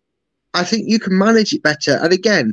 I 0.54 0.64
think 0.64 0.88
you 0.88 0.98
can 0.98 1.16
manage 1.16 1.52
it 1.52 1.62
better. 1.62 2.00
And 2.02 2.12
again, 2.12 2.52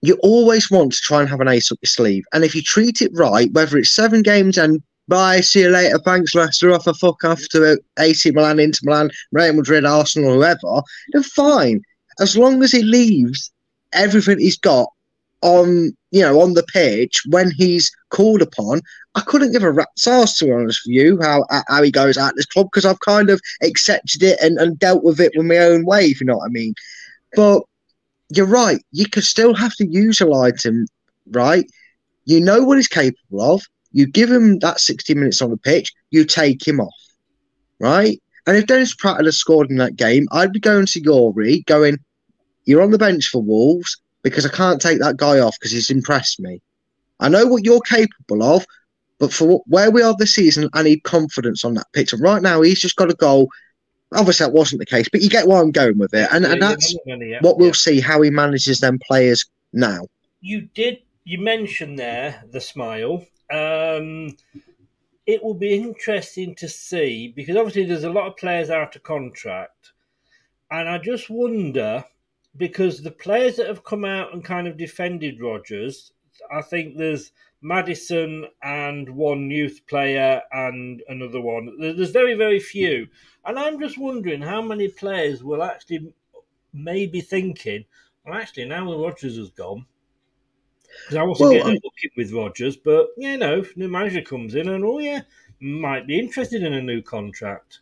you 0.00 0.18
always 0.22 0.70
want 0.70 0.92
to 0.92 1.00
try 1.00 1.20
and 1.20 1.28
have 1.28 1.40
an 1.40 1.48
ace 1.48 1.70
up 1.70 1.78
your 1.82 1.88
sleeve. 1.88 2.24
And 2.32 2.44
if 2.44 2.54
you 2.54 2.62
treat 2.62 3.02
it 3.02 3.12
right, 3.14 3.52
whether 3.52 3.76
it's 3.76 3.90
seven 3.90 4.22
games 4.22 4.56
and 4.56 4.82
bye, 5.08 5.40
see 5.40 5.62
you 5.62 5.70
later, 5.70 5.98
thanks, 6.04 6.34
Leicester, 6.34 6.72
off 6.72 6.86
a 6.86 6.94
fuck 6.94 7.24
off 7.24 7.40
to 7.50 7.72
uh, 7.72 7.76
AC 7.98 8.30
Milan, 8.30 8.60
Inter 8.60 8.80
Milan, 8.84 9.10
Real 9.32 9.54
Madrid, 9.54 9.84
Arsenal, 9.84 10.34
whoever, 10.34 10.82
then 11.12 11.22
fine. 11.22 11.82
As 12.20 12.36
long 12.36 12.62
as 12.62 12.72
he 12.72 12.82
leaves 12.82 13.50
everything 13.92 14.38
he's 14.38 14.58
got 14.58 14.88
on 15.42 15.94
you 16.12 16.22
know 16.22 16.40
on 16.40 16.54
the 16.54 16.62
pitch 16.62 17.22
when 17.28 17.50
he's 17.50 17.90
called 18.10 18.42
upon. 18.42 18.80
I 19.14 19.20
couldn't 19.20 19.52
give 19.52 19.62
a 19.62 19.70
rat's 19.70 20.06
ass 20.06 20.38
to 20.38 20.46
be 20.46 20.52
honest 20.52 20.82
with 20.86 20.94
you 20.94 21.18
how 21.20 21.44
how 21.68 21.82
he 21.82 21.90
goes 21.90 22.16
at 22.16 22.34
this 22.36 22.46
club 22.46 22.68
because 22.72 22.86
I've 22.86 23.00
kind 23.00 23.28
of 23.28 23.40
accepted 23.62 24.22
it 24.22 24.40
and, 24.40 24.58
and 24.58 24.78
dealt 24.78 25.04
with 25.04 25.20
it 25.20 25.32
with 25.36 25.46
my 25.46 25.58
own 25.58 25.84
way, 25.84 26.06
if 26.06 26.20
you 26.20 26.26
know 26.26 26.38
what 26.38 26.46
I 26.46 26.48
mean. 26.48 26.74
But 27.34 27.62
you're 28.30 28.46
right, 28.46 28.82
you 28.92 29.08
could 29.08 29.24
still 29.24 29.54
have 29.54 29.74
to 29.76 29.86
utilise 29.86 30.64
him, 30.64 30.86
right? 31.30 31.66
You 32.24 32.40
know 32.40 32.62
what 32.62 32.78
he's 32.78 32.88
capable 32.88 33.54
of. 33.54 33.62
You 33.92 34.06
give 34.06 34.30
him 34.30 34.58
that 34.60 34.80
60 34.80 35.14
minutes 35.14 35.42
on 35.42 35.50
the 35.50 35.56
pitch, 35.56 35.92
you 36.10 36.24
take 36.24 36.66
him 36.66 36.80
off, 36.80 36.94
right? 37.78 38.20
And 38.46 38.56
if 38.56 38.66
Dennis 38.66 38.94
Praet 38.94 39.24
had 39.24 39.34
scored 39.34 39.70
in 39.70 39.76
that 39.76 39.96
game, 39.96 40.26
I'd 40.32 40.52
be 40.52 40.60
going 40.60 40.86
to 40.86 41.00
Youri, 41.00 41.64
going, 41.66 41.98
You're 42.64 42.82
on 42.82 42.90
the 42.90 42.98
bench 42.98 43.28
for 43.28 43.42
Wolves 43.42 44.00
because 44.22 44.46
I 44.46 44.50
can't 44.50 44.80
take 44.80 44.98
that 45.00 45.16
guy 45.16 45.38
off 45.38 45.56
because 45.58 45.72
he's 45.72 45.90
impressed 45.90 46.40
me. 46.40 46.60
I 47.20 47.28
know 47.28 47.46
what 47.46 47.64
you're 47.64 47.80
capable 47.80 48.42
of, 48.42 48.66
but 49.18 49.32
for 49.32 49.62
where 49.66 49.90
we 49.90 50.02
are 50.02 50.14
this 50.18 50.34
season, 50.34 50.68
I 50.72 50.82
need 50.82 51.04
confidence 51.04 51.64
on 51.64 51.74
that 51.74 51.86
pitch. 51.92 52.12
And 52.12 52.22
right 52.22 52.42
now, 52.42 52.62
he's 52.62 52.80
just 52.80 52.96
got 52.96 53.10
a 53.10 53.14
goal. 53.14 53.48
Obviously, 54.12 54.44
that 54.44 54.52
wasn't 54.52 54.80
the 54.80 54.86
case, 54.86 55.08
but 55.10 55.22
you 55.22 55.30
get 55.30 55.46
where 55.46 55.62
I'm 55.62 55.70
going 55.70 55.98
with 55.98 56.12
it. 56.12 56.28
And, 56.32 56.44
and 56.44 56.60
that's 56.60 56.94
what 57.40 57.58
we'll 57.58 57.74
see 57.74 58.00
how 58.00 58.20
he 58.22 58.30
manages 58.30 58.80
them 58.80 58.98
players 59.06 59.46
now. 59.72 60.08
You 60.40 60.62
did. 60.74 60.98
You 61.24 61.38
mentioned 61.38 61.98
there 61.98 62.42
the 62.50 62.60
smile. 62.60 63.24
Um, 63.52 64.36
it 65.26 65.42
will 65.42 65.54
be 65.54 65.74
interesting 65.74 66.54
to 66.56 66.68
see 66.68 67.28
because 67.28 67.56
obviously 67.56 67.84
there's 67.84 68.04
a 68.04 68.10
lot 68.10 68.26
of 68.26 68.36
players 68.36 68.70
out 68.70 68.96
of 68.96 69.02
contract, 69.02 69.92
and 70.70 70.88
I 70.88 70.98
just 70.98 71.28
wonder 71.28 72.04
because 72.56 73.02
the 73.02 73.10
players 73.10 73.56
that 73.56 73.68
have 73.68 73.84
come 73.84 74.04
out 74.04 74.32
and 74.32 74.44
kind 74.44 74.66
of 74.66 74.76
defended 74.76 75.40
Rodgers, 75.40 76.12
I 76.50 76.62
think 76.62 76.96
there's 76.96 77.32
Maddison 77.60 78.46
and 78.62 79.08
one 79.10 79.50
youth 79.50 79.82
player 79.86 80.42
and 80.50 81.02
another 81.08 81.40
one. 81.40 81.76
There's 81.78 82.10
very 82.10 82.34
very 82.34 82.58
few, 82.58 83.06
and 83.44 83.58
I'm 83.58 83.78
just 83.78 83.98
wondering 83.98 84.42
how 84.42 84.62
many 84.62 84.88
players 84.88 85.44
will 85.44 85.62
actually 85.62 86.14
maybe 86.72 87.20
thinking, 87.20 87.84
well, 88.24 88.34
actually 88.34 88.64
now 88.64 88.90
that 88.90 88.96
Rodgers 88.96 89.36
has 89.36 89.50
gone. 89.50 89.86
I 91.16 91.22
wasn't 91.22 91.50
Well, 91.50 91.52
getting 91.52 91.80
lucky 91.84 92.12
with 92.16 92.32
Rodgers, 92.32 92.76
but 92.76 93.08
you 93.16 93.36
know, 93.36 93.64
new 93.76 93.88
manager 93.88 94.22
comes 94.22 94.54
in 94.54 94.68
and 94.68 94.84
oh 94.84 94.98
yeah, 94.98 95.22
might 95.60 96.06
be 96.06 96.18
interested 96.18 96.62
in 96.62 96.74
a 96.74 96.82
new 96.82 97.02
contract. 97.02 97.80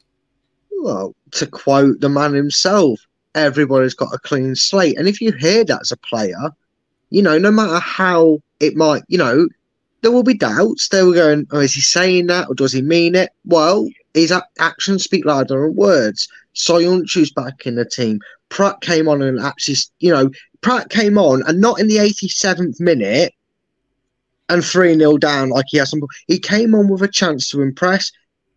Well, 0.81 1.15
to 1.33 1.47
quote 1.47 2.01
the 2.01 2.09
man 2.09 2.33
himself, 2.33 3.01
everybody's 3.35 3.95
got 3.95 4.15
a 4.15 4.19
clean 4.19 4.55
slate. 4.55 4.99
And 4.99 5.09
if 5.09 5.21
you 5.21 5.33
hear 5.33 5.65
that 5.65 5.81
as 5.83 5.93
a 5.93 5.97
player, 5.97 6.51
you 7.11 7.23
know, 7.23 7.39
no 7.39 7.51
matter 7.51 7.79
how 7.79 8.39
it 8.61 8.77
might, 8.77 9.03
you 9.09 9.19
know, 9.19 9.49
there 10.03 10.11
will 10.11 10.23
be 10.23 10.35
doubts. 10.35 10.89
They 10.89 11.03
were 11.03 11.13
going, 11.13 11.47
oh, 11.51 11.61
is 11.61 11.75
he 11.75 11.81
saying 11.81 12.29
that 12.29 12.49
or 12.49 12.55
does 12.55 12.73
he 12.73 12.83
mean 12.83 13.15
it? 13.15 13.31
Well, 13.45 13.89
his 14.15 14.33
actions 14.59 15.05
speak 15.05 15.25
louder 15.25 15.61
than 15.61 15.75
words. 15.75 16.29
Soyuncu's 16.55 17.31
back 17.31 17.67
in 17.67 17.75
the 17.75 17.85
team. 17.85 18.21
Praet 18.49 18.81
came 18.81 19.09
on 19.09 19.23
and 19.23 19.39
actually, 19.39 19.77
you 20.01 20.11
know, 20.13 20.31
Praet 20.63 20.91
came 20.91 21.19
on 21.19 21.43
and 21.47 21.61
not 21.61 21.81
in 21.81 21.89
the 21.89 21.97
87th 21.97 22.81
minute 22.81 23.33
and 24.49 24.65
3 24.65 24.97
0 24.97 25.17
down 25.17 25.51
like 25.51 25.67
he 25.69 25.79
has 25.79 25.91
some. 25.91 26.03
He 26.27 26.39
came 26.39 26.75
on 26.75 26.89
with 26.89 27.03
a 27.03 27.09
chance 27.09 27.49
to 27.51 27.63
impress, 27.63 28.11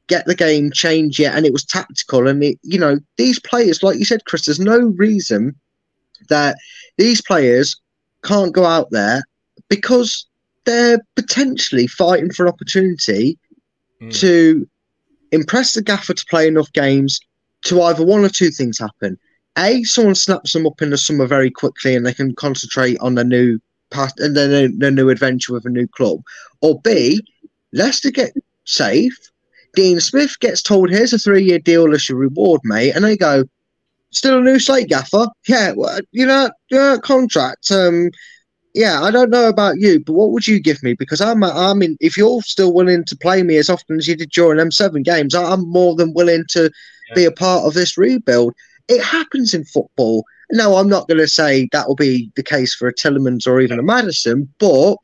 get 0.07 0.25
the 0.25 0.35
game, 0.35 0.71
change 0.71 1.19
it, 1.19 1.33
and 1.33 1.45
it 1.45 1.53
was 1.53 1.65
tactical. 1.65 2.27
And, 2.27 2.43
it, 2.43 2.59
you 2.63 2.79
know, 2.79 2.99
these 3.17 3.39
players, 3.39 3.83
like 3.83 3.97
you 3.97 4.05
said, 4.05 4.25
Chris, 4.25 4.45
there's 4.45 4.59
no 4.59 4.79
reason 4.79 5.55
that 6.29 6.57
these 6.97 7.21
players 7.21 7.79
can't 8.23 8.53
go 8.53 8.65
out 8.65 8.89
there 8.91 9.23
because 9.69 10.25
they're 10.65 10.99
potentially 11.15 11.87
fighting 11.87 12.31
for 12.31 12.45
an 12.45 12.53
opportunity 12.53 13.37
hmm. 13.99 14.09
to 14.09 14.67
impress 15.31 15.73
the 15.73 15.81
gaffer 15.81 16.13
to 16.13 16.25
play 16.29 16.47
enough 16.47 16.71
games 16.73 17.19
to 17.63 17.81
either 17.81 18.05
one 18.05 18.23
or 18.23 18.29
two 18.29 18.49
things 18.49 18.79
happen. 18.79 19.17
A, 19.57 19.83
someone 19.83 20.15
snaps 20.15 20.53
them 20.53 20.65
up 20.65 20.81
in 20.81 20.89
the 20.89 20.97
summer 20.97 21.27
very 21.27 21.51
quickly 21.51 21.95
and 21.95 22.05
they 22.05 22.13
can 22.13 22.33
concentrate 22.35 22.97
on 22.99 23.15
their 23.15 23.23
new 23.23 23.59
past 23.91 24.19
and 24.19 24.35
their, 24.35 24.67
their 24.67 24.91
new 24.91 25.09
adventure 25.09 25.53
with 25.53 25.65
a 25.65 25.69
new 25.69 25.87
club. 25.87 26.21
Or 26.61 26.79
B, 26.81 27.21
Leicester 27.71 28.11
get 28.11 28.33
safe. 28.65 29.17
Dean 29.75 29.99
Smith 29.99 30.39
gets 30.39 30.61
told, 30.61 30.89
here's 30.89 31.13
a 31.13 31.19
three 31.19 31.43
year 31.43 31.59
deal 31.59 31.93
as 31.93 32.09
your 32.09 32.17
reward, 32.17 32.61
mate. 32.63 32.91
And 32.95 33.05
they 33.05 33.17
go, 33.17 33.43
still 34.11 34.39
a 34.39 34.41
new 34.41 34.59
slate 34.59 34.89
gaffer? 34.89 35.27
Yeah, 35.47 35.73
well, 35.75 35.99
you 36.11 36.25
know, 36.25 36.49
contract. 36.99 37.71
Um, 37.71 38.09
Yeah, 38.75 39.01
I 39.03 39.11
don't 39.11 39.29
know 39.29 39.49
about 39.49 39.79
you, 39.79 39.99
but 39.99 40.13
what 40.13 40.31
would 40.31 40.47
you 40.47 40.59
give 40.59 40.81
me? 40.81 40.93
Because 40.93 41.21
I'm, 41.21 41.43
I 41.43 41.73
mean, 41.75 41.95
if 41.99 42.17
you're 42.17 42.41
still 42.41 42.73
willing 42.73 43.03
to 43.05 43.15
play 43.15 43.43
me 43.43 43.57
as 43.57 43.69
often 43.69 43.97
as 43.97 44.07
you 44.07 44.15
did 44.15 44.31
during 44.31 44.59
M7 44.59 45.03
games, 45.03 45.35
I'm 45.35 45.69
more 45.69 45.95
than 45.95 46.13
willing 46.13 46.43
to 46.49 46.71
yeah. 47.09 47.15
be 47.15 47.25
a 47.25 47.31
part 47.31 47.65
of 47.65 47.75
this 47.75 47.97
rebuild. 47.99 48.55
It 48.87 49.03
happens 49.03 49.53
in 49.53 49.63
football. 49.65 50.25
No, 50.51 50.75
I'm 50.75 50.89
not 50.89 51.07
going 51.07 51.19
to 51.19 51.27
say 51.27 51.69
that 51.71 51.87
will 51.87 51.95
be 51.95 52.31
the 52.35 52.43
case 52.43 52.75
for 52.75 52.87
a 52.87 52.93
Tielemans 52.93 53.47
or 53.47 53.61
even 53.61 53.79
a 53.79 53.83
Maddison, 53.83 54.47
but 54.59 54.97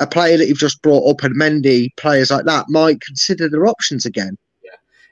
a 0.00 0.06
player 0.06 0.38
that 0.38 0.48
you've 0.48 0.58
just 0.58 0.82
brought 0.82 1.08
up 1.08 1.22
and 1.22 1.36
Mendy, 1.36 1.94
players 1.96 2.30
like 2.30 2.46
that, 2.46 2.66
might 2.68 3.00
consider 3.02 3.48
their 3.48 3.66
options 3.66 4.06
again. 4.06 4.36
Yeah. 4.64 4.70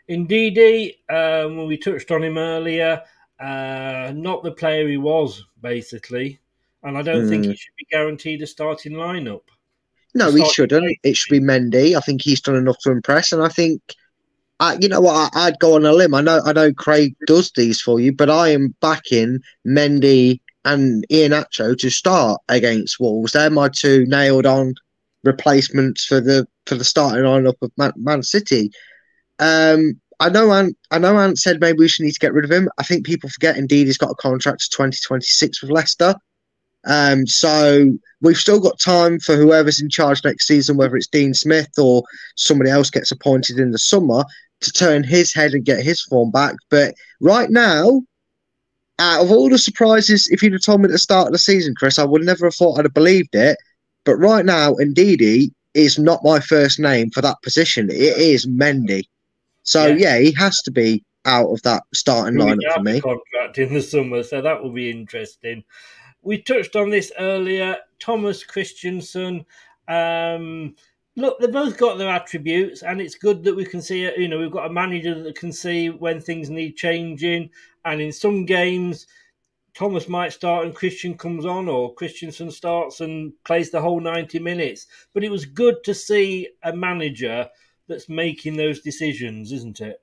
Indeed, 0.08 0.94
um, 1.10 1.66
we 1.66 1.76
touched 1.76 2.10
on 2.10 2.24
him 2.24 2.38
earlier, 2.38 3.02
uh, 3.38 4.12
not 4.16 4.42
the 4.42 4.52
player 4.52 4.88
he 4.88 4.96
was, 4.96 5.44
basically. 5.60 6.40
And 6.82 6.96
I 6.96 7.02
don't 7.02 7.26
mm. 7.26 7.28
think 7.28 7.44
he 7.44 7.54
should 7.54 7.76
be 7.76 7.86
guaranteed 7.90 8.40
a 8.42 8.46
starting 8.46 8.92
lineup. 8.92 9.42
No, 10.14 10.30
he 10.30 10.44
shouldn't. 10.46 10.96
It 11.02 11.16
should 11.16 11.32
be 11.32 11.40
Mendy. 11.40 11.94
I 11.94 12.00
think 12.00 12.22
he's 12.22 12.40
done 12.40 12.56
enough 12.56 12.78
to 12.80 12.90
impress, 12.90 13.32
and 13.32 13.42
I 13.42 13.48
think, 13.48 13.82
I, 14.60 14.76
you 14.80 14.88
know 14.88 15.00
what, 15.00 15.30
I, 15.34 15.50
would 15.50 15.60
go 15.60 15.76
on 15.76 15.86
a 15.86 15.92
limb. 15.92 16.14
I 16.14 16.20
know, 16.20 16.40
I 16.44 16.52
know, 16.52 16.72
Craig 16.72 17.14
does 17.26 17.52
these 17.52 17.80
for 17.80 18.00
you, 18.00 18.12
but 18.12 18.28
I 18.28 18.48
am 18.48 18.74
backing 18.80 19.40
Mendy 19.66 20.40
and 20.64 21.06
Iheanacho 21.10 21.78
to 21.78 21.90
start 21.90 22.40
against 22.48 22.98
Wolves. 22.98 23.32
They're 23.32 23.50
my 23.50 23.68
two 23.68 24.04
nailed 24.06 24.46
on 24.46 24.74
replacements 25.24 26.04
for 26.04 26.20
the 26.20 26.46
for 26.66 26.74
the 26.74 26.84
starting 26.84 27.24
lineup 27.24 27.54
of 27.62 27.72
Man, 27.76 27.92
Man 27.96 28.22
City. 28.22 28.70
Um, 29.38 30.00
I 30.20 30.28
know 30.28 30.52
Ant, 30.52 30.76
I 30.90 30.98
know 30.98 31.16
Ant 31.16 31.38
said 31.38 31.60
maybe 31.60 31.78
we 31.78 31.88
should 31.88 32.04
need 32.04 32.12
to 32.12 32.18
get 32.18 32.32
rid 32.32 32.44
of 32.44 32.50
him. 32.50 32.68
I 32.78 32.82
think 32.82 33.06
people 33.06 33.30
forget 33.30 33.56
indeed 33.56 33.86
he's 33.86 33.98
got 33.98 34.10
a 34.10 34.16
contract 34.16 34.62
to 34.62 34.70
2026 34.70 35.62
with 35.62 35.70
Leicester. 35.70 36.14
Um, 36.88 37.26
so 37.26 37.92
we've 38.22 38.36
still 38.36 38.58
got 38.58 38.80
time 38.80 39.20
for 39.20 39.36
whoever's 39.36 39.80
in 39.80 39.90
charge 39.90 40.24
next 40.24 40.46
season, 40.46 40.76
whether 40.76 40.96
it's 40.96 41.06
Dean 41.06 41.34
Smith 41.34 41.70
or 41.78 42.02
somebody 42.34 42.70
else 42.70 42.90
gets 42.90 43.12
appointed 43.12 43.58
in 43.58 43.70
the 43.70 43.78
summer, 43.78 44.24
to 44.60 44.72
turn 44.72 45.04
his 45.04 45.32
head 45.32 45.52
and 45.52 45.64
get 45.64 45.84
his 45.84 46.00
form 46.02 46.30
back. 46.30 46.56
But 46.70 46.94
right 47.20 47.50
now, 47.50 48.02
out 48.98 49.22
of 49.22 49.30
all 49.30 49.48
the 49.48 49.58
surprises, 49.58 50.28
if 50.30 50.42
you'd 50.42 50.54
have 50.54 50.62
told 50.62 50.80
me 50.80 50.86
at 50.86 50.90
the 50.90 50.98
start 50.98 51.28
of 51.28 51.32
the 51.32 51.38
season, 51.38 51.74
Chris, 51.76 51.98
I 51.98 52.04
would 52.04 52.22
never 52.22 52.46
have 52.46 52.54
thought 52.54 52.78
I'd 52.78 52.86
have 52.86 52.94
believed 52.94 53.34
it. 53.34 53.58
But 54.04 54.16
right 54.16 54.44
now, 54.44 54.72
Ndidi 54.72 55.52
is 55.74 55.98
not 55.98 56.24
my 56.24 56.40
first 56.40 56.80
name 56.80 57.10
for 57.10 57.20
that 57.20 57.36
position. 57.42 57.90
It 57.90 58.16
is 58.16 58.46
Mendy. 58.46 59.04
So 59.62 59.86
yeah, 59.86 60.16
yeah 60.16 60.18
he 60.18 60.32
has 60.32 60.62
to 60.62 60.70
be 60.70 61.04
out 61.26 61.50
of 61.50 61.60
that 61.62 61.82
starting 61.92 62.40
lineup 62.40 62.74
for 62.74 62.82
me. 62.82 63.00
Contract 63.00 63.58
in 63.58 63.74
the 63.74 63.82
summer, 63.82 64.22
so 64.22 64.40
that 64.40 64.62
will 64.62 64.70
be 64.70 64.90
interesting. 64.90 65.62
We 66.28 66.42
touched 66.42 66.76
on 66.76 66.90
this 66.90 67.10
earlier. 67.18 67.78
Thomas 67.98 68.44
Kristiansen. 68.44 69.46
Um, 69.88 70.76
look, 71.16 71.40
they've 71.40 71.50
both 71.50 71.78
got 71.78 71.96
their 71.96 72.10
attributes, 72.10 72.82
and 72.82 73.00
it's 73.00 73.14
good 73.14 73.42
that 73.44 73.56
we 73.56 73.64
can 73.64 73.80
see 73.80 74.04
it. 74.04 74.18
You 74.18 74.28
know, 74.28 74.38
we've 74.38 74.50
got 74.50 74.66
a 74.66 74.70
manager 74.70 75.22
that 75.22 75.38
can 75.38 75.52
see 75.52 75.88
when 75.88 76.20
things 76.20 76.50
need 76.50 76.76
changing, 76.76 77.48
and 77.86 78.02
in 78.02 78.12
some 78.12 78.44
games, 78.44 79.06
Thomas 79.72 80.06
might 80.06 80.34
start 80.34 80.66
and 80.66 80.74
Christian 80.74 81.16
comes 81.16 81.46
on, 81.46 81.66
or 81.66 81.94
Kristiansen 81.94 82.52
starts 82.52 83.00
and 83.00 83.32
plays 83.44 83.70
the 83.70 83.80
whole 83.80 83.98
90 83.98 84.38
minutes. 84.38 84.86
But 85.14 85.24
it 85.24 85.30
was 85.30 85.46
good 85.46 85.82
to 85.84 85.94
see 85.94 86.50
a 86.62 86.76
manager 86.76 87.48
that's 87.86 88.10
making 88.10 88.58
those 88.58 88.82
decisions, 88.82 89.50
isn't 89.50 89.80
it? 89.80 90.02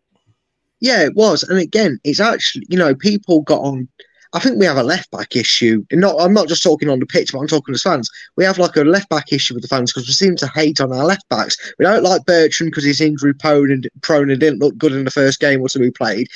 Yeah, 0.80 1.03
it 1.03 1.14
was. 1.14 1.43
And 1.43 1.60
again, 1.60 1.99
it's 2.03 2.19
actually, 2.19 2.65
you 2.68 2.80
know, 2.80 2.95
people 2.95 3.41
got 3.41 3.61
on 3.61 3.88
I 4.35 4.39
think 4.39 4.59
we 4.59 4.65
have 4.65 4.75
a 4.75 4.83
left 4.83 5.09
back 5.11 5.37
issue. 5.37 5.85
Not, 5.93 6.17
I'm 6.19 6.33
not 6.33 6.49
just 6.49 6.61
talking 6.61 6.89
on 6.89 6.99
the 6.99 7.05
pitch, 7.05 7.31
but 7.31 7.39
I'm 7.39 7.47
talking 7.47 7.73
as 7.73 7.83
fans. 7.83 8.11
We 8.35 8.43
have 8.43 8.57
like 8.57 8.75
a 8.75 8.83
left 8.83 9.07
back 9.07 9.31
issue 9.31 9.53
with 9.53 9.63
the 9.63 9.69
fans 9.69 9.93
because 9.93 10.09
we 10.09 10.13
seem 10.13 10.35
to 10.35 10.47
hate 10.47 10.81
on 10.81 10.91
our 10.91 11.05
left 11.05 11.27
backs. 11.29 11.55
We 11.79 11.85
don't 11.85 12.03
like 12.03 12.25
Bertrand 12.25 12.69
because 12.69 12.83
he's 12.83 12.99
injury 12.99 13.33
prone 13.33 13.71
and 13.71 13.87
prone 14.01 14.29
and 14.29 14.37
didn't 14.37 14.59
look 14.59 14.77
good 14.77 14.91
in 14.91 15.05
the 15.05 15.11
first 15.11 15.39
game 15.39 15.61
or 15.61 15.69
so 15.69 15.79
we 15.79 15.89
played. 15.89 16.27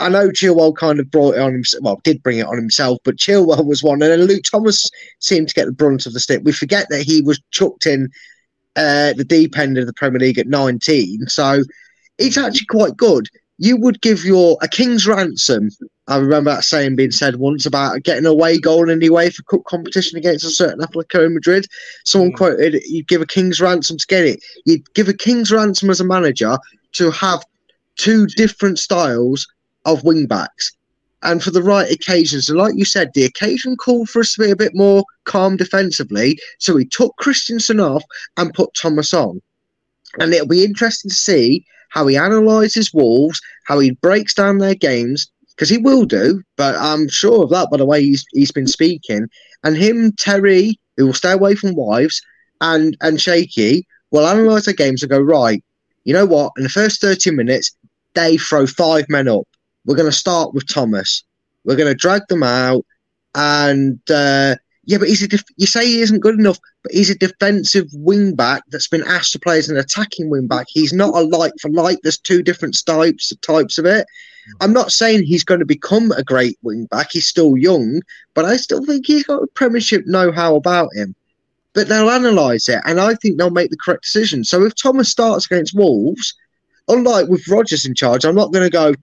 I 0.00 0.10
know 0.10 0.28
Chilwell 0.28 0.76
kind 0.76 1.00
of 1.00 1.10
brought 1.10 1.36
it 1.36 1.40
on 1.40 1.52
himself. 1.54 1.82
Well, 1.82 2.00
did 2.04 2.22
bring 2.22 2.38
it 2.38 2.46
on 2.46 2.56
himself, 2.56 2.98
but 3.04 3.16
Chilwell 3.16 3.64
was 3.64 3.82
one, 3.82 4.02
and 4.02 4.12
then 4.12 4.24
Luke 4.24 4.44
Thomas 4.44 4.90
seemed 5.18 5.48
to 5.48 5.54
get 5.54 5.64
the 5.64 5.72
brunt 5.72 6.04
of 6.04 6.12
the 6.12 6.20
stick. 6.20 6.42
We 6.44 6.52
forget 6.52 6.88
that 6.90 7.04
he 7.04 7.22
was 7.22 7.40
chucked 7.52 7.86
in 7.86 8.10
uh, 8.76 9.14
the 9.14 9.24
deep 9.26 9.56
end 9.56 9.78
of 9.78 9.86
the 9.86 9.94
Premier 9.94 10.20
League 10.20 10.38
at 10.38 10.46
19, 10.46 11.28
so 11.28 11.62
it's 12.18 12.36
actually 12.36 12.66
quite 12.66 12.98
good 12.98 13.28
you 13.60 13.76
would 13.76 14.00
give 14.00 14.24
your 14.24 14.56
a 14.62 14.68
king's 14.68 15.06
ransom. 15.06 15.68
I 16.10 16.16
remember 16.16 16.50
that 16.50 16.64
saying 16.64 16.96
being 16.96 17.12
said 17.12 17.36
once 17.36 17.66
about 17.66 18.02
getting 18.02 18.26
away 18.26 18.58
goal 18.58 18.90
in 18.90 18.98
the 18.98 19.08
UEFA 19.08 19.46
Cup 19.46 19.62
competition 19.64 20.18
against 20.18 20.44
a 20.44 20.50
certain 20.50 20.80
Atletico 20.80 21.32
Madrid. 21.32 21.66
Someone 22.04 22.32
mm. 22.32 22.36
quoted, 22.36 22.82
"You'd 22.84 23.06
give 23.06 23.22
a 23.22 23.26
king's 23.26 23.60
ransom 23.60 23.96
to 23.96 24.06
get 24.08 24.24
it. 24.24 24.42
You'd 24.64 24.92
give 24.94 25.08
a 25.08 25.14
king's 25.14 25.52
ransom 25.52 25.88
as 25.88 26.00
a 26.00 26.04
manager 26.04 26.58
to 26.94 27.12
have 27.12 27.44
two 27.94 28.26
different 28.26 28.80
styles 28.80 29.46
of 29.84 30.02
wing 30.02 30.26
backs." 30.26 30.72
And 31.22 31.44
for 31.44 31.52
the 31.52 31.62
right 31.62 31.88
occasions, 31.88 32.48
and 32.48 32.58
like 32.58 32.74
you 32.74 32.84
said, 32.84 33.12
the 33.14 33.24
occasion 33.24 33.76
called 33.76 34.08
for 34.08 34.20
us 34.20 34.34
to 34.34 34.42
be 34.42 34.50
a 34.50 34.56
bit 34.56 34.74
more 34.74 35.04
calm 35.24 35.56
defensively. 35.56 36.40
So 36.58 36.74
we 36.74 36.86
took 36.86 37.14
Kristiansen 37.20 37.80
off 37.80 38.02
and 38.36 38.52
put 38.52 38.74
Thomas 38.74 39.14
on. 39.14 39.40
And 40.18 40.34
it'll 40.34 40.48
be 40.48 40.64
interesting 40.64 41.10
to 41.10 41.14
see 41.14 41.64
how 41.90 42.08
he 42.08 42.16
analyses 42.16 42.92
Wolves, 42.92 43.40
how 43.66 43.78
he 43.78 43.92
breaks 43.92 44.34
down 44.34 44.58
their 44.58 44.74
games, 44.74 45.30
because 45.60 45.68
he 45.68 45.76
will 45.76 46.06
do, 46.06 46.42
but 46.56 46.74
I'm 46.76 47.06
sure 47.10 47.44
of 47.44 47.50
that 47.50 47.68
by 47.70 47.76
the 47.76 47.84
way 47.84 48.02
he's 48.02 48.24
he's 48.32 48.50
been 48.50 48.66
speaking. 48.66 49.28
And 49.62 49.76
him, 49.76 50.12
Terry, 50.12 50.80
who 50.96 51.04
will 51.04 51.12
stay 51.12 51.32
away 51.32 51.54
from 51.54 51.74
wives, 51.74 52.22
and 52.62 52.96
and 53.02 53.20
Shaky 53.20 53.86
will 54.10 54.26
analyse 54.26 54.64
the 54.64 54.72
games 54.72 55.02
and 55.02 55.10
go, 55.10 55.20
right, 55.20 55.62
you 56.04 56.14
know 56.14 56.24
what, 56.24 56.52
in 56.56 56.62
the 56.62 56.70
first 56.70 57.02
30 57.02 57.32
minutes, 57.32 57.76
they 58.14 58.38
throw 58.38 58.66
five 58.66 59.04
men 59.10 59.28
up. 59.28 59.46
We're 59.84 59.96
going 59.96 60.10
to 60.10 60.16
start 60.16 60.54
with 60.54 60.66
Thomas. 60.66 61.22
We're 61.64 61.76
going 61.76 61.92
to 61.92 61.94
drag 61.94 62.22
them 62.28 62.42
out. 62.42 62.86
And 63.34 64.00
uh, 64.10 64.56
yeah, 64.84 64.96
but 64.96 65.08
he's 65.08 65.22
a 65.22 65.28
def- 65.28 65.44
you 65.58 65.66
say 65.66 65.84
he 65.84 66.00
isn't 66.00 66.20
good 66.20 66.38
enough, 66.38 66.58
but 66.82 66.92
he's 66.92 67.10
a 67.10 67.18
defensive 67.18 67.86
wing 67.92 68.34
back 68.34 68.62
that's 68.70 68.88
been 68.88 69.04
asked 69.06 69.32
to 69.32 69.38
play 69.38 69.58
as 69.58 69.68
an 69.68 69.76
attacking 69.76 70.30
wing 70.30 70.46
back. 70.46 70.68
He's 70.70 70.94
not 70.94 71.14
a 71.14 71.20
like 71.20 71.52
for 71.60 71.70
like. 71.70 71.98
There's 72.02 72.18
two 72.18 72.42
different 72.42 72.78
types 72.86 73.30
types 73.42 73.76
of 73.76 73.84
it. 73.84 74.06
I'm 74.60 74.72
not 74.72 74.92
saying 74.92 75.24
he's 75.24 75.44
going 75.44 75.60
to 75.60 75.66
become 75.66 76.12
a 76.12 76.22
great 76.22 76.58
wing 76.62 76.86
back. 76.86 77.10
He's 77.12 77.26
still 77.26 77.56
young, 77.56 78.02
but 78.34 78.44
I 78.44 78.56
still 78.56 78.84
think 78.84 79.06
he's 79.06 79.24
got 79.24 79.42
a 79.42 79.46
Premiership 79.48 80.06
know-how 80.06 80.56
about 80.56 80.90
him. 80.94 81.14
But 81.72 81.88
they'll 81.88 82.10
analyse 82.10 82.68
it, 82.68 82.80
and 82.84 83.00
I 83.00 83.14
think 83.14 83.38
they'll 83.38 83.50
make 83.50 83.70
the 83.70 83.76
correct 83.76 84.04
decision. 84.04 84.42
So 84.44 84.64
if 84.64 84.74
Thomas 84.74 85.08
starts 85.08 85.46
against 85.46 85.74
Wolves, 85.74 86.34
unlike 86.88 87.28
with 87.28 87.46
Rodgers 87.46 87.86
in 87.86 87.94
charge, 87.94 88.24
I'm 88.24 88.34
not 88.34 88.52
going 88.52 88.64
to 88.64 88.70
go, 88.70 88.94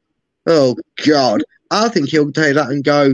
oh 0.48 0.76
God. 1.06 1.44
I 1.72 1.90
think 1.90 2.10
he'll 2.10 2.32
take 2.32 2.56
that 2.56 2.70
and 2.70 2.84
go, 2.84 3.14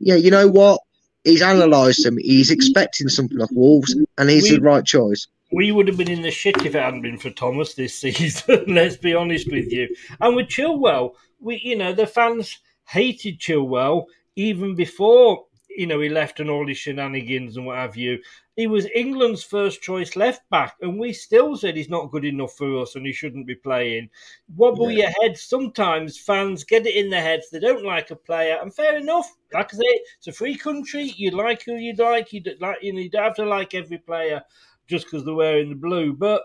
yeah, 0.00 0.16
you 0.16 0.30
know 0.30 0.48
what? 0.48 0.80
he's 1.26 1.42
analysed 1.42 2.04
them. 2.04 2.16
He's 2.18 2.50
expecting 2.50 3.08
something 3.08 3.40
off 3.40 3.50
Wolves, 3.52 3.94
and 4.16 4.30
he's 4.30 4.44
we, 4.44 4.56
the 4.56 4.62
right 4.62 4.84
choice. 4.84 5.26
We 5.52 5.72
would 5.72 5.88
have 5.88 5.96
been 5.96 6.10
in 6.10 6.22
the 6.22 6.30
shit 6.30 6.56
if 6.58 6.74
it 6.74 6.82
hadn't 6.82 7.02
been 7.02 7.18
for 7.18 7.30
Thomas 7.30 7.74
this 7.74 7.94
season. 7.98 8.64
let's 8.68 8.96
be 8.96 9.14
honest 9.14 9.50
with 9.50 9.70
you. 9.70 9.94
And 10.20 10.34
with 10.34 10.46
Chilwell, 10.46 11.14
we 11.40 11.60
you 11.62 11.76
know 11.76 11.92
the 11.92 12.06
fans 12.06 12.58
hated 12.88 13.38
Chilwell 13.38 14.04
even 14.36 14.74
before 14.74 15.44
you 15.76 15.86
know 15.86 16.00
he 16.00 16.08
left 16.08 16.40
and 16.40 16.48
all 16.48 16.66
his 16.66 16.78
shenanigans 16.78 17.56
and 17.56 17.66
what 17.66 17.76
have 17.78 17.96
you. 17.96 18.18
He 18.56 18.66
was 18.66 18.88
England's 18.94 19.42
first 19.42 19.82
choice 19.82 20.16
left 20.16 20.48
back, 20.48 20.76
and 20.80 20.98
we 20.98 21.12
still 21.12 21.56
said 21.56 21.76
he's 21.76 21.90
not 21.90 22.10
good 22.10 22.24
enough 22.24 22.56
for 22.56 22.80
us 22.80 22.94
and 22.94 23.04
he 23.04 23.12
shouldn't 23.12 23.46
be 23.46 23.54
playing. 23.54 24.08
Wobble 24.56 24.90
yeah. 24.90 25.10
your 25.10 25.10
head. 25.22 25.36
Sometimes 25.36 26.18
fans 26.18 26.64
get 26.64 26.86
it 26.86 26.96
in 26.96 27.10
their 27.10 27.20
heads 27.20 27.50
they 27.50 27.60
don't 27.60 27.84
like 27.84 28.10
a 28.10 28.16
player, 28.16 28.58
and 28.62 28.74
fair 28.74 28.96
enough. 28.96 29.30
Like 29.52 29.74
I 29.74 29.76
say, 29.76 30.00
it's 30.18 30.28
a 30.28 30.32
free 30.32 30.56
country. 30.56 31.12
You 31.16 31.32
like 31.32 31.64
who 31.64 31.74
you 31.74 31.94
like. 31.94 32.32
You 32.32 32.42
like 32.60 32.78
you, 32.82 32.94
know, 32.94 33.00
you 33.00 33.10
don't 33.10 33.24
have 33.24 33.36
to 33.36 33.44
like 33.44 33.74
every 33.74 33.98
player 33.98 34.42
just 34.86 35.04
because 35.06 35.24
they're 35.24 35.34
wearing 35.34 35.68
the 35.68 35.76
blue. 35.76 36.14
But 36.14 36.42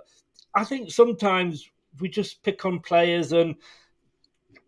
I 0.54 0.66
think 0.66 0.92
sometimes 0.92 1.70
we 2.00 2.10
just 2.10 2.44
pick 2.44 2.66
on 2.66 2.80
players 2.80 3.32
and 3.32 3.56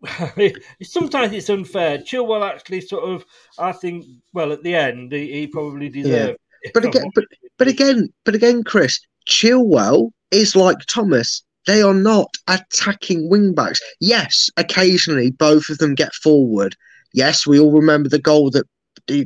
sometimes 0.82 1.32
it's 1.32 1.48
unfair. 1.48 1.98
Chilwell 1.98 2.48
actually 2.48 2.80
sort 2.80 3.04
of, 3.04 3.24
I 3.58 3.72
think, 3.72 4.06
well, 4.32 4.52
at 4.52 4.62
the 4.62 4.74
end, 4.74 5.12
he, 5.12 5.32
he 5.32 5.46
probably 5.46 5.88
deserved 5.88 6.38
but 6.72 6.84
again, 6.84 7.10
but, 7.14 7.24
but 7.58 7.68
again, 7.68 8.08
but 8.24 8.34
again, 8.34 8.64
Chris 8.64 9.00
Chilwell 9.28 10.10
is 10.30 10.56
like 10.56 10.78
Thomas. 10.86 11.42
They 11.66 11.82
are 11.82 11.94
not 11.94 12.34
attacking 12.48 13.28
wing 13.28 13.54
backs. 13.54 13.80
Yes, 14.00 14.50
occasionally 14.56 15.30
both 15.30 15.68
of 15.68 15.78
them 15.78 15.94
get 15.94 16.14
forward. 16.14 16.76
Yes, 17.12 17.46
we 17.46 17.58
all 17.58 17.72
remember 17.72 18.08
the 18.08 18.18
goal 18.18 18.50
that 18.50 18.66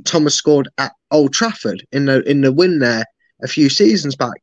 Thomas 0.05 0.35
scored 0.35 0.69
at 0.79 0.93
Old 1.11 1.33
Trafford 1.33 1.85
in 1.93 2.07
the 2.07 2.29
in 2.29 2.41
the 2.41 2.53
win 2.53 2.79
there 2.81 3.05
a 3.43 3.49
few 3.49 3.69
seasons 3.69 4.17
back. 4.17 4.35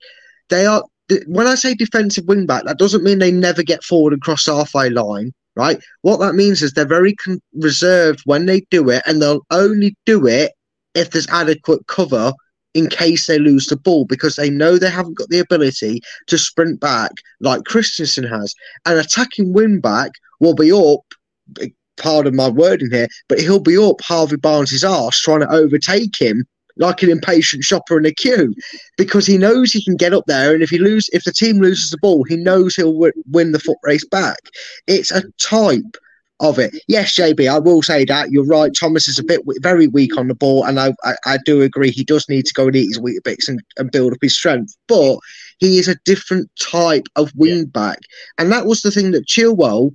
They 0.50 0.66
are 0.66 0.84
when 1.28 1.48
I 1.48 1.56
say 1.56 1.74
defensive 1.74 2.26
wing 2.26 2.46
back, 2.46 2.64
that 2.66 2.80
doesn't 2.80 3.04
mean 3.04 3.20
they 3.20 3.32
never 3.32 3.64
get 3.64 3.84
forward 3.84 4.14
and 4.14 4.22
cross 4.22 4.48
halfway 4.48 4.90
line, 4.90 5.34
right? 5.56 5.80
What 6.02 6.18
that 6.18 6.36
means 6.36 6.62
is 6.62 6.74
they're 6.74 6.86
very 6.86 7.16
con- 7.16 7.42
reserved 7.54 8.22
when 8.26 8.46
they 8.46 8.62
do 8.72 8.90
it, 8.90 9.04
and 9.06 9.22
they'll 9.22 9.46
only 9.52 9.96
do 10.06 10.28
it 10.28 10.52
if 10.94 11.12
there's 11.12 11.28
adequate 11.30 11.86
cover 11.88 12.34
in 12.74 12.90
case 12.90 13.26
they 13.26 13.40
lose 13.40 13.68
the 13.68 13.78
ball 13.78 14.06
because 14.06 14.36
they 14.36 14.50
know 14.50 14.78
they 14.78 14.90
haven't 14.90 15.18
got 15.18 15.30
the 15.30 15.40
ability 15.40 16.02
to 16.28 16.38
sprint 16.38 16.80
back 16.80 17.12
like 17.40 17.62
Kristiansen 17.62 18.30
has. 18.30 18.54
An 18.86 18.98
attacking 18.98 19.54
wing 19.54 19.80
back 19.80 20.12
will 20.42 20.56
be 20.56 20.72
up, 20.72 21.72
pardon 21.98 22.36
my 22.36 22.50
wording 22.50 22.92
here, 22.92 23.08
but 23.30 23.40
he'll 23.40 23.62
be 23.62 23.78
up 23.78 24.02
Harvey 24.02 24.36
Barnes' 24.36 24.84
arse 24.84 25.20
trying 25.20 25.40
to 25.40 25.52
overtake 25.52 26.20
him 26.20 26.46
like 26.78 27.02
an 27.04 27.10
impatient 27.10 27.64
shopper 27.64 27.98
in 27.98 28.06
a 28.06 28.14
queue 28.14 28.54
because 28.98 29.26
he 29.26 29.38
knows 29.38 29.72
he 29.72 29.84
can 29.84 29.96
get 29.96 30.14
up 30.14 30.26
there 30.28 30.54
and 30.54 30.64
if 30.64 30.70
he 30.70 30.78
lose 30.78 31.10
if 31.14 31.24
the 31.24 31.32
team 31.32 31.60
loses 31.60 31.90
the 31.90 31.98
ball 31.98 32.24
he 32.28 32.36
knows 32.36 32.76
he'll 32.76 32.94
w- 32.94 33.14
win 33.32 33.52
the 33.52 33.60
foot 33.60 33.78
race 33.84 34.06
back. 34.06 34.40
It's 34.88 35.12
a 35.12 35.24
type 35.40 35.98
of 36.42 36.60
it. 36.60 36.76
Yes 36.90 37.16
jb 37.16 37.50
i 37.50 37.58
will 37.58 37.82
say 37.82 38.04
that 38.06 38.30
you're 38.30 38.46
right 38.46 38.74
thomas 38.78 39.08
is 39.08 39.18
a 39.18 39.24
bit 39.24 39.40
w- 39.40 39.60
very 39.62 39.88
weak 39.88 40.18
on 40.18 40.28
the 40.28 40.36
ball 40.36 40.66
and 40.66 40.80
I, 40.80 40.94
I, 41.06 41.16
I 41.26 41.38
do 41.46 41.62
agree 41.62 41.92
he 41.92 42.04
does 42.04 42.28
need 42.28 42.46
to 42.46 42.54
go 42.54 42.68
and 42.68 42.76
eat 42.76 42.88
his 42.88 43.00
Weetabix 43.00 43.48
and, 43.48 43.62
and 43.78 43.92
build 43.92 44.12
up 44.12 44.20
his 44.22 44.36
strength 44.36 44.76
but 44.90 45.18
he 45.60 45.80
is 45.80 45.88
a 45.88 45.96
different 46.04 46.52
type 46.60 47.08
of 47.16 47.32
wing 47.36 47.66
back 47.66 48.00
and 48.38 48.52
that 48.52 48.66
was 48.66 48.82
the 48.82 48.92
thing 48.92 49.12
that 49.12 49.28
chilwell 49.28 49.92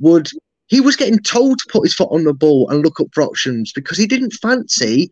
would 0.00 0.28
he 0.66 0.80
was 0.80 0.96
getting 0.96 1.20
told 1.20 1.58
to 1.58 1.68
put 1.70 1.84
his 1.84 1.94
foot 1.94 2.10
on 2.10 2.24
the 2.24 2.34
ball 2.34 2.68
and 2.68 2.82
look 2.82 3.00
up 3.00 3.06
for 3.12 3.22
options 3.22 3.72
because 3.72 3.96
he 3.96 4.06
didn't 4.06 4.32
fancy 4.32 5.08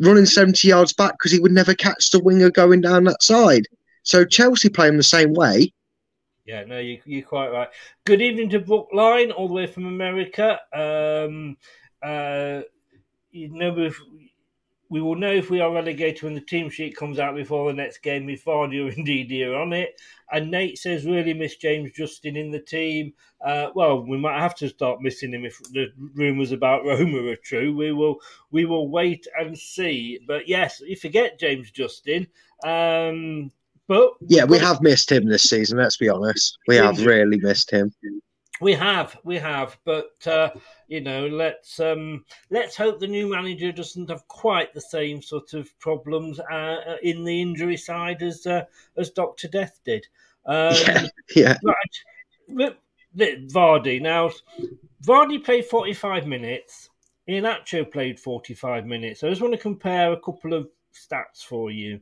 running 0.00 0.26
70 0.26 0.66
yards 0.66 0.92
back 0.92 1.12
because 1.12 1.32
he 1.32 1.38
would 1.38 1.52
never 1.52 1.74
catch 1.74 2.10
the 2.10 2.20
winger 2.20 2.50
going 2.50 2.80
down 2.80 3.04
that 3.04 3.22
side. 3.22 3.66
So 4.02 4.24
Chelsea 4.24 4.68
play 4.68 4.88
him 4.88 4.96
the 4.96 5.02
same 5.02 5.34
way. 5.34 5.72
Yeah, 6.46 6.64
no, 6.64 6.78
you, 6.78 7.00
you're 7.04 7.22
quite 7.22 7.50
right. 7.50 7.68
Good 8.04 8.22
evening 8.22 8.48
to 8.50 8.60
Brookline, 8.60 9.30
all 9.30 9.46
the 9.46 9.54
way 9.54 9.66
from 9.66 9.86
America. 9.86 10.58
Um, 10.72 11.56
uh, 12.02 12.62
you 13.30 13.48
know, 13.50 13.78
if, 13.78 14.00
we 14.90 15.00
will 15.00 15.14
know 15.14 15.32
if 15.32 15.50
we 15.50 15.60
are 15.60 15.72
relegated 15.72 16.24
when 16.24 16.34
the 16.34 16.40
team 16.40 16.68
sheet 16.68 16.96
comes 16.96 17.20
out 17.20 17.36
before 17.36 17.68
the 17.70 17.76
next 17.76 17.98
game 17.98 18.28
if 18.28 18.44
Vardy 18.44 18.84
or 18.84 18.92
indeed 18.96 19.30
here 19.30 19.54
on 19.54 19.72
it. 19.72 20.00
And 20.32 20.50
Nate 20.50 20.78
says, 20.78 21.06
really 21.06 21.32
miss 21.32 21.56
James 21.56 21.92
Justin 21.92 22.36
in 22.36 22.50
the 22.50 22.60
team. 22.60 23.12
Uh, 23.44 23.68
well, 23.74 24.04
we 24.04 24.18
might 24.18 24.38
have 24.38 24.54
to 24.56 24.68
start 24.68 25.00
missing 25.00 25.32
him 25.32 25.44
if 25.44 25.58
the 25.72 25.92
rumours 26.14 26.52
about 26.52 26.84
Roma 26.84 27.22
are 27.30 27.36
true. 27.36 27.74
We 27.74 27.92
will 27.92 28.20
we 28.50 28.64
will 28.64 28.88
wait 28.88 29.26
and 29.38 29.56
see. 29.56 30.18
But 30.26 30.48
yes, 30.48 30.80
you 30.80 30.96
forget 30.96 31.38
James 31.38 31.70
Justin. 31.70 32.26
Um, 32.64 33.50
but 33.86 34.10
yeah, 34.26 34.44
we 34.44 34.58
have 34.58 34.82
missed 34.82 35.10
him 35.10 35.26
this 35.28 35.44
season. 35.44 35.78
Let's 35.78 35.96
be 35.96 36.08
honest, 36.08 36.58
we 36.68 36.76
have 36.76 37.04
really 37.04 37.38
missed 37.38 37.70
him. 37.70 37.92
We 38.60 38.74
have, 38.74 39.16
we 39.24 39.36
have, 39.36 39.78
but 39.84 40.26
uh, 40.26 40.50
you 40.86 41.00
know, 41.00 41.26
let's 41.26 41.80
um, 41.80 42.24
let's 42.50 42.76
hope 42.76 43.00
the 43.00 43.06
new 43.06 43.30
manager 43.30 43.72
doesn't 43.72 44.10
have 44.10 44.26
quite 44.28 44.74
the 44.74 44.80
same 44.80 45.22
sort 45.22 45.54
of 45.54 45.68
problems 45.78 46.38
uh, 46.40 46.96
in 47.02 47.24
the 47.24 47.40
injury 47.40 47.78
side 47.78 48.22
as 48.22 48.46
uh, 48.46 48.64
as 48.98 49.10
Doctor 49.10 49.48
Death 49.48 49.80
did. 49.84 50.06
Um, 50.44 50.74
yeah, 50.86 51.06
yeah. 51.34 51.58
Right. 51.64 52.76
Vardy 53.16 54.00
now, 54.00 54.30
Vardy 55.06 55.42
played 55.42 55.64
forty 55.64 55.94
five 55.94 56.26
minutes. 56.26 56.90
Iheanacho 57.28 57.90
played 57.90 58.20
forty 58.20 58.54
five 58.54 58.84
minutes. 58.84 59.24
I 59.24 59.30
just 59.30 59.40
want 59.40 59.54
to 59.54 59.58
compare 59.58 60.12
a 60.12 60.20
couple 60.20 60.52
of 60.52 60.68
stats 60.92 61.42
for 61.42 61.70
you. 61.70 62.00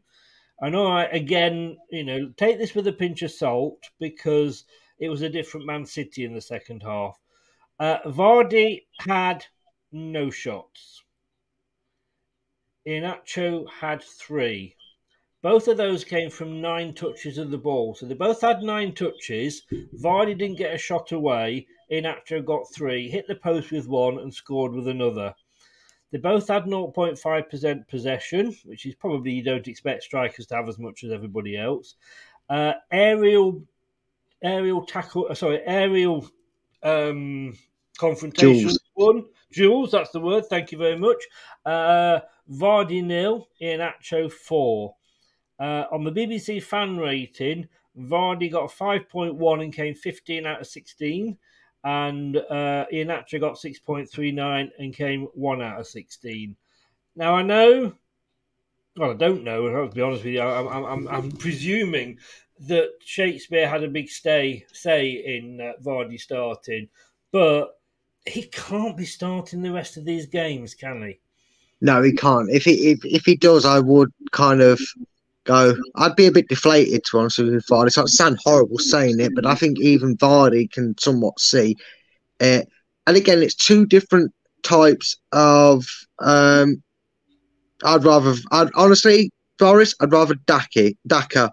I 0.61 0.71
know, 0.71 0.89
I, 0.89 1.05
again, 1.05 1.77
you 1.91 2.03
know, 2.03 2.33
take 2.37 2.59
this 2.59 2.75
with 2.75 2.89
a 2.89 2.93
pinch 2.93 3.23
of 3.23 3.31
salt 3.31 3.79
because 4.01 4.65
it 4.99 5.09
was 5.09 5.23
a 5.23 5.29
different 5.29 5.67
Man 5.67 5.87
City 5.87 6.25
in 6.25 6.35
the 6.35 6.41
second 6.41 6.83
half. 6.83 7.19
Uh, 7.79 7.99
Vardy 8.07 8.87
had 9.01 9.45
no 9.93 10.31
shots. 10.31 11.03
Iheanacho 12.87 13.69
had 13.69 14.03
three. 14.03 14.75
Both 15.43 15.69
of 15.69 15.77
those 15.77 16.03
came 16.05 16.31
from 16.31 16.61
nine 16.61 16.95
touches 16.95 17.39
of 17.39 17.51
the 17.51 17.59
ball. 17.59 17.95
So 17.95 18.07
they 18.07 18.15
both 18.15 18.41
had 18.41 18.63
nine 18.63 18.95
touches. 18.95 19.63
Vardy 19.95 20.37
didn't 20.37 20.59
get 20.59 20.75
a 20.75 20.79
shot 20.79 21.13
away. 21.13 21.67
Iheanacho 21.91 22.45
got 22.45 22.73
three, 22.75 23.09
hit 23.09 23.27
the 23.29 23.37
post 23.37 23.71
with 23.71 23.87
one, 23.87 24.19
and 24.19 24.35
scored 24.35 24.73
with 24.73 24.89
another. 24.89 25.35
They 26.11 26.19
both 26.19 26.49
had 26.49 26.65
0.5% 26.65 27.89
possession, 27.89 28.57
which 28.65 28.87
is 28.87 28.95
probably 28.95 29.33
you 29.33 29.43
don't 29.43 29.69
expect 29.69 30.03
strikers 30.03 30.47
to 30.47 30.57
have 30.57 30.69
as 30.69 30.79
much 30.79 31.05
as 31.05 31.13
everybody 31.13 31.57
else. 31.57 31.95
Uh, 32.49 32.73
aerial, 32.91 33.63
aerial 34.43 34.85
tackle, 34.85 35.27
uh, 35.31 35.35
sorry, 35.35 35.61
aerial 35.65 36.29
um, 36.83 37.57
confrontation 37.99 38.71
one. 38.95 39.25
Jules, 39.51 39.93
that's 39.93 40.11
the 40.11 40.21
word. 40.21 40.47
Thank 40.47 40.73
you 40.73 40.79
very 40.79 40.99
much. 40.99 41.23
Uh, 41.65 42.21
Vardy 42.51 43.03
nil, 43.03 43.49
Iheanacho 43.61 44.31
four. 44.31 44.95
Uh, 45.59 45.85
on 45.91 46.05
the 46.05 46.13
BBC 46.13 46.63
fan 46.63 46.99
rating, 46.99 47.69
Vardy 47.99 48.51
got 48.51 48.71
5.1 48.71 49.63
and 49.63 49.73
came 49.73 49.95
15 49.95 50.47
out 50.47 50.61
of 50.61 50.67
16 50.67 51.37
and 51.85 52.37
uh, 52.37 52.87
Iheanacho 52.93 53.41
got 53.41 53.55
6.39 53.55 54.71
and 54.79 54.95
came 54.95 55.29
1 55.35 55.63
out 55.63 55.81
of 55.81 55.87
16. 55.87 56.57
Now, 57.17 57.35
I 57.35 57.43
know, 57.43 57.93
well, 58.97 59.11
I 59.11 59.15
don't 59.15 59.43
know, 59.43 59.67
I'll 59.67 59.89
be 59.89 60.01
honest 60.01 60.25
with 60.25 60.35
you, 60.35 60.43
I'm, 60.43 60.85
I'm, 60.85 61.09
I'm 61.09 61.33
presuming 61.33 62.19
that 62.67 62.91
Shakespeare 63.05 63.69
had 63.69 63.85
a 63.85 63.89
big 63.89 64.09
stay 64.09 64.65
say 64.73 65.11
in 65.11 65.61
uh, 65.61 65.73
Vardy 65.83 66.21
starting, 66.21 66.89
but 67.33 67.79
he 68.27 68.43
can't 68.43 68.97
be 68.97 69.05
starting 69.05 69.63
the 69.63 69.73
rest 69.73 69.97
of 69.97 70.05
these 70.05 70.27
games, 70.27 70.75
can 70.75 71.03
he? 71.03 71.21
No, 71.81 72.03
he 72.03 72.13
can't. 72.13 72.51
If 72.51 72.65
he 72.65 72.91
if, 72.91 73.05
if 73.05 73.25
he 73.25 73.37
does, 73.37 73.65
I 73.65 73.79
would 73.79 74.13
kind 74.33 74.61
of 74.61 74.81
go. 75.45 75.77
I'd 75.97 76.17
be 76.17 76.27
a 76.27 76.33
bit 76.33 76.49
deflated 76.49 77.05
to 77.05 77.19
honest 77.19 77.39
with 77.39 77.67
Vardy. 77.67 77.87
It's 77.87 77.97
not 77.97 78.09
sound 78.09 78.39
horrible 78.43 78.79
saying 78.79 79.21
it, 79.21 79.35
but 79.35 79.47
I 79.47 79.55
think 79.55 79.79
even 79.79 80.17
Vardy 80.17 80.71
can 80.71 80.97
somewhat 80.99 81.39
see 81.39 81.77
it. 82.41 82.69
And 83.07 83.17
again, 83.17 83.43
it's 83.43 83.55
two 83.55 83.87
different 83.87 84.33
types 84.63 85.17
of. 85.33 85.87
Um, 86.19 86.83
I'd 87.85 88.05
rather, 88.05 88.35
I'd 88.51 88.71
honestly, 88.75 89.31
Boris, 89.57 89.95
I'd 90.01 90.13
rather 90.13 90.35
Daki, 90.35 90.97
Daka, 91.07 91.53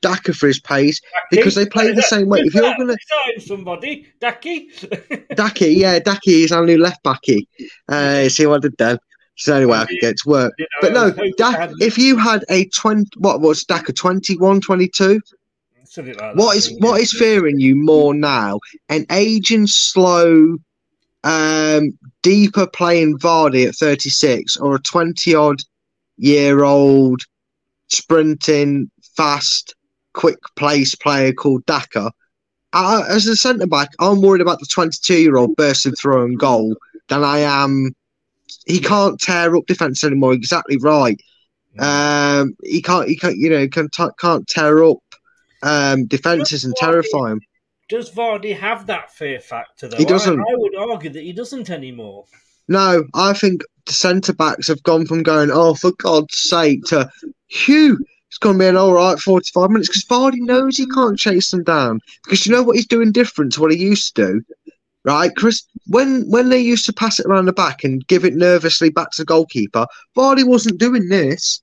Daka 0.00 0.32
for 0.32 0.46
his 0.46 0.60
pace 0.60 1.00
because 1.30 1.54
they 1.54 1.66
play 1.66 1.92
the 1.92 2.02
same 2.02 2.28
way. 2.28 2.40
If 2.40 2.54
you're 2.54 2.74
going 2.76 2.96
to 2.96 3.40
somebody, 3.40 4.06
Daki, 4.20 4.70
Daki, 5.34 5.68
yeah, 5.74 5.98
Daki 5.98 6.44
is 6.44 6.52
our 6.52 6.64
new 6.64 6.78
left 6.78 7.02
backy. 7.02 7.48
Uh, 7.88 8.28
see 8.28 8.46
what 8.46 8.56
I 8.56 8.60
did 8.60 8.76
then. 8.78 8.98
It's 9.36 9.44
the 9.46 9.54
only 9.54 9.66
way 9.66 9.78
I 9.78 9.86
could 9.86 10.00
get 10.00 10.16
to 10.18 10.28
work. 10.28 10.52
But 10.80 10.92
no, 10.92 11.10
da- 11.36 11.68
if 11.80 11.96
you 11.96 12.16
had 12.16 12.44
a 12.48 12.64
20, 12.66 13.08
what 13.18 13.40
was 13.40 13.64
Daka, 13.64 13.92
21, 13.92 14.60
22? 14.60 15.20
Like 15.96 16.36
what 16.36 16.56
is 16.56 16.76
what 16.80 17.00
is 17.00 17.12
fearing 17.12 17.58
you 17.58 17.74
more 17.74 18.12
now? 18.14 18.60
An 18.88 19.06
aging, 19.10 19.66
slow, 19.66 20.58
um, 21.24 21.98
deeper 22.22 22.66
playing 22.66 23.18
Vardy 23.18 23.66
at 23.66 23.74
36 23.74 24.58
or 24.58 24.74
a 24.76 24.80
20 24.80 25.34
odd 25.34 25.60
year 26.18 26.62
old 26.62 27.22
sprinting, 27.88 28.90
fast, 29.16 29.74
quick 30.18 30.38
place 30.56 30.94
player 30.94 31.32
called 31.32 31.64
Daka? 31.66 32.12
As 32.74 33.26
a 33.26 33.36
centre 33.36 33.66
back, 33.66 33.90
I'm 33.98 34.20
worried 34.20 34.42
about 34.42 34.60
the 34.60 34.66
22 34.66 35.14
year 35.14 35.36
old 35.36 35.56
bursting 35.56 35.94
through 35.94 36.24
and 36.24 36.38
goal 36.38 36.76
than 37.08 37.24
I 37.24 37.38
am 37.38 37.94
he 38.66 38.80
can't 38.80 39.20
tear 39.20 39.56
up 39.56 39.66
defense 39.66 40.04
anymore. 40.04 40.34
Exactly 40.34 40.76
right. 40.78 41.20
Um, 41.78 42.56
he 42.62 42.82
can't. 42.82 43.08
He 43.08 43.16
can't. 43.16 43.36
You 43.36 43.50
know, 43.50 43.68
can 43.68 43.88
can't 44.20 44.46
tear 44.46 44.84
up 44.84 44.98
um, 45.62 46.06
defenses 46.06 46.64
and 46.64 46.74
terrify 46.76 47.32
him. 47.32 47.40
Does 47.88 48.10
Vardy 48.10 48.56
have 48.58 48.86
that 48.86 49.10
fear 49.10 49.40
factor? 49.40 49.88
Though 49.88 49.96
He 49.96 50.04
doesn't. 50.04 50.38
I, 50.38 50.42
I 50.42 50.54
would 50.56 50.76
argue 50.76 51.10
that 51.10 51.22
he 51.22 51.32
doesn't 51.32 51.70
anymore. 51.70 52.26
No, 52.68 53.04
I 53.14 53.32
think 53.32 53.62
the 53.86 53.92
centre 53.92 54.34
backs 54.34 54.68
have 54.68 54.82
gone 54.82 55.06
from 55.06 55.22
going, 55.22 55.50
"Oh, 55.50 55.74
for 55.74 55.92
God's 55.92 56.36
sake," 56.36 56.84
to 56.86 57.08
"Phew, 57.50 58.04
it's 58.28 58.38
going 58.38 58.56
to 58.56 58.64
be 58.64 58.66
an 58.66 58.76
all 58.76 58.92
right 58.92 59.18
forty-five 59.18 59.70
minutes." 59.70 59.88
Because 59.88 60.04
Vardy 60.04 60.40
knows 60.40 60.76
he 60.76 60.86
can't 60.86 61.18
chase 61.18 61.50
them 61.50 61.64
down. 61.64 62.00
Because 62.24 62.46
you 62.46 62.52
know 62.52 62.62
what 62.62 62.76
he's 62.76 62.86
doing 62.86 63.12
different 63.12 63.52
to 63.54 63.60
what 63.60 63.72
he 63.72 63.78
used 63.78 64.14
to 64.16 64.26
do 64.26 64.44
right? 65.04 65.34
Chris, 65.36 65.64
when 65.86 66.28
when 66.28 66.50
they 66.50 66.60
used 66.60 66.84
to 66.86 66.92
pass 66.92 67.18
it 67.18 67.26
around 67.26 67.46
the 67.46 67.52
back 67.52 67.82
and 67.82 68.06
give 68.08 68.24
it 68.24 68.34
nervously 68.34 68.90
back 68.90 69.10
to 69.12 69.22
the 69.22 69.26
goalkeeper, 69.26 69.86
Vardy 70.16 70.44
wasn't 70.44 70.78
doing 70.78 71.08
this. 71.08 71.62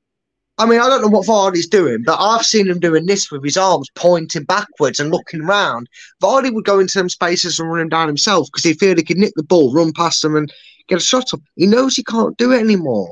I 0.57 0.65
mean, 0.65 0.79
I 0.79 0.87
don't 0.87 1.01
know 1.01 1.09
what 1.09 1.27
Vardy's 1.27 1.67
doing, 1.67 2.03
but 2.05 2.17
I've 2.17 2.45
seen 2.45 2.67
him 2.67 2.79
doing 2.79 3.05
this 3.05 3.29
with 3.29 3.43
his 3.43 3.57
arms 3.57 3.89
pointing 3.95 4.45
backwards 4.45 4.99
and 4.99 5.11
looking 5.11 5.41
round. 5.41 5.87
Vardy 6.23 6.53
would 6.53 6.63
go 6.63 6.79
into 6.79 6.97
them 6.97 7.09
spaces 7.09 7.59
and 7.59 7.69
run 7.69 7.81
him 7.81 7.89
down 7.89 8.07
himself 8.07 8.47
because 8.47 8.63
he 8.63 8.73
feared 8.73 8.97
he 8.97 9.03
could 9.03 9.17
nick 9.17 9.33
the 9.35 9.43
ball, 9.43 9.73
run 9.73 9.91
past 9.91 10.21
them, 10.21 10.35
and 10.35 10.51
get 10.87 10.97
a 10.97 11.01
shot 11.01 11.33
up. 11.33 11.41
He 11.55 11.67
knows 11.67 11.95
he 11.95 12.03
can't 12.03 12.37
do 12.37 12.53
it 12.53 12.61
anymore. 12.61 13.11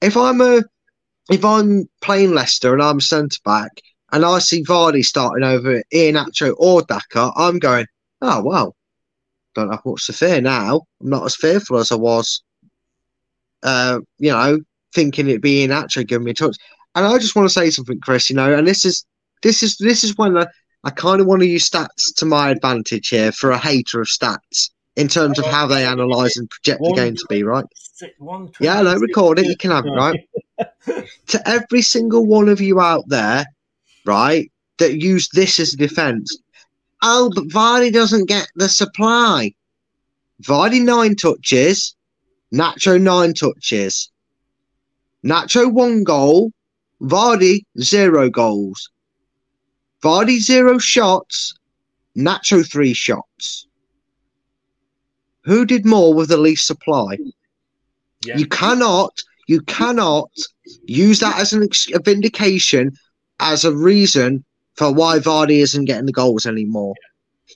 If 0.00 0.16
I'm 0.16 0.40
a 0.40 0.62
if 1.28 1.44
I'm 1.44 1.88
playing 2.00 2.32
Leicester 2.32 2.72
and 2.72 2.82
I'm 2.82 3.00
centre 3.00 3.40
back 3.44 3.80
and 4.12 4.24
I 4.24 4.38
see 4.38 4.64
Vardy 4.64 5.04
starting 5.04 5.44
over 5.44 5.82
Iheanacho 5.92 6.54
or 6.58 6.82
Daka, 6.82 7.32
I'm 7.36 7.58
going, 7.58 7.86
oh 8.22 8.42
wow, 8.42 8.74
don't 9.54 9.70
have 9.70 9.84
much 9.84 10.06
to 10.06 10.12
fear 10.12 10.40
now. 10.40 10.82
I'm 11.00 11.10
not 11.10 11.24
as 11.24 11.36
fearful 11.36 11.78
as 11.78 11.92
I 11.92 11.96
was, 11.96 12.42
uh, 13.62 14.00
you 14.18 14.32
know, 14.32 14.58
thinking 14.94 15.28
it'd 15.28 15.42
be 15.42 15.58
being 15.58 15.72
actually 15.72 16.04
giving 16.04 16.24
me 16.24 16.32
a 16.32 16.34
touch. 16.34 16.56
and 16.94 17.06
I 17.06 17.18
just 17.18 17.36
want 17.36 17.48
to 17.48 17.54
say 17.54 17.70
something, 17.70 18.00
Chris. 18.00 18.30
You 18.30 18.36
know, 18.36 18.52
and 18.54 18.66
this 18.66 18.84
is 18.84 19.04
this 19.42 19.62
is 19.62 19.76
this 19.78 20.04
is 20.04 20.16
when 20.16 20.36
I, 20.36 20.46
I 20.84 20.90
kind 20.90 21.20
of 21.20 21.26
want 21.26 21.42
to 21.42 21.48
use 21.48 21.68
stats 21.68 22.14
to 22.16 22.26
my 22.26 22.50
advantage 22.50 23.08
here 23.08 23.32
for 23.32 23.50
a 23.50 23.58
hater 23.58 24.00
of 24.00 24.08
stats 24.08 24.70
in 25.00 25.08
terms 25.08 25.38
of 25.38 25.46
how 25.46 25.66
they 25.66 25.86
analyze 25.86 26.36
and 26.36 26.50
project 26.50 26.82
the 26.82 26.92
game 26.92 27.16
to 27.16 27.26
be, 27.30 27.42
right? 27.42 27.64
Yeah, 28.60 28.82
no, 28.82 28.96
record 28.96 29.38
it. 29.38 29.46
You 29.46 29.56
can 29.56 29.70
have 29.70 29.86
it, 29.86 29.90
right? 29.90 30.28
to 31.28 31.48
every 31.48 31.80
single 31.80 32.26
one 32.26 32.50
of 32.50 32.60
you 32.60 32.80
out 32.80 33.04
there, 33.08 33.46
right, 34.04 34.52
that 34.78 35.00
use 35.00 35.28
this 35.30 35.58
as 35.58 35.72
a 35.72 35.76
defense. 35.78 36.36
Oh, 37.02 37.30
but 37.34 37.44
Vardy 37.44 37.90
doesn't 37.90 38.28
get 38.28 38.46
the 38.56 38.68
supply. 38.68 39.54
Vardy 40.42 40.82
nine 40.82 41.16
touches, 41.16 41.94
Nacho 42.52 43.00
nine 43.00 43.32
touches. 43.32 44.10
Nacho 45.24 45.72
one 45.72 46.04
goal, 46.04 46.52
Vardy 47.00 47.64
zero 47.80 48.28
goals. 48.28 48.90
Vardy 50.02 50.40
zero 50.40 50.76
shots, 50.76 51.54
Nacho 52.14 52.70
three 52.70 52.92
shots. 52.92 53.66
Who 55.50 55.64
did 55.66 55.84
more 55.84 56.14
with 56.14 56.28
the 56.28 56.36
least 56.36 56.64
supply? 56.64 57.18
Yeah. 58.24 58.36
You 58.36 58.46
cannot, 58.46 59.20
you 59.48 59.60
cannot 59.62 60.30
use 60.84 61.18
that 61.18 61.40
as 61.40 61.52
an 61.52 61.64
ex- 61.64 61.90
a 61.92 61.98
vindication 61.98 62.92
as 63.40 63.64
a 63.64 63.74
reason 63.74 64.44
for 64.76 64.94
why 64.94 65.18
Vardy 65.18 65.58
isn't 65.58 65.86
getting 65.86 66.06
the 66.06 66.12
goals 66.12 66.46
anymore. 66.46 66.94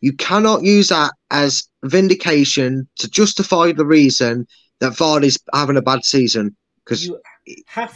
You 0.00 0.12
cannot 0.12 0.64
use 0.64 0.88
that 0.88 1.12
as 1.30 1.68
vindication 1.84 2.88
to 2.98 3.08
justify 3.08 3.70
the 3.70 3.86
reason 3.86 4.48
that 4.80 4.94
Vardy's 4.94 5.38
having 5.52 5.76
a 5.76 5.82
bad 5.82 6.04
season 6.04 6.56
because 6.84 7.08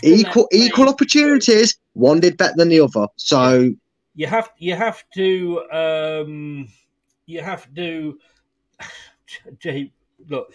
equal 0.05 0.47
equal 0.53 0.89
opportunities, 0.89 1.77
one 1.95 2.21
did 2.21 2.37
better 2.37 2.55
than 2.57 2.69
the 2.69 2.79
other. 2.79 3.09
So 3.17 3.75
you 4.15 4.27
have 4.29 4.49
you 4.59 4.77
have 4.77 5.03
to 5.17 5.61
um 5.73 6.69
you 7.27 7.41
have 7.41 7.67
to 7.75 8.17
J 9.59 9.93
look 10.29 10.53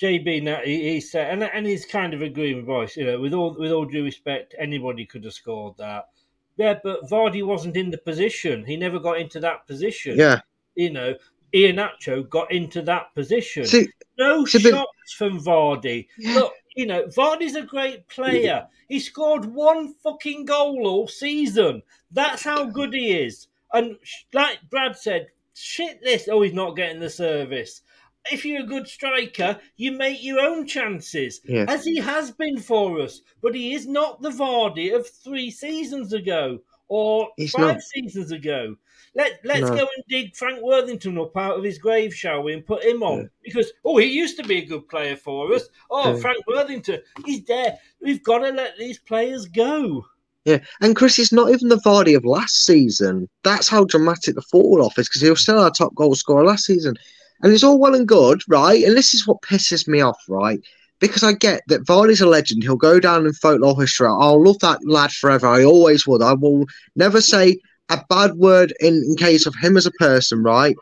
JB 0.00 0.42
now 0.42 0.60
he, 0.64 0.92
he 0.92 1.00
said 1.00 1.32
and 1.32 1.44
and 1.44 1.66
he's 1.66 1.86
kind 1.86 2.12
of 2.14 2.22
agreeing 2.22 2.56
with 2.56 2.66
Royce 2.66 2.96
you 2.96 3.04
know 3.04 3.20
with 3.20 3.32
all 3.34 3.54
with 3.58 3.70
all 3.70 3.84
due 3.84 4.04
respect 4.04 4.54
anybody 4.58 5.06
could 5.06 5.24
have 5.24 5.32
scored 5.34 5.76
that. 5.78 6.08
Yeah 6.56 6.78
but 6.82 7.08
Vardy 7.08 7.44
wasn't 7.44 7.76
in 7.76 7.90
the 7.90 7.98
position. 7.98 8.64
He 8.64 8.76
never 8.76 8.98
got 8.98 9.20
into 9.20 9.40
that 9.40 9.66
position. 9.66 10.18
Yeah. 10.18 10.40
you 10.74 10.90
know 10.90 11.14
Iheanacho 11.54 12.28
got 12.28 12.50
into 12.50 12.82
that 12.82 13.14
position. 13.14 13.64
See- 13.64 13.88
no 14.18 14.44
shots 14.44 15.12
from 15.16 15.40
Vardy. 15.40 16.08
Look 16.18 16.52
you 16.74 16.86
know 16.86 17.04
Vardy's 17.04 17.54
a 17.56 17.62
great 17.62 18.08
player. 18.08 18.66
He 18.88 18.98
scored 18.98 19.44
one 19.44 19.94
fucking 20.02 20.46
goal 20.46 20.86
all 20.86 21.08
season. 21.08 21.82
That's 22.10 22.42
how 22.42 22.64
good 22.64 22.92
he 22.92 23.12
is. 23.12 23.48
And 23.72 23.96
sh- 24.02 24.24
like 24.32 24.58
Brad 24.68 24.96
said 24.96 25.28
shit 25.54 26.02
this. 26.02 26.28
Oh 26.30 26.42
he's 26.42 26.52
not 26.54 26.76
getting 26.76 27.00
the 27.00 27.10
service 27.10 27.82
if 28.30 28.44
you're 28.44 28.62
a 28.62 28.66
good 28.66 28.86
striker, 28.86 29.58
you 29.76 29.92
make 29.92 30.22
your 30.22 30.40
own 30.40 30.66
chances, 30.66 31.40
Yeah. 31.44 31.64
as 31.68 31.84
he 31.84 31.96
has 31.96 32.30
been 32.30 32.58
for 32.60 33.00
us. 33.00 33.20
But 33.42 33.54
he 33.54 33.74
is 33.74 33.86
not 33.86 34.22
the 34.22 34.30
Vardy 34.30 34.94
of 34.94 35.08
three 35.08 35.50
seasons 35.50 36.12
ago 36.12 36.60
or 36.88 37.28
He's 37.36 37.52
five 37.52 37.62
not. 37.76 37.82
seasons 37.82 38.30
ago. 38.32 38.76
Let 39.14 39.40
Let's 39.44 39.62
No. 39.62 39.76
go 39.76 39.80
and 39.82 40.04
dig 40.08 40.34
Frank 40.36 40.60
Worthington 40.62 41.18
up 41.18 41.36
out 41.36 41.58
of 41.58 41.64
his 41.64 41.78
grave, 41.78 42.14
shall 42.14 42.42
we, 42.42 42.52
and 42.54 42.64
put 42.64 42.82
him 42.84 43.02
on 43.02 43.28
because 43.42 43.72
oh, 43.84 43.98
he 43.98 44.06
used 44.06 44.36
to 44.38 44.44
be 44.44 44.58
a 44.58 44.64
good 44.64 44.88
player 44.88 45.16
for 45.16 45.52
us. 45.52 45.68
Oh, 45.90 46.14
Yeah. 46.14 46.20
Frank 46.20 46.46
Worthington, 46.46 47.00
he's 47.26 47.44
there. 47.44 47.78
We've 48.00 48.22
got 48.22 48.38
to 48.38 48.50
let 48.50 48.78
these 48.78 48.98
players 48.98 49.46
go. 49.46 50.06
Yeah, 50.44 50.58
and 50.80 50.96
Chris 50.96 51.18
is 51.18 51.30
not 51.30 51.50
even 51.50 51.68
the 51.68 51.76
Vardy 51.76 52.16
of 52.16 52.24
last 52.24 52.66
season. 52.66 53.28
That's 53.44 53.68
how 53.68 53.84
dramatic 53.84 54.34
the 54.34 54.42
fall 54.42 54.82
off 54.82 54.98
is 54.98 55.08
because 55.08 55.22
he 55.22 55.30
was 55.30 55.40
still 55.40 55.58
our 55.58 55.70
top 55.70 55.94
goal 55.94 56.14
scorer 56.16 56.44
last 56.44 56.64
season. 56.64 56.96
And 57.42 57.52
it's 57.52 57.64
all 57.64 57.78
well 57.78 57.94
and 57.94 58.06
good, 58.06 58.42
right? 58.48 58.82
And 58.84 58.96
this 58.96 59.14
is 59.14 59.26
what 59.26 59.42
pisses 59.42 59.88
me 59.88 60.00
off, 60.00 60.22
right? 60.28 60.60
Because 61.00 61.24
I 61.24 61.32
get 61.32 61.62
that 61.66 61.84
Vardy's 61.84 62.20
a 62.20 62.26
legend. 62.26 62.62
He'll 62.62 62.76
go 62.76 63.00
down 63.00 63.26
in 63.26 63.32
folklore 63.32 63.80
history. 63.80 64.06
I'll 64.06 64.42
love 64.42 64.60
that 64.60 64.78
lad 64.86 65.10
forever. 65.10 65.48
I 65.48 65.64
always 65.64 66.06
would. 66.06 66.22
I 66.22 66.34
will 66.34 66.66
never 66.94 67.20
say 67.20 67.58
a 67.90 68.02
bad 68.08 68.34
word 68.34 68.72
in, 68.80 69.04
in 69.08 69.16
case 69.16 69.46
of 69.46 69.54
him 69.56 69.76
as 69.76 69.86
a 69.86 69.90
person, 69.92 70.42
right? 70.42 70.76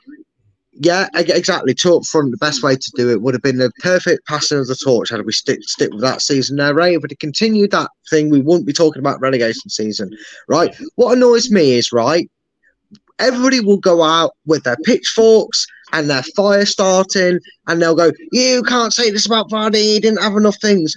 Yeah, 0.73 1.09
exactly. 1.15 1.74
Talk 1.74 2.05
from 2.07 2.31
the 2.31 2.37
best 2.37 2.62
way 2.62 2.77
to 2.77 2.93
do 2.95 3.11
it 3.11 3.20
would 3.20 3.35
have 3.35 3.43
been 3.43 3.59
the 3.59 3.73
perfect 3.81 4.27
passing 4.27 4.59
of 4.59 4.66
the 4.66 4.77
torch 4.77 5.11
had 5.11 5.24
we 5.27 5.32
stick 5.32 5.62
stick 5.62 5.91
with 5.93 6.01
that 6.03 6.23
season 6.23 6.57
there, 6.57 6.74
right? 6.74 6.95
If 6.95 7.03
we 7.03 7.15
continued 7.16 7.73
that 7.73 7.91
thing, 8.09 8.31
we 8.31 8.41
wouldn't 8.41 8.66
be 8.66 8.73
talking 8.73 9.01
about 9.01 9.20
relegation 9.20 9.69
season, 9.69 10.11
right? 10.49 10.74
What 10.95 11.16
annoys 11.16 11.51
me 11.51 11.74
is, 11.74 11.93
right, 11.93 12.31
everybody 13.19 13.61
will 13.61 13.77
go 13.77 14.03
out 14.03 14.32
with 14.47 14.62
their 14.65 14.78
pitchforks 14.85 15.66
and 15.93 16.09
their 16.11 16.23
fire 16.37 16.67
starting, 16.67 17.41
and 17.67 17.81
they'll 17.81 17.95
go, 17.95 18.12
"You 18.33 18.62
can't 18.62 18.93
say 18.93 19.11
this 19.11 19.27
about 19.27 19.51
Vardy. 19.51 19.83
He 19.83 20.01
didn't 20.01 20.23
have 20.23 20.37
enough 20.37 20.61
things." 20.61 20.95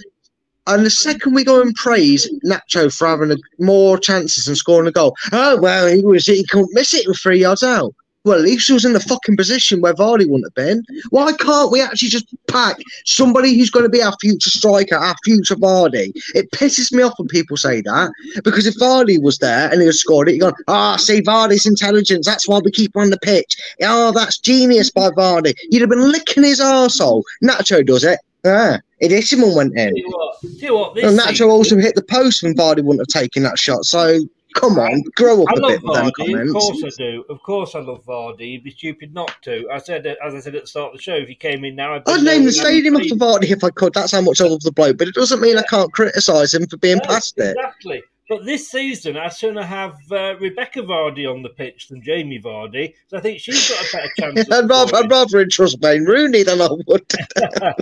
And 0.66 0.86
the 0.86 0.90
second 0.90 1.34
we 1.34 1.44
go 1.44 1.60
and 1.60 1.74
praise 1.74 2.28
Nacho 2.44 2.92
for 2.92 3.06
having 3.06 3.30
a, 3.30 3.36
more 3.58 3.98
chances 3.98 4.48
and 4.48 4.56
scoring 4.56 4.88
a 4.88 4.92
goal, 4.92 5.14
oh 5.32 5.58
well, 5.60 5.86
he 5.88 6.02
was 6.02 6.24
he 6.24 6.44
couldn't 6.44 6.72
miss 6.72 6.94
it 6.94 7.06
with 7.06 7.18
three 7.18 7.40
yards 7.40 7.62
out. 7.62 7.94
Well, 8.24 8.38
at 8.38 8.44
least 8.44 8.66
he 8.68 8.72
was 8.72 8.86
in 8.86 8.94
the 8.94 9.00
fucking 9.00 9.36
position 9.36 9.82
where 9.82 9.92
Vardy 9.92 10.26
wouldn't 10.26 10.46
have 10.46 10.54
been. 10.54 10.82
Why 11.10 11.32
can't 11.34 11.70
we 11.70 11.82
actually 11.82 12.08
just 12.08 12.26
pack 12.48 12.78
somebody 13.04 13.56
who's 13.56 13.68
going 13.70 13.84
to 13.84 13.90
be 13.90 14.02
our 14.02 14.14
future 14.18 14.48
striker, 14.48 14.96
our 14.96 15.14
future 15.24 15.56
Vardy? 15.56 16.12
It 16.34 16.50
pisses 16.50 16.90
me 16.90 17.02
off 17.02 17.18
when 17.18 17.28
people 17.28 17.58
say 17.58 17.82
that 17.82 18.10
because 18.42 18.66
if 18.66 18.76
Vardy 18.76 19.20
was 19.20 19.38
there 19.38 19.70
and 19.70 19.80
he 19.80 19.86
had 19.86 19.94
scored 19.94 20.28
it, 20.30 20.36
you're 20.36 20.50
going, 20.52 20.62
ah, 20.68 20.96
see, 20.96 21.20
Vardy's 21.20 21.66
intelligence. 21.66 22.24
That's 22.26 22.48
why 22.48 22.60
we 22.64 22.70
keep 22.70 22.96
him 22.96 23.02
on 23.02 23.10
the 23.10 23.18
pitch. 23.18 23.56
Oh, 23.82 24.10
that's 24.12 24.38
genius 24.38 24.90
by 24.90 25.10
Vardy. 25.10 25.54
You'd 25.70 25.82
have 25.82 25.90
been 25.90 26.10
licking 26.10 26.44
his 26.44 26.60
arsehole. 26.60 27.22
Nacho 27.42 27.84
does 27.84 28.04
it. 28.04 28.18
Ah, 28.46 28.78
him 29.00 29.42
and 29.42 29.54
went 29.56 29.78
in. 29.78 29.88
Tell 29.88 29.96
you 29.96 30.08
what, 30.08 30.40
tell 30.40 30.50
you 30.60 30.74
what 30.74 30.94
this 30.94 31.04
And 31.04 31.20
season- 31.20 31.46
Nacho 31.48 31.50
also 31.50 31.76
hit 31.76 31.94
the 31.94 32.02
post 32.02 32.42
when 32.42 32.54
Vardy 32.54 32.82
wouldn't 32.82 33.00
have 33.00 33.22
taken 33.22 33.42
that 33.42 33.58
shot. 33.58 33.84
So 33.84 34.18
come 34.54 34.78
on, 34.78 35.02
grow 35.14 35.42
up 35.42 35.48
I 35.50 35.52
a 35.52 35.60
love 35.60 35.70
bit 35.70 35.82
with 35.82 35.94
them 35.94 36.06
Vardy, 36.06 36.46
of 36.46 36.52
course 36.52 36.84
I 36.84 36.90
do. 36.96 37.24
Of 37.28 37.42
course 37.42 37.74
I 37.74 37.80
love 37.80 38.04
Vardy. 38.04 38.52
You'd 38.52 38.64
be 38.64 38.70
stupid 38.70 39.12
not 39.12 39.34
to. 39.42 39.68
I 39.70 39.78
said, 39.78 40.06
as 40.06 40.34
I 40.34 40.40
said 40.40 40.54
at 40.54 40.62
the 40.62 40.68
start 40.68 40.92
of 40.92 40.98
the 40.98 41.02
show, 41.02 41.14
if 41.14 41.28
he 41.28 41.34
came 41.34 41.64
in 41.64 41.76
now, 41.76 41.94
I'd, 41.94 42.08
I'd 42.08 42.22
name 42.22 42.44
the 42.44 42.52
stadium 42.52 42.96
after 42.96 43.14
Vardy 43.14 43.50
if 43.50 43.62
I 43.62 43.70
could. 43.70 43.92
That's 43.92 44.12
how 44.12 44.20
much 44.20 44.40
I 44.40 44.46
love 44.46 44.62
the 44.62 44.72
bloke. 44.72 44.98
But 44.98 45.08
it 45.08 45.14
doesn't 45.14 45.40
mean 45.40 45.58
I 45.58 45.62
can't 45.62 45.92
criticise 45.92 46.54
him 46.54 46.66
for 46.66 46.76
being 46.78 47.00
past 47.00 47.38
it. 47.38 47.56
Exactly. 47.56 48.02
But 48.28 48.46
this 48.46 48.70
season, 48.70 49.18
I'd 49.18 49.34
sooner 49.34 49.62
have 49.62 49.96
uh, 50.10 50.36
Rebekah 50.40 50.82
Vardy 50.82 51.30
on 51.30 51.42
the 51.42 51.50
pitch 51.50 51.88
than 51.88 52.02
Jamie 52.02 52.40
Vardy. 52.40 52.94
So 53.08 53.18
I 53.18 53.20
think 53.20 53.38
she's 53.38 53.68
got 53.68 53.84
a 53.84 53.92
better 53.92 54.12
chance. 54.18 54.50
I'd 54.52 54.70
rather, 54.70 54.96
I'd 54.96 55.10
rather 55.10 55.42
entrust 55.42 55.80
Wayne 55.80 56.04
Rooney 56.04 56.42
than 56.42 56.60
I 56.60 56.68
would. 56.86 57.12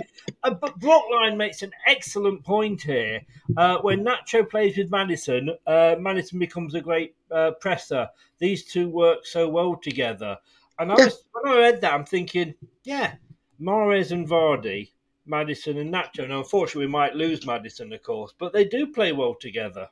But 0.43 0.79
Brockline 0.79 1.37
makes 1.37 1.61
an 1.61 1.71
excellent 1.87 2.43
point 2.43 2.81
here. 2.81 3.21
Uh, 3.55 3.77
when 3.77 4.03
Nacho 4.03 4.47
plays 4.49 4.77
with 4.77 4.91
Maddison, 4.91 5.49
uh, 5.65 5.95
Maddison 5.97 6.37
becomes 6.37 6.75
a 6.75 6.81
great 6.81 7.15
uh, 7.31 7.51
presser. 7.61 8.09
These 8.39 8.65
two 8.65 8.89
work 8.89 9.25
so 9.25 9.47
well 9.47 9.77
together. 9.77 10.37
And 10.79 10.91
I 10.91 10.95
was, 10.95 11.23
when 11.31 11.53
I 11.53 11.59
read 11.59 11.81
that, 11.81 11.93
I'm 11.93 12.05
thinking, 12.05 12.55
yeah, 12.83 13.13
Mahrez 13.61 14.11
and 14.11 14.27
Vardy, 14.27 14.91
Maddison 15.25 15.77
and 15.77 15.93
Nacho. 15.93 16.27
Now, 16.27 16.39
unfortunately, 16.39 16.87
we 16.87 16.91
might 16.91 17.15
lose 17.15 17.45
Maddison, 17.45 17.93
of 17.93 18.03
course, 18.03 18.33
but 18.37 18.51
they 18.51 18.65
do 18.65 18.87
play 18.87 19.13
well 19.13 19.35
together. 19.35 19.87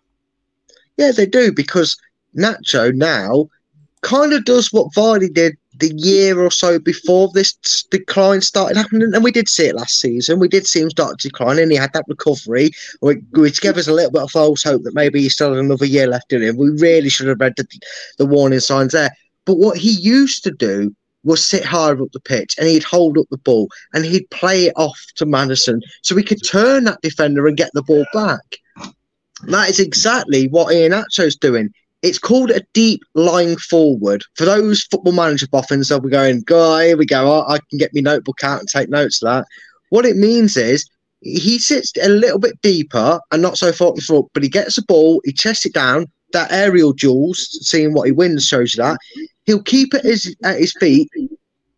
Yeah, 1.01 1.11
they 1.11 1.25
do 1.25 1.51
because 1.51 1.97
Nacho 2.37 2.93
now 2.93 3.47
kind 4.01 4.33
of 4.33 4.45
does 4.45 4.71
what 4.71 4.93
Vardy 4.93 5.33
did 5.33 5.57
the 5.79 5.91
year 5.95 6.39
or 6.39 6.51
so 6.51 6.77
before 6.77 7.27
this 7.33 7.53
decline 7.89 8.41
started 8.41 8.77
happening, 8.77 9.11
and 9.11 9.23
we 9.23 9.31
did 9.31 9.49
see 9.49 9.65
it 9.65 9.75
last 9.75 9.99
season. 9.99 10.37
We 10.37 10.47
did 10.47 10.67
see 10.67 10.79
him 10.79 10.91
start 10.91 11.17
to 11.17 11.29
decline, 11.29 11.57
and 11.57 11.71
he 11.71 11.77
had 11.77 11.93
that 11.93 12.05
recovery, 12.07 12.69
which 12.99 13.61
gave 13.61 13.77
us 13.77 13.87
a 13.87 13.93
little 13.93 14.11
bit 14.11 14.21
of 14.21 14.29
false 14.29 14.61
hope 14.61 14.83
that 14.83 14.93
maybe 14.93 15.21
he 15.21 15.29
still 15.29 15.55
had 15.55 15.65
another 15.65 15.87
year 15.87 16.05
left 16.05 16.31
in 16.33 16.43
him. 16.43 16.55
We 16.55 16.69
really 16.69 17.09
should 17.09 17.27
have 17.29 17.39
read 17.39 17.55
the, 17.57 17.65
the 18.19 18.27
warning 18.27 18.59
signs 18.59 18.91
there. 18.91 19.09
But 19.45 19.57
what 19.57 19.77
he 19.77 19.89
used 19.89 20.43
to 20.43 20.51
do 20.51 20.95
was 21.23 21.43
sit 21.43 21.65
higher 21.65 21.99
up 21.99 22.11
the 22.11 22.19
pitch 22.19 22.55
and 22.59 22.67
he'd 22.67 22.83
hold 22.83 23.17
up 23.17 23.25
the 23.31 23.39
ball 23.39 23.69
and 23.95 24.05
he'd 24.05 24.29
play 24.29 24.65
it 24.65 24.73
off 24.75 25.01
to 25.15 25.25
Maddison 25.25 25.81
so 26.03 26.15
he 26.15 26.21
could 26.21 26.45
turn 26.45 26.83
that 26.83 27.01
defender 27.01 27.47
and 27.47 27.57
get 27.57 27.71
the 27.73 27.81
ball 27.81 28.05
back. 28.13 28.57
That 29.47 29.69
is 29.69 29.79
exactly 29.79 30.47
what 30.47 30.73
Iheanacho's 30.73 31.35
doing. 31.35 31.71
It's 32.01 32.19
called 32.19 32.51
a 32.51 32.65
deep 32.73 33.01
lying 33.13 33.57
forward. 33.57 34.23
For 34.35 34.45
those 34.45 34.83
football 34.83 35.13
manager 35.13 35.47
boffins, 35.47 35.89
they'll 35.89 35.99
be 35.99 36.09
going, 36.09 36.41
"Go, 36.41 36.79
here 36.79 36.97
we 36.97 37.05
go. 37.05 37.31
I, 37.31 37.55
I 37.55 37.59
can 37.69 37.77
get 37.77 37.91
my 37.93 38.01
notebook 38.01 38.43
out 38.43 38.59
and 38.59 38.67
take 38.67 38.89
notes 38.89 39.21
of 39.21 39.27
that." 39.27 39.45
What 39.89 40.05
it 40.05 40.15
means 40.15 40.57
is 40.57 40.85
he 41.21 41.59
sits 41.59 41.91
a 42.01 42.09
little 42.09 42.39
bit 42.39 42.59
deeper 42.61 43.19
and 43.31 43.41
not 43.41 43.57
so 43.57 43.71
far 43.71 43.95
front, 43.97 44.27
but 44.33 44.43
he 44.43 44.49
gets 44.49 44.75
the 44.75 44.81
ball, 44.83 45.21
he 45.23 45.31
chests 45.31 45.65
it 45.65 45.73
down. 45.73 46.07
That 46.33 46.51
aerial 46.51 46.93
duels, 46.93 47.59
seeing 47.61 47.93
what 47.93 48.05
he 48.05 48.11
wins, 48.11 48.47
shows 48.47 48.73
you 48.73 48.83
that. 48.83 48.97
He'll 49.45 49.61
keep 49.61 49.93
it 49.93 50.05
at 50.43 50.59
his 50.59 50.73
feet, 50.79 51.09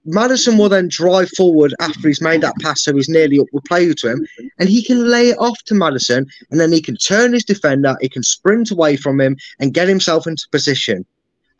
Maddison 0.06 0.58
will 0.58 0.70
then 0.70 0.90
drive 0.90 1.30
forward 1.30 1.74
after 1.80 2.08
he's 2.08 2.22
made 2.22 2.42
that 2.42 2.58
pass, 2.62 2.84
so 2.84 2.94
he's 2.94 3.10
nearly 3.10 3.40
up 3.40 3.48
with 3.54 3.64
play 3.66 3.92
to 3.94 4.10
him, 4.10 4.28
and 4.60 4.68
he 4.68 4.84
can 4.84 5.10
lay 5.10 5.30
it 5.30 5.38
off 5.40 5.62
to 5.64 5.74
Maddison, 5.74 6.26
and 6.52 6.60
then 6.60 6.72
he 6.72 6.82
can 6.82 6.98
turn 6.98 7.34
his 7.34 7.46
defender, 7.46 7.96
he 8.02 8.10
can 8.10 8.24
sprint 8.24 8.72
away 8.72 8.98
from 8.98 9.22
him, 9.22 9.38
and 9.60 9.74
get 9.74 9.88
himself 9.88 10.28
into 10.28 10.48
position. 10.52 11.06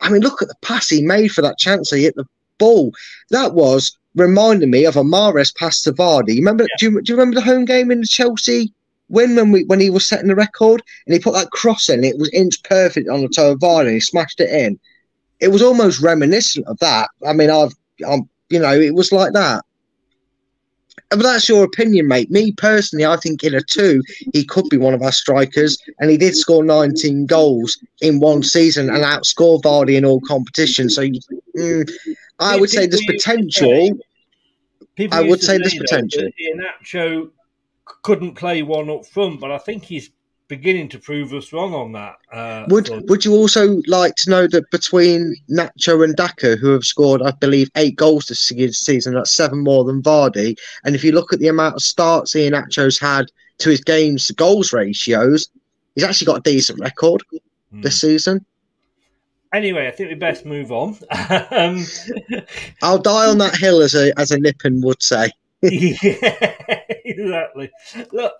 I 0.00 0.10
mean, 0.10 0.22
look 0.22 0.42
at 0.42 0.48
the 0.48 0.54
pass 0.60 0.88
he 0.88 1.02
made 1.02 1.28
for 1.28 1.42
that 1.42 1.58
chance. 1.58 1.90
He 1.90 2.02
hit 2.02 2.16
the 2.16 2.26
ball. 2.58 2.92
That 3.30 3.54
was 3.54 3.96
reminding 4.14 4.70
me 4.70 4.84
of 4.84 4.96
a 4.96 5.02
Mahrez 5.02 5.54
pass 5.56 5.82
to 5.82 5.92
Vardy. 5.92 6.36
Remember? 6.36 6.66
Do, 6.78 6.86
you, 6.86 7.02
do 7.02 7.12
you 7.12 7.18
remember 7.18 7.36
the 7.36 7.46
home 7.46 7.64
game 7.64 7.90
in 7.90 8.00
the 8.00 8.06
Chelsea 8.06 8.72
win 9.08 9.36
when 9.36 9.52
we 9.52 9.64
when 9.64 9.80
he 9.80 9.90
was 9.90 10.06
setting 10.06 10.28
the 10.28 10.34
record 10.34 10.82
and 11.06 11.14
he 11.14 11.20
put 11.20 11.34
that 11.34 11.50
cross 11.50 11.88
in? 11.88 12.04
It 12.04 12.18
was 12.18 12.30
inch 12.30 12.62
perfect 12.64 13.08
on 13.08 13.22
the 13.22 13.28
toe 13.28 13.52
of 13.52 13.60
Vardy. 13.60 13.86
and 13.86 13.94
He 13.94 14.00
smashed 14.00 14.40
it 14.40 14.50
in. 14.50 14.78
It 15.40 15.48
was 15.48 15.62
almost 15.62 16.00
reminiscent 16.00 16.66
of 16.66 16.78
that. 16.78 17.10
I 17.26 17.32
mean, 17.32 17.50
I've, 17.50 17.72
I'm, 18.06 18.28
you 18.48 18.58
know, 18.58 18.72
it 18.72 18.94
was 18.94 19.12
like 19.12 19.32
that. 19.32 19.64
But 21.10 21.22
that's 21.22 21.48
your 21.48 21.64
opinion, 21.64 22.08
mate. 22.08 22.30
Me 22.30 22.52
personally, 22.52 23.04
I 23.06 23.16
think 23.16 23.44
in 23.44 23.54
a 23.54 23.60
two, 23.60 24.02
he 24.32 24.44
could 24.44 24.68
be 24.68 24.76
one 24.76 24.94
of 24.94 25.02
our 25.02 25.12
strikers, 25.12 25.78
and 26.00 26.10
he 26.10 26.16
did 26.16 26.34
score 26.36 26.64
19 26.64 27.26
goals 27.26 27.78
in 28.00 28.20
one 28.20 28.42
season 28.42 28.88
and 28.88 29.04
outscore 29.04 29.60
Vardy 29.62 29.96
in 29.96 30.04
all 30.04 30.20
competitions. 30.20 30.94
So, 30.96 31.02
mm, 31.56 31.90
I 32.40 32.58
would 32.58 32.70
say 32.70 32.86
there's 32.86 33.04
potential. 33.04 33.90
People 34.96 35.18
I 35.18 35.22
would 35.22 35.42
say 35.42 35.58
there's 35.58 35.74
potential. 35.74 36.22
that 36.22 36.32
Iheanacho 36.84 37.30
couldn't 38.02 38.34
play 38.34 38.62
one 38.62 38.90
up 38.90 39.06
front, 39.06 39.40
but 39.40 39.50
I 39.50 39.58
think 39.58 39.84
he's 39.84 40.10
beginning 40.48 40.88
to 40.90 40.98
prove 40.98 41.32
us 41.32 41.52
wrong 41.52 41.72
on 41.74 41.92
that. 41.92 42.16
Uh, 42.32 42.64
Would 42.68 42.88
front. 42.88 43.06
Would 43.06 43.24
you 43.24 43.32
also 43.34 43.80
like 43.86 44.14
to 44.16 44.30
know 44.30 44.46
that 44.46 44.70
between 44.70 45.34
Nacho 45.50 46.04
and 46.04 46.14
Daka, 46.14 46.56
who 46.56 46.70
have 46.70 46.84
scored, 46.84 47.22
I 47.22 47.30
believe, 47.32 47.70
eight 47.76 47.96
goals 47.96 48.26
this 48.26 48.40
season, 48.40 49.14
that's 49.14 49.30
seven 49.32 49.60
more 49.60 49.84
than 49.84 50.02
Vardy. 50.02 50.56
And 50.84 50.94
if 50.94 51.02
you 51.02 51.12
look 51.12 51.32
at 51.32 51.38
the 51.38 51.48
amount 51.48 51.76
of 51.76 51.82
starts 51.82 52.34
Iheanacho's 52.34 52.98
had 52.98 53.26
to 53.58 53.70
his 53.70 53.80
games 53.80 54.30
goals 54.32 54.72
ratios, 54.72 55.48
he's 55.94 56.04
actually 56.04 56.26
got 56.26 56.38
a 56.46 56.50
decent 56.50 56.80
record 56.80 57.22
Hmm. 57.74 57.80
this 57.80 58.00
season. 58.00 58.44
Anyway, 59.52 59.86
I 59.86 59.90
think 59.90 60.08
we 60.08 60.14
best 60.14 60.44
move 60.44 60.72
on. 60.72 60.96
um, 61.50 61.84
I'll 62.82 62.98
die 62.98 63.26
on 63.26 63.38
that 63.38 63.56
hill, 63.56 63.82
as 63.82 63.94
a 63.94 64.18
as 64.18 64.30
a 64.30 64.38
Nippon 64.38 64.80
would 64.82 65.02
say. 65.02 65.30
yeah, 65.62 66.80
exactly. 67.04 67.70
Look, 68.12 68.34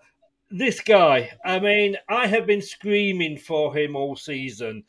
this 0.57 0.81
guy, 0.81 1.33
I 1.45 1.59
mean, 1.59 1.97
I 2.09 2.29
have 2.29 2.47
been 2.47 2.63
screaming 2.63 3.39
for 3.39 3.77
him 3.77 3.97
all 3.97 4.15
season. 4.15 4.85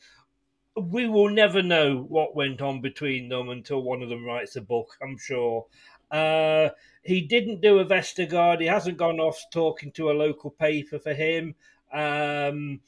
We 0.75 1.07
will 1.07 1.29
never 1.29 1.63
know 1.63 2.05
what 2.07 2.35
went 2.35 2.61
on 2.61 2.81
between 2.81 3.29
them 3.29 3.49
until 3.49 3.81
one 3.81 4.03
of 4.03 4.09
them 4.09 4.23
writes 4.23 4.55
a 4.57 4.61
book, 4.61 4.95
I'm 5.01 5.17
sure. 5.17 5.65
Uh, 6.11 6.69
he 7.01 7.21
didn't 7.21 7.61
do 7.61 7.79
a 7.79 7.85
Vestergaard. 7.85 8.61
He 8.61 8.67
hasn't 8.67 8.97
gone 8.97 9.19
off 9.19 9.43
talking 9.51 9.91
to 9.93 10.11
a 10.11 10.13
local 10.13 10.51
paper 10.51 10.99
for 10.99 11.15
him. 11.15 11.55
Um, 11.91 12.81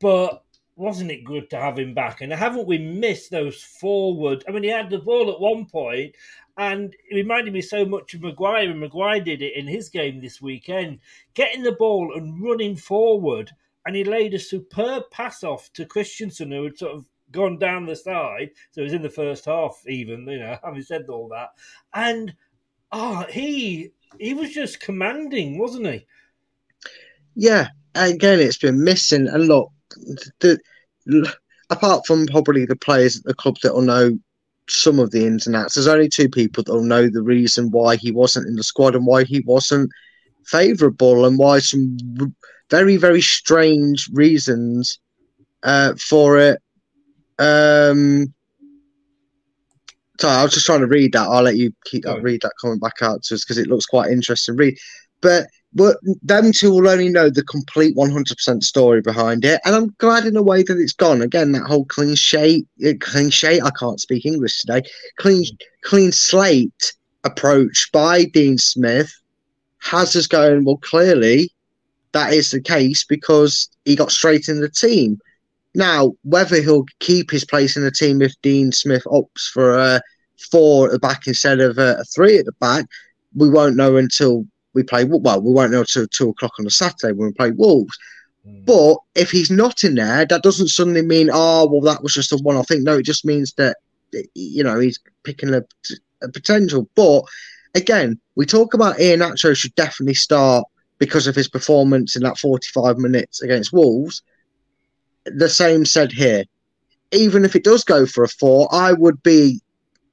but 0.00 0.42
wasn't 0.74 1.12
it 1.12 1.22
good 1.22 1.48
to 1.50 1.56
have 1.56 1.78
him 1.78 1.94
back? 1.94 2.22
And 2.22 2.32
haven't 2.32 2.66
we 2.66 2.78
missed 2.78 3.30
those 3.30 3.62
forward? 3.62 4.44
I 4.48 4.50
mean, 4.50 4.64
he 4.64 4.68
had 4.68 4.90
the 4.90 4.98
ball 4.98 5.30
at 5.30 5.40
one 5.40 5.66
point, 5.66 6.16
and 6.56 6.94
it 7.10 7.14
reminded 7.14 7.52
me 7.52 7.62
so 7.62 7.84
much 7.84 8.14
of 8.14 8.22
Maguire. 8.22 8.70
And 8.70 8.80
Maguire 8.80 9.20
did 9.20 9.42
it 9.42 9.56
in 9.56 9.66
his 9.66 9.88
game 9.88 10.20
this 10.20 10.40
weekend, 10.40 11.00
getting 11.34 11.62
the 11.62 11.72
ball 11.72 12.14
and 12.14 12.42
running 12.42 12.76
forward. 12.76 13.50
And 13.86 13.96
he 13.96 14.04
laid 14.04 14.34
a 14.34 14.38
superb 14.38 15.10
pass 15.10 15.44
off 15.44 15.72
to 15.74 15.84
Kristiansen, 15.84 16.52
who 16.52 16.64
had 16.64 16.78
sort 16.78 16.94
of 16.94 17.04
gone 17.32 17.58
down 17.58 17.86
the 17.86 17.96
side. 17.96 18.50
So 18.70 18.80
it 18.80 18.84
was 18.84 18.92
in 18.92 19.02
the 19.02 19.10
first 19.10 19.44
half, 19.44 19.82
even, 19.86 20.26
you 20.28 20.38
know, 20.38 20.56
having 20.64 20.82
said 20.82 21.06
all 21.08 21.28
that. 21.28 21.50
And 21.92 22.34
oh, 22.92 23.26
he 23.28 23.90
he 24.18 24.32
was 24.32 24.52
just 24.52 24.80
commanding, 24.80 25.58
wasn't 25.58 25.86
he? 25.86 26.06
Yeah, 27.34 27.68
again, 27.96 28.38
it's 28.38 28.58
been 28.58 28.84
missing. 28.84 29.28
a 29.28 29.38
lot. 29.38 29.72
the, 30.38 30.58
apart 31.70 32.06
from 32.06 32.26
probably 32.26 32.64
the 32.64 32.76
players 32.76 33.16
at 33.16 33.24
the 33.24 33.34
club 33.34 33.56
that 33.62 33.74
will 33.74 33.82
know 33.82 34.16
some 34.68 34.98
of 34.98 35.10
the 35.10 35.26
ins 35.26 35.46
and 35.46 35.56
outs, 35.56 35.74
there's 35.74 35.86
only 35.86 36.08
two 36.08 36.28
people 36.28 36.62
that 36.62 36.72
will 36.72 36.82
know 36.82 37.08
the 37.08 37.22
reason 37.22 37.70
why 37.70 37.96
he 37.96 38.10
wasn't 38.10 38.46
in 38.48 38.56
the 38.56 38.62
squad 38.62 38.94
and 38.94 39.06
why 39.06 39.24
he 39.24 39.40
wasn't 39.40 39.90
favourable 40.46 41.24
and 41.24 41.38
why 41.38 41.58
some 41.58 41.96
very, 42.70 42.96
very 42.96 43.20
strange 43.20 44.08
reasons 44.12 44.98
uh, 45.62 45.94
for 45.94 46.38
it. 46.38 46.60
Um, 47.38 48.32
sorry, 50.20 50.36
I 50.36 50.42
was 50.42 50.54
just 50.54 50.66
trying 50.66 50.80
to 50.80 50.86
read 50.86 51.12
that. 51.12 51.28
I'll 51.28 51.42
let 51.42 51.56
you 51.56 51.72
keep 51.84 52.04
that, 52.04 52.22
read 52.22 52.40
that 52.42 52.52
comment 52.60 52.80
back 52.80 53.02
out 53.02 53.22
to 53.24 53.34
us 53.34 53.44
because 53.44 53.58
it 53.58 53.68
looks 53.68 53.86
quite 53.86 54.10
interesting. 54.10 54.56
Read, 54.56 54.78
but 55.20 55.46
but 55.74 55.98
them 56.22 56.52
two 56.52 56.70
will 56.70 56.88
only 56.88 57.08
know 57.08 57.28
the 57.28 57.42
complete 57.42 57.96
100% 57.96 58.62
story 58.62 59.00
behind 59.00 59.44
it, 59.44 59.60
and 59.64 59.74
I'm 59.74 59.94
glad 59.98 60.24
in 60.24 60.36
a 60.36 60.42
way 60.42 60.62
that 60.62 60.78
it's 60.78 60.92
gone. 60.92 61.20
Again, 61.20 61.52
that 61.52 61.66
whole 61.66 61.84
clean 61.86 62.14
sheet, 62.14 62.66
uh, 62.86 62.92
clean 63.00 63.30
sheet. 63.30 63.62
I 63.62 63.70
can't 63.70 64.00
speak 64.00 64.24
English 64.24 64.60
today. 64.60 64.82
Clean 65.18 65.44
clean 65.82 66.12
slate 66.12 66.92
approach 67.24 67.90
by 67.92 68.24
Dean 68.24 68.58
Smith 68.58 69.12
has 69.80 70.14
us 70.14 70.26
going. 70.26 70.64
Well, 70.64 70.76
clearly 70.78 71.50
that 72.12 72.32
is 72.32 72.52
the 72.52 72.60
case 72.60 73.04
because 73.04 73.68
he 73.84 73.96
got 73.96 74.12
straight 74.12 74.48
in 74.48 74.60
the 74.60 74.70
team. 74.70 75.18
Now, 75.74 76.12
whether 76.22 76.62
he'll 76.62 76.86
keep 77.00 77.32
his 77.32 77.44
place 77.44 77.76
in 77.76 77.82
the 77.82 77.90
team 77.90 78.22
if 78.22 78.32
Dean 78.42 78.70
Smith 78.70 79.02
opts 79.06 79.50
for 79.52 79.76
a 79.76 80.00
four 80.50 80.86
at 80.86 80.92
the 80.92 80.98
back 81.00 81.26
instead 81.26 81.58
of 81.58 81.78
a 81.78 82.04
three 82.14 82.38
at 82.38 82.44
the 82.44 82.52
back, 82.60 82.86
we 83.34 83.50
won't 83.50 83.74
know 83.74 83.96
until 83.96 84.46
we 84.74 84.82
play. 84.82 85.04
Well, 85.04 85.40
we 85.40 85.52
won't 85.52 85.72
know 85.72 85.80
until 85.80 86.06
two 86.08 86.30
o'clock 86.30 86.52
on 86.58 86.66
a 86.66 86.70
Saturday 86.70 87.12
when 87.12 87.28
we 87.28 87.32
play 87.32 87.50
Wolves. 87.52 87.96
Hmm. 88.44 88.64
But 88.64 88.96
if 89.14 89.30
he's 89.30 89.50
not 89.50 89.84
in 89.84 89.94
there, 89.94 90.26
that 90.26 90.42
doesn't 90.42 90.68
suddenly 90.68 91.02
mean, 91.02 91.30
oh, 91.32 91.66
well, 91.66 91.80
that 91.82 92.02
was 92.02 92.14
just 92.14 92.32
a 92.32 92.36
one-off 92.36 92.68
thing. 92.68 92.84
No, 92.84 92.98
it 92.98 93.04
just 93.04 93.24
means 93.24 93.52
that 93.54 93.76
you 94.34 94.62
know 94.62 94.78
he's 94.78 95.00
picking 95.24 95.54
a, 95.54 95.62
a 96.22 96.28
potential. 96.28 96.88
But 96.94 97.24
again, 97.74 98.20
we 98.34 98.46
talk 98.46 98.74
about 98.74 98.96
Iheanacho 98.96 99.56
should 99.56 99.74
definitely 99.74 100.14
start 100.14 100.66
because 100.98 101.26
of 101.26 101.34
his 101.34 101.48
performance 101.48 102.16
in 102.16 102.22
that 102.22 102.38
45 102.38 102.98
minutes 102.98 103.42
against 103.42 103.72
Wolves. 103.72 104.22
The 105.26 105.48
same 105.48 105.84
said 105.84 106.12
here. 106.12 106.44
Even 107.12 107.44
if 107.44 107.54
it 107.54 107.64
does 107.64 107.84
go 107.84 108.06
for 108.06 108.24
a 108.24 108.28
four, 108.28 108.68
I 108.72 108.92
would 108.92 109.22
be. 109.22 109.60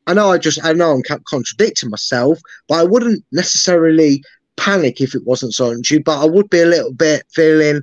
I 0.07 0.13
know 0.13 0.31
I 0.31 0.37
just 0.37 0.63
I 0.63 0.73
know 0.73 0.91
I'm 0.91 1.19
contradicting 1.25 1.89
myself, 1.89 2.39
but 2.67 2.79
I 2.79 2.83
wouldn't 2.83 3.23
necessarily 3.31 4.23
panic 4.57 5.01
if 5.01 5.15
it 5.15 5.25
wasn't 5.25 5.53
Soyuncu. 5.53 6.03
But 6.03 6.21
I 6.21 6.25
would 6.25 6.49
be 6.49 6.61
a 6.61 6.65
little 6.65 6.93
bit 6.93 7.23
feeling, 7.33 7.81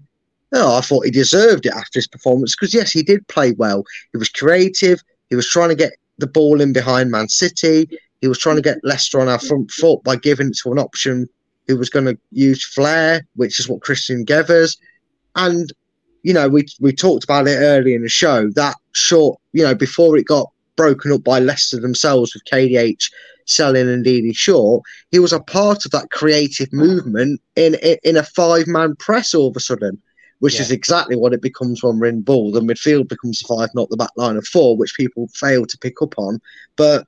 oh, 0.53 0.77
I 0.77 0.81
thought 0.81 1.05
he 1.05 1.11
deserved 1.11 1.66
it 1.66 1.73
after 1.73 1.99
his 1.99 2.09
performance 2.09 2.55
because 2.55 2.74
yes, 2.74 2.93
he 2.93 3.03
did 3.03 3.27
play 3.28 3.53
well. 3.53 3.85
He 4.12 4.19
was 4.19 4.28
creative. 4.28 5.01
He 5.31 5.36
was 5.36 5.49
trying 5.49 5.70
to 5.70 5.74
get 5.74 5.93
the 6.19 6.27
ball 6.27 6.61
in 6.61 6.73
behind 6.73 7.11
Man 7.11 7.28
City. 7.28 7.89
He 8.20 8.28
was 8.28 8.39
trying 8.39 8.57
to 8.57 8.62
get 8.62 8.78
Leicester 8.82 9.20
on 9.20 9.28
our 9.28 9.39
front 9.39 9.70
foot 9.70 10.03
by 10.03 10.16
giving 10.16 10.49
it 10.49 10.59
to 10.62 10.73
an 10.73 10.78
option 10.78 11.28
who 11.66 11.77
was 11.77 11.90
going 11.90 12.07
to 12.07 12.19
use 12.32 12.65
flair, 12.65 13.27
which 13.36 13.61
is 13.61 13.69
what 13.69 13.82
Christian 13.82 14.24
Gevers. 14.24 14.78
And 15.36 15.73
you 16.23 16.32
know, 16.32 16.49
we 16.49 16.66
we 16.81 16.93
talked 16.93 17.24
about 17.24 17.47
it 17.47 17.59
early 17.59 17.95
in 17.95 18.03
the 18.03 18.09
show. 18.09 18.51
That 18.51 18.77
short, 18.93 19.40
you 19.53 19.62
know, 19.62 19.74
before 19.74 20.16
it 20.16 20.27
got 20.27 20.51
broken 20.77 21.12
up 21.12 21.24
by 21.24 21.39
Leicester 21.39 21.81
themselves 21.81 22.35
with 22.35 22.45
KDH 22.45 23.11
selling 23.48 23.88
and 23.88 24.04
Didi 24.04 24.32
Shaw, 24.32 24.80
he 25.10 25.18
was 25.18 25.32
a 25.32 25.40
part 25.40 25.84
of 25.84 25.90
that 25.92 26.10
creative 26.10 26.72
movement 26.72 27.40
in 27.56 27.74
in, 27.76 27.98
in 28.04 28.16
a 28.16 28.22
five 28.22 28.66
man 28.66 28.94
press 28.96 29.34
all 29.34 29.48
of 29.48 29.56
a 29.56 29.60
sudden, 29.60 30.00
which 30.40 30.60
is 30.60 30.70
exactly 30.70 31.16
what 31.16 31.32
it 31.32 31.42
becomes 31.42 31.82
when 31.82 31.98
we're 31.98 32.06
in 32.06 32.22
ball. 32.22 32.52
The 32.52 32.60
midfield 32.60 33.08
becomes 33.08 33.40
five, 33.40 33.70
not 33.74 33.90
the 33.90 33.96
back 33.96 34.10
line 34.16 34.36
of 34.36 34.46
four, 34.46 34.76
which 34.76 34.96
people 34.96 35.28
fail 35.34 35.66
to 35.66 35.78
pick 35.78 36.00
up 36.02 36.14
on. 36.18 36.40
But 36.76 37.06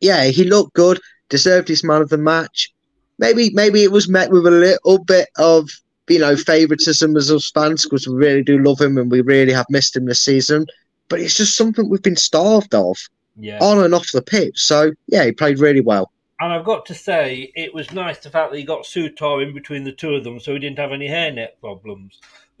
yeah, 0.00 0.24
he 0.24 0.44
looked 0.44 0.74
good, 0.74 1.00
deserved 1.28 1.68
his 1.68 1.84
man 1.84 2.02
of 2.02 2.08
the 2.08 2.18
match. 2.18 2.72
Maybe 3.18 3.50
maybe 3.50 3.84
it 3.84 3.92
was 3.92 4.08
met 4.08 4.30
with 4.30 4.46
a 4.46 4.50
little 4.50 4.98
bit 5.04 5.28
of 5.36 5.68
you 6.08 6.18
know 6.18 6.36
favoritism 6.36 7.16
as 7.16 7.30
us 7.30 7.50
fans 7.50 7.84
because 7.84 8.08
we 8.08 8.16
really 8.16 8.42
do 8.42 8.58
love 8.58 8.80
him 8.80 8.98
and 8.98 9.10
we 9.10 9.20
really 9.20 9.52
have 9.52 9.66
missed 9.70 9.96
him 9.96 10.06
this 10.06 10.20
season. 10.20 10.66
But 11.08 11.20
it's 11.20 11.36
just 11.36 11.56
something 11.56 11.88
we've 11.88 12.02
been 12.02 12.16
starved 12.16 12.74
of 12.74 12.96
Yeah. 13.36 13.58
on 13.60 13.82
and 13.82 13.94
off 13.94 14.10
the 14.12 14.22
pitch. 14.22 14.60
So 14.60 14.92
yeah, 15.06 15.24
he 15.24 15.32
played 15.32 15.58
really 15.58 15.80
well. 15.80 16.10
And 16.40 16.52
I've 16.52 16.64
got 16.64 16.86
to 16.86 16.94
say, 16.94 17.52
it 17.54 17.72
was 17.72 17.92
nice 17.92 18.18
the 18.18 18.30
fact 18.30 18.50
that 18.50 18.58
he 18.58 18.64
got 18.64 18.82
Souttar 18.82 19.46
in 19.46 19.54
between 19.54 19.84
the 19.84 19.92
two 19.92 20.14
of 20.14 20.24
them 20.24 20.40
so 20.40 20.52
he 20.52 20.58
didn't 20.58 20.78
have 20.78 20.92
any 20.92 21.08
hairnet 21.08 21.60
problems. 21.60 22.20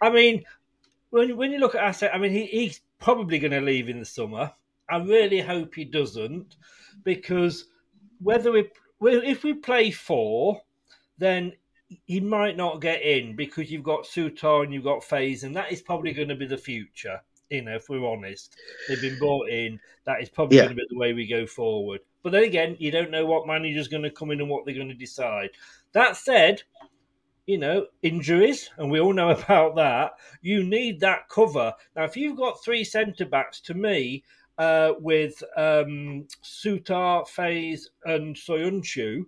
I 0.00 0.10
mean, 0.10 0.44
when 1.10 1.36
when 1.36 1.52
you 1.52 1.58
look 1.58 1.74
at 1.74 1.82
Asset, 1.82 2.12
I 2.14 2.18
mean, 2.18 2.32
he, 2.32 2.46
he's 2.46 2.80
probably 2.98 3.38
going 3.38 3.52
to 3.52 3.60
leave 3.60 3.88
in 3.88 3.98
the 4.00 4.04
summer. 4.04 4.52
I 4.88 4.98
really 4.98 5.40
hope 5.40 5.74
he 5.74 5.84
doesn't, 5.84 6.56
because 7.04 7.66
whether 8.20 8.52
we 8.52 8.68
well, 9.00 9.20
if 9.24 9.44
we 9.44 9.54
play 9.54 9.90
four, 9.90 10.62
then 11.18 11.52
he 12.06 12.20
might 12.20 12.56
not 12.56 12.80
get 12.80 13.02
in 13.02 13.36
because 13.36 13.70
you've 13.70 13.82
got 13.82 14.04
Souttar 14.04 14.64
and 14.64 14.72
you've 14.72 14.84
got 14.84 15.02
Faes, 15.02 15.44
and 15.44 15.54
that 15.56 15.72
is 15.72 15.82
probably 15.82 16.12
going 16.12 16.28
to 16.28 16.34
be 16.34 16.46
the 16.46 16.56
future. 16.56 17.20
You 17.50 17.62
know, 17.62 17.76
if 17.76 17.88
we're 17.88 18.06
honest, 18.06 18.56
they've 18.88 19.00
been 19.00 19.18
brought 19.18 19.48
in. 19.48 19.78
That 20.04 20.22
is 20.22 20.28
probably 20.28 20.56
Yeah. 20.56 20.64
going 20.64 20.76
to 20.76 20.82
be 20.82 20.86
the 20.90 20.98
way 20.98 21.12
we 21.12 21.26
go 21.26 21.46
forward. 21.46 22.00
But 22.22 22.32
then 22.32 22.44
again, 22.44 22.76
you 22.78 22.90
don't 22.90 23.10
know 23.10 23.26
what 23.26 23.46
manager's 23.46 23.88
going 23.88 24.02
to 24.02 24.10
come 24.10 24.30
in 24.30 24.40
and 24.40 24.48
what 24.48 24.64
they're 24.64 24.74
going 24.74 24.88
to 24.88 24.94
decide. 24.94 25.50
That 25.92 26.16
said, 26.16 26.62
you 27.46 27.58
know, 27.58 27.86
injuries, 28.02 28.70
and 28.78 28.90
we 28.90 29.00
all 29.00 29.12
know 29.12 29.30
about 29.42 29.76
that. 29.76 30.12
You 30.40 30.64
need 30.64 31.00
that 31.00 31.28
cover. 31.28 31.74
Now, 31.94 32.04
if 32.04 32.16
you've 32.16 32.36
got 32.38 32.62
three 32.64 32.84
centre 32.84 33.26
backs, 33.26 33.60
to 33.62 33.74
me, 33.74 34.24
uh, 34.56 34.92
with 35.00 35.42
um, 35.56 36.26
Souttar, 36.42 37.26
Faes, 37.28 37.88
and 38.04 38.34
Soyuncu, 38.36 39.24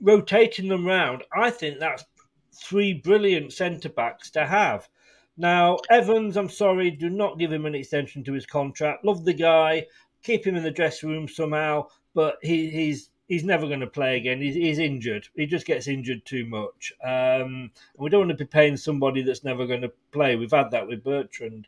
rotating 0.00 0.68
them 0.68 0.86
round, 0.86 1.24
I 1.36 1.50
think 1.50 1.78
that's 1.78 2.04
three 2.52 2.94
brilliant 2.94 3.52
centre 3.52 3.88
backs 3.88 4.30
to 4.32 4.46
have. 4.46 4.88
Now, 5.36 5.78
Evans, 5.90 6.36
I'm 6.36 6.48
sorry, 6.48 6.90
do 6.90 7.10
not 7.10 7.38
give 7.38 7.52
him 7.52 7.66
an 7.66 7.74
extension 7.74 8.22
to 8.24 8.32
his 8.32 8.46
contract. 8.46 9.04
Love 9.04 9.24
the 9.24 9.34
guy, 9.34 9.86
keep 10.22 10.46
him 10.46 10.56
in 10.56 10.62
the 10.62 10.70
dressing 10.70 11.10
room 11.10 11.28
somehow, 11.28 11.88
but 12.14 12.38
he, 12.42 12.70
he's 12.70 13.10
he's 13.26 13.44
never 13.44 13.66
going 13.66 13.80
to 13.80 13.86
play 13.86 14.16
again. 14.16 14.40
He's, 14.40 14.54
he's 14.54 14.78
injured. 14.78 15.28
He 15.34 15.46
just 15.46 15.66
gets 15.66 15.88
injured 15.88 16.24
too 16.24 16.46
much. 16.46 16.92
Um, 17.02 17.70
we 17.96 18.10
don't 18.10 18.26
want 18.28 18.38
to 18.38 18.44
be 18.44 18.48
paying 18.48 18.76
somebody 18.76 19.22
that's 19.22 19.44
never 19.44 19.66
going 19.66 19.80
to 19.80 19.92
play. 20.12 20.36
We've 20.36 20.50
had 20.50 20.70
that 20.72 20.86
with 20.86 21.04
Bertrand. 21.04 21.66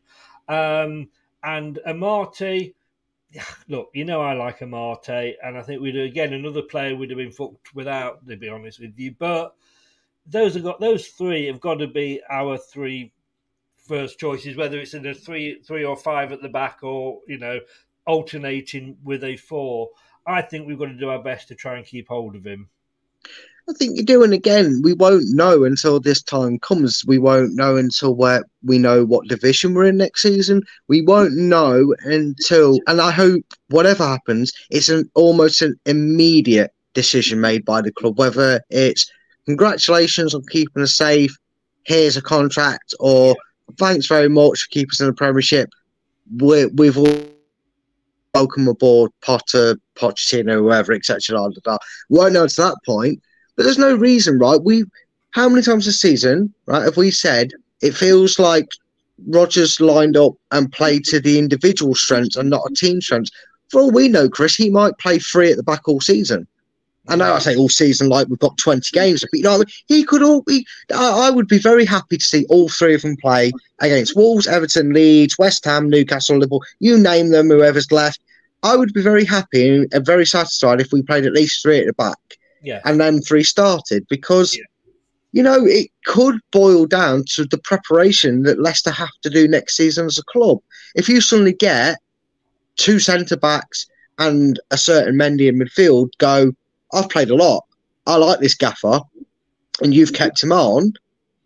Um, 0.48 1.08
and 1.42 1.78
Amartey, 1.86 2.74
look, 3.68 3.90
you 3.94 4.04
know 4.04 4.20
I 4.20 4.34
like 4.34 4.60
Amartey, 4.60 5.34
and 5.42 5.56
I 5.56 5.62
think 5.62 5.80
we'd 5.80 5.96
again 5.96 6.32
another 6.32 6.62
player 6.62 6.96
would 6.96 7.10
have 7.10 7.18
been 7.18 7.32
fucked 7.32 7.74
without, 7.74 8.26
to 8.28 8.36
be 8.36 8.48
honest 8.48 8.80
with 8.80 8.98
you. 8.98 9.14
But 9.18 9.54
those 10.26 10.54
have 10.54 10.64
got 10.64 10.80
those 10.80 11.08
three 11.08 11.46
have 11.46 11.60
got 11.60 11.76
to 11.76 11.86
be 11.86 12.20
our 12.28 12.58
three 12.58 13.12
first 13.86 14.18
choices, 14.18 14.56
whether 14.56 14.78
it's 14.78 14.94
in 14.94 15.06
a 15.06 15.14
three 15.14 15.60
three 15.66 15.84
or 15.84 15.96
five 15.96 16.32
at 16.32 16.42
the 16.42 16.48
back 16.48 16.80
or, 16.82 17.20
you 17.26 17.38
know, 17.38 17.60
alternating 18.06 18.96
with 19.04 19.24
a 19.24 19.36
four. 19.36 19.90
I 20.26 20.42
think 20.42 20.66
we've 20.66 20.78
got 20.78 20.86
to 20.86 20.94
do 20.94 21.10
our 21.10 21.22
best 21.22 21.48
to 21.48 21.54
try 21.54 21.76
and 21.76 21.86
keep 21.86 22.08
hold 22.08 22.36
of 22.36 22.44
him. 22.44 22.68
I 23.68 23.72
think 23.72 23.96
you 23.96 24.04
do, 24.04 24.22
and 24.22 24.32
again, 24.32 24.80
we 24.84 24.92
won't 24.92 25.24
know 25.34 25.64
until 25.64 25.98
this 25.98 26.22
time 26.22 26.60
comes. 26.60 27.04
We 27.04 27.18
won't 27.18 27.56
know 27.56 27.76
until 27.76 28.14
where 28.14 28.44
we 28.62 28.78
know 28.78 29.04
what 29.04 29.26
division 29.26 29.74
we're 29.74 29.86
in 29.86 29.96
next 29.96 30.22
season. 30.22 30.62
We 30.86 31.02
won't 31.02 31.34
know 31.36 31.92
until, 32.04 32.78
and 32.86 33.00
I 33.00 33.10
hope 33.10 33.42
whatever 33.68 34.06
happens, 34.06 34.52
it's 34.70 34.88
an 34.88 35.10
almost 35.14 35.62
an 35.62 35.74
immediate 35.84 36.72
decision 36.94 37.40
made 37.40 37.64
by 37.64 37.82
the 37.82 37.90
club. 37.90 38.18
Whether 38.20 38.60
it's 38.70 39.10
congratulations 39.46 40.32
on 40.32 40.44
keeping 40.48 40.84
us 40.84 40.94
safe, 40.94 41.36
here's 41.82 42.16
a 42.16 42.22
contract, 42.22 42.94
or 43.00 43.34
thanks 43.78 44.06
very 44.06 44.28
much 44.28 44.62
for 44.62 44.68
keeping 44.70 44.90
us 44.90 45.00
in 45.00 45.06
the 45.06 45.12
Premiership. 45.12 45.70
We're, 46.38 46.68
we've 46.68 46.98
all 46.98 47.18
welcome 48.34 48.68
aboard 48.68 49.10
Potter, 49.22 49.76
Pochettino, 49.94 50.58
whoever, 50.58 50.92
etc. 50.92 51.48
We 52.10 52.18
won't 52.18 52.34
know 52.34 52.46
to 52.46 52.56
that 52.62 52.76
point. 52.84 53.22
But 53.56 53.62
there's 53.62 53.78
no 53.78 53.94
reason, 53.94 54.38
right? 54.38 54.62
We 54.62 54.84
how 55.30 55.48
many 55.48 55.62
times 55.62 55.86
this 55.86 56.00
season, 56.00 56.52
right, 56.66 56.82
have 56.82 56.96
we 56.96 57.10
said 57.10 57.52
it 57.82 57.92
feels 57.92 58.38
like 58.38 58.68
Rodgers 59.28 59.80
lined 59.80 60.16
up 60.16 60.32
and 60.50 60.72
played 60.72 61.04
to 61.06 61.20
the 61.20 61.38
individual 61.38 61.94
strengths 61.94 62.36
and 62.36 62.50
not 62.50 62.70
a 62.70 62.74
team 62.74 63.00
strengths? 63.00 63.30
For 63.70 63.80
all 63.80 63.90
we 63.90 64.08
know, 64.08 64.28
Chris, 64.28 64.54
he 64.54 64.70
might 64.70 64.98
play 64.98 65.18
three 65.18 65.50
at 65.50 65.56
the 65.56 65.62
back 65.62 65.88
all 65.88 66.00
season. 66.00 66.46
I 67.08 67.16
know 67.16 67.32
I 67.34 67.38
say 67.38 67.56
all 67.56 67.68
season 67.68 68.08
like 68.08 68.28
we've 68.28 68.38
got 68.38 68.56
20 68.58 68.90
games, 68.92 69.20
but 69.20 69.36
you 69.38 69.42
know, 69.42 69.62
he 69.86 70.04
could 70.04 70.22
all 70.22 70.42
be. 70.42 70.66
I, 70.94 71.26
I 71.28 71.30
would 71.30 71.48
be 71.48 71.58
very 71.58 71.84
happy 71.84 72.16
to 72.18 72.24
see 72.24 72.44
all 72.48 72.68
three 72.68 72.94
of 72.94 73.02
them 73.02 73.16
play 73.16 73.52
against 73.80 74.16
Wolves, 74.16 74.46
Everton, 74.46 74.92
Leeds, 74.92 75.38
West 75.38 75.64
Ham, 75.64 75.88
Newcastle, 75.88 76.36
Liverpool. 76.36 76.62
You 76.80 76.98
name 76.98 77.30
them, 77.30 77.48
whoever's 77.48 77.90
left. 77.92 78.20
I 78.62 78.74
would 78.76 78.92
be 78.92 79.02
very 79.02 79.24
happy 79.24 79.86
and 79.92 80.06
very 80.06 80.26
satisfied 80.26 80.80
if 80.80 80.92
we 80.92 81.02
played 81.02 81.26
at 81.26 81.32
least 81.32 81.62
three 81.62 81.78
at 81.78 81.86
the 81.86 81.92
back 81.92 82.18
Yeah. 82.62 82.80
and 82.84 82.98
then 83.00 83.20
three 83.20 83.44
started 83.44 84.06
because 84.08 84.58
you 85.32 85.42
know 85.42 85.64
it 85.66 85.90
could 86.06 86.40
boil 86.50 86.86
down 86.86 87.24
to 87.34 87.44
the 87.44 87.58
preparation 87.58 88.42
that 88.44 88.58
Leicester 88.58 88.90
have 88.90 89.12
to 89.22 89.30
do 89.30 89.46
next 89.46 89.76
season 89.76 90.06
as 90.06 90.18
a 90.18 90.24
club. 90.24 90.58
If 90.94 91.08
you 91.08 91.20
suddenly 91.20 91.52
get 91.52 91.98
two 92.76 92.98
centre 92.98 93.36
backs 93.36 93.86
and 94.18 94.58
a 94.70 94.78
certain 94.78 95.14
Mendy 95.14 95.48
in 95.48 95.58
midfield, 95.58 96.08
go, 96.18 96.52
I've 96.92 97.08
played 97.08 97.30
a 97.30 97.34
lot. 97.34 97.64
I 98.06 98.16
like 98.16 98.40
this 98.40 98.54
gaffer, 98.54 99.00
and 99.82 99.92
you've 99.92 100.12
kept 100.12 100.42
him 100.42 100.52
on. 100.52 100.92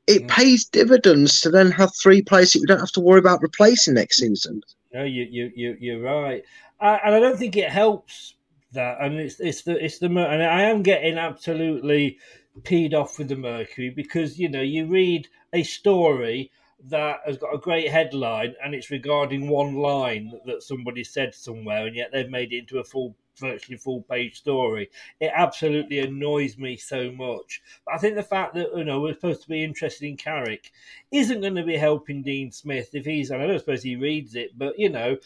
It 0.07 0.29
pays 0.29 0.65
dividends 0.65 1.41
to 1.43 1.51
then 1.51 1.71
have 1.71 1.91
three 1.95 2.21
players 2.21 2.53
that 2.53 2.61
you 2.61 2.67
don't 2.67 2.81
have 2.81 2.93
to 2.93 3.01
worry 3.01 3.21
about 3.21 3.43
replacing 3.43 3.95
next 3.95 4.19
season. 4.19 4.63
No, 4.93 5.05
you 5.05 5.27
you 5.31 5.53
you 5.55 5.77
you're 5.79 6.01
right, 6.01 6.43
uh, 6.81 6.99
and 7.05 7.15
I 7.15 7.21
don't 7.21 7.39
think 7.39 7.57
it 7.57 7.71
helps 7.71 8.35
that. 8.73 8.99
And 9.01 9.19
it's 9.21 9.39
it's 9.39 9.63
the 9.63 9.83
it's 9.83 9.99
the 9.99 10.07
and 10.07 10.43
I 10.43 10.63
am 10.63 10.83
getting 10.83 11.17
absolutely 11.17 12.19
peed 12.63 12.93
off 12.93 13.19
with 13.19 13.29
the 13.29 13.37
Mercury 13.37 13.91
because 13.91 14.39
you 14.39 14.49
know 14.49 14.61
you 14.61 14.87
read 14.87 15.29
a 15.53 15.63
story 15.63 16.51
that 16.89 17.21
has 17.27 17.37
got 17.37 17.55
a 17.55 17.59
great 17.59 17.91
headline 17.91 18.55
and 18.65 18.75
it's 18.75 18.91
regarding 18.91 19.49
one 19.49 19.77
line 19.77 20.33
that 20.47 20.63
somebody 20.63 21.05
said 21.05 21.35
somewhere, 21.35 21.87
and 21.87 21.95
yet 21.95 22.11
they've 22.13 22.31
made 22.31 22.53
it 22.53 22.59
into 22.59 22.79
a 22.79 22.85
full 22.85 23.15
virtually 23.39 23.79
full 23.79 24.03
page 24.03 24.39
story. 24.39 24.91
It 25.21 25.33
absolutely 25.35 26.01
annoys 26.01 26.59
me 26.59 26.77
so 26.77 27.11
much. 27.13 27.63
But 27.85 27.95
I 27.95 27.99
think 27.99 28.17
the 28.17 28.23
fact 28.23 28.55
that 28.55 28.69
you 28.77 28.85
know 28.85 29.01
we're 29.01 29.15
supposed 29.15 29.43
to 29.43 29.49
be 29.49 29.65
interested 29.65 30.07
in 30.07 30.17
Carrick 30.17 30.73
isn't 31.11 31.41
going 31.41 31.57
to 31.57 31.65
be 31.65 31.77
helping 31.77 32.23
Dean 32.23 32.53
Smith 32.53 32.95
if 32.95 33.05
he's. 33.05 33.31
And 33.31 33.43
I 33.43 33.47
don't 33.47 33.59
suppose 33.59 33.83
he 33.83 33.97
reads 33.97 34.35
it, 34.35 34.57
but 34.57 34.79
you 34.79 34.89
know, 34.89 35.17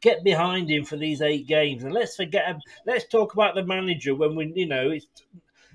get 0.00 0.24
behind 0.24 0.70
him 0.70 0.84
for 0.84 0.96
these 0.96 1.22
eight 1.22 1.46
games 1.46 1.84
and 1.84 1.92
let's 1.92 2.16
forget. 2.16 2.58
Let's 2.86 3.06
talk 3.06 3.34
about 3.34 3.54
the 3.54 3.64
manager 3.64 4.14
when 4.14 4.34
we, 4.36 4.52
you 4.54 4.66
know, 4.66 4.90
it's. 4.90 5.06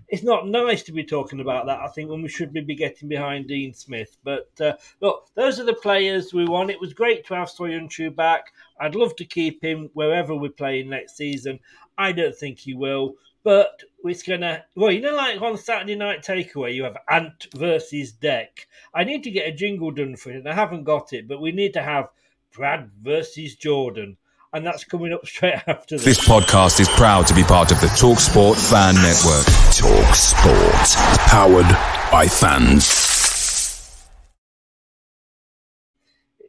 It's 0.09 0.23
not 0.23 0.47
nice 0.47 0.81
to 0.83 0.91
be 0.91 1.03
talking 1.03 1.39
about 1.39 1.67
that. 1.67 1.81
I 1.81 1.87
think 1.87 2.09
when 2.09 2.23
we 2.23 2.29
should 2.29 2.51
be 2.51 2.75
getting 2.75 3.07
behind 3.07 3.47
Dean 3.47 3.73
Smith. 3.73 4.17
But 4.23 4.49
uh, 4.59 4.73
look, 5.01 5.27
those 5.35 5.59
are 5.59 5.65
the 5.65 5.73
players 5.73 6.33
we 6.33 6.45
want. 6.45 6.71
It 6.71 6.81
was 6.81 6.93
great 6.93 7.25
to 7.27 7.35
have 7.35 7.49
Soyuncu 7.49 8.15
back. 8.15 8.45
I'd 8.79 8.95
love 8.95 9.15
to 9.17 9.25
keep 9.25 9.63
him 9.63 9.91
wherever 9.93 10.35
we're 10.35 10.49
playing 10.49 10.89
next 10.89 11.15
season. 11.15 11.59
I 11.95 12.11
don't 12.11 12.35
think 12.35 12.57
he 12.57 12.73
will, 12.73 13.15
but 13.43 13.83
it's 14.03 14.23
gonna. 14.23 14.65
Well, 14.73 14.91
you 14.91 15.01
know, 15.01 15.15
like 15.15 15.41
on 15.41 15.57
Saturday 15.57 15.95
Night 15.95 16.23
Takeaway, 16.23 16.73
you 16.73 16.85
have 16.85 16.97
Ant 17.09 17.47
versus 17.55 18.13
Dec. 18.13 18.47
I 18.95 19.03
need 19.03 19.23
to 19.25 19.31
get 19.31 19.47
a 19.47 19.51
jingle 19.51 19.91
done 19.91 20.15
for 20.15 20.31
it, 20.31 20.37
and 20.37 20.49
I 20.49 20.55
haven't 20.55 20.85
got 20.85 21.13
it, 21.13 21.27
but 21.27 21.41
we 21.41 21.51
need 21.51 21.73
to 21.73 21.83
have 21.83 22.09
Brad 22.51 22.89
versus 23.01 23.55
Jordan, 23.55 24.17
and 24.53 24.65
that's 24.65 24.83
coming 24.83 25.13
up 25.13 25.25
straight 25.25 25.61
after 25.67 25.95
this. 25.97 26.05
This 26.05 26.27
podcast 26.27 26.79
is 26.79 26.89
proud 26.89 27.27
to 27.27 27.33
be 27.35 27.43
part 27.43 27.71
of 27.71 27.79
the 27.81 27.87
TalkSport 27.87 28.55
Fan 28.69 28.95
Network. 28.95 29.45
TalkSport. 29.75 30.95
Powered 31.27 31.67
by 32.11 32.27
fans. 32.27 33.05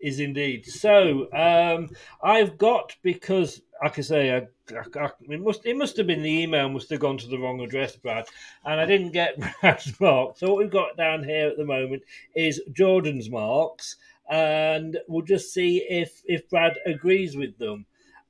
is 0.02 0.18
indeed. 0.18 0.64
So 0.64 1.28
um, 1.35 1.90
I've 2.22 2.56
got 2.56 2.97
because, 3.02 3.60
like 3.82 3.98
I 3.98 4.02
say, 4.02 4.31
I, 4.35 4.36
I, 4.74 5.05
I- 5.05 5.10
it 5.28 5.40
must 5.43 5.66
it 5.66 5.77
must 5.77 5.97
have 5.98 6.06
been 6.06 6.22
the 6.22 6.43
email 6.43 6.70
must 6.70 6.89
have 6.89 7.01
gone 7.01 7.18
to 7.18 7.27
the 7.28 7.39
wrong 7.39 7.60
address, 7.60 7.97
Brad, 7.97 8.24
and 8.64 8.81
I 8.81 8.86
didn't 8.86 9.10
get 9.12 9.39
Brad's 9.60 10.01
mark. 10.01 10.39
So 10.39 10.48
what 10.48 10.56
we've 10.59 10.70
got 10.70 10.97
down 10.97 11.22
here 11.22 11.48
at 11.48 11.59
the 11.59 11.66
moment 11.66 12.02
is 12.35 12.62
Jordan's 12.72 13.28
marks, 13.28 13.97
and 14.31 14.97
we'll 15.06 15.20
just 15.27 15.52
see 15.52 15.85
if 15.86 16.22
if 16.24 16.48
Brad 16.48 16.78
agrees 16.86 17.36
with 17.36 17.59
them. 17.59 17.85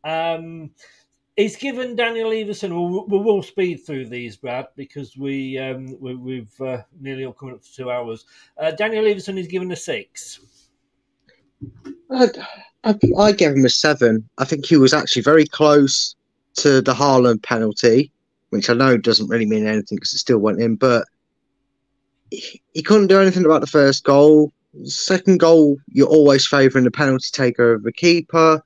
Um, 0.05 0.71
He's 1.41 1.57
given 1.57 1.97
Daniel 1.97 2.31
Iversen. 2.31 2.69
We'll, 2.71 3.07
we'll, 3.07 3.23
we'll 3.23 3.43
speed 3.43 3.77
through 3.79 4.09
these, 4.09 4.37
Brad, 4.37 4.67
because 4.77 5.17
we, 5.17 5.57
um, 5.59 5.97
we 5.99 6.15
we've 6.15 6.61
uh, 6.61 6.83
nearly 7.01 7.25
all 7.25 7.33
coming 7.33 7.55
up 7.55 7.63
to 7.63 7.75
two 7.75 7.91
hours. 7.91 8.27
Uh, 8.59 8.73
Daniel 8.73 9.05
Iversen 9.05 9.39
is 9.39 9.47
given 9.47 9.73
a 9.73 9.77
six. 9.77 10.41
I, 12.11 12.29
I, 12.85 12.95
I 13.19 13.33
gave 13.33 13.53
him 13.53 13.65
a 13.65 13.71
seven. 13.71 14.29
I 14.37 14.45
think 14.45 14.67
he 14.67 14.77
was 14.77 14.93
actually 14.93 15.23
very 15.23 15.47
close 15.47 16.15
to 16.57 16.83
the 16.83 16.93
Haaland 16.93 17.43
penalty, 17.43 18.13
which 18.51 18.69
I 18.69 18.75
know 18.75 18.99
doesn't 18.99 19.29
really 19.29 19.47
mean 19.47 19.67
anything 19.67 19.97
because 19.97 20.13
it 20.13 20.19
still 20.19 20.39
went 20.39 20.61
in, 20.61 20.77
but 20.77 21.07
he, 22.31 22.61
he 22.75 22.83
couldn't 22.83 23.07
do 23.07 23.19
anything 23.19 23.47
about 23.47 23.63
the 23.63 23.67
first 23.67 24.05
goal. 24.05 24.53
Second 24.85 25.41
goal, 25.41 25.79
you're 25.89 26.07
always 26.07 26.47
favouring 26.47 26.85
the 26.85 26.91
penalty 26.91 27.29
taker 27.33 27.73
over 27.73 27.83
the 27.85 27.93
keeper. 27.93 28.63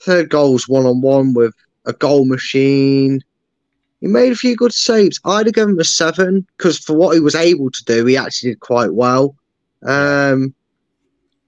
Third 0.00 0.30
goal's 0.30 0.68
one 0.68 0.86
on 0.86 1.00
one 1.00 1.34
with 1.34 1.54
a 1.86 1.92
goal 1.92 2.24
machine. 2.24 3.20
He 4.00 4.06
made 4.06 4.32
a 4.32 4.36
few 4.36 4.54
good 4.54 4.72
saves. 4.72 5.20
I'd 5.24 5.46
have 5.46 5.54
given 5.54 5.74
him 5.74 5.80
a 5.80 5.84
seven 5.84 6.46
because 6.56 6.78
for 6.78 6.94
what 6.94 7.14
he 7.14 7.20
was 7.20 7.34
able 7.34 7.70
to 7.70 7.84
do, 7.84 8.04
he 8.06 8.16
actually 8.16 8.50
did 8.50 8.60
quite 8.60 8.94
well. 8.94 9.34
Um, 9.84 10.54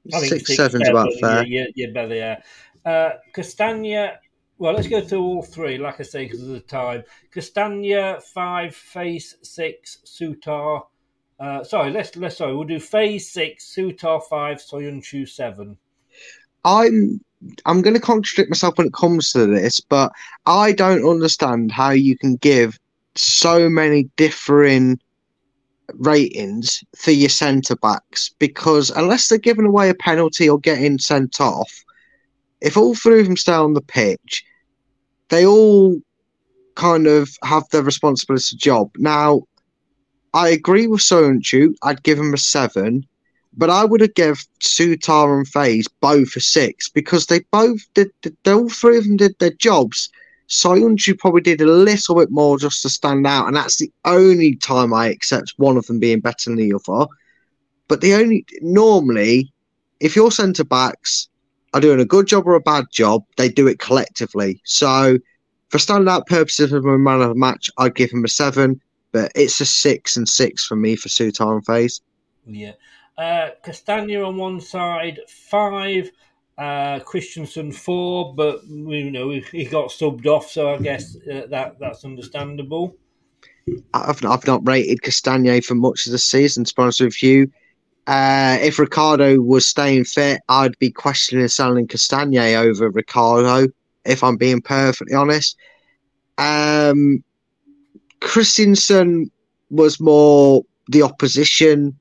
think 0.08 0.46
six, 0.46 0.56
seven's 0.56 0.86
seven, 0.86 0.90
about 0.90 1.12
fair. 1.20 1.44
Yeah, 1.46 1.64
yeah, 1.76 1.86
yeah, 1.86 1.92
better, 1.92 2.14
yeah. 2.14 2.42
Uh, 2.84 3.10
Castagne, 3.34 4.16
well, 4.58 4.72
let's 4.72 4.88
go 4.88 5.00
through 5.00 5.22
all 5.22 5.42
three, 5.42 5.78
like 5.78 6.00
I 6.00 6.02
say, 6.02 6.24
because 6.24 6.42
of 6.42 6.48
the 6.48 6.60
time. 6.60 7.04
Castagne, 7.32 8.20
five, 8.34 8.74
Faes, 8.74 9.34
six, 9.42 9.98
Souttar. 10.04 10.82
Uh, 11.38 11.64
sorry, 11.64 11.90
let's, 11.90 12.16
let's, 12.16 12.38
sorry, 12.38 12.54
we'll 12.54 12.64
do 12.64 12.78
Faes 12.78 13.22
six, 13.22 13.72
Souttar, 13.74 14.22
five, 14.28 14.58
Soyuncu, 14.58 15.28
seven. 15.28 15.76
I'm 16.64 17.20
I'm 17.64 17.82
going 17.82 17.94
to 17.94 18.00
contradict 18.00 18.50
myself 18.50 18.76
when 18.76 18.88
it 18.88 18.92
comes 18.92 19.32
to 19.32 19.46
this, 19.46 19.80
but 19.80 20.12
I 20.46 20.72
don't 20.72 21.08
understand 21.08 21.72
how 21.72 21.90
you 21.90 22.16
can 22.16 22.36
give 22.36 22.78
so 23.14 23.68
many 23.68 24.04
differing 24.16 24.98
ratings 25.94 26.84
for 26.96 27.10
your 27.10 27.28
centre 27.28 27.76
backs 27.76 28.30
because 28.38 28.90
unless 28.90 29.28
they're 29.28 29.38
giving 29.38 29.66
away 29.66 29.88
a 29.88 29.94
penalty 29.94 30.48
or 30.48 30.58
getting 30.58 30.98
sent 30.98 31.40
off, 31.40 31.72
if 32.60 32.76
all 32.76 32.94
three 32.94 33.20
of 33.20 33.26
them 33.26 33.36
stay 33.36 33.52
on 33.52 33.74
the 33.74 33.80
pitch, 33.80 34.44
they 35.28 35.46
all 35.46 35.98
kind 36.74 37.06
of 37.06 37.30
have 37.42 37.68
their 37.70 37.82
responsibility 37.82 38.56
job. 38.56 38.90
Now, 38.96 39.42
I 40.34 40.48
agree 40.48 40.86
with 40.86 41.00
Soyuncu. 41.00 41.74
I'd 41.82 42.02
give 42.02 42.18
him 42.18 42.34
a 42.34 42.38
seven, 42.38 43.06
but 43.56 43.70
I 43.70 43.84
would 43.84 44.00
have 44.00 44.14
given 44.14 44.36
Souttar 44.60 45.36
and 45.36 45.46
Faes 45.46 45.86
both 46.00 46.36
a 46.36 46.40
six 46.40 46.88
because 46.88 47.26
they 47.26 47.40
both 47.50 47.80
did, 47.94 48.10
did 48.22 48.36
all 48.46 48.68
three 48.68 48.98
of 48.98 49.04
them 49.04 49.16
did 49.16 49.38
their 49.38 49.50
jobs. 49.50 50.08
Soyuncu 50.48 51.18
probably 51.18 51.42
did 51.42 51.60
a 51.60 51.66
little 51.66 52.16
bit 52.16 52.30
more 52.30 52.58
just 52.58 52.82
to 52.82 52.88
stand 52.88 53.26
out, 53.26 53.46
and 53.46 53.56
that's 53.56 53.76
the 53.76 53.90
only 54.04 54.56
time 54.56 54.92
I 54.92 55.06
accept 55.08 55.54
one 55.56 55.76
of 55.76 55.86
them 55.86 56.00
being 56.00 56.20
better 56.20 56.50
than 56.50 56.56
the 56.56 56.74
other. 56.74 57.06
But 57.86 58.00
the 58.00 58.14
only 58.14 58.44
normally, 58.60 59.52
if 60.00 60.16
your 60.16 60.32
centre 60.32 60.64
backs 60.64 61.28
are 61.72 61.80
doing 61.80 62.00
a 62.00 62.04
good 62.04 62.26
job 62.26 62.46
or 62.46 62.54
a 62.54 62.60
bad 62.60 62.86
job, 62.90 63.24
they 63.36 63.48
do 63.48 63.68
it 63.68 63.78
collectively. 63.78 64.60
So 64.64 65.18
for 65.68 65.78
standout 65.78 66.26
purposes 66.26 66.72
of 66.72 66.84
a 66.84 66.98
man 66.98 67.22
of 67.22 67.28
the 67.28 67.34
match, 67.36 67.70
I'd 67.78 67.94
give 67.94 68.10
him 68.10 68.24
a 68.24 68.28
seven, 68.28 68.80
but 69.12 69.30
it's 69.36 69.60
a 69.60 69.66
six 69.66 70.16
and 70.16 70.28
six 70.28 70.66
for 70.66 70.74
me 70.74 70.96
for 70.96 71.08
Souttar 71.08 71.54
and 71.54 71.64
Faes. 71.64 72.00
Yeah. 72.46 72.72
Uh, 73.20 73.50
Castagne 73.62 74.26
on 74.26 74.38
one 74.38 74.60
side, 74.60 75.20
five. 75.28 76.10
Uh, 76.56 77.00
Kristiansen 77.00 77.74
four, 77.74 78.34
but 78.34 78.62
you 78.66 79.10
know 79.10 79.30
he 79.30 79.64
got 79.64 79.88
subbed 79.88 80.26
off, 80.26 80.50
so 80.50 80.74
I 80.74 80.78
guess 80.78 81.16
uh, 81.16 81.46
that 81.48 81.78
that's 81.78 82.04
understandable. 82.04 82.96
I've 83.94 84.22
I've 84.24 84.46
not 84.46 84.66
rated 84.66 85.00
Castagne 85.02 85.64
for 85.64 85.74
much 85.74 86.04
of 86.06 86.12
the 86.12 86.18
season. 86.18 86.64
To 86.64 86.74
be 86.74 86.82
honest 86.82 87.00
with 87.00 87.22
you, 87.22 87.50
uh, 88.06 88.58
if 88.60 88.78
Ricardo 88.78 89.40
was 89.40 89.66
staying 89.66 90.04
fit, 90.04 90.40
I'd 90.48 90.78
be 90.78 90.90
questioning 90.90 91.48
selling 91.48 91.86
Castagne 91.86 92.56
over 92.56 92.90
Ricardo. 92.90 93.68
If 94.04 94.24
I'm 94.24 94.36
being 94.36 94.60
perfectly 94.60 95.14
honest, 95.14 95.56
um, 96.38 97.22
Kristiansen 98.20 99.30
was 99.70 100.00
more 100.00 100.64
the 100.88 101.02
opposition, 101.02 101.99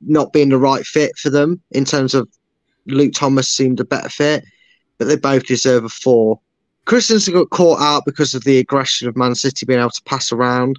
not 0.00 0.32
being 0.32 0.48
the 0.48 0.58
right 0.58 0.84
fit 0.84 1.16
for 1.16 1.30
them 1.30 1.60
in 1.70 1.84
terms 1.84 2.14
of 2.14 2.28
Luke 2.86 3.12
Thomas 3.14 3.48
seemed 3.48 3.80
a 3.80 3.84
better 3.84 4.08
fit, 4.08 4.44
but 4.98 5.06
they 5.06 5.16
both 5.16 5.46
deserve 5.46 5.84
a 5.84 5.88
four. 5.88 6.40
Kristiansen 6.86 7.34
got 7.34 7.50
caught 7.50 7.80
out 7.80 8.04
because 8.06 8.34
of 8.34 8.44
the 8.44 8.58
aggression 8.58 9.08
of 9.08 9.16
Man 9.16 9.34
City 9.34 9.66
being 9.66 9.78
able 9.78 9.90
to 9.90 10.02
pass 10.02 10.32
around, 10.32 10.78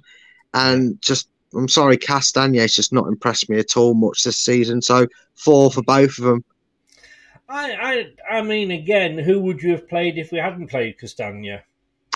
and 0.54 1.00
just 1.00 1.28
I'm 1.54 1.68
sorry, 1.68 1.96
Castagne's 1.96 2.74
just 2.74 2.92
not 2.92 3.08
impressed 3.08 3.48
me 3.48 3.58
at 3.58 3.76
all 3.76 3.94
much 3.94 4.22
this 4.22 4.36
season. 4.36 4.82
So 4.82 5.06
four 5.34 5.70
for 5.70 5.82
both 5.82 6.18
of 6.18 6.24
them. 6.24 6.44
I, 7.48 7.72
I, 8.30 8.36
I 8.38 8.42
mean, 8.42 8.70
again, 8.70 9.18
who 9.18 9.40
would 9.40 9.60
you 9.62 9.72
have 9.72 9.88
played 9.88 10.18
if 10.18 10.30
we 10.30 10.38
hadn't 10.38 10.68
played 10.68 10.98
Castagne? 10.98 11.60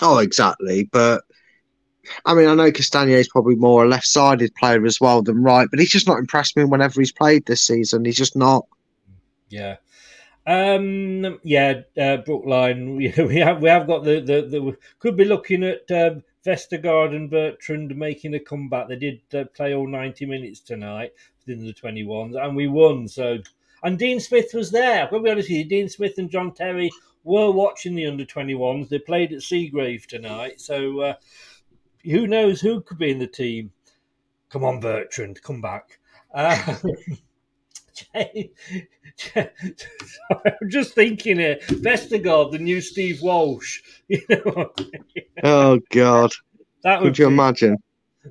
Oh, 0.01 0.19
exactly. 0.19 0.85
But 0.85 1.25
I 2.25 2.33
mean, 2.33 2.47
I 2.47 2.55
know 2.55 2.71
Castagne 2.71 3.09
is 3.09 3.29
probably 3.29 3.55
more 3.55 3.83
a 3.83 3.87
left-sided 3.87 4.53
player 4.55 4.85
as 4.85 4.99
well 4.99 5.21
than 5.21 5.43
right, 5.43 5.67
but 5.69 5.79
he's 5.79 5.91
just 5.91 6.07
not 6.07 6.19
impressed 6.19 6.57
me 6.57 6.63
whenever 6.63 6.99
he's 6.99 7.11
played 7.11 7.45
this 7.45 7.61
season. 7.61 8.05
He's 8.05 8.17
just 8.17 8.35
not. 8.35 8.65
Yeah. 9.49 9.77
Um, 10.47 11.39
yeah, 11.43 11.81
uh, 11.97 12.17
Brookline. 12.17 12.95
We, 12.97 13.13
we 13.17 13.37
have 13.37 13.61
we 13.61 13.69
have 13.69 13.87
got 13.87 14.03
the, 14.03 14.19
the, 14.21 14.47
the 14.47 14.77
could 14.99 15.17
be 15.17 15.25
looking 15.25 15.63
at 15.63 15.89
um, 15.91 16.23
Vestergaard 16.45 17.15
and 17.15 17.29
Bertrand 17.29 17.95
making 17.95 18.35
a 18.35 18.39
comeback. 18.39 18.87
They 18.87 18.97
did 18.97 19.21
uh, 19.33 19.45
play 19.55 19.73
all 19.73 19.87
ninety 19.87 20.25
minutes 20.25 20.59
tonight 20.59 21.13
within 21.39 21.65
the 21.65 21.73
twenty 21.73 22.03
ones, 22.03 22.35
and 22.35 22.55
we 22.55 22.67
won. 22.67 23.07
So, 23.07 23.39
and 23.83 23.97
Dean 23.97 24.19
Smith 24.19 24.51
was 24.53 24.69
there. 24.69 25.03
I've 25.03 25.09
got 25.09 25.17
to 25.17 25.23
be 25.23 25.31
honest 25.31 25.49
with 25.49 25.57
you, 25.57 25.65
Dean 25.65 25.89
Smith 25.89 26.17
and 26.19 26.29
John 26.29 26.53
Terry 26.53 26.91
were 27.23 27.51
watching 27.51 27.95
the 27.95 28.05
under 28.05 28.25
twenty 28.25 28.53
ones. 28.53 28.89
They 28.89 28.99
played 28.99 29.33
at 29.33 29.39
Seagrave 29.39 30.05
tonight, 30.05 30.61
so 30.61 30.99
uh, 30.99 31.13
who 32.05 32.27
knows 32.27 32.61
who 32.61 32.81
could 32.81 32.97
be 32.97 33.11
in 33.11 33.19
the 33.19 33.27
team? 33.27 33.71
Come 34.49 34.63
on, 34.63 34.79
Bertrand, 34.79 35.41
come 35.41 35.61
back. 35.61 35.99
Uh, 36.33 36.75
I'm 38.15 38.49
just 40.69 40.93
thinking 40.93 41.39
here, 41.39 41.57
Vestergaard, 41.67 42.51
the 42.51 42.59
new 42.59 42.81
Steve 42.81 43.21
Walsh. 43.21 43.81
You 44.07 44.21
know, 44.29 44.71
Oh 45.43 45.79
God! 45.91 46.31
that 46.83 47.01
would 47.01 47.07
Could 47.07 47.19
you 47.19 47.27
imagine? 47.27 47.77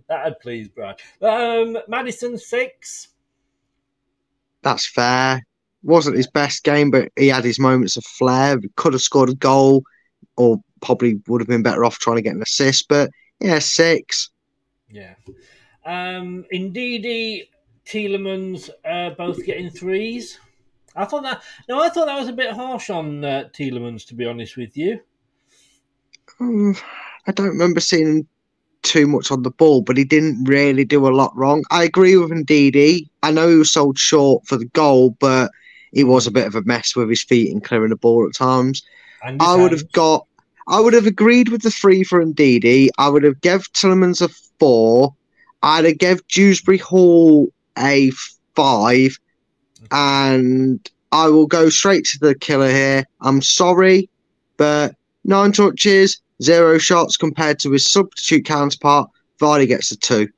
That'd 0.09 0.39
please 0.41 0.69
Brad. 0.69 1.01
Um, 1.21 1.79
Maddison 1.89 2.39
six. 2.39 3.09
That's 4.63 4.87
fair. 4.87 5.43
Wasn't 5.83 6.17
his 6.17 6.31
best 6.31 6.65
game, 6.65 6.91
but 6.91 7.11
he 7.17 7.29
had 7.29 7.45
his 7.45 7.59
moments 7.59 7.97
of 7.97 8.05
flair. 8.05 8.59
Could 8.77 8.95
have 8.95 9.03
scored 9.03 9.31
a 9.31 9.35
goal, 9.35 9.83
or 10.37 10.59
probably 10.81 11.21
would 11.27 11.41
have 11.41 11.49
been 11.49 11.63
better 11.63 11.85
off 11.85 11.99
trying 11.99 12.17
to 12.17 12.23
get 12.23 12.35
an 12.35 12.43
assist. 12.43 12.89
But 12.89 13.11
yeah, 13.41 13.59
six. 13.59 14.31
Yeah. 14.89 15.15
Um, 15.85 16.45
Ndidi, 16.53 17.49
Tielemans, 17.87 18.71
uh, 18.85 19.11
both 19.11 19.45
getting 19.45 19.71
threes. 19.71 20.39
I 20.97 21.05
thought 21.05 21.25
that. 21.25 21.43
No, 21.69 21.83
I 21.83 21.89
thought 21.89 22.07
that 22.07 22.19
was 22.19 22.29
a 22.29 22.33
bit 22.33 22.53
harsh 22.53 22.91
on 22.91 23.25
uh, 23.25 23.49
Tielemans, 23.53 24.07
to 24.07 24.15
be 24.15 24.27
honest 24.27 24.57
with 24.57 24.77
you. 24.77 25.01
Um, 26.41 26.77
I 27.27 27.33
don't 27.33 27.49
remember 27.49 27.81
seeing 27.81 28.07
him 28.07 28.29
too 28.83 29.07
much 29.07 29.31
on 29.31 29.43
the 29.43 29.51
ball, 29.51 29.83
but 29.83 29.97
he 29.97 30.05
didn't 30.05 30.45
really 30.45 30.85
do 30.85 31.07
a 31.07 31.11
lot 31.11 31.37
wrong. 31.37 31.65
I 31.71 31.85
agree 31.85 32.17
with 32.17 32.31
Ndidi. 32.31 33.09
I 33.23 33.31
know 33.31 33.49
he 33.49 33.57
was 33.57 33.71
sold 33.71 33.99
short 33.99 34.47
for 34.47 34.57
the 34.57 34.67
goal, 34.67 35.17
but 35.19 35.51
he 35.93 36.05
was 36.05 36.27
a 36.27 36.31
bit 36.31 36.47
of 36.47 36.55
a 36.55 36.63
mess 36.63 36.95
with 36.95 37.09
his 37.09 37.23
feet 37.23 37.51
and 37.51 37.65
clearing 37.65 37.91
the 37.91 37.97
ball 37.97 38.27
at 38.27 38.35
times. 38.35 38.83
And 39.23 39.41
I 39.43 39.57
would 39.57 39.73
have 39.73 39.91
got. 39.93 40.27
I 40.67 40.81
would 40.81 40.95
have 40.95 41.07
agreed 41.07 41.49
with 41.49 41.63
the 41.63 41.71
three 41.71 42.05
for 42.05 42.25
Ndidi. 42.25 42.89
I 42.99 43.09
would 43.09 43.23
have 43.23 43.41
gave 43.41 43.71
Tielemans 43.73 44.23
a 44.23 44.29
four. 44.59 45.15
I'd 45.63 45.85
have 45.85 45.99
gave 45.99 46.27
Dewsbury 46.29 46.79
Hall 46.79 47.53
a 47.79 48.11
five, 48.55 49.19
and 49.91 50.91
I 51.13 51.29
will 51.29 51.47
go 51.47 51.69
straight 51.69 52.05
to 52.07 52.19
the 52.19 52.35
killer 52.35 52.71
here. 52.71 53.05
I'm 53.21 53.43
sorry, 53.43 54.09
but 54.57 54.95
nine 55.25 55.53
touches, 55.53 56.21
zero 56.43 56.79
shots 56.79 57.17
compared 57.17 57.59
to 57.61 57.71
his 57.73 57.87
substitute 57.87 58.45
counterpart. 58.45 59.11
Vardy 59.41 59.67
gets 59.67 59.91
a 59.91 59.97
two. 59.97 60.29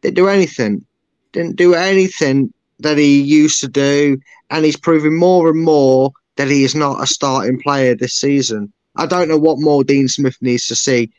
Didn't 0.00 0.16
do 0.16 0.28
anything. 0.28 0.84
Didn't 1.32 1.56
do 1.56 1.74
anything 1.74 2.52
that 2.80 2.98
he 2.98 3.20
used 3.20 3.60
to 3.60 3.68
do, 3.68 4.18
and 4.50 4.64
he's 4.64 4.76
proving 4.76 5.18
more 5.18 5.48
and 5.50 5.62
more 5.62 6.12
that 6.36 6.48
he 6.48 6.64
is 6.64 6.74
not 6.74 7.02
a 7.02 7.06
starting 7.06 7.60
player 7.60 7.94
this 7.94 8.14
season. 8.14 8.72
I 8.96 9.06
don't 9.06 9.28
know 9.28 9.38
what 9.38 9.60
more 9.60 9.84
Dean 9.84 10.08
Smith 10.08 10.36
needs 10.40 10.66
to 10.68 10.74
see. 10.74 11.12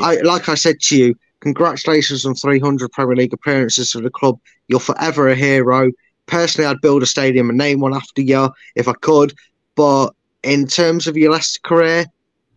I 0.00 0.16
like 0.16 0.48
I 0.48 0.54
said 0.54 0.80
to 0.80 0.96
you, 0.96 1.14
congratulations 1.40 2.26
on 2.26 2.34
300 2.34 2.90
Premier 2.92 3.16
League 3.16 3.32
appearances 3.32 3.92
for 3.92 4.00
the 4.00 4.10
club. 4.10 4.38
You're 4.68 4.80
forever 4.80 5.28
a 5.28 5.34
hero. 5.34 5.92
Personally, 6.26 6.68
I'd 6.68 6.80
build 6.80 7.02
a 7.02 7.06
stadium 7.06 7.48
and 7.48 7.58
name 7.58 7.80
one 7.80 7.94
after 7.94 8.22
you 8.22 8.50
if 8.74 8.88
I 8.88 8.94
could. 8.94 9.34
But 9.74 10.10
in 10.42 10.66
terms 10.66 11.06
of 11.06 11.16
your 11.16 11.32
Leicester 11.32 11.60
career, 11.62 12.06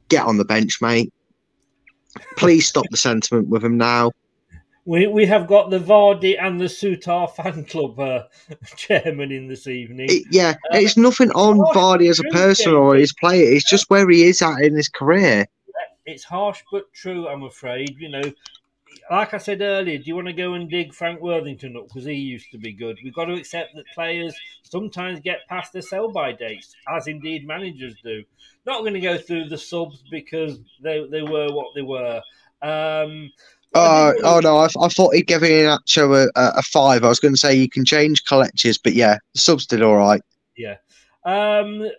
get 0.10 0.26
on 0.26 0.38
the 0.38 0.46
bench, 0.46 0.82
mate. 0.82 1.12
Please 2.38 2.68
stop 2.68 2.86
the 2.90 2.98
sentiment 2.98 3.50
with 3.50 3.64
him 3.64 3.78
now. 3.78 4.12
We 4.88 5.06
we 5.06 5.26
have 5.26 5.48
got 5.48 5.70
the 5.70 5.80
Vardy 5.80 6.42
and 6.42 6.62
the 6.62 6.66
Souttar 6.66 7.30
fan 7.30 7.66
club 7.66 8.00
uh, 8.00 8.24
chairman 8.78 9.34
in 9.34 9.48
this 9.48 9.68
evening. 9.68 10.08
It- 10.10 10.28
yeah, 10.32 10.56
it's 10.72 10.96
nothing 10.96 11.30
on 11.32 11.58
Vardy 11.76 12.10
as 12.10 12.22
a 12.22 12.24
person 12.32 12.74
or 12.74 12.96
his 12.96 13.12
player. 13.12 13.52
It's 13.52 13.70
just 13.70 13.90
where 13.90 14.10
he 14.10 14.24
is 14.24 14.42
at 14.42 14.62
in 14.62 14.76
his 14.76 14.88
career. 14.88 15.46
It's 16.06 16.24
harsh 16.24 16.64
but 16.72 16.92
true, 16.94 17.28
I'm 17.28 17.44
afraid. 17.44 17.98
You 18.00 18.08
know, 18.08 18.22
like 19.12 19.34
I 19.34 19.40
said 19.40 19.60
earlier, 19.60 19.98
do 19.98 20.06
you 20.06 20.16
want 20.16 20.28
to 20.28 20.34
go 20.34 20.54
and 20.54 20.70
dig 20.70 20.94
Frank 20.94 21.20
Worthington 21.20 21.76
up 21.76 21.90
because 21.90 22.06
he 22.06 22.14
used 22.14 22.50
to 22.52 22.58
be 22.58 22.72
good? 22.72 22.98
We've 23.04 23.14
got 23.14 23.26
to 23.26 23.34
accept 23.34 23.76
that 23.76 23.84
players 23.94 24.34
sometimes 24.64 25.20
get 25.20 25.40
past 25.50 25.74
their 25.74 25.82
sell-by 25.82 26.32
dates, 26.32 26.74
as 26.88 27.08
indeed 27.08 27.46
managers 27.46 27.96
do. 28.06 28.24
Not 28.66 28.84
going 28.84 28.94
to 28.94 29.02
go 29.02 29.18
through 29.18 29.50
the 29.50 29.58
subs 29.58 30.02
because 30.10 30.60
they 30.82 31.06
they 31.12 31.24
were 31.24 31.52
what 31.52 31.76
they 31.76 31.82
were. 31.82 32.22
Um, 32.62 33.32
Uh, 33.74 34.14
oh 34.24 34.40
no, 34.40 34.58
I, 34.58 34.68
I 34.82 34.88
thought 34.88 35.14
he'd 35.14 35.28
give 35.28 35.42
Iheanacho 35.42 36.26
a, 36.26 36.40
a, 36.40 36.54
a 36.58 36.62
five. 36.62 37.04
I 37.04 37.10
was 37.10 37.20
going 37.20 37.34
to 37.34 37.40
say 37.40 37.56
you 37.56 37.70
can 37.70 37.86
change 37.86 38.26
collectors, 38.26 38.78
but 38.78 38.94
yeah, 38.94 39.18
the 39.34 39.40
subs 39.40 39.66
did 39.66 39.82
all 39.82 39.98
right. 39.98 40.22
Yeah. 40.56 40.78
Um, 41.26 41.90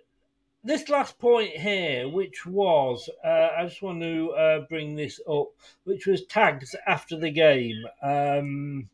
this 0.64 0.88
last 0.88 1.18
point 1.18 1.50
here, 1.50 2.08
which 2.08 2.44
was, 2.46 3.08
uh, 3.24 3.48
I 3.56 3.64
just 3.64 3.82
want 3.82 4.00
to 4.00 4.30
uh, 4.32 4.60
bring 4.68 4.96
this 4.96 5.20
up, 5.30 5.48
which 5.84 6.06
was 6.06 6.24
tags 6.26 6.74
after 6.86 7.16
the 7.16 7.30
game. 7.30 7.84
Um, 8.02 8.88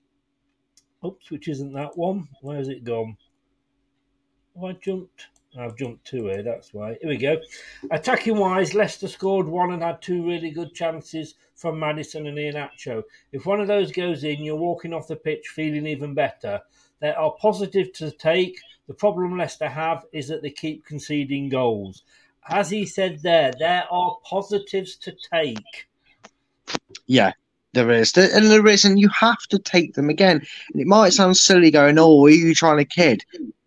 oops, 1.05 1.31
which 1.31 1.49
isn't 1.49 1.73
that 1.73 1.97
one. 1.97 2.29
Where's 2.43 2.69
it 2.69 2.85
gone? 2.85 3.17
Have 4.55 4.65
I 4.65 4.73
jumped? 4.75 5.27
I've 5.59 5.77
jumped 5.77 6.05
to 6.09 6.27
here, 6.27 6.43
that's 6.43 6.75
why. 6.75 6.97
Here 7.01 7.09
we 7.09 7.17
go. 7.17 7.41
Attacking 7.91 8.37
wise, 8.37 8.75
Leicester 8.75 9.09
scored 9.09 9.47
one 9.47 9.73
and 9.73 9.83
had 9.83 10.03
two 10.03 10.27
really 10.27 10.51
good 10.51 10.75
chances 10.75 11.35
from 11.55 11.79
Maddison 11.79 12.27
and 12.27 12.37
Iheanacho. 12.37 13.03
If 13.33 13.47
one 13.47 13.61
of 13.61 13.69
those 13.69 13.93
goes 13.93 14.25
in, 14.25 14.43
you're 14.43 14.57
walking 14.57 14.93
off 14.93 15.09
the 15.09 15.17
pitch 15.17 15.49
feeling 15.49 15.87
even 15.87 16.15
better. 16.15 16.61
There 17.01 17.19
are 17.19 17.35
positives 17.41 17.91
to 17.99 18.11
take. 18.11 18.59
The 18.89 18.95
problem 18.95 19.39
Leicester 19.39 19.69
have 19.69 20.05
is 20.13 20.29
that 20.29 20.43
they 20.43 20.51
keep 20.51 20.85
conceding 20.85 21.49
goals. 21.49 22.03
As 22.49 22.69
he 22.69 22.85
said 22.85 23.23
there, 23.23 23.53
there 23.59 23.85
are 23.91 24.17
positives 24.25 24.97
to 24.97 25.15
take. 25.33 25.89
Yeah, 27.07 27.33
there 27.73 27.91
is. 27.91 28.17
And 28.17 28.51
there 28.51 28.67
is, 28.67 28.85
and 28.85 28.99
you 28.99 29.09
have 29.09 29.43
to 29.49 29.59
take 29.59 29.95
them 29.95 30.11
again. 30.11 30.45
And 30.73 30.81
it 30.81 30.87
might 30.87 31.13
sound 31.13 31.37
silly 31.37 31.71
going, 31.71 31.99
oh, 31.99 32.27
are 32.27 32.31
you 32.31 32.55
trying 32.55 32.79
to 32.79 32.85
kid? 32.85 33.25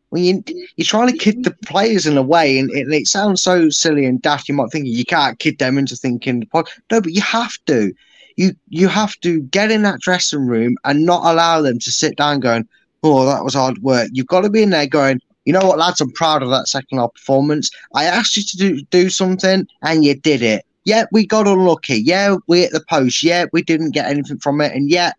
Well, 0.09 0.21
you, 0.21 0.43
you're 0.75 0.85
trying 0.85 1.11
to 1.11 1.17
kid 1.17 1.43
the 1.43 1.55
players 1.65 2.05
in 2.05 2.17
a 2.17 2.21
way, 2.21 2.57
and, 2.57 2.69
and 2.71 2.93
it 2.93 3.07
sounds 3.07 3.41
so 3.41 3.69
silly 3.69 4.05
and 4.05 4.21
daft. 4.21 4.47
You 4.47 4.55
might 4.55 4.71
think 4.71 4.87
you 4.87 5.03
can't 5.03 5.39
kid 5.39 5.59
them 5.59 5.77
into 5.77 5.95
thinking, 5.95 6.39
the 6.39 6.45
pod. 6.45 6.69
no, 6.91 7.01
but 7.01 7.13
you 7.13 7.21
have 7.21 7.57
to. 7.65 7.93
You 8.37 8.55
you 8.69 8.87
have 8.87 9.15
to 9.21 9.41
get 9.41 9.71
in 9.71 9.81
that 9.81 9.99
dressing 9.99 10.45
room 10.45 10.77
and 10.85 11.05
not 11.05 11.25
allow 11.25 11.61
them 11.61 11.79
to 11.79 11.91
sit 11.91 12.15
down 12.17 12.39
going, 12.39 12.67
oh, 13.03 13.25
that 13.25 13.43
was 13.43 13.55
hard 13.55 13.79
work. 13.79 14.09
You've 14.13 14.27
got 14.27 14.41
to 14.41 14.49
be 14.49 14.63
in 14.63 14.69
there 14.69 14.87
going, 14.87 15.19
you 15.45 15.53
know 15.53 15.65
what, 15.65 15.79
lads, 15.79 16.01
I'm 16.01 16.11
proud 16.11 16.43
of 16.43 16.49
that 16.49 16.67
second 16.67 16.99
half 16.99 17.13
performance. 17.13 17.69
I 17.95 18.05
asked 18.05 18.37
you 18.37 18.43
to 18.43 18.57
do, 18.57 18.81
do 18.91 19.09
something, 19.09 19.67
and 19.81 20.05
you 20.05 20.15
did 20.15 20.41
it. 20.41 20.65
Yeah, 20.85 21.05
we 21.11 21.25
got 21.25 21.47
unlucky. 21.47 21.97
Yeah, 21.97 22.35
we 22.47 22.61
hit 22.61 22.71
the 22.71 22.83
post. 22.89 23.23
Yeah, 23.23 23.45
we 23.51 23.61
didn't 23.61 23.91
get 23.91 24.05
anything 24.05 24.39
from 24.39 24.61
it, 24.61 24.73
and 24.73 24.89
yet 24.89 25.15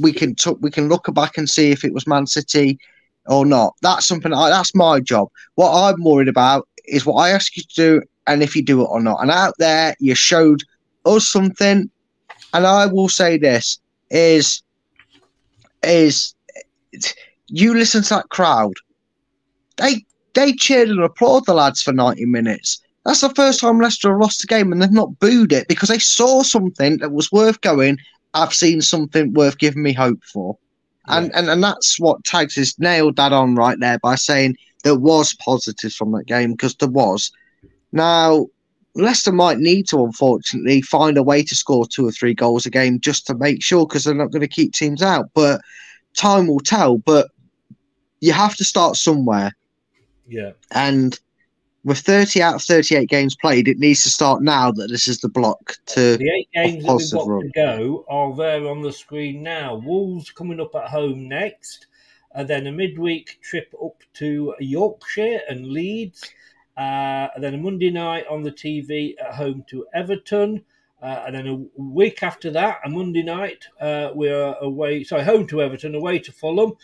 we 0.00 0.12
can 0.12 0.34
t- 0.34 0.56
we 0.60 0.70
can 0.70 0.88
look 0.88 1.12
back 1.12 1.36
and 1.38 1.48
see 1.48 1.70
if 1.70 1.84
it 1.84 1.92
was 1.92 2.06
Man 2.06 2.26
City 2.26 2.78
or 3.26 3.46
not. 3.46 3.74
That's 3.82 4.06
something. 4.06 4.32
I, 4.32 4.50
that's 4.50 4.74
my 4.74 5.00
job. 5.00 5.28
What 5.54 5.72
I'm 5.72 6.02
worried 6.02 6.28
about 6.28 6.68
is 6.86 7.06
what 7.06 7.14
I 7.14 7.30
ask 7.30 7.56
you 7.56 7.62
to 7.62 7.74
do, 7.74 8.02
and 8.26 8.42
if 8.42 8.56
you 8.56 8.62
do 8.62 8.82
it 8.82 8.88
or 8.90 9.00
not. 9.00 9.20
And 9.20 9.30
out 9.30 9.54
there, 9.58 9.94
you 10.00 10.14
showed 10.14 10.62
us 11.06 11.26
something, 11.26 11.90
and 12.54 12.66
I 12.66 12.86
will 12.86 13.08
say 13.08 13.38
this 13.38 13.78
is 14.10 14.62
is 15.82 16.34
you 17.48 17.74
listen 17.74 18.02
to 18.02 18.14
that 18.14 18.28
crowd. 18.28 18.74
They 19.76 20.04
they 20.34 20.52
cheered 20.52 20.88
and 20.88 21.00
applauded 21.00 21.46
the 21.46 21.54
lads 21.54 21.82
for 21.82 21.92
90 21.92 22.24
minutes. 22.26 22.80
That's 23.04 23.20
the 23.20 23.30
first 23.30 23.60
time 23.60 23.80
Leicester 23.80 24.10
have 24.10 24.20
lost 24.20 24.44
a 24.44 24.46
game 24.46 24.72
and 24.72 24.80
they've 24.80 24.90
not 24.90 25.18
booed 25.18 25.52
it 25.52 25.68
because 25.68 25.88
they 25.88 25.98
saw 25.98 26.42
something 26.42 26.98
that 26.98 27.12
was 27.12 27.32
worth 27.32 27.60
going. 27.60 27.98
I've 28.34 28.54
seen 28.54 28.80
something 28.80 29.32
worth 29.34 29.58
giving 29.58 29.82
me 29.82 29.92
hope 29.92 30.22
for. 30.24 30.56
And, 31.08 31.34
and 31.34 31.48
and 31.50 31.62
that's 31.62 31.98
what 31.98 32.24
Tags 32.24 32.54
has 32.56 32.78
nailed 32.78 33.16
that 33.16 33.32
on 33.32 33.56
right 33.56 33.78
there 33.80 33.98
by 33.98 34.14
saying 34.14 34.56
there 34.84 34.98
was 34.98 35.34
positives 35.34 35.96
from 35.96 36.12
that 36.12 36.26
game 36.26 36.52
because 36.52 36.76
there 36.76 36.88
was. 36.88 37.32
Now, 37.92 38.46
Leicester 38.94 39.32
might 39.32 39.58
need 39.58 39.88
to 39.88 40.04
unfortunately 40.04 40.82
find 40.82 41.16
a 41.16 41.22
way 41.22 41.42
to 41.42 41.54
score 41.54 41.86
two 41.86 42.06
or 42.06 42.12
three 42.12 42.34
goals 42.34 42.66
a 42.66 42.70
game 42.70 43.00
just 43.00 43.26
to 43.26 43.34
make 43.34 43.62
sure 43.62 43.86
because 43.86 44.04
they're 44.04 44.14
not 44.14 44.30
going 44.30 44.42
to 44.42 44.48
keep 44.48 44.72
teams 44.72 45.02
out. 45.02 45.30
But 45.34 45.60
time 46.14 46.46
will 46.46 46.60
tell. 46.60 46.98
But 46.98 47.30
you 48.20 48.32
have 48.32 48.56
to 48.56 48.64
start 48.64 48.96
somewhere. 48.96 49.56
Yeah. 50.28 50.52
And 50.70 51.18
with 51.84 51.98
30 51.98 52.42
out 52.42 52.54
of 52.56 52.62
38 52.62 53.08
games 53.08 53.34
played, 53.34 53.68
it 53.68 53.78
needs 53.78 54.02
to 54.04 54.10
start 54.10 54.42
now 54.42 54.70
that 54.72 54.88
this 54.88 55.08
is 55.08 55.20
the 55.20 55.28
block 55.28 55.76
to 55.86 56.16
The 56.16 56.30
eight 56.30 56.48
games 56.54 56.84
that 56.84 56.96
we've 56.96 57.10
got 57.12 57.28
run. 57.28 57.42
to 57.42 57.50
go 57.54 58.04
are 58.08 58.34
there 58.36 58.68
on 58.68 58.82
the 58.82 58.92
screen 58.92 59.42
now. 59.42 59.74
Wolves 59.76 60.30
coming 60.30 60.60
up 60.60 60.74
at 60.74 60.88
home 60.88 61.28
next, 61.28 61.86
and 62.34 62.48
then 62.48 62.66
a 62.66 62.72
midweek 62.72 63.38
trip 63.42 63.74
up 63.82 63.96
to 64.14 64.54
Yorkshire 64.60 65.40
and 65.48 65.66
Leeds, 65.66 66.30
uh, 66.76 67.28
and 67.34 67.42
then 67.42 67.54
a 67.54 67.58
Monday 67.58 67.90
night 67.90 68.26
on 68.30 68.42
the 68.42 68.52
TV 68.52 69.14
at 69.20 69.34
home 69.34 69.64
to 69.68 69.86
Everton. 69.94 70.64
Uh, 71.02 71.24
and 71.26 71.34
then 71.34 71.48
a 71.48 71.82
week 71.82 72.22
after 72.22 72.48
that, 72.52 72.78
a 72.84 72.88
Monday 72.88 73.24
night, 73.24 73.64
uh, 73.80 74.10
we're 74.14 74.54
away, 74.60 75.02
sorry, 75.02 75.24
home 75.24 75.48
to 75.48 75.60
Everton, 75.60 75.96
away 75.96 76.20
to 76.20 76.30
Fulham. 76.30 76.74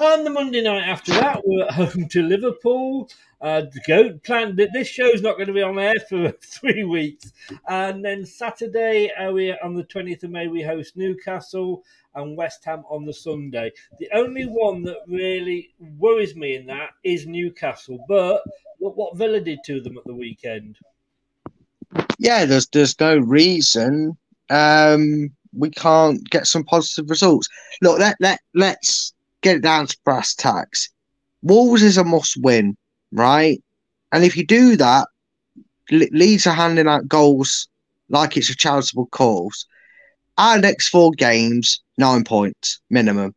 And 0.00 0.26
the 0.26 0.30
Monday 0.30 0.62
night 0.62 0.88
after 0.88 1.12
that, 1.12 1.42
we're 1.44 1.64
at 1.66 1.72
home 1.72 2.08
to 2.08 2.22
Liverpool. 2.22 3.08
Uh, 3.40 3.62
goat 3.86 4.22
plan 4.22 4.56
that 4.56 4.70
this 4.72 4.88
show's 4.88 5.20
not 5.20 5.36
going 5.36 5.46
to 5.46 5.52
be 5.52 5.62
on 5.62 5.78
air 5.78 5.94
for 6.08 6.30
three 6.42 6.84
weeks. 6.84 7.32
And 7.68 8.04
then 8.04 8.24
Saturday, 8.24 9.10
uh, 9.12 9.30
we 9.32 9.52
on 9.52 9.74
the 9.74 9.84
20th 9.84 10.24
of 10.24 10.30
May, 10.30 10.48
we 10.48 10.62
host 10.62 10.96
Newcastle 10.96 11.84
and 12.14 12.36
West 12.36 12.64
Ham 12.64 12.84
on 12.88 13.04
the 13.04 13.12
Sunday. 13.12 13.70
The 13.98 14.08
only 14.14 14.44
one 14.44 14.82
that 14.84 14.98
really 15.06 15.74
worries 15.78 16.34
me 16.34 16.56
in 16.56 16.66
that 16.66 16.90
is 17.02 17.26
Newcastle. 17.26 18.04
But 18.08 18.42
what, 18.78 18.96
what 18.96 19.16
Villa 19.16 19.40
did 19.40 19.60
to 19.66 19.80
them 19.80 19.98
at 19.98 20.04
the 20.04 20.14
weekend. 20.14 20.78
yeah, 22.18 22.44
there's 22.44 22.66
there's 22.68 22.98
no 22.98 23.18
reason 23.18 24.16
um, 24.50 25.30
we 25.52 25.70
can't 25.70 26.28
get 26.30 26.46
some 26.46 26.64
positive 26.64 27.08
results. 27.10 27.48
Look, 27.82 27.98
let 27.98 28.16
let 28.20 28.40
let's 28.54 29.13
get 29.44 29.56
it 29.56 29.62
down 29.62 29.86
to 29.86 29.96
brass 30.04 30.34
tacks. 30.34 30.88
Wolves 31.42 31.82
is 31.82 31.98
a 31.98 32.04
must 32.04 32.36
win, 32.40 32.76
right? 33.12 33.62
And 34.10 34.24
if 34.24 34.36
you 34.36 34.44
do 34.44 34.74
that, 34.76 35.06
Le- 35.90 36.08
Leeds 36.12 36.46
are 36.46 36.54
handing 36.54 36.88
out 36.88 37.06
goals 37.06 37.68
like 38.08 38.36
it's 38.36 38.48
a 38.48 38.56
charitable 38.56 39.06
cause. 39.06 39.66
Our 40.38 40.58
next 40.58 40.88
four 40.88 41.12
games, 41.12 41.82
nine 41.98 42.24
points 42.24 42.80
minimum, 42.88 43.34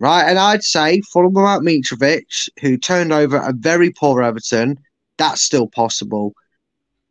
right? 0.00 0.24
And 0.24 0.38
I'd 0.38 0.64
say 0.64 1.00
Fulham 1.12 1.32
without 1.32 1.62
Mitrovic, 1.62 2.48
who 2.60 2.76
turned 2.76 3.12
over 3.12 3.36
a 3.36 3.52
very 3.52 3.90
poor 3.90 4.22
Everton, 4.22 4.78
that's 5.16 5.40
still 5.40 5.68
possible. 5.68 6.34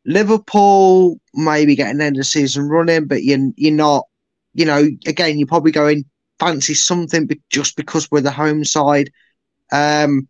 Liverpool 0.06 1.20
maybe 1.34 1.76
getting 1.76 2.02
end 2.02 2.18
of 2.18 2.22
the 2.22 2.24
season 2.26 2.68
running, 2.68 3.06
but 3.06 3.24
you're, 3.24 3.52
you're 3.56 3.74
not, 3.74 4.06
you 4.54 4.66
know, 4.66 4.90
again, 5.08 5.38
you're 5.38 5.48
probably 5.48 5.72
going 5.72 6.04
fancy 6.42 6.74
something 6.74 7.30
just 7.52 7.76
because 7.76 8.10
we're 8.10 8.22
the 8.22 8.32
home 8.32 8.66
side. 8.66 9.12
Um, 9.72 10.28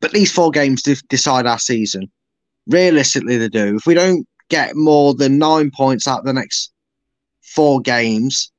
but 0.00 0.12
these 0.12 0.32
four 0.32 0.50
games 0.50 0.82
de- 0.82 1.02
decide 1.08 1.46
our 1.46 1.58
season. 1.58 2.10
Realistically, 2.68 3.38
they 3.38 3.48
do. 3.48 3.76
If 3.76 3.86
we 3.86 3.94
don't 3.94 4.26
get 4.48 4.76
more 4.76 5.14
than 5.14 5.38
nine 5.38 5.70
points 5.70 6.06
out 6.06 6.20
of 6.20 6.24
the 6.24 6.32
next 6.32 6.72
four 7.42 7.80
games, 7.80 8.52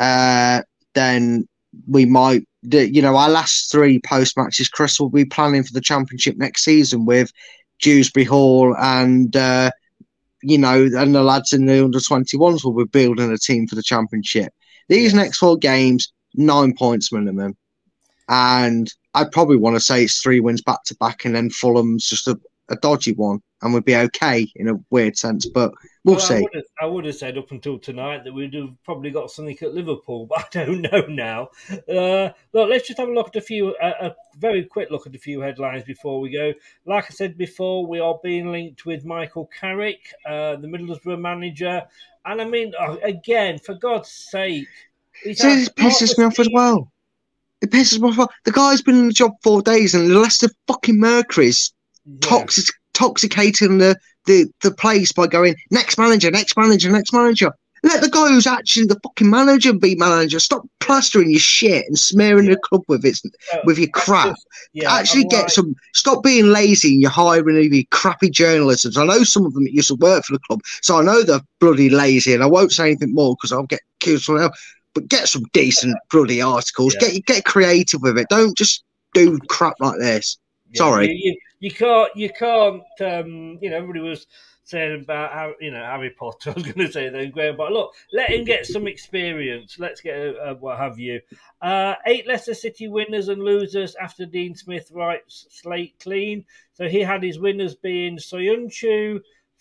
uh, 0.00 0.62
then 0.94 1.46
we 1.88 2.06
might, 2.06 2.42
you 2.62 3.02
know, 3.02 3.16
our 3.16 3.30
last 3.30 3.70
three 3.70 4.00
post 4.04 4.36
matches, 4.36 4.68
Chris 4.68 4.98
will 4.98 5.10
be 5.10 5.24
planning 5.24 5.62
for 5.62 5.72
the 5.72 5.80
championship 5.80 6.36
next 6.36 6.64
season 6.64 7.06
with 7.06 7.30
Dewsbury 7.80 8.24
Hall 8.24 8.74
and, 8.78 9.34
uh, 9.36 9.70
you 10.42 10.58
know, 10.58 10.88
and 10.96 11.14
the 11.14 11.22
lads 11.22 11.52
in 11.52 11.66
the 11.66 11.84
under 11.84 12.00
21s 12.00 12.64
will 12.64 12.72
be 12.72 12.84
building 12.84 13.30
a 13.30 13.38
team 13.38 13.68
for 13.68 13.76
the 13.76 13.82
championship. 13.82 14.52
These 14.90 15.14
next 15.14 15.38
four 15.38 15.56
games, 15.56 16.12
nine 16.34 16.74
points 16.74 17.12
minimum. 17.12 17.56
And 18.28 18.92
I'd 19.14 19.30
probably 19.30 19.56
want 19.56 19.76
to 19.76 19.80
say 19.80 20.02
it's 20.02 20.20
three 20.20 20.40
wins 20.40 20.62
back 20.62 20.82
to 20.84 20.96
back, 20.96 21.24
and 21.24 21.34
then 21.34 21.48
Fulham's 21.48 22.08
just 22.08 22.26
a, 22.26 22.38
a 22.68 22.76
dodgy 22.76 23.12
one, 23.12 23.40
and 23.62 23.72
we'd 23.72 23.84
be 23.84 23.96
okay 23.96 24.50
in 24.56 24.68
a 24.68 24.74
weird 24.90 25.16
sense. 25.16 25.46
But 25.46 25.72
we'll 26.04 26.16
Well, 26.16 26.24
I 26.24 26.28
see. 26.28 26.40
would, 26.42 26.54
have, 26.54 26.64
I 26.80 26.86
would 26.86 27.04
have 27.04 27.14
said 27.14 27.38
up 27.38 27.52
until 27.52 27.78
tonight 27.78 28.24
that 28.24 28.32
we'd 28.32 28.54
have 28.54 28.70
probably 28.84 29.10
got 29.10 29.30
something 29.30 29.56
at 29.62 29.74
Liverpool, 29.74 30.26
but 30.30 30.38
I 30.56 30.64
don't 30.64 30.82
know 30.82 31.06
now. 31.08 31.48
Uh, 31.88 32.30
look, 32.52 32.68
let's 32.68 32.88
just 32.88 32.98
have 32.98 33.08
a 33.08 33.12
look 33.12 33.28
at 33.28 33.36
a 33.36 33.40
few, 33.40 33.76
a, 33.80 34.06
a 34.06 34.16
very 34.38 34.64
quick 34.64 34.90
look 34.90 35.06
at 35.06 35.14
a 35.14 35.18
few 35.18 35.40
headlines 35.40 35.84
before 35.84 36.20
we 36.20 36.30
go. 36.30 36.52
Like 36.84 37.04
I 37.04 37.10
said 37.10 37.38
before, 37.38 37.86
we 37.86 38.00
are 38.00 38.18
being 38.24 38.50
linked 38.50 38.86
with 38.86 39.04
Michael 39.04 39.48
Carrick, 39.56 40.00
uh, 40.26 40.56
the 40.56 40.66
Middlesbrough 40.68 41.20
manager. 41.20 41.86
And 42.26 42.40
I 42.40 42.44
mean, 42.44 42.72
uh, 42.78 42.96
again, 43.02 43.58
for 43.58 43.74
God's 43.74 44.10
sake, 44.10 44.68
See, 45.22 45.32
it 45.34 45.74
pisses 45.76 46.16
me 46.16 46.24
off 46.24 46.38
as 46.38 46.48
well. 46.52 46.90
It 47.60 47.70
pisses 47.70 48.00
me 48.00 48.08
off. 48.08 48.32
The 48.44 48.52
guy's 48.52 48.82
been 48.82 48.96
in 48.96 49.06
the 49.08 49.12
job 49.12 49.32
four 49.42 49.62
days, 49.62 49.94
and 49.94 50.10
the 50.10 50.18
Leicester 50.18 50.48
fucking 50.66 50.98
Mercury's 50.98 51.72
toxic, 52.20 52.74
toxicating 52.94 53.78
the, 53.78 53.96
the, 54.26 54.46
the 54.62 54.70
place 54.70 55.12
by 55.12 55.26
going 55.26 55.56
next 55.70 55.98
manager, 55.98 56.30
next 56.30 56.56
manager, 56.56 56.90
next 56.90 57.12
manager. 57.12 57.52
Let 57.82 58.02
the 58.02 58.10
guy 58.10 58.28
who's 58.28 58.46
actually 58.46 58.86
the 58.86 59.00
fucking 59.02 59.30
manager 59.30 59.72
be 59.72 59.94
manager. 59.94 60.38
Stop 60.38 60.62
plastering 60.80 61.30
your 61.30 61.40
shit 61.40 61.86
and 61.86 61.98
smearing 61.98 62.46
the 62.46 62.56
club 62.56 62.82
with 62.88 63.04
its 63.04 63.22
with 63.64 63.78
your 63.78 63.88
crap. 63.88 64.36
yeah, 64.72 64.92
actually 64.92 65.22
I'm 65.22 65.28
get 65.28 65.42
like- 65.42 65.50
some. 65.50 65.74
Stop 65.94 66.22
being 66.22 66.46
lazy 66.46 66.92
and 66.92 67.00
you're 67.00 67.10
hiring 67.10 67.72
your 67.72 67.84
crappy 67.90 68.30
journalists. 68.30 68.96
I 68.96 69.04
know 69.04 69.24
some 69.24 69.46
of 69.46 69.54
them 69.54 69.64
that 69.64 69.72
used 69.72 69.88
to 69.88 69.94
work 69.96 70.24
for 70.24 70.34
the 70.34 70.40
club, 70.40 70.60
so 70.82 70.98
I 70.98 71.02
know 71.02 71.22
they're 71.22 71.40
bloody 71.58 71.90
lazy. 71.90 72.34
And 72.34 72.42
I 72.42 72.46
won't 72.46 72.72
say 72.72 72.86
anything 72.86 73.14
more 73.14 73.34
because 73.36 73.52
I'll 73.52 73.64
get 73.66 73.80
killed 74.00 74.20
someone 74.20 74.44
else. 74.44 74.74
But 74.92 75.08
get 75.08 75.28
some 75.28 75.44
decent 75.52 75.96
bloody 76.10 76.42
articles. 76.42 76.94
Yeah. 77.00 77.08
Get 77.10 77.26
get 77.26 77.44
creative 77.44 78.02
with 78.02 78.18
it. 78.18 78.28
Don't 78.28 78.56
just 78.56 78.84
do 79.14 79.38
crap 79.48 79.74
like 79.80 79.98
this. 79.98 80.36
Yeah, 80.70 80.78
Sorry. 80.78 81.06
You, 81.08 81.14
you, 81.32 81.36
you 81.60 81.70
can't, 81.70 82.10
you 82.16 82.30
can't, 82.30 82.82
um, 83.00 83.58
you 83.60 83.70
know, 83.70 83.76
everybody 83.76 84.00
was 84.00 84.26
saying 84.70 85.02
about 85.02 85.32
how 85.32 85.52
you 85.60 85.70
know 85.70 85.84
Harry 85.84 86.10
Potter. 86.10 86.50
I 86.50 86.54
was 86.54 86.62
going 86.64 86.86
to 86.86 86.92
say 86.92 87.08
then 87.08 87.30
Graham, 87.30 87.56
but 87.56 87.72
look, 87.72 87.94
let 88.12 88.30
him 88.30 88.44
get 88.44 88.66
some 88.66 88.86
experience. 88.86 89.78
Let's 89.78 90.00
get 90.00 90.16
a, 90.16 90.50
a, 90.50 90.54
what 90.54 90.78
have 90.78 90.98
you. 90.98 91.20
Uh, 91.60 91.94
eight 92.06 92.26
Leicester 92.26 92.54
City 92.54 92.88
winners 92.88 93.28
and 93.28 93.42
losers 93.42 93.94
after 93.96 94.24
Dean 94.24 94.54
Smith 94.54 94.90
writes 94.92 95.46
slate 95.50 95.98
clean. 96.00 96.44
So 96.72 96.88
he 96.88 97.00
had 97.00 97.22
his 97.22 97.38
winners 97.38 97.74
being 97.74 98.16
Soyuncu, 98.16 99.20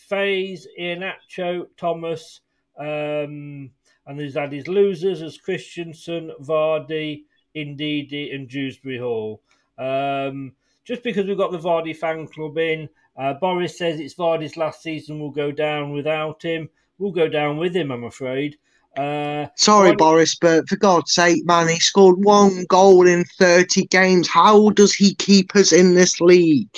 Faes, 0.09 0.65
Iheanacho, 0.79 1.67
Thomas, 1.75 2.41
um, 2.77 3.71
and 4.05 4.19
he's 4.19 4.35
had 4.35 4.53
his 4.53 4.67
losers 4.67 5.21
as 5.21 5.37
Kristiansen, 5.37 6.31
Vardy, 6.41 7.23
Ndidi, 7.55 8.33
and 8.33 8.47
Dewsbury 8.47 8.99
Hall. 8.99 9.41
Um, 9.77 10.53
just 10.85 11.03
because 11.03 11.27
we've 11.27 11.37
got 11.37 11.51
the 11.51 11.59
Vardy 11.59 11.95
fan 11.95 12.27
club 12.27 12.57
in, 12.57 12.89
uh, 13.19 13.33
Boris 13.33 13.77
says 13.77 13.99
it's 13.99 14.15
Vardy's 14.15 14.57
last 14.57 14.81
season. 14.81 15.19
We'll 15.19 15.31
go 15.31 15.51
down 15.51 15.91
without 15.91 16.41
him. 16.41 16.69
We'll 16.97 17.11
go 17.11 17.27
down 17.27 17.57
with 17.57 17.75
him, 17.75 17.91
I'm 17.91 18.05
afraid. 18.05 18.57
Uh, 18.97 19.47
Sorry, 19.55 19.91
Vardy- 19.91 19.97
Boris, 19.97 20.35
but 20.35 20.67
for 20.69 20.77
God's 20.77 21.13
sake, 21.13 21.45
man, 21.45 21.67
he 21.67 21.79
scored 21.79 22.23
one 22.23 22.63
goal 22.65 23.05
in 23.07 23.25
30 23.37 23.85
games. 23.87 24.27
How 24.27 24.69
does 24.69 24.93
he 24.93 25.13
keep 25.15 25.55
us 25.55 25.71
in 25.71 25.95
this 25.95 26.19
league? 26.21 26.75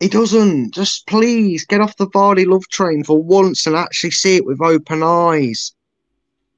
He 0.00 0.08
doesn't. 0.08 0.74
Just 0.74 1.06
please 1.06 1.64
get 1.64 1.80
off 1.80 1.96
the 1.96 2.08
Vardy 2.08 2.46
love 2.46 2.68
train 2.68 3.02
for 3.04 3.22
once 3.22 3.66
and 3.66 3.76
actually 3.76 4.10
see 4.10 4.36
it 4.36 4.44
with 4.44 4.60
open 4.60 5.02
eyes. 5.02 5.72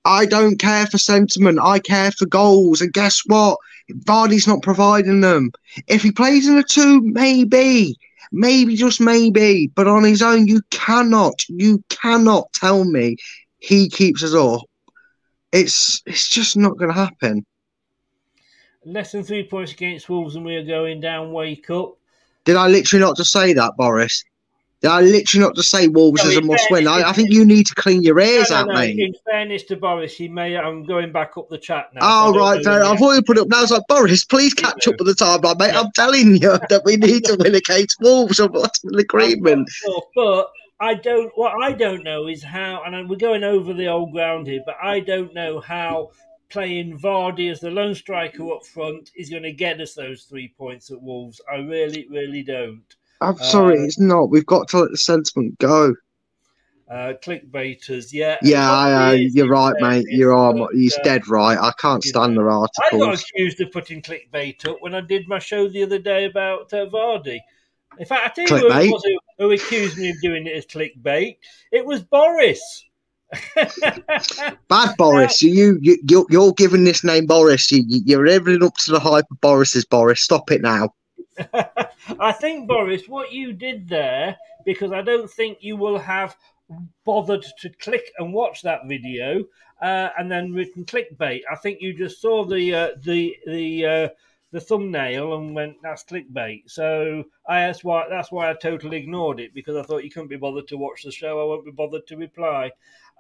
I 0.05 0.27
don't 0.27 0.59
care 0.59 0.87
for 0.87 0.99
sentiment. 0.99 1.59
I 1.63 1.79
care 1.79 2.11
for 2.11 2.27
goals. 2.27 2.81
And 2.81 2.93
guess 2.93 3.23
what? 3.27 3.59
Vardy's 3.91 4.47
not 4.47 4.63
providing 4.63 5.21
them. 5.21 5.51
If 5.87 6.03
he 6.03 6.13
plays 6.13 6.49
in 6.49 6.59
a 6.59 6.63
two, 6.63 7.01
maybe. 7.03 7.97
Maybe, 8.31 8.77
just 8.77 9.01
maybe. 9.01 9.69
But 9.75 9.87
on 9.87 10.05
his 10.05 10.23
own, 10.23 10.47
you 10.47 10.61
cannot, 10.71 11.35
you 11.49 11.83
cannot 11.89 12.53
tell 12.53 12.85
me 12.85 13.17
he 13.59 13.89
keeps 13.89 14.23
us 14.23 14.35
up. 14.35 14.63
It's 15.53 16.03
it's 16.05 16.29
just 16.29 16.57
not 16.57 16.77
going 16.77 16.91
to 16.91 16.95
happen. 16.95 17.47
Less 18.85 19.13
than 19.13 19.23
three 19.25 19.49
points 19.49 19.73
against 19.73 20.09
Wolves, 20.09 20.37
and 20.37 20.45
we 20.45 20.57
are 20.57 20.65
going 20.65 21.01
down. 21.01 21.33
Wake 21.33 21.71
up. 21.71 21.97
Did 22.45 22.57
I 22.57 22.69
literally 22.69 23.05
not 23.05 23.17
just 23.17 23.33
say 23.33 23.53
that, 23.55 23.73
Boris? 23.77 24.25
I 24.87 25.01
literally 25.01 25.45
not 25.45 25.57
to 25.57 25.63
say 25.63 25.89
Wolves 25.89 26.23
No, 26.23 26.31
is 26.31 26.37
a 26.37 26.43
must 26.43 26.71
win? 26.71 26.87
I, 26.87 27.09
I 27.09 27.13
think 27.13 27.31
you 27.31 27.45
need 27.45 27.67
to 27.67 27.75
clean 27.75 28.03
your 28.03 28.21
ears 28.21 28.51
No, 28.51 28.65
no, 28.65 28.71
out, 28.71 28.79
mate. 28.79 28.99
In 28.99 29.13
fairness 29.29 29.65
to 29.65 29.77
Boris, 29.77 30.17
he 30.17 30.29
may. 30.29 30.57
I'm 30.57 30.85
going 30.85 31.11
back 31.11 31.37
up 31.37 31.49
the 31.49 31.59
chat 31.59 31.91
now. 31.95 32.01
Oh, 32.03 32.33
so 32.33 32.41
I 32.41 32.55
don't 32.55 32.57
right, 32.57 32.65
fair. 32.65 32.85
I 32.85 32.93
he 32.93 32.97
thought 32.99 33.13
you 33.13 33.23
put 33.23 33.39
it 33.39 33.41
up 33.41 33.49
now. 33.49 33.59
I 33.59 33.63
was 33.63 33.71
like, 33.73 33.83
Boris, 33.89 34.25
please 34.25 34.55
catch 34.55 34.87
up 34.87 34.95
with 34.99 35.09
the 35.09 35.25
timeline, 35.25 35.59
mate. 35.59 35.75
I'm 35.75 35.91
telling 35.93 36.37
you 36.37 36.59
that 36.69 36.83
we 36.85 36.97
need 36.97 37.25
to 37.25 37.37
win 37.41 37.57
against 37.57 38.01
Wolves. 38.01 38.39
I'm 38.39 38.53
not 38.53 38.79
in 38.85 38.97
agreement. 38.97 39.69
Sure, 39.69 40.03
but 40.15 40.53
I 40.79 40.95
don't. 40.95 41.33
What 41.35 41.61
I 41.61 41.73
don't 41.73 42.05
know 42.05 42.29
is 42.29 42.45
how, 42.45 42.83
and 42.85 43.11
we're 43.11 43.17
going 43.17 43.43
over 43.43 43.75
the 43.75 43.89
old 43.89 44.13
ground 44.13 44.47
here, 44.47 44.63
but 44.65 44.77
I 44.81 45.01
don't 45.01 45.35
know 45.35 45.59
how 45.59 46.11
playing 46.51 46.99
Vardy 46.99 47.51
as 47.51 47.61
the 47.61 47.71
lone 47.71 47.97
striker 47.97 48.53
up 48.53 48.65
front 48.65 49.11
is 49.17 49.29
going 49.29 49.43
to 49.43 49.53
get 49.53 49.81
us 49.81 49.95
those 49.95 50.23
three 50.23 50.55
points 50.57 50.91
at 50.91 51.03
Wolves. 51.03 51.41
I 51.53 51.57
really, 51.57 52.07
really 52.09 52.43
don't. 52.43 52.85
I'm 53.21 53.39
sorry, 53.39 53.79
Uh, 53.79 53.83
it's 53.83 53.99
not. 53.99 54.31
We've 54.31 54.47
got 54.47 54.69
to 54.69 54.81
let 54.81 54.91
the 54.91 54.99
sentiment 54.99 55.59
go. 55.59 55.95
Uh, 56.91 57.13
clickbaiters, 57.23 58.13
yeah. 58.13 58.39
Yeah, 58.41 58.71
I, 58.71 59.11
uh, 59.11 59.13
you're 59.13 59.49
right, 59.49 59.75
mate. 59.79 60.07
You 60.09 60.33
are. 60.33 60.55
He's 60.73 60.97
uh, 60.97 61.03
dead 61.03 61.29
right. 61.29 61.59
I 61.59 61.73
can't 61.79 62.03
stand 62.03 62.37
the 62.37 62.43
article. 62.43 63.03
I 63.03 63.07
got 63.07 63.21
accused 63.21 63.61
of 63.61 63.71
putting 63.73 64.01
clickbait 64.01 64.67
up 64.67 64.79
when 64.81 64.95
I 64.95 65.03
did 65.03 65.29
my 65.29 65.39
show 65.39 65.69
the 65.69 65.83
other 65.83 65.99
day 65.99 66.25
about 66.25 66.73
uh, 66.73 66.87
Vardy. 66.87 67.41
In 67.99 68.07
fact, 68.07 68.39
I 68.39 68.45
tell 68.47 68.59
you 68.59 68.69
who, 68.69 68.71
Clickbait? 68.71 68.87
it 68.87 68.93
was 68.93 69.05
who, 69.05 69.19
who 69.39 69.51
accused 69.53 69.99
me 69.99 70.11
of 70.11 70.21
doing 70.23 70.47
it 70.47 70.57
as 70.57 70.65
clickbait. 70.65 71.37
It 71.73 71.85
was 71.85 72.03
Boris. 72.03 72.85
Bad 74.69 74.97
Boris. 74.97 75.43
You, 75.43 75.79
you, 75.83 75.99
you're, 76.09 76.27
you're 76.31 76.53
giving 76.53 76.85
this 76.85 77.05
name 77.05 77.27
Boris. 77.27 77.71
You, 77.71 77.85
you're 77.87 78.27
living 78.27 78.63
up 78.63 78.77
to 78.77 78.93
the 78.93 79.01
hype 79.01 79.27
of 79.31 79.41
Boris's 79.41 79.85
Boris. 79.85 80.23
Stop 80.23 80.51
it 80.51 80.63
now. 80.63 80.95
I 82.21 82.33
think, 82.33 82.69
Boris, 82.69 83.09
what 83.09 83.33
you 83.33 83.53
did 83.53 83.89
there, 83.89 84.37
because 84.65 84.93
I 84.93 85.03
don't 85.03 85.31
think 85.31 85.59
you 85.61 85.77
will 85.77 85.99
have 85.99 86.37
bothered 87.05 87.45
to 87.61 87.71
click 87.71 88.13
and 88.19 88.33
watch 88.33 88.63
that 88.63 88.87
video 88.87 89.45
uh, 89.81 90.09
and 90.19 90.31
then 90.31 90.53
written 90.53 90.85
clickbait. 90.85 91.41
I 91.51 91.57
think 91.57 91.81
you 91.81 91.95
just 91.95 92.21
saw 92.21 92.45
the 92.45 92.75
uh, 92.75 92.89
the 93.03 93.37
the 93.47 93.87
uh, 93.87 94.09
the 94.51 94.61
thumbnail 94.61 95.35
and 95.35 95.55
went, 95.55 95.77
"That's 95.83 96.05
clickbait." 96.05 96.63
So 96.67 97.25
I 97.49 97.67
that's 97.67 97.85
why 97.85 98.07
that's 98.09 98.33
why 98.33 98.51
I 98.51 98.55
totally 98.55 98.99
ignored 98.99 99.41
it 99.41 99.55
because 99.55 99.77
I 99.77 99.83
thought 99.83 100.05
you 100.05 100.11
couldn't 100.11 100.29
be 100.29 100.37
bothered 100.37 100.69
to 100.69 100.77
watch 100.77 101.03
the 101.03 101.13
show. 101.13 101.41
I 101.41 101.45
won't 101.45 101.65
be 101.65 101.71
bothered 101.71 102.07
to 102.09 102.17
reply. 102.17 102.71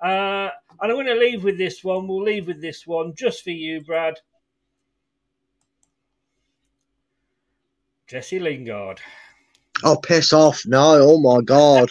Uh, 0.02 0.50
and 0.80 0.92
I'm 0.92 0.94
going 0.94 1.06
to 1.06 1.14
leave 1.14 1.42
with 1.42 1.58
this 1.58 1.82
one. 1.82 2.06
We'll 2.06 2.22
leave 2.22 2.46
with 2.46 2.60
this 2.60 2.86
one 2.86 3.14
just 3.16 3.42
for 3.42 3.50
you, 3.50 3.80
Brad. 3.80 4.20
Jesse 8.08 8.38
Lingard. 8.38 9.00
Oh, 9.84 9.96
piss 9.96 10.32
off. 10.32 10.62
No. 10.66 10.98
Oh, 11.00 11.20
my 11.20 11.42
God. 11.42 11.90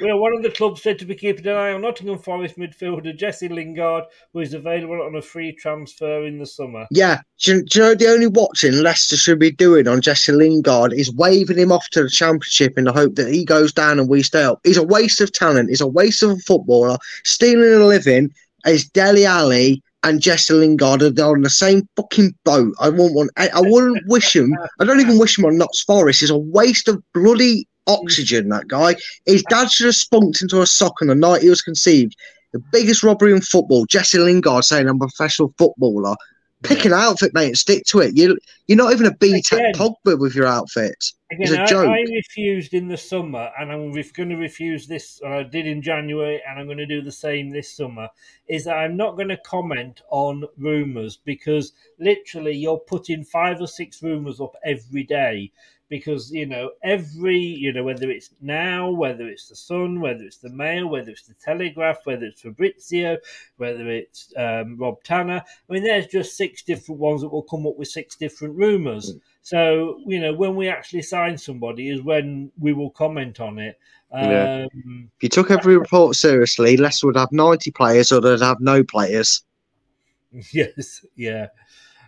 Well, 0.00 0.18
one 0.18 0.34
of 0.34 0.42
the 0.42 0.50
clubs 0.50 0.82
said 0.82 0.98
to 0.98 1.04
be 1.04 1.14
keeping 1.14 1.46
an 1.46 1.54
eye 1.54 1.72
on 1.72 1.82
Nottingham 1.82 2.18
Forest 2.18 2.58
midfielder 2.58 3.16
Jesse 3.16 3.48
Lingard, 3.48 4.04
who 4.32 4.40
is 4.40 4.52
available 4.52 5.00
on 5.00 5.14
a 5.14 5.22
free 5.22 5.52
transfer 5.52 6.24
in 6.26 6.38
the 6.38 6.46
summer. 6.46 6.88
Yeah, 6.90 7.20
do 7.38 7.56
you, 7.56 7.64
do 7.64 7.78
you 7.78 7.84
know 7.84 7.94
the 7.94 8.08
only 8.08 8.26
watching 8.26 8.72
Leicester 8.82 9.16
should 9.16 9.38
be 9.38 9.52
doing 9.52 9.86
on 9.86 10.00
Jesse 10.00 10.32
Lingard 10.32 10.92
is 10.92 11.12
waving 11.12 11.58
him 11.58 11.70
off 11.70 11.88
to 11.90 12.02
the 12.02 12.10
Championship 12.10 12.76
in 12.76 12.84
the 12.84 12.92
hope 12.92 13.14
that 13.14 13.32
he 13.32 13.44
goes 13.44 13.72
down 13.72 14.00
and 14.00 14.08
we 14.08 14.24
stay 14.24 14.42
up. 14.42 14.60
He's 14.64 14.76
a 14.76 14.82
waste 14.82 15.20
of 15.20 15.30
talent. 15.30 15.68
He's 15.68 15.80
a 15.80 15.86
waste 15.86 16.24
of 16.24 16.30
a 16.30 16.36
footballer. 16.38 16.98
Stealing 17.24 17.80
a 17.80 17.86
living 17.86 18.32
is 18.66 18.88
Dele 18.88 19.24
Alli 19.24 19.82
and 20.04 20.20
Jesse 20.20 20.54
Lingard 20.54 21.02
are 21.18 21.30
on 21.30 21.42
the 21.42 21.50
same 21.50 21.88
fucking 21.96 22.34
boat. 22.44 22.74
I 22.80 22.88
wouldn't 22.88 23.14
want. 23.14 23.30
I, 23.36 23.48
I 23.48 23.60
wouldn't 23.60 24.06
wish 24.06 24.34
him. 24.34 24.56
I 24.80 24.84
don't 24.84 25.00
even 25.00 25.18
wish 25.18 25.38
him 25.38 25.44
on 25.44 25.58
Notts 25.58 25.82
Forest. 25.82 26.20
He's 26.20 26.30
a 26.30 26.38
waste 26.38 26.88
of 26.88 27.02
bloody 27.12 27.66
oxygen. 27.86 28.48
That 28.48 28.68
guy. 28.68 28.96
His 29.26 29.42
dad 29.44 29.70
should 29.70 29.86
have 29.86 29.96
spunked 29.96 30.42
into 30.42 30.60
a 30.60 30.66
sock 30.66 31.00
on 31.02 31.08
the 31.08 31.14
night 31.14 31.42
he 31.42 31.48
was 31.48 31.62
conceived. 31.62 32.16
The 32.52 32.62
biggest 32.72 33.02
robbery 33.02 33.32
in 33.32 33.40
football. 33.40 33.86
Jesse 33.86 34.18
Lingard 34.18 34.64
saying 34.64 34.88
I'm 34.88 34.96
a 34.96 35.06
professional 35.06 35.54
footballer. 35.56 36.16
Pick 36.62 36.84
an 36.84 36.92
outfit, 36.92 37.34
mate, 37.34 37.48
and 37.48 37.58
stick 37.58 37.84
to 37.86 38.00
it. 38.00 38.16
You 38.16 38.38
you're 38.66 38.78
not 38.78 38.92
even 38.92 39.06
a 39.06 39.14
B 39.14 39.42
Tech 39.42 39.74
Pogba 39.74 40.18
with 40.18 40.34
your 40.34 40.46
outfits. 40.46 41.14
It's 41.30 41.50
Again, 41.50 41.60
a 41.60 41.64
I, 41.64 41.66
joke. 41.66 41.88
I 41.88 42.00
refused 42.00 42.74
in 42.74 42.88
the 42.88 42.96
summer, 42.96 43.50
and 43.58 43.72
I'm 43.72 43.92
going 43.92 44.28
to 44.28 44.36
refuse 44.36 44.86
this. 44.86 45.20
and 45.22 45.32
I 45.32 45.42
did 45.42 45.66
in 45.66 45.82
January, 45.82 46.40
and 46.46 46.58
I'm 46.58 46.66
going 46.66 46.78
to 46.78 46.86
do 46.86 47.02
the 47.02 47.12
same 47.12 47.50
this 47.50 47.76
summer. 47.76 48.08
Is 48.48 48.64
that 48.64 48.76
I'm 48.76 48.96
not 48.96 49.16
going 49.16 49.28
to 49.28 49.38
comment 49.38 50.02
on 50.10 50.44
rumours 50.58 51.16
because 51.16 51.72
literally 51.98 52.56
you're 52.56 52.78
putting 52.78 53.24
five 53.24 53.60
or 53.60 53.66
six 53.66 54.02
rumours 54.02 54.40
up 54.40 54.56
every 54.64 55.04
day. 55.04 55.50
Because 55.92 56.32
you 56.32 56.46
know 56.46 56.70
every 56.82 57.36
you 57.36 57.70
know 57.70 57.84
whether 57.84 58.10
it's 58.10 58.30
now, 58.40 58.90
whether 58.90 59.28
it's 59.28 59.50
the 59.50 59.54
Sun, 59.54 60.00
whether 60.00 60.24
it's 60.24 60.38
the 60.38 60.48
Mail, 60.48 60.86
whether 60.88 61.10
it's 61.10 61.26
the 61.26 61.34
Telegraph, 61.34 61.98
whether 62.04 62.24
it's 62.24 62.40
Fabrizio, 62.40 63.18
whether 63.58 63.90
it's 63.90 64.32
um, 64.38 64.78
Rob 64.78 65.02
Tanner. 65.04 65.42
I 65.68 65.72
mean, 65.72 65.82
there's 65.82 66.06
just 66.06 66.38
six 66.38 66.62
different 66.62 66.98
ones 66.98 67.20
that 67.20 67.28
will 67.28 67.42
come 67.42 67.66
up 67.66 67.76
with 67.76 67.88
six 67.88 68.16
different 68.16 68.56
rumours. 68.56 69.12
So 69.42 70.00
you 70.06 70.18
know, 70.18 70.32
when 70.32 70.56
we 70.56 70.68
actually 70.68 71.02
sign 71.02 71.36
somebody 71.36 71.90
is 71.90 72.00
when 72.00 72.50
we 72.58 72.72
will 72.72 72.90
comment 72.90 73.38
on 73.38 73.58
it. 73.58 73.78
Yeah. 74.14 74.66
Um, 74.72 75.10
If 75.18 75.22
you 75.22 75.28
took 75.28 75.50
every 75.50 75.76
report 75.76 76.16
seriously, 76.16 76.78
Leicester 76.78 77.06
would 77.06 77.16
have 77.16 77.32
90 77.32 77.70
players 77.72 78.12
or 78.12 78.20
they'd 78.22 78.40
have 78.40 78.60
no 78.60 78.82
players. 78.82 79.42
yes, 80.52 81.04
yeah. 81.16 81.48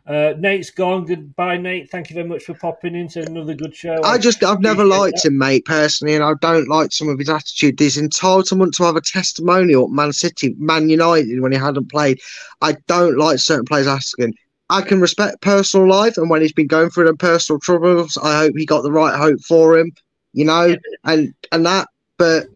Uh, 0.06 0.34
Nate's 0.38 0.70
gone. 0.70 1.06
Goodbye, 1.06 1.56
Nate. 1.56 1.90
Thank 1.90 2.10
you 2.10 2.14
very 2.14 2.28
much 2.28 2.44
for 2.44 2.52
popping 2.54 2.94
into 2.94 3.22
another 3.24 3.54
good 3.54 3.74
show. 3.74 4.02
I 4.04 4.18
just, 4.18 4.44
I've 4.44 4.60
never 4.60 4.84
liked 4.84 5.24
him, 5.24 5.38
mate, 5.38 5.64
personally, 5.64 6.14
and 6.14 6.22
I 6.22 6.32
don't 6.42 6.68
like 6.68 6.92
some 6.92 7.08
of 7.08 7.18
his 7.18 7.30
attitude. 7.30 7.80
His 7.80 7.96
entitlement 7.96 8.72
to 8.72 8.84
have 8.84 8.96
a 8.96 9.00
testimonial 9.00 9.84
at 9.84 9.90
Man 9.90 10.12
City, 10.12 10.54
Man 10.58 10.90
United, 10.90 11.40
when 11.40 11.52
he 11.52 11.58
hadn't 11.58 11.90
played. 11.90 12.20
I 12.60 12.76
don't 12.86 13.16
like 13.16 13.38
certain 13.38 13.64
players 13.64 13.86
asking. 13.86 14.34
I 14.68 14.82
can 14.82 15.00
respect 15.00 15.40
personal 15.40 15.88
life, 15.88 16.18
and 16.18 16.28
when 16.28 16.42
he's 16.42 16.52
been 16.52 16.66
going 16.66 16.90
through 16.90 17.06
them 17.06 17.16
personal 17.16 17.58
troubles, 17.60 18.18
I 18.22 18.36
hope 18.38 18.54
he 18.56 18.66
got 18.66 18.82
the 18.82 18.92
right 18.92 19.14
hope 19.18 19.40
for 19.40 19.78
him, 19.78 19.90
you 20.34 20.44
know, 20.44 20.76
and 21.04 21.32
and 21.52 21.64
that. 21.64 21.88
But 22.18 22.48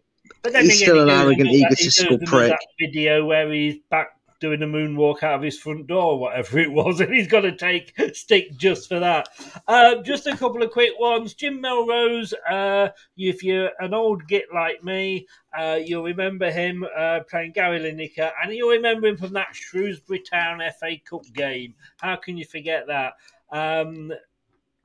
But 0.43 0.53
then 0.53 0.65
he's 0.65 0.81
again, 0.81 0.89
still 0.93 1.03
an 1.03 1.09
arrogant, 1.09 1.49
does 1.49 1.51
that- 1.51 1.53
he 1.57 1.65
egotistical 1.65 2.17
goes 2.17 2.19
and 2.19 2.29
does 2.31 2.39
prick. 2.39 2.49
That 2.51 2.59
video 2.79 3.25
where 3.25 3.51
he's 3.51 3.77
back 3.89 4.09
doing 4.39 4.61
a 4.63 4.65
moonwalk 4.65 5.23
out 5.23 5.35
of 5.35 5.41
his 5.41 5.59
front 5.59 5.87
door, 5.87 6.19
whatever 6.19 6.59
it 6.59 6.71
was, 6.71 6.99
and 6.99 7.13
he's 7.13 7.27
got 7.27 7.41
to 7.41 7.55
take 7.55 7.93
stick 8.13 8.55
just 8.57 8.87
for 8.87 8.99
that. 8.99 9.29
Uh, 9.67 10.01
just 10.01 10.27
a 10.27 10.35
couple 10.35 10.63
of 10.63 10.71
quick 10.71 10.93
ones. 10.99 11.33
Jim 11.33 11.61
Melrose, 11.61 12.33
uh, 12.49 12.89
if 13.17 13.43
you're 13.43 13.71
an 13.79 13.93
old 13.93 14.27
git 14.27 14.45
like 14.53 14.83
me, 14.83 15.27
uh, 15.57 15.79
you'll 15.83 16.03
remember 16.03 16.51
him 16.51 16.85
uh, 16.97 17.21
playing 17.29 17.51
Gary 17.53 17.79
Lineker, 17.79 18.31
and 18.41 18.53
you'll 18.53 18.69
remember 18.69 19.07
him 19.07 19.17
from 19.17 19.33
that 19.33 19.53
Shrewsbury 19.55 20.19
Town 20.19 20.61
FA 20.79 20.95
Cup 21.05 21.23
game. 21.33 21.73
How 21.97 22.15
can 22.15 22.37
you 22.37 22.45
forget 22.45 22.87
that? 22.87 23.13
Um, 23.51 24.11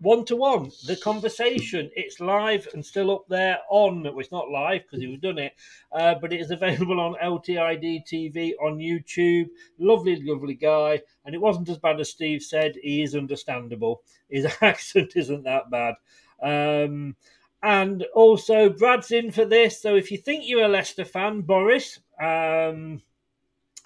one 0.05 0.25
to 0.27 0.37
one, 0.37 0.71
the 0.87 0.97
conversation. 0.97 1.91
It's 1.97 2.21
live 2.21 2.69
and 2.75 2.85
still 2.85 3.11
up 3.11 3.25
there 3.29 3.59
on. 3.71 4.03
Well, 4.05 4.21
it's 4.21 4.31
not 4.31 4.51
live 4.51 4.83
because 4.83 5.01
we've 5.01 5.21
done 5.21 5.39
it, 5.39 5.55
uh, 5.93 6.15
but 6.21 6.33
it 6.33 6.41
is 6.41 6.51
available 6.53 7.01
on 7.01 7.17
LTID 7.23 8.07
TV 8.07 8.53
on 8.63 8.79
YouTube. 8.79 9.49
Lovely, 9.79 10.23
lovely 10.23 10.55
guy, 10.55 11.01
and 11.25 11.35
it 11.35 11.41
wasn't 11.41 11.69
as 11.71 11.79
bad 11.79 11.99
as 11.99 12.11
Steve 12.11 12.43
said. 12.43 12.77
He 12.83 13.03
is 13.03 13.17
understandable. 13.17 14.03
His 14.29 14.47
accent 14.61 15.15
isn't 15.17 15.45
that 15.45 15.71
bad. 15.71 15.95
Um, 16.43 17.17
and 17.63 18.05
also, 18.15 18.69
Brad's 18.69 19.11
in 19.11 19.31
for 19.31 19.47
this. 19.47 19.81
So 19.81 19.97
if 19.97 20.11
you 20.11 20.19
think 20.19 20.45
you're 20.47 20.67
a 20.67 20.69
Leicester 20.69 21.07
fan, 21.07 21.41
Boris, 21.41 21.99
um, 22.21 23.01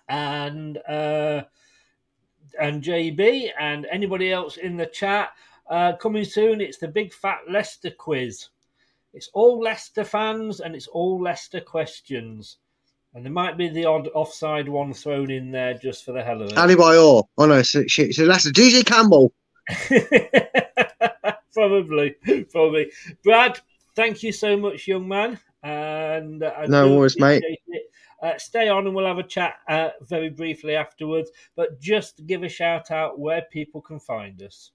and 0.08 0.78
uh, 0.78 1.42
and 2.60 2.82
JB, 2.82 3.50
and 3.58 3.86
anybody 3.86 4.32
else 4.32 4.56
in 4.56 4.76
the 4.76 4.86
chat, 4.86 5.30
uh, 5.70 5.96
coming 5.96 6.24
soon, 6.24 6.60
it's 6.60 6.78
the 6.78 6.88
Big 6.88 7.12
Fat 7.12 7.40
Leicester 7.48 7.90
quiz. 7.90 8.48
It's 9.14 9.30
all 9.34 9.60
Leicester 9.60 10.04
fans 10.04 10.60
and 10.60 10.74
it's 10.74 10.86
all 10.86 11.20
Leicester 11.20 11.60
questions. 11.60 12.58
And 13.14 13.24
there 13.24 13.32
might 13.32 13.56
be 13.56 13.68
the 13.68 13.86
odd 13.86 14.08
offside 14.14 14.68
one 14.68 14.92
thrown 14.92 15.30
in 15.30 15.50
there 15.50 15.74
just 15.74 16.04
for 16.04 16.12
the 16.12 16.22
hell 16.22 16.42
of 16.42 16.50
it. 16.50 16.58
Ali 16.58 16.74
Bayor. 16.74 17.24
Oh 17.38 17.46
no, 17.46 17.54
it's, 17.54 17.74
it's 17.74 18.18
Leicester. 18.18 18.50
DJ 18.50 18.84
Campbell. 18.84 19.32
probably, 21.54 22.14
probably. 22.50 22.92
Brad, 23.24 23.60
thank 23.96 24.22
you 24.22 24.32
so 24.32 24.56
much, 24.56 24.86
young 24.86 25.08
man. 25.08 25.38
And 25.62 26.42
uh, 26.42 26.66
No 26.66 26.96
worries, 26.96 27.18
mate. 27.18 27.42
Uh, 28.22 28.36
stay 28.36 28.68
on 28.68 28.86
and 28.86 28.94
we'll 28.94 29.06
have 29.06 29.18
a 29.18 29.22
chat 29.22 29.54
uh, 29.68 29.90
very 30.02 30.28
briefly 30.28 30.74
afterwards. 30.74 31.30
But 31.56 31.80
just 31.80 32.26
give 32.26 32.42
a 32.42 32.48
shout 32.48 32.90
out 32.90 33.18
where 33.18 33.42
people 33.50 33.80
can 33.80 34.00
find 34.00 34.42
us. 34.42 34.72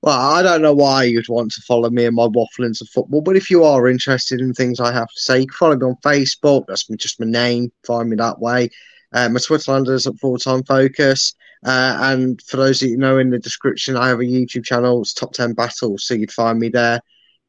Well, 0.00 0.16
I 0.16 0.42
don't 0.42 0.62
know 0.62 0.74
why 0.74 1.04
you'd 1.04 1.28
want 1.28 1.50
to 1.52 1.62
follow 1.62 1.90
me 1.90 2.04
and 2.04 2.14
my 2.14 2.28
wafflings 2.28 2.80
of 2.80 2.88
football, 2.88 3.20
but 3.20 3.36
if 3.36 3.50
you 3.50 3.64
are 3.64 3.88
interested 3.88 4.40
in 4.40 4.54
things 4.54 4.78
I 4.78 4.92
have 4.92 5.08
to 5.08 5.20
say, 5.20 5.40
you 5.40 5.46
can 5.46 5.56
follow 5.56 5.76
me 5.76 5.86
on 5.86 5.96
Facebook. 6.04 6.66
That's 6.68 6.86
just 6.86 7.18
my 7.18 7.26
name. 7.26 7.72
Find 7.84 8.08
me 8.08 8.16
that 8.16 8.38
way. 8.38 8.70
Uh, 9.12 9.28
my 9.28 9.40
Twitter 9.40 9.72
handle 9.72 9.94
is 9.94 10.06
at 10.06 10.18
full 10.18 10.38
time 10.38 10.62
focus. 10.62 11.34
Uh, 11.64 11.98
and 12.00 12.40
for 12.42 12.58
those 12.58 12.78
that 12.80 12.88
you 12.88 12.96
know 12.96 13.18
in 13.18 13.30
the 13.30 13.38
description, 13.40 13.96
I 13.96 14.08
have 14.08 14.20
a 14.20 14.24
YouTube 14.24 14.64
channel. 14.64 15.02
It's 15.02 15.12
Top 15.12 15.32
10 15.32 15.54
Battles, 15.54 16.06
so 16.06 16.14
you'd 16.14 16.30
find 16.30 16.60
me 16.60 16.68
there. 16.68 17.00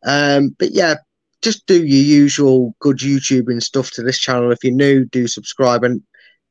Um, 0.03 0.55
but 0.57 0.71
yeah, 0.71 0.95
just 1.41 1.67
do 1.67 1.75
your 1.75 2.21
usual 2.21 2.75
good 2.79 2.97
YouTubing 2.97 3.61
stuff 3.61 3.91
to 3.91 4.01
this 4.01 4.17
channel. 4.17 4.51
If 4.51 4.63
you're 4.63 4.73
new, 4.73 5.05
do 5.05 5.27
subscribe. 5.27 5.83
And 5.83 6.01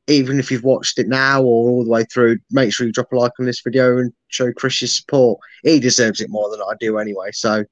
even 0.09 0.39
if 0.39 0.51
you've 0.51 0.63
watched 0.63 0.99
it 0.99 1.07
now 1.07 1.41
or 1.41 1.69
all 1.69 1.83
the 1.83 1.89
way 1.89 2.03
through, 2.05 2.39
make 2.51 2.73
sure 2.73 2.87
you 2.87 2.93
drop 2.93 3.11
a 3.11 3.15
like 3.15 3.31
on 3.39 3.45
this 3.45 3.61
video 3.61 3.97
and 3.97 4.11
show 4.27 4.51
Chris 4.51 4.81
your 4.81 4.87
support. 4.87 5.39
He 5.63 5.79
deserves 5.79 6.19
it 6.19 6.29
more 6.29 6.49
than 6.49 6.61
I 6.61 6.73
do 6.79 6.97
anyway. 6.97 7.29
So 7.31 7.63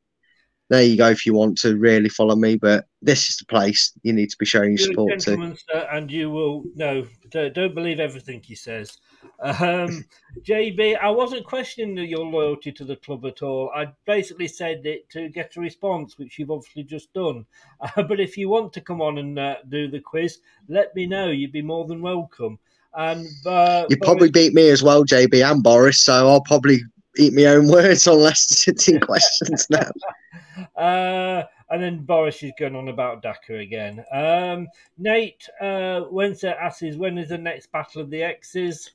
there 0.70 0.84
you 0.84 0.98
go 0.98 1.10
if 1.10 1.26
you 1.26 1.34
want 1.34 1.58
to 1.60 1.78
really 1.78 2.10
follow 2.10 2.36
me. 2.36 2.56
But 2.56 2.86
this 3.08 3.30
is 3.30 3.38
the 3.38 3.46
place 3.46 3.94
you 4.04 4.12
need 4.12 4.30
to 4.30 4.38
be 4.38 4.46
showing 4.46 4.72
your 4.72 4.80
support 4.80 5.18
to. 5.22 5.56
sir, 5.56 5.88
and 5.94 6.12
you 6.12 6.30
will 6.30 6.66
no. 6.76 7.08
Don't, 7.30 7.74
believe 7.74 8.00
everything 8.00 8.42
he 8.44 8.54
says. 8.54 8.98
Um, 9.40 10.06
JB, 10.42 10.98
I 11.00 11.10
wasn't 11.10 11.46
questioning 11.46 11.98
your 12.10 12.26
loyalty 12.26 12.72
to 12.74 12.84
the 12.84 12.98
club 12.98 13.26
at 13.26 13.42
all. 13.42 13.72
I 13.74 13.88
basically 14.06 14.48
said 14.48 14.86
it 14.86 15.10
to 15.12 15.30
get 15.30 15.56
a 15.56 15.62
response, 15.62 16.18
which 16.18 16.38
you've 16.38 16.52
obviously 16.52 16.84
just 16.84 17.12
done. 17.14 17.46
Uh, 17.80 18.02
but 18.02 18.20
if 18.20 18.36
you 18.38 18.50
want 18.50 18.74
to 18.74 18.82
come 18.82 19.02
on 19.02 19.20
and 19.20 19.38
uh, 19.38 19.56
do 19.70 19.88
the 19.88 20.00
quiz, 20.00 20.40
let 20.68 20.96
me 20.96 21.06
know. 21.06 21.28
You'd 21.30 21.52
be 21.52 21.62
more 21.62 21.86
than 21.86 22.02
welcome. 22.02 22.58
And 22.96 23.28
uh, 23.46 23.86
You 23.88 23.98
probably 23.98 24.32
beat 24.32 24.54
me 24.56 24.70
as 24.70 24.82
well, 24.82 25.06
JB 25.06 25.50
and 25.50 25.62
Boris. 25.62 26.00
So 26.02 26.28
I'll 26.28 26.42
probably 26.42 26.80
eat 27.18 27.34
my 27.34 27.46
own 27.46 27.68
words 27.72 28.08
on 28.08 28.18
Leicester 28.18 28.56
City 28.56 28.98
questions 28.98 29.68
now. 29.70 31.44
And 31.70 31.84
then 31.84 32.06
Boris 32.06 32.42
is 32.44 32.54
going 32.58 32.76
on 32.76 32.88
about 32.88 33.22
Dakar 33.22 33.58
again. 33.58 34.04
Um, 34.12 34.68
Nate 34.98 35.48
uh, 35.60 36.06
Wenser 36.12 36.56
asks, 36.58 36.96
when 36.96 37.18
is 37.18 37.30
the 37.30 37.38
next 37.38 37.72
Battle 37.72 38.02
of 38.02 38.10
the 38.10 38.24
X's? 38.24 38.92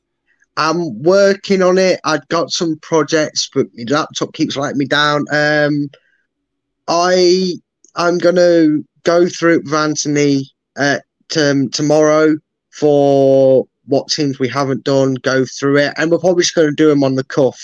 I'm 0.56 1.02
working 1.02 1.62
on 1.62 1.78
it. 1.78 2.00
I've 2.04 2.26
got 2.28 2.50
some 2.50 2.78
projects, 2.80 3.48
but 3.54 3.66
my 3.74 3.84
laptop 3.88 4.32
keeps 4.34 4.56
letting 4.56 4.78
me 4.78 4.86
down. 4.86 5.24
Um, 5.32 5.90
I 6.88 7.54
I'm 7.94 8.18
gonna 8.18 8.78
go 9.04 9.28
through 9.28 9.56
it 9.56 9.64
with 9.64 9.74
Anthony 9.74 10.50
uh, 10.76 10.98
t- 11.28 11.68
tomorrow 11.68 12.36
for 12.70 13.66
what 13.86 14.08
teams 14.08 14.38
we 14.38 14.48
haven't 14.48 14.84
done. 14.84 15.14
Go 15.14 15.44
through 15.44 15.78
it, 15.78 15.94
and 15.96 16.10
we're 16.10 16.18
probably 16.18 16.42
just 16.42 16.54
going 16.54 16.68
to 16.68 16.74
do 16.74 16.88
them 16.88 17.04
on 17.04 17.14
the 17.14 17.24
cuff, 17.24 17.60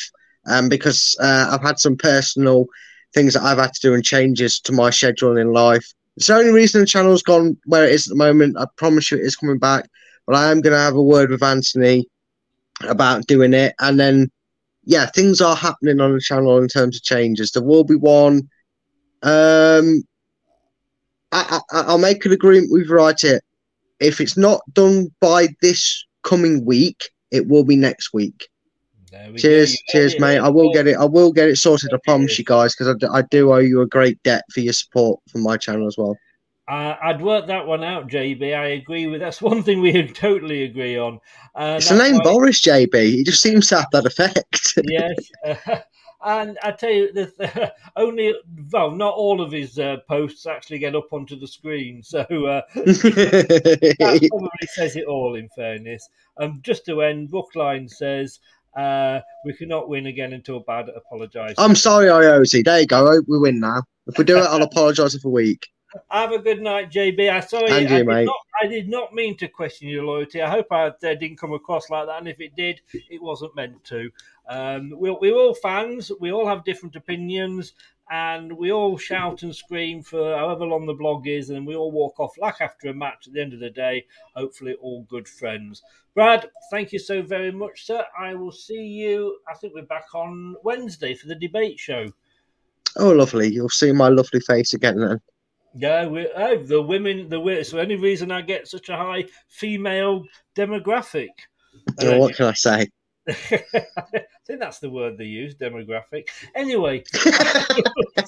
um, 0.46 0.68
because 0.68 1.16
uh, 1.20 1.50
I've 1.52 1.62
had 1.62 1.78
some 1.78 1.96
personal 1.96 2.66
things 3.14 3.34
that 3.34 3.42
I've 3.42 3.58
had 3.58 3.72
to 3.74 3.80
do 3.80 3.94
and 3.94 4.04
changes 4.04 4.60
to 4.60 4.72
my 4.72 4.90
schedule 4.90 5.36
in 5.36 5.52
life. 5.52 5.86
It's 6.16 6.26
the 6.26 6.34
only 6.34 6.52
reason 6.52 6.80
the 6.80 6.86
channel's 6.86 7.22
gone 7.22 7.56
where 7.64 7.84
it 7.84 7.92
is 7.92 8.06
at 8.06 8.10
the 8.10 8.16
moment. 8.16 8.58
I 8.58 8.66
promise 8.76 9.10
you, 9.10 9.18
it 9.18 9.24
is 9.24 9.36
coming 9.36 9.58
back. 9.58 9.88
But 10.26 10.36
I 10.36 10.50
am 10.50 10.60
going 10.60 10.74
to 10.74 10.78
have 10.78 10.96
a 10.96 11.02
word 11.02 11.30
with 11.30 11.42
Anthony 11.42 12.06
about 12.82 13.26
doing 13.26 13.54
it. 13.54 13.74
And 13.80 13.98
then, 13.98 14.30
yeah, 14.84 15.06
things 15.06 15.40
are 15.40 15.56
happening 15.56 16.00
on 16.00 16.12
the 16.12 16.20
channel 16.20 16.58
in 16.58 16.68
terms 16.68 16.96
of 16.96 17.02
changes. 17.02 17.52
There 17.52 17.62
will 17.62 17.84
be 17.84 17.94
one. 17.94 18.48
Um, 19.22 20.02
I, 21.32 21.60
I, 21.70 21.80
I'll 21.82 21.98
make 21.98 22.24
an 22.26 22.32
agreement 22.32 22.72
with 22.72 22.90
Right 22.90 23.22
It. 23.24 23.42
If 24.00 24.20
it's 24.20 24.36
not 24.36 24.60
done 24.74 25.08
by 25.20 25.48
this 25.62 26.04
coming 26.22 26.64
week, 26.64 27.10
it 27.30 27.48
will 27.48 27.64
be 27.64 27.76
next 27.76 28.12
week. 28.12 28.48
Cheers, 29.36 29.80
cheers, 29.88 30.18
mate. 30.20 30.38
I 30.38 30.48
will 30.48 30.72
get 30.72 30.86
it. 30.86 30.96
I 30.96 31.04
will 31.04 31.32
get 31.32 31.48
it 31.48 31.56
sorted. 31.56 31.92
I 31.92 31.98
promise 32.04 32.38
you 32.38 32.44
guys, 32.44 32.74
because 32.74 32.88
I, 32.88 32.94
d- 32.98 33.12
I 33.12 33.22
do 33.22 33.52
owe 33.52 33.58
you 33.58 33.80
a 33.80 33.86
great 33.86 34.22
debt 34.22 34.44
for 34.52 34.60
your 34.60 34.72
support 34.72 35.20
for 35.30 35.38
my 35.38 35.56
channel 35.56 35.86
as 35.86 35.96
well. 35.96 36.16
Uh, 36.68 36.96
I'd 37.02 37.22
work 37.22 37.46
that 37.46 37.66
one 37.66 37.82
out, 37.82 38.08
JB. 38.08 38.54
I 38.54 38.66
agree 38.66 39.06
with 39.06 39.20
that's 39.20 39.40
one 39.40 39.62
thing 39.62 39.80
we 39.80 40.06
totally 40.12 40.64
agree 40.64 40.98
on. 40.98 41.18
Uh, 41.54 41.76
It's 41.78 41.88
the 41.88 41.96
name 41.96 42.16
why- 42.16 42.24
Boris 42.24 42.60
JB. 42.60 42.94
He 43.10 43.24
just 43.24 43.40
seems 43.40 43.68
to 43.68 43.76
have 43.76 43.86
that 43.92 44.04
effect. 44.04 44.74
yes. 44.84 45.14
Uh, 45.46 45.78
and 46.26 46.58
I 46.62 46.72
tell 46.72 46.90
you, 46.90 47.10
the, 47.14 47.72
only 47.96 48.34
well, 48.70 48.90
not 48.90 49.14
all 49.14 49.40
of 49.40 49.50
his 49.50 49.78
uh, 49.78 49.96
posts 50.08 50.44
actually 50.46 50.80
get 50.80 50.94
up 50.94 51.10
onto 51.10 51.38
the 51.40 51.46
screen, 51.48 52.02
so 52.02 52.20
uh, 52.20 52.60
that 52.74 54.28
probably 54.30 54.68
says 54.74 54.96
it 54.96 55.06
all. 55.06 55.36
In 55.36 55.48
fairness, 55.56 56.06
um, 56.38 56.60
just 56.62 56.84
to 56.86 57.02
end, 57.02 57.30
Brookline 57.30 57.88
says 57.88 58.40
uh, 58.76 59.20
we 59.44 59.52
cannot 59.54 59.88
win 59.88 60.06
again 60.06 60.32
until 60.32 60.60
Bad 60.60 60.88
apologise. 60.88 61.54
I'm 61.58 61.74
sorry, 61.74 62.06
IOC. 62.06 62.64
There 62.64 62.80
you 62.80 62.86
go. 62.86 63.06
I 63.06 63.14
hope 63.16 63.24
we 63.28 63.38
win 63.38 63.60
now. 63.60 63.82
If 64.06 64.18
we 64.18 64.24
do 64.24 64.38
it, 64.38 64.44
I'll 64.44 64.62
apologise 64.72 65.16
for 65.16 65.28
a 65.28 65.30
week. 65.30 65.68
Have 66.10 66.32
a 66.32 66.38
good 66.38 66.60
night, 66.60 66.90
JB. 66.90 67.30
I 67.30 67.40
sorry, 67.40 67.66
And 67.66 67.74
I, 67.74 67.78
you, 67.78 67.88
did 67.88 68.06
mate. 68.06 68.24
Not, 68.26 68.36
I 68.62 68.66
did 68.66 68.88
not 68.88 69.14
mean 69.14 69.36
to 69.38 69.48
question 69.48 69.88
your 69.88 70.04
loyalty. 70.04 70.42
I 70.42 70.50
hope 70.50 70.66
I 70.70 70.88
uh, 70.88 70.92
didn't 71.00 71.38
come 71.38 71.54
across 71.54 71.88
like 71.88 72.06
that, 72.06 72.18
and 72.18 72.28
if 72.28 72.40
it 72.40 72.54
did, 72.56 72.80
it 72.92 73.22
wasn't 73.22 73.56
meant 73.56 73.82
to. 73.84 74.10
Um, 74.48 74.92
we're, 74.94 75.18
we're 75.18 75.34
all 75.34 75.54
fans. 75.54 76.12
We 76.20 76.30
all 76.30 76.46
have 76.46 76.64
different 76.64 76.96
opinions, 76.96 77.72
and 78.10 78.52
we 78.52 78.72
all 78.72 78.96
shout 78.96 79.42
and 79.42 79.54
scream 79.54 80.02
for 80.02 80.36
however 80.36 80.64
long 80.64 80.86
the 80.86 80.94
blog 80.94 81.26
is, 81.26 81.50
and 81.50 81.66
we 81.66 81.76
all 81.76 81.92
walk 81.92 82.18
off 82.18 82.38
like 82.38 82.60
after 82.60 82.88
a 82.88 82.94
match. 82.94 83.26
At 83.26 83.34
the 83.34 83.40
end 83.40 83.52
of 83.52 83.60
the 83.60 83.70
day, 83.70 84.06
hopefully, 84.34 84.74
all 84.80 85.02
good 85.08 85.28
friends. 85.28 85.82
Brad, 86.14 86.48
thank 86.70 86.92
you 86.92 86.98
so 86.98 87.22
very 87.22 87.52
much, 87.52 87.86
sir. 87.86 88.04
I 88.18 88.34
will 88.34 88.52
see 88.52 88.82
you. 88.82 89.38
I 89.48 89.54
think 89.54 89.74
we're 89.74 89.82
back 89.82 90.14
on 90.14 90.56
Wednesday 90.64 91.14
for 91.14 91.28
the 91.28 91.34
debate 91.34 91.78
show. 91.78 92.06
Oh, 92.96 93.10
lovely. 93.10 93.52
You'll 93.52 93.68
see 93.68 93.92
my 93.92 94.08
lovely 94.08 94.40
face 94.40 94.74
again 94.74 94.98
then. 94.98 95.20
Yeah, 95.74 96.06
we, 96.06 96.28
oh, 96.34 96.62
the 96.62 96.82
women, 96.82 97.28
the 97.28 97.38
women. 97.38 97.62
So, 97.64 97.78
any 97.78 97.96
reason 97.96 98.32
I 98.32 98.40
get 98.40 98.66
such 98.66 98.88
a 98.88 98.96
high 98.96 99.26
female 99.48 100.24
demographic? 100.56 101.28
Oh, 102.00 102.18
what 102.18 102.34
can 102.34 102.46
I 102.46 102.54
say? 102.54 102.88
I 103.50 104.24
think 104.46 104.60
that's 104.60 104.78
the 104.78 104.90
word 104.90 105.18
they 105.18 105.24
use, 105.24 105.54
demographic. 105.54 106.28
Anyway, 106.54 107.02
it 107.12 108.24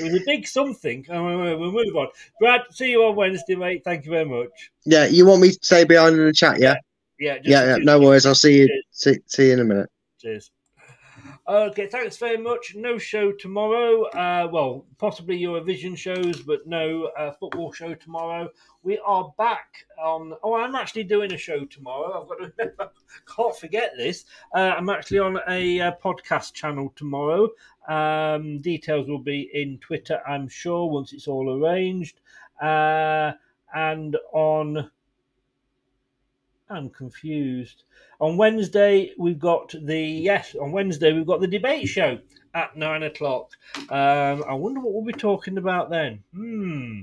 was 0.00 0.14
a 0.14 0.20
big 0.26 0.46
something. 0.46 1.04
Oh, 1.10 1.24
We'll 1.58 1.72
move 1.72 1.96
on. 1.96 2.08
Brad, 2.40 2.62
see 2.70 2.90
you 2.90 3.04
on 3.04 3.16
Wednesday, 3.16 3.54
mate. 3.54 3.82
Thank 3.84 4.04
you 4.04 4.10
very 4.10 4.24
much. 4.24 4.70
Yeah, 4.84 5.06
you 5.06 5.26
want 5.26 5.42
me 5.42 5.50
to 5.50 5.58
stay 5.62 5.84
behind 5.84 6.16
in 6.16 6.24
the 6.24 6.32
chat, 6.32 6.60
yeah? 6.60 6.76
Yeah, 7.18 7.36
just- 7.36 7.48
yeah, 7.48 7.76
yeah, 7.76 7.82
no 7.82 8.00
worries. 8.00 8.26
I'll 8.26 8.34
see 8.34 8.60
you 8.60 8.82
see, 8.90 9.18
see 9.26 9.48
you 9.48 9.52
in 9.54 9.60
a 9.60 9.64
minute. 9.64 9.90
Cheers. 10.20 10.50
Okay, 11.46 11.88
thanks 11.88 12.16
very 12.16 12.38
much. 12.38 12.74
No 12.74 12.96
show 12.96 13.30
tomorrow. 13.30 14.04
Uh, 14.04 14.48
well, 14.50 14.86
possibly 14.96 15.38
Eurovision 15.38 15.94
shows, 15.94 16.40
but 16.40 16.66
no 16.66 17.10
uh, 17.18 17.32
football 17.32 17.70
show 17.70 17.92
tomorrow. 17.94 18.48
We 18.82 18.98
are 19.04 19.30
back 19.36 19.84
on. 20.02 20.32
Oh, 20.42 20.54
I'm 20.54 20.74
actually 20.74 21.04
doing 21.04 21.34
a 21.34 21.36
show 21.36 21.66
tomorrow. 21.66 22.22
I've 22.22 22.28
got 22.30 22.36
to 22.36 22.52
remember. 22.56 22.90
Can't 23.36 23.54
forget 23.54 23.92
this. 23.98 24.24
Uh, 24.54 24.72
I'm 24.78 24.88
actually 24.88 25.18
on 25.18 25.38
a, 25.46 25.80
uh 25.82 25.92
podcast 26.02 26.54
channel 26.54 26.90
tomorrow. 26.96 27.50
Um, 27.88 28.62
details 28.62 29.06
will 29.06 29.18
be 29.18 29.50
in 29.52 29.76
Twitter, 29.80 30.22
I'm 30.26 30.48
sure, 30.48 30.90
once 30.90 31.12
it's 31.12 31.28
all 31.28 31.62
arranged. 31.62 32.22
Uh, 32.58 33.32
and 33.74 34.16
on 34.32 34.90
I'm 36.70 36.88
confused. 36.88 37.84
On 38.24 38.38
Wednesday, 38.38 39.12
we've 39.18 39.38
got 39.38 39.74
the 39.82 40.00
yes. 40.00 40.54
On 40.58 40.72
Wednesday, 40.72 41.12
we've 41.12 41.26
got 41.26 41.42
the 41.42 41.46
debate 41.46 41.86
show 41.86 42.18
at 42.54 42.74
nine 42.74 43.02
o'clock. 43.02 43.50
Um, 43.90 44.42
I 44.48 44.54
wonder 44.54 44.80
what 44.80 44.94
we'll 44.94 45.04
be 45.04 45.12
talking 45.12 45.58
about 45.58 45.90
then. 45.90 46.24
Hmm. 46.34 47.00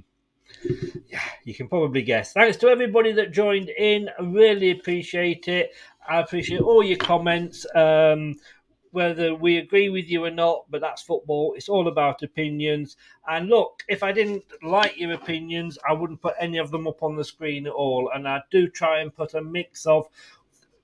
Yeah, 1.07 1.21
you 1.43 1.53
can 1.53 1.67
probably 1.67 2.01
guess. 2.01 2.33
Thanks 2.33 2.57
to 2.57 2.69
everybody 2.69 3.11
that 3.11 3.33
joined 3.33 3.69
in. 3.69 4.09
I 4.17 4.23
really 4.23 4.71
appreciate 4.71 5.47
it. 5.47 5.75
I 6.09 6.21
appreciate 6.21 6.61
all 6.61 6.83
your 6.83 6.97
comments. 6.97 7.67
Um, 7.75 8.39
whether 8.89 9.35
we 9.35 9.57
agree 9.57 9.89
with 9.89 10.09
you 10.09 10.25
or 10.25 10.31
not, 10.31 10.65
but 10.69 10.81
that's 10.81 11.03
football. 11.03 11.53
It's 11.55 11.69
all 11.69 11.87
about 11.87 12.23
opinions. 12.23 12.97
And 13.27 13.47
look, 13.47 13.83
if 13.87 14.03
I 14.03 14.11
didn't 14.11 14.43
like 14.63 14.99
your 14.99 15.13
opinions, 15.13 15.77
I 15.87 15.93
wouldn't 15.93 16.21
put 16.21 16.33
any 16.39 16.57
of 16.57 16.71
them 16.71 16.87
up 16.87 17.03
on 17.03 17.15
the 17.15 17.23
screen 17.23 17.67
at 17.67 17.73
all. 17.73 18.11
And 18.13 18.27
I 18.27 18.41
do 18.51 18.67
try 18.67 19.01
and 19.01 19.15
put 19.15 19.33
a 19.33 19.41
mix 19.41 19.85
of 19.85 20.07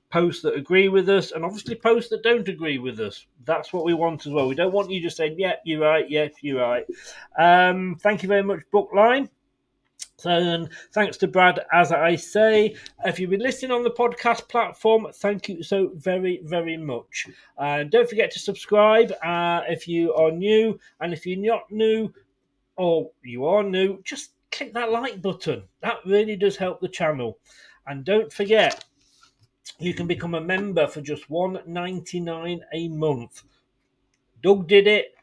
posts 0.10 0.42
that 0.42 0.56
agree 0.56 0.88
with 0.88 1.10
us 1.10 1.32
and 1.32 1.44
obviously 1.44 1.76
posts 1.76 2.10
that 2.10 2.24
don't 2.24 2.48
agree 2.48 2.80
with 2.80 3.00
us. 3.00 3.26
That's 3.46 3.74
what 3.74 3.86
we 3.86 3.94
want 3.94 4.26
as 4.26 4.32
well. 4.32 4.48
We 4.48 4.56
don't 4.56 4.74
want 4.74 4.90
you 4.90 5.02
just 5.02 5.18
saying, 5.18 5.36
yeah, 5.38 5.56
you're 5.66 5.82
right, 5.82 6.10
yes, 6.10 6.32
you're 6.42 6.62
right. 6.62 6.86
Um, 7.38 7.98
thank 8.00 8.24
you 8.24 8.30
very 8.30 8.44
much, 8.44 8.62
Bookline. 8.72 9.30
So, 10.20 10.32
and 10.32 10.70
thanks 10.94 11.16
to 11.18 11.28
Brad, 11.28 11.60
as 11.72 11.92
I 11.92 12.16
say. 12.16 12.76
If 13.06 13.20
you've 13.20 13.30
been 13.30 13.40
listening 13.40 13.72
on 13.72 13.84
the 13.84 13.92
podcast 13.92 14.50
platform, 14.50 15.08
thank 15.14 15.48
you 15.48 15.62
so 15.62 15.92
very, 15.94 16.42
very 16.44 16.76
much. 16.76 17.28
And 17.60 17.92
don't 17.92 18.10
forget 18.10 18.32
to 18.32 18.40
subscribe 18.40 19.12
uh, 19.24 19.62
if 19.68 19.88
you 19.88 20.16
are 20.16 20.32
new. 20.32 20.80
And 21.02 21.14
if 21.14 21.28
you're 21.28 21.38
not 21.38 21.70
new 21.70 22.12
or 22.78 23.12
you 23.24 23.46
are 23.46 23.62
new, 23.62 24.02
just 24.04 24.32
click 24.52 24.74
that 24.74 24.92
like 24.92 25.22
button. 25.22 25.64
That 25.82 25.98
really 26.04 26.36
does 26.36 26.58
help 26.58 26.82
the 26.82 26.88
channel. 26.88 27.38
And 27.86 28.04
don't 28.04 28.34
forget, 28.34 28.86
you 29.80 29.94
can 29.94 30.08
become 30.08 30.34
a 30.36 30.42
member 30.42 30.88
for 30.88 31.02
just 31.02 31.30
one 31.30 31.60
ninety 31.66 32.20
nine 32.20 32.62
a 32.74 32.88
month. 32.88 33.44
Doug 34.42 34.68
did 34.68 34.88
it. 34.88 35.16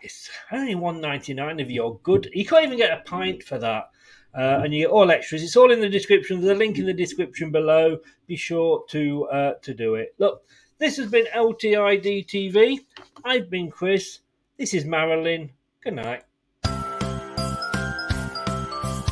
It's 0.00 0.30
only 0.52 0.74
one 0.74 1.00
ninety 1.00 1.34
nine 1.34 1.60
if 1.60 1.70
you're 1.70 1.98
good. 2.02 2.30
You 2.32 2.44
can't 2.44 2.64
even 2.64 2.78
get 2.78 2.98
a 2.98 3.02
pint 3.02 3.42
for 3.42 3.58
that. 3.58 3.90
Uh, 4.32 4.60
and 4.62 4.72
you 4.72 4.86
get 4.86 4.90
all 4.90 5.10
extras. 5.10 5.42
It's 5.42 5.56
all 5.56 5.72
in 5.72 5.80
the 5.80 5.88
description. 5.88 6.40
There's 6.40 6.56
a 6.56 6.58
link 6.58 6.78
in 6.78 6.86
the 6.86 6.92
description 6.92 7.50
below. 7.50 7.98
Be 8.26 8.36
sure 8.36 8.84
to 8.90 9.26
uh, 9.26 9.54
to 9.62 9.74
do 9.74 9.96
it. 9.96 10.14
Look, 10.18 10.44
this 10.78 10.96
has 10.96 11.10
been 11.10 11.26
LTID 11.34 12.26
TV. 12.26 12.78
I've 13.24 13.50
been 13.50 13.70
Chris. 13.70 14.20
This 14.56 14.72
is 14.72 14.84
Marilyn. 14.84 15.50
Good 15.82 15.94
night. 15.94 16.22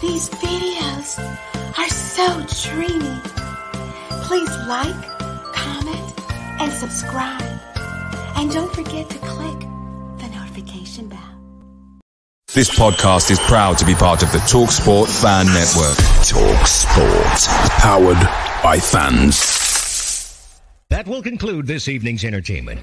These 0.01 0.29
videos 0.31 1.19
are 1.77 1.89
so 1.89 2.47
dreamy. 2.63 3.38
Please 4.29 4.55
like, 4.67 5.09
comment, 5.55 6.21
and 6.61 6.71
subscribe. 6.71 7.41
And 8.37 8.51
don't 8.53 8.71
forget 8.75 9.09
to 9.09 9.19
click 9.21 9.59
the 10.19 10.29
notification 10.29 11.09
bell. 11.09 11.19
This 12.53 12.69
podcast 12.79 13.31
is 13.31 13.39
proud 13.39 13.79
to 13.79 13.87
be 13.87 13.95
part 13.95 14.23
of 14.23 14.31
the 14.33 14.37
TalkSport 14.41 15.09
Fan 15.23 15.47
Network. 15.47 15.97
TalkSport. 16.29 17.49
Powered 17.79 18.21
by 18.63 18.79
fans. 18.79 20.61
That 20.91 21.07
will 21.07 21.23
conclude 21.23 21.67
this 21.67 21.89
evening's 21.89 22.23
entertainment. 22.23 22.83